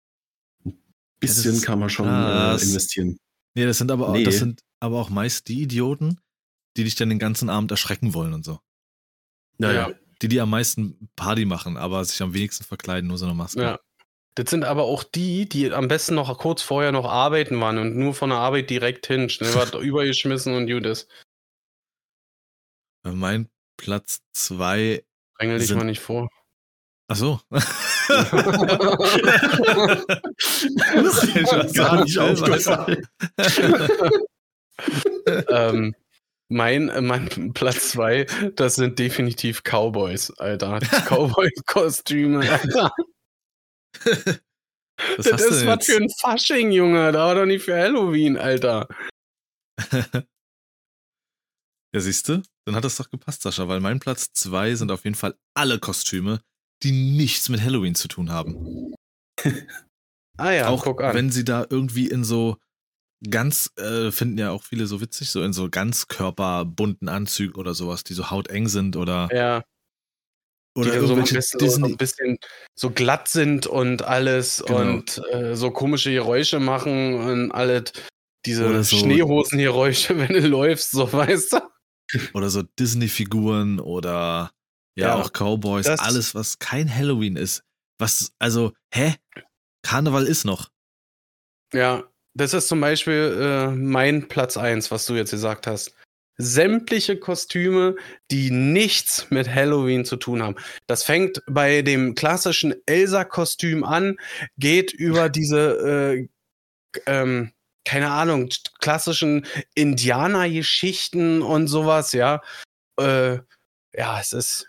Ein 0.67 0.77
bisschen 1.21 1.55
ist- 1.55 1.63
kann 1.63 1.79
man 1.79 1.89
schon 1.89 2.07
äh, 2.09 2.55
es- 2.55 2.65
investieren. 2.65 3.17
nee, 3.57 3.65
das 3.65 3.79
sind 3.79 3.91
aber 3.91 4.09
auch, 4.09 4.15
Nee. 4.15 4.25
das 4.25 4.39
sind 4.39 4.61
aber 4.81 5.01
auch 5.01 5.09
meist 5.09 5.49
die 5.49 5.63
Idioten, 5.63 6.19
die 6.77 6.85
dich 6.85 6.97
dann 6.97 7.09
den 7.09 7.19
ganzen 7.19 7.49
Abend 7.49 7.71
erschrecken 7.71 8.13
wollen 8.13 8.33
und 8.35 8.45
so. 8.45 8.59
Ja. 9.61 9.91
Die, 10.23 10.29
die 10.29 10.41
am 10.41 10.51
meisten 10.51 11.09
Party 11.17 11.45
machen, 11.45 11.77
aber 11.77 12.05
sich 12.05 12.21
am 12.23 12.35
wenigsten 12.35 12.65
verkleiden, 12.65 13.09
nur 13.09 13.19
so 13.19 13.27
eine 13.27 13.35
Maske. 13.35 13.63
Ja. 13.63 13.81
Das 14.35 14.49
sind 14.51 14.65
aber 14.65 14.85
auch 14.85 15.03
die, 15.03 15.49
die 15.49 15.73
am 15.73 15.89
besten 15.89 16.15
noch 16.15 16.37
kurz 16.39 16.63
vorher 16.63 16.93
noch 16.93 17.05
arbeiten 17.05 17.61
waren 17.61 17.79
und 17.79 17.97
nur 17.97 18.15
von 18.15 18.31
der 18.31 18.39
Arbeit 18.39 18.71
direkt 18.71 19.07
hin. 19.07 19.29
Schnell 19.29 19.55
was 19.55 19.73
übergeschmissen 19.81 20.55
und 20.55 20.69
gut 20.69 20.87
ist. 20.87 21.09
Äh, 23.05 23.11
Mein 23.11 23.49
Platz 23.77 24.21
zwei. 24.33 25.05
Drängel 25.39 25.59
dich 25.59 25.69
Sind- 25.69 25.79
mal 25.79 25.85
nicht 25.85 26.01
vor. 26.01 26.29
Ach 27.09 27.17
so. 27.17 27.41
Gar 31.75 32.05
nicht 32.05 32.19
aufgefallen. 32.19 33.07
ähm, 35.49 35.95
mein, 36.51 36.89
äh, 36.91 37.01
mein 37.01 37.29
Platz 37.55 37.91
zwei, 37.91 38.27
das 38.57 38.75
sind 38.75 38.99
definitiv 38.99 39.63
Cowboys, 39.63 40.31
Alter. 40.39 40.81
Cowboy-Kostüme, 41.09 42.41
Alter. 42.51 42.93
Was 45.17 45.27
Das 45.27 45.41
ist 45.41 45.65
was 45.65 45.87
für 45.87 45.97
ein 45.97 46.11
Fasching, 46.21 46.73
Junge. 46.73 47.11
Da 47.13 47.21
war 47.21 47.35
doch 47.35 47.47
nicht 47.47 47.65
für 47.65 47.75
Halloween, 47.75 48.37
Alter. 48.37 48.87
Ja, 51.95 52.01
siehst 52.01 52.29
du? 52.29 52.43
Dann 52.67 52.77
hat 52.77 52.85
das 52.85 52.97
doch 52.97 53.09
gepasst, 53.11 53.41
Sascha, 53.41 53.67
weil 53.67 53.81
mein 53.81 53.99
Platz 53.99 54.31
zwei 54.35 54.75
sind 54.75 54.93
auf 54.93 55.05
jeden 55.05 55.17
Fall 55.17 55.39
alle 55.57 55.79
Kostüme, 55.79 56.43
die 56.83 56.93
nichts 56.93 57.49
mit 57.49 57.63
Halloween 57.63 57.95
zu 57.95 58.09
tun 58.09 58.31
haben. 58.31 58.95
Ah 60.37 60.51
ja, 60.51 60.69
auch 60.69 60.85
guck 60.85 61.03
an. 61.03 61.15
wenn 61.15 61.31
sie 61.31 61.45
da 61.45 61.67
irgendwie 61.71 62.09
in 62.09 62.23
so 62.23 62.59
ganz, 63.29 63.71
äh, 63.77 64.11
finden 64.11 64.39
ja 64.39 64.51
auch 64.51 64.63
viele 64.63 64.87
so 64.87 65.01
witzig, 65.01 65.31
so 65.31 65.43
in 65.43 65.53
so 65.53 65.69
ganzkörperbunten 65.69 67.09
Anzügen 67.09 67.55
oder 67.57 67.75
sowas, 67.75 68.05
die 68.05 68.15
so 68.15 68.31
hauteng 68.31 68.69
sind 68.69 68.97
oder, 68.97 69.29
ja, 69.33 69.63
oder 70.77 70.93
die 71.01 71.07
so 71.07 71.15
ein, 71.15 71.25
bisschen, 71.25 71.43
so 71.71 71.85
ein 71.85 71.97
bisschen 71.97 72.39
so 72.75 72.91
glatt 72.91 73.29
sind 73.29 73.67
und 73.67 74.03
alles 74.03 74.63
Genau. 74.67 74.79
und 74.81 75.19
äh, 75.33 75.55
so 75.57 75.71
komische 75.71 76.13
Geräusche 76.13 76.61
machen 76.61 77.15
und 77.15 77.53
alles. 77.53 77.93
Diese 78.47 78.83
so- 78.85 78.97
Schneehosengeräusche, 78.97 80.17
wenn 80.19 80.29
du 80.33 80.47
läufst, 80.47 80.93
so 80.93 81.13
weißt 81.13 81.53
du. 81.55 81.61
oder 82.35 82.49
so 82.51 82.63
Disney-Figuren 82.63 83.81
oder 83.81 84.51
ja, 84.97 85.09
Ja, 85.09 85.15
auch 85.17 85.31
Cowboys, 85.33 85.87
alles, 85.87 86.35
was 86.35 86.59
kein 86.59 86.93
Halloween 86.95 87.37
ist. 87.37 87.63
Was, 87.99 88.33
also, 88.39 88.73
hä? 88.95 89.17
Karneval 89.83 90.27
ist 90.27 90.45
noch. 90.45 90.71
Ja, 91.75 92.05
das 92.41 92.55
ist 92.55 92.69
zum 92.69 92.81
Beispiel 92.81 93.39
äh, 93.39 93.71
mein 93.71 94.27
Platz 94.27 94.57
1, 94.57 94.91
was 94.91 95.05
du 95.05 95.15
jetzt 95.15 95.31
gesagt 95.31 95.67
hast. 95.67 95.95
Sämtliche 96.39 97.19
Kostüme, 97.19 97.97
die 98.31 98.51
nichts 98.51 99.31
mit 99.31 99.55
Halloween 99.55 100.07
zu 100.07 100.17
tun 100.17 100.43
haben. 100.43 100.57
Das 100.87 101.05
fängt 101.05 101.43
bei 101.47 101.83
dem 101.83 102.15
klassischen 102.15 102.75
Elsa-Kostüm 102.87 103.85
an, 103.85 104.17
geht 104.57 104.95
über 104.95 105.29
diese, 105.29 106.17
äh, 106.17 106.29
ähm, 107.05 107.53
keine 107.85 108.11
Ahnung, 108.11 108.49
klassischen 108.81 109.47
Indianer-Geschichten 109.75 111.43
und 111.43 111.69
sowas, 111.69 112.15
ja. 112.15 112.41
Äh, 112.99 113.39
ja, 113.93 114.19
es 114.19 114.33
ist 114.33 114.67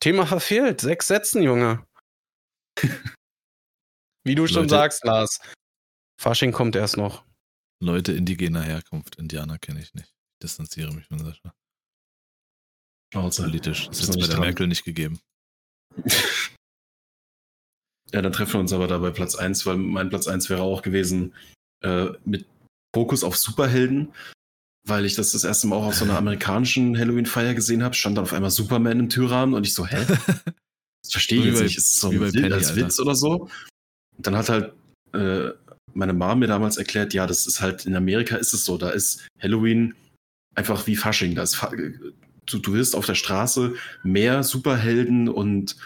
Thema 0.00 0.26
verfehlt. 0.26 0.82
Sechs 0.82 1.06
Sätzen, 1.06 1.42
Junge. 1.42 1.86
Wie 4.24 4.34
du 4.34 4.46
schon 4.46 4.64
Leute. 4.64 4.74
sagst, 4.74 5.04
Lars. 5.04 5.38
Fasching 6.22 6.52
kommt 6.52 6.76
erst 6.76 6.96
noch. 6.96 7.24
Leute 7.82 8.12
indigener 8.12 8.62
Herkunft, 8.62 9.16
Indianer 9.16 9.58
kenne 9.58 9.80
ich 9.82 9.92
nicht. 9.92 10.06
Ich 10.08 10.38
distanziere 10.44 10.94
mich 10.94 11.06
von 11.06 11.18
Sascha. 11.18 11.52
Schnauze. 13.12 13.42
Politisch. 13.42 13.88
Das 13.88 14.00
Ist 14.00 14.14
bei 14.14 14.20
der 14.20 14.28
dran. 14.28 14.40
Merkel 14.40 14.66
nicht 14.68 14.84
gegeben. 14.84 15.18
Ja, 18.14 18.20
dann 18.20 18.32
treffen 18.32 18.52
wir 18.54 18.60
uns 18.60 18.74
aber 18.74 18.88
da 18.88 18.98
bei 18.98 19.10
Platz 19.10 19.34
1, 19.36 19.64
weil 19.64 19.78
mein 19.78 20.10
Platz 20.10 20.26
1 20.26 20.50
wäre 20.50 20.60
auch 20.60 20.82
gewesen 20.82 21.34
äh, 21.82 22.08
mit 22.26 22.46
Fokus 22.94 23.24
auf 23.24 23.38
Superhelden, 23.38 24.12
weil 24.86 25.06
ich 25.06 25.14
das 25.14 25.32
das 25.32 25.44
erste 25.44 25.66
Mal 25.66 25.76
auch 25.76 25.86
auf 25.86 25.94
so 25.94 26.04
einer 26.04 26.18
amerikanischen 26.18 26.98
Halloween-Feier 26.98 27.54
gesehen 27.54 27.82
habe, 27.82 27.94
stand 27.94 28.18
dann 28.18 28.24
auf 28.24 28.34
einmal 28.34 28.50
Superman 28.50 29.00
im 29.00 29.08
Türrahmen 29.08 29.54
und 29.54 29.66
ich 29.66 29.72
so, 29.72 29.86
hä? 29.86 30.04
Das 31.02 31.12
verstehe 31.12 31.38
ich 31.38 31.46
jetzt 31.46 31.56
bei- 31.56 31.62
nicht. 31.64 31.78
Ist 31.78 31.90
es 31.92 32.00
so 32.00 32.12
wie 32.12 32.22
ein 32.22 32.32
Penny, 32.32 32.52
als 32.52 32.68
Alter. 32.68 32.80
Witz 32.82 33.00
oder 33.00 33.14
so? 33.14 33.48
Und 34.18 34.26
dann 34.26 34.36
hat 34.36 34.50
halt 34.50 34.74
äh, 35.14 35.52
meine 35.94 36.12
Mom 36.12 36.40
mir 36.40 36.46
damals 36.46 36.76
erklärt, 36.76 37.14
ja, 37.14 37.26
das 37.26 37.46
ist 37.46 37.60
halt 37.60 37.86
in 37.86 37.94
Amerika 37.94 38.36
ist 38.36 38.52
es 38.52 38.64
so, 38.64 38.78
da 38.78 38.90
ist 38.90 39.26
Halloween 39.40 39.94
einfach 40.54 40.86
wie 40.86 40.96
Fasching. 40.96 41.34
Da 41.34 41.42
ist 41.42 41.64
du, 42.46 42.58
du 42.58 42.72
wirst 42.72 42.94
auf 42.94 43.06
der 43.06 43.14
Straße 43.14 43.74
mehr 44.02 44.42
Superhelden 44.42 45.28
und 45.28 45.76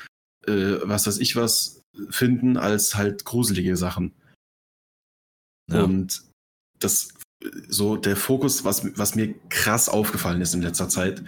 äh, 0.46 0.76
was 0.82 1.06
weiß 1.06 1.18
ich 1.18 1.36
was 1.36 1.82
finden 2.10 2.56
als 2.56 2.94
halt 2.94 3.24
gruselige 3.24 3.76
Sachen. 3.76 4.12
Ja. 5.70 5.82
Und 5.82 6.22
das 6.78 7.14
so 7.68 7.96
der 7.96 8.16
Fokus, 8.16 8.64
was, 8.64 8.98
was 8.98 9.14
mir 9.14 9.34
krass 9.48 9.88
aufgefallen 9.88 10.40
ist 10.40 10.54
in 10.54 10.62
letzter 10.62 10.88
Zeit, 10.88 11.22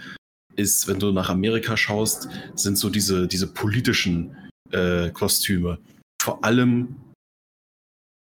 ist, 0.55 0.87
wenn 0.87 0.99
du 0.99 1.11
nach 1.11 1.29
Amerika 1.29 1.77
schaust, 1.77 2.27
sind 2.55 2.77
so 2.77 2.89
diese, 2.89 3.27
diese 3.27 3.47
politischen 3.47 4.35
äh, 4.71 5.11
Kostüme. 5.11 5.79
Vor 6.21 6.43
allem 6.43 6.95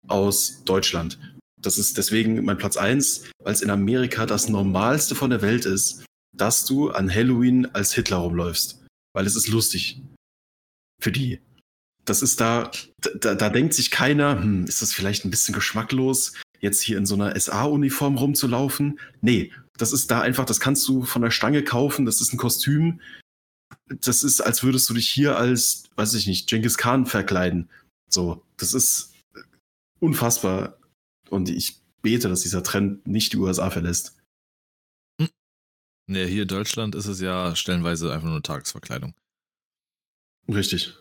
aus 0.08 0.64
Deutschland. 0.66 1.20
Das 1.62 1.78
ist 1.78 1.98
deswegen 1.98 2.44
mein 2.44 2.58
Platz 2.58 2.78
eins, 2.78 3.30
weil 3.44 3.54
es 3.54 3.62
in 3.62 3.70
Amerika 3.70 4.26
das 4.26 4.50
Normalste 4.50 5.16
von 5.16 5.30
der 5.30 5.42
Welt 5.42 5.66
ist, 5.66 6.06
dass 6.36 6.66
du 6.66 6.90
an 6.92 7.14
Halloween 7.14 7.68
als 7.74 7.94
Hitler 7.94 8.18
rumläufst. 8.18 8.84
Weil 9.14 9.28
es 9.28 9.36
ist 9.36 9.48
lustig. 9.48 10.02
Für 11.02 11.12
die. 11.12 11.42
Das 12.06 12.22
ist 12.22 12.42
da, 12.42 12.72
da, 13.20 13.36
da 13.36 13.50
denkt 13.50 13.74
sich 13.74 13.92
keiner, 13.92 14.42
hm, 14.42 14.66
ist 14.66 14.82
das 14.82 14.94
vielleicht 14.94 15.24
ein 15.24 15.32
bisschen 15.32 15.54
geschmacklos, 15.54 16.34
jetzt 16.60 16.82
hier 16.82 16.98
in 16.98 17.06
so 17.06 17.14
einer 17.16 17.40
SA-Uniform 17.40 18.18
rumzulaufen? 18.18 19.00
Nee, 19.22 19.52
das 19.78 19.94
ist 19.94 20.10
da 20.10 20.22
einfach, 20.22 20.46
das 20.46 20.60
kannst 20.60 20.88
du 20.88 21.04
von 21.04 21.22
der 21.22 21.32
Stange 21.32 21.64
kaufen, 21.64 22.06
das 22.06 22.22
ist 22.22 22.34
ein 22.34 22.38
Kostüm. 22.38 23.02
das 23.88 24.24
ist, 24.24 24.42
als 24.42 24.64
würdest 24.64 24.90
du 24.90 24.94
dich 24.94 25.10
hier 25.10 25.38
als, 25.38 25.84
weiß 25.96 26.14
ich 26.16 26.28
nicht, 26.28 26.50
Genghis 26.50 26.78
Khan 26.78 27.06
verkleiden. 27.06 27.70
So, 28.10 28.44
das 28.58 28.74
ist 28.74 29.11
unfassbar. 30.02 30.78
Und 31.30 31.50
ich 31.50 31.82
bete, 32.02 32.28
dass 32.28 32.42
dieser 32.42 32.64
Trend 32.64 33.08
nicht 33.08 33.34
die 33.34 33.38
USA 33.38 33.70
verlässt. 33.70 34.18
Nee, 36.08 36.28
hier 36.28 36.42
in 36.42 36.48
Deutschland 36.48 36.94
ist 36.96 37.06
es 37.06 37.22
ja 37.22 37.56
stellenweise 37.56 38.12
einfach 38.12 38.26
nur 38.26 38.34
eine 38.34 38.42
Tagesverkleidung. 38.42 39.14
Richtig. 40.50 40.94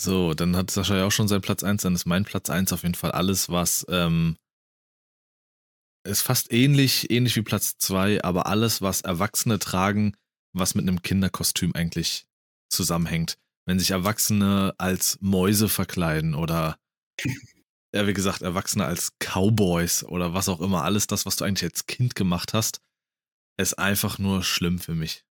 So, 0.00 0.32
dann 0.32 0.56
hat 0.56 0.70
Sascha 0.70 0.96
ja 0.96 1.06
auch 1.06 1.12
schon 1.12 1.28
seinen 1.28 1.42
Platz 1.42 1.62
1, 1.62 1.82
dann 1.82 1.94
ist 1.94 2.06
mein 2.06 2.24
Platz 2.24 2.48
1 2.48 2.72
auf 2.72 2.82
jeden 2.82 2.94
Fall 2.94 3.12
alles, 3.12 3.50
was 3.50 3.84
ähm, 3.90 4.36
ist 6.04 6.22
fast 6.22 6.52
ähnlich, 6.52 7.10
ähnlich 7.10 7.36
wie 7.36 7.42
Platz 7.42 7.76
2, 7.78 8.24
aber 8.24 8.46
alles, 8.46 8.80
was 8.80 9.02
Erwachsene 9.02 9.58
tragen, 9.58 10.16
was 10.52 10.74
mit 10.74 10.88
einem 10.88 11.02
Kinderkostüm 11.02 11.74
eigentlich 11.74 12.26
zusammenhängt. 12.68 13.38
Wenn 13.66 13.78
sich 13.78 13.90
Erwachsene 13.90 14.74
als 14.78 15.18
Mäuse 15.20 15.68
verkleiden 15.68 16.34
oder 16.34 16.78
ja, 17.94 18.06
wie 18.06 18.14
gesagt, 18.14 18.42
Erwachsene 18.42 18.84
als 18.84 19.12
Cowboys 19.18 20.04
oder 20.04 20.32
was 20.34 20.48
auch 20.48 20.60
immer, 20.60 20.84
alles 20.84 21.06
das, 21.06 21.26
was 21.26 21.36
du 21.36 21.44
eigentlich 21.44 21.70
als 21.70 21.86
Kind 21.86 22.14
gemacht 22.14 22.54
hast, 22.54 22.80
ist 23.58 23.78
einfach 23.78 24.18
nur 24.18 24.42
schlimm 24.42 24.78
für 24.78 24.94
mich. 24.94 25.24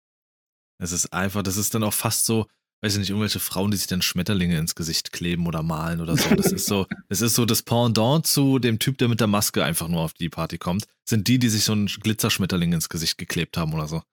Es 0.82 0.92
ist 0.92 1.14
einfach, 1.14 1.44
das 1.44 1.58
ist 1.58 1.74
dann 1.74 1.84
auch 1.84 1.94
fast 1.94 2.26
so, 2.26 2.48
weiß 2.82 2.94
ich 2.94 3.00
nicht, 3.00 3.10
irgendwelche 3.10 3.40
Frauen, 3.40 3.72
die 3.72 3.78
sich 3.78 3.88
dann 3.88 4.02
Schmetterlinge 4.02 4.58
ins 4.58 4.76
Gesicht 4.76 5.12
kleben 5.12 5.48
oder 5.48 5.64
malen 5.64 6.02
oder 6.02 6.18
so. 6.18 6.30
Das 6.36 6.52
ist 6.52 6.66
so, 6.66 6.86
es 7.08 7.22
ist 7.22 7.36
so 7.36 7.46
das 7.46 7.64
Pendant 7.64 8.28
zu 8.28 8.60
dem 8.60 8.80
Typ, 8.80 8.98
der 8.98 9.08
mit 9.08 9.20
der 9.20 9.28
Maske 9.28 9.64
einfach 9.64 9.88
nur 9.88 10.02
auf 10.02 10.14
die 10.14 10.30
Party 10.30 10.58
kommt, 10.58 10.86
sind 11.08 11.28
die, 11.28 11.40
die 11.40 11.50
sich 11.50 11.64
so 11.64 11.72
einen 11.72 11.88
Glitzerschmetterling 11.88 12.74
ins 12.74 12.90
Gesicht 12.90 13.18
geklebt 13.18 13.58
haben 13.58 13.74
oder 13.74 13.88
so. 13.88 14.04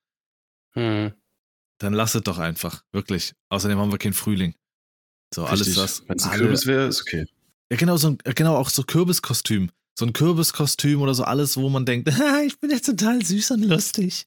Hm. 0.74 1.12
Dann 1.78 1.92
lass 1.92 2.14
es 2.14 2.22
doch 2.22 2.38
einfach, 2.38 2.82
wirklich. 2.92 3.34
Außerdem 3.48 3.78
haben 3.78 3.90
wir 3.90 3.98
keinen 3.98 4.14
Frühling. 4.14 4.54
So, 5.34 5.44
alles 5.44 5.74
das. 5.74 6.08
Wenn 6.08 6.16
es 6.16 6.24
ein 6.24 6.38
Kürbis 6.38 6.66
wäre, 6.66 6.86
ist 6.86 7.02
okay. 7.02 7.26
Ja, 7.70 7.76
genau, 7.76 7.96
so 7.96 8.10
ein, 8.10 8.18
genau, 8.34 8.56
auch 8.56 8.68
so 8.70 8.82
Kürbiskostüm. 8.82 9.70
So 9.98 10.06
ein 10.06 10.12
Kürbiskostüm 10.12 11.00
oder 11.00 11.14
so 11.14 11.24
alles, 11.24 11.56
wo 11.56 11.68
man 11.68 11.86
denkt, 11.86 12.08
"Ah, 12.20 12.42
ich 12.46 12.58
bin 12.60 12.70
jetzt 12.70 12.86
total 12.86 13.24
süß 13.24 13.52
und 13.52 13.62
lustig. 13.64 14.26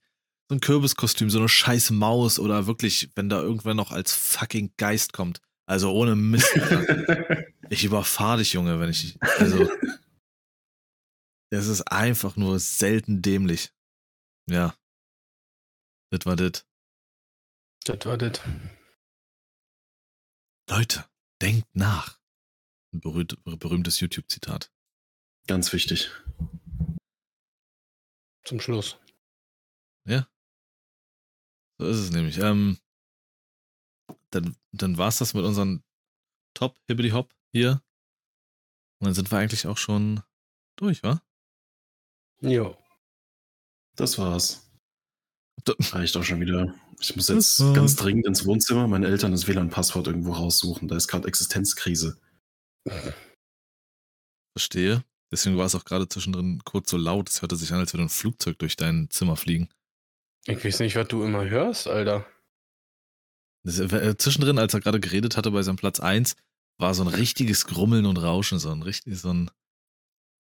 So 0.49 0.55
ein 0.55 0.61
Kürbiskostüm, 0.61 1.29
so 1.29 1.37
eine 1.39 1.47
scheiß 1.47 1.91
Maus 1.91 2.39
oder 2.39 2.65
wirklich, 2.65 3.09
wenn 3.15 3.29
da 3.29 3.39
irgendwer 3.41 3.75
noch 3.75 3.91
als 3.91 4.13
fucking 4.13 4.73
Geist 4.77 5.13
kommt. 5.13 5.41
Also 5.67 5.91
ohne 5.93 6.15
Mist. 6.15 6.57
Alter. 6.57 7.45
ich 7.69 7.83
überfahre 7.83 8.39
dich, 8.39 8.53
Junge, 8.53 8.79
wenn 8.79 8.89
ich. 8.89 9.17
Also. 9.21 9.69
Das 11.51 11.67
ist 11.67 11.81
einfach 11.83 12.35
nur 12.35 12.59
selten 12.59 13.21
dämlich. 13.21 13.71
Ja. 14.49 14.75
Das 16.11 16.25
war 16.25 16.35
das. 16.35 16.65
Das 17.85 18.05
war 18.05 18.17
das. 18.17 18.39
Leute, 20.69 21.05
denkt 21.41 21.67
nach. 21.75 22.18
Ein 22.93 23.01
berühmt, 23.01 23.37
berühmtes 23.43 23.99
YouTube-Zitat. 23.99 24.71
Ganz 25.47 25.71
wichtig. 25.73 26.11
Zum 28.45 28.59
Schluss. 28.59 28.97
So 31.81 31.87
ist 31.87 31.97
es 31.97 32.11
nämlich. 32.11 32.39
Ähm, 32.39 32.77
dann 34.31 34.57
dann 34.73 34.97
war 34.97 35.07
es 35.07 35.19
das 35.19 35.33
mit 35.33 35.45
unseren 35.45 35.81
Top 36.53 36.77
Hibbity 36.87 37.11
Hop 37.11 37.33
hier. 37.53 37.81
Und 38.99 39.05
dann 39.05 39.13
sind 39.13 39.31
wir 39.31 39.37
eigentlich 39.37 39.65
auch 39.65 39.77
schon 39.77 40.21
durch, 40.75 41.03
wa? 41.03 41.23
Jo. 42.41 42.77
Das 43.95 44.17
war's. 44.17 44.69
Da- 45.63 45.73
Reicht 45.79 46.17
auch 46.17 46.23
schon 46.23 46.41
wieder. 46.41 46.75
Ich 46.99 47.15
muss 47.15 47.29
jetzt 47.29 47.59
ganz 47.59 47.95
dringend 47.95 48.27
ins 48.27 48.45
Wohnzimmer, 48.45 48.85
meine 48.89 49.07
Eltern 49.07 49.31
das 49.31 49.47
WLAN-Passwort 49.47 50.07
irgendwo 50.07 50.33
raussuchen. 50.33 50.89
Da 50.89 50.97
ist 50.97 51.07
gerade 51.07 51.29
Existenzkrise. 51.29 52.19
Verstehe. 54.55 55.03
Deswegen 55.31 55.57
war 55.57 55.65
es 55.65 55.75
auch 55.75 55.85
gerade 55.85 56.07
zwischendrin 56.07 56.61
kurz 56.65 56.89
so 56.89 56.97
laut. 56.97 57.29
Es 57.29 57.41
hörte 57.41 57.55
sich 57.55 57.71
an, 57.71 57.79
als 57.79 57.93
würde 57.93 58.03
ein 58.03 58.09
Flugzeug 58.09 58.57
durch 58.59 58.75
dein 58.75 59.09
Zimmer 59.09 59.35
fliegen. 59.35 59.69
Ich 60.45 60.63
weiß 60.63 60.79
nicht, 60.79 60.95
was 60.95 61.07
du 61.07 61.23
immer 61.23 61.47
hörst, 61.47 61.87
Alter. 61.87 62.25
Das, 63.63 63.79
äh, 63.79 64.17
zwischendrin, 64.17 64.57
als 64.57 64.73
er 64.73 64.79
gerade 64.79 64.99
geredet 64.99 65.37
hatte 65.37 65.51
bei 65.51 65.61
seinem 65.61 65.75
Platz 65.75 65.99
1, 65.99 66.35
war 66.77 66.93
so 66.93 67.03
ein 67.03 67.09
richtiges 67.09 67.65
Grummeln 67.65 68.05
und 68.05 68.17
Rauschen, 68.17 68.57
so 68.57 68.71
ein 68.71 68.81
richtig, 68.81 69.19
so 69.19 69.31
ein. 69.31 69.51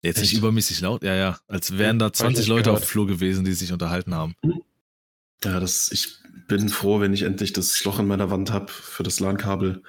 Jetzt 0.02 0.20
nicht 0.20 0.34
übermäßig 0.34 0.80
laut, 0.82 1.02
ja, 1.02 1.14
ja. 1.14 1.40
Als 1.48 1.78
wären 1.78 1.98
da 1.98 2.06
Hab 2.06 2.12
ich 2.14 2.18
20 2.20 2.38
nicht 2.40 2.48
Leute 2.48 2.70
auf 2.70 2.76
gehört. 2.76 2.84
dem 2.84 2.88
Flur 2.88 3.06
gewesen, 3.06 3.44
die 3.44 3.54
sich 3.54 3.72
unterhalten 3.72 4.14
haben. 4.14 4.36
Ja, 5.42 5.58
das, 5.58 5.90
ich 5.90 6.18
bin 6.46 6.68
froh, 6.68 7.00
wenn 7.00 7.12
ich 7.12 7.22
endlich 7.22 7.52
das 7.52 7.82
Loch 7.84 7.98
in 7.98 8.06
meiner 8.06 8.30
Wand 8.30 8.52
habe 8.52 8.70
für 8.70 9.02
das 9.02 9.18
LAN-Kabel 9.18 9.82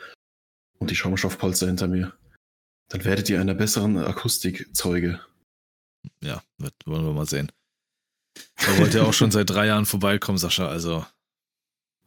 und 0.80 0.90
die 0.90 0.96
Schaumstoffpolster 0.96 1.68
hinter 1.68 1.88
mir. 1.88 2.18
Dann 2.90 3.04
werdet 3.04 3.30
ihr 3.30 3.42
einer 3.42 3.54
besseren 3.54 3.98
Akustik 3.98 4.76
Zeuge. 4.76 5.20
Ja, 6.22 6.42
wird, 6.58 6.74
wollen 6.86 7.06
wir 7.06 7.14
mal 7.14 7.26
sehen. 7.28 7.52
Da 8.58 8.78
wollte 8.78 9.00
ja 9.00 9.04
auch 9.04 9.14
schon 9.14 9.32
seit 9.32 9.50
drei 9.50 9.68
Jahren 9.68 9.86
vorbeikommen, 9.86 10.38
Sascha. 10.38 10.68
Also, 10.68 11.06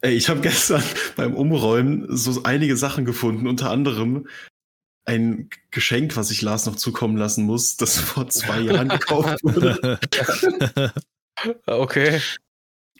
Ey, 0.01 0.15
ich 0.15 0.29
habe 0.29 0.41
gestern 0.41 0.83
beim 1.15 1.35
Umräumen 1.35 2.05
so 2.15 2.43
einige 2.43 2.75
Sachen 2.77 3.05
gefunden, 3.05 3.47
unter 3.47 3.69
anderem 3.69 4.27
ein 5.05 5.49
Geschenk, 5.71 6.15
was 6.15 6.31
ich 6.31 6.41
Lars 6.41 6.65
noch 6.65 6.75
zukommen 6.75 7.17
lassen 7.17 7.45
muss, 7.45 7.77
das 7.77 7.97
vor 7.99 8.29
zwei 8.29 8.61
Jahren 8.61 8.89
gekauft 8.89 9.39
wurde. 9.43 9.99
Ah, 11.65 11.75
Okay. 11.77 12.21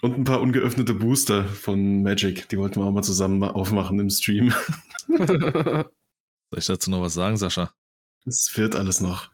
Und 0.02 0.18
ein 0.18 0.24
paar 0.24 0.42
ungeöffnete 0.42 0.96
Booster 0.96 1.46
von 1.46 2.02
Magic. 2.02 2.50
Die 2.50 2.58
wollten 2.58 2.80
wir 2.80 2.86
auch 2.86 2.92
mal 2.92 3.04
zusammen 3.04 3.44
aufmachen 3.44 4.00
im 4.00 4.10
Stream. 4.10 4.52
soll 6.52 6.60
ich 6.60 6.68
dazu 6.68 6.92
noch 6.92 7.02
was 7.02 7.14
sagen, 7.14 7.38
Sascha? 7.38 7.74
Es 8.26 8.52
wird 8.56 8.76
alles 8.76 9.00
noch. 9.02 9.32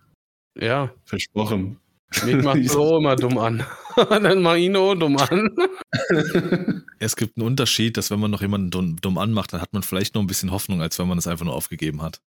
ja, 0.56 0.94
Versprochen. 1.06 1.80
mich 2.26 2.44
macht 2.44 2.64
so 2.70 2.98
immer 2.98 3.16
dumm 3.16 3.38
an. 3.38 3.66
Dann 3.96 4.42
mach 4.42 4.56
ihn 4.56 4.76
auch 4.76 4.96
dumm 4.96 5.18
an. 5.18 5.50
Es 7.00 7.16
gibt 7.16 7.38
einen 7.38 7.46
Unterschied, 7.46 7.96
dass 7.96 8.10
wenn 8.10 8.20
man 8.20 8.32
noch 8.32 8.42
jemanden 8.42 8.72
dumm, 8.72 9.00
dumm 9.00 9.20
anmacht, 9.20 9.54
dann 9.54 9.62
hat 9.62 9.72
man 9.72 9.84
vielleicht 9.84 10.16
noch 10.16 10.22
ein 10.22 10.28
bisschen 10.28 10.50
Hoffnung, 10.50 10.82
als 10.82 10.98
wenn 10.98 11.08
man 11.08 11.20
es 11.20 11.28
einfach 11.28 11.46
nur 11.46 11.54
aufgegeben 11.54 12.02
hat. 12.02 12.22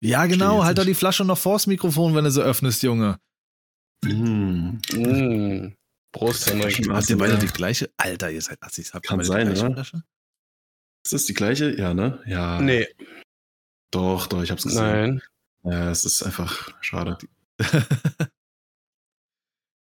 ja, 0.00 0.26
genau, 0.26 0.62
halt 0.62 0.78
doch 0.78 0.84
die 0.84 0.94
Flasche 0.94 1.24
noch 1.24 1.38
vors 1.38 1.66
Mikrofon, 1.66 2.14
wenn 2.14 2.22
du 2.22 2.30
sie 2.30 2.40
öffnest, 2.40 2.84
Junge. 2.84 3.18
Mm. 4.04 4.78
mm. 4.92 5.76
Prost, 6.12 6.48
Henrik. 6.48 6.88
Habt 6.88 7.10
ihr 7.10 7.18
beide 7.18 7.34
ja. 7.34 7.40
die 7.40 7.48
gleiche? 7.48 7.90
Alter, 7.96 8.30
ihr 8.30 8.40
seid 8.40 8.62
Assis. 8.62 8.94
Habt 8.94 9.06
ihr 9.06 9.08
Kann 9.08 9.18
beide 9.18 9.28
sein, 9.28 9.48
die 9.48 9.54
gleiche 9.54 9.66
oder? 9.66 9.74
Flasche? 9.74 10.02
Ist 11.06 11.12
das 11.12 11.24
die 11.26 11.34
gleiche? 11.34 11.70
Ja, 11.78 11.94
ne? 11.94 12.20
Ja. 12.26 12.60
Nee, 12.60 12.88
Doch, 13.92 14.26
doch, 14.26 14.42
ich 14.42 14.50
hab's 14.50 14.64
gesehen. 14.64 14.82
nein. 14.82 15.22
Ja, 15.62 15.88
es 15.88 16.04
ist 16.04 16.24
einfach 16.24 16.74
schade. 16.82 17.16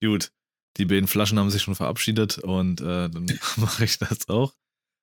Gut, 0.03 0.31
die 0.77 0.85
beiden 0.85 1.07
Flaschen 1.07 1.37
haben 1.37 1.51
sich 1.51 1.61
schon 1.61 1.75
verabschiedet 1.75 2.39
und 2.39 2.81
äh, 2.81 3.07
dann 3.07 3.27
mache 3.57 3.85
ich 3.85 3.99
das 3.99 4.29
auch. 4.29 4.55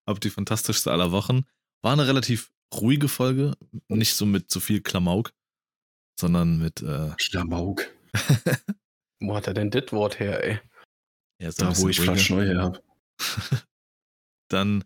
Hab 0.08 0.20
die 0.20 0.30
fantastischste 0.30 0.90
aller 0.90 1.12
Wochen. 1.12 1.44
War 1.82 1.92
eine 1.92 2.08
relativ 2.08 2.50
ruhige 2.74 3.06
Folge, 3.06 3.54
nicht 3.86 4.14
so 4.14 4.26
mit 4.26 4.50
so 4.50 4.58
viel 4.58 4.80
Klamauk, 4.80 5.32
sondern 6.18 6.58
mit 6.58 6.82
äh, 6.82 7.12
Klamauk. 7.16 7.86
Wo 9.20 9.36
hat 9.36 9.46
er 9.46 9.54
denn 9.54 9.70
das 9.70 9.92
Wort 9.92 10.18
her, 10.18 10.42
ey? 10.42 10.60
ja, 11.40 11.52
so 11.52 11.64
ein 11.64 11.74
Da, 11.74 11.78
wo 11.78 11.88
ich. 11.88 12.00
Flaschen 12.00 12.38
neu 12.38 12.44
her 12.44 12.62
hab. 12.64 12.82
Dann 14.48 14.82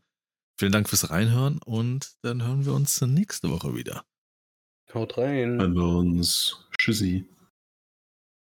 vielen 0.59 0.73
Dank 0.73 0.89
fürs 0.89 1.11
Reinhören 1.11 1.59
und 1.65 2.13
dann 2.23 2.43
hören 2.43 2.65
wir 2.65 2.73
uns 2.75 3.01
nächste 3.01 3.51
Woche 3.51 3.75
wieder. 3.75 4.05
Haut 4.95 5.17
rein. 5.19 5.59
Hören 5.59 5.75
wir 5.75 5.99
uns. 5.99 6.69
Tschüssi. 6.79 7.27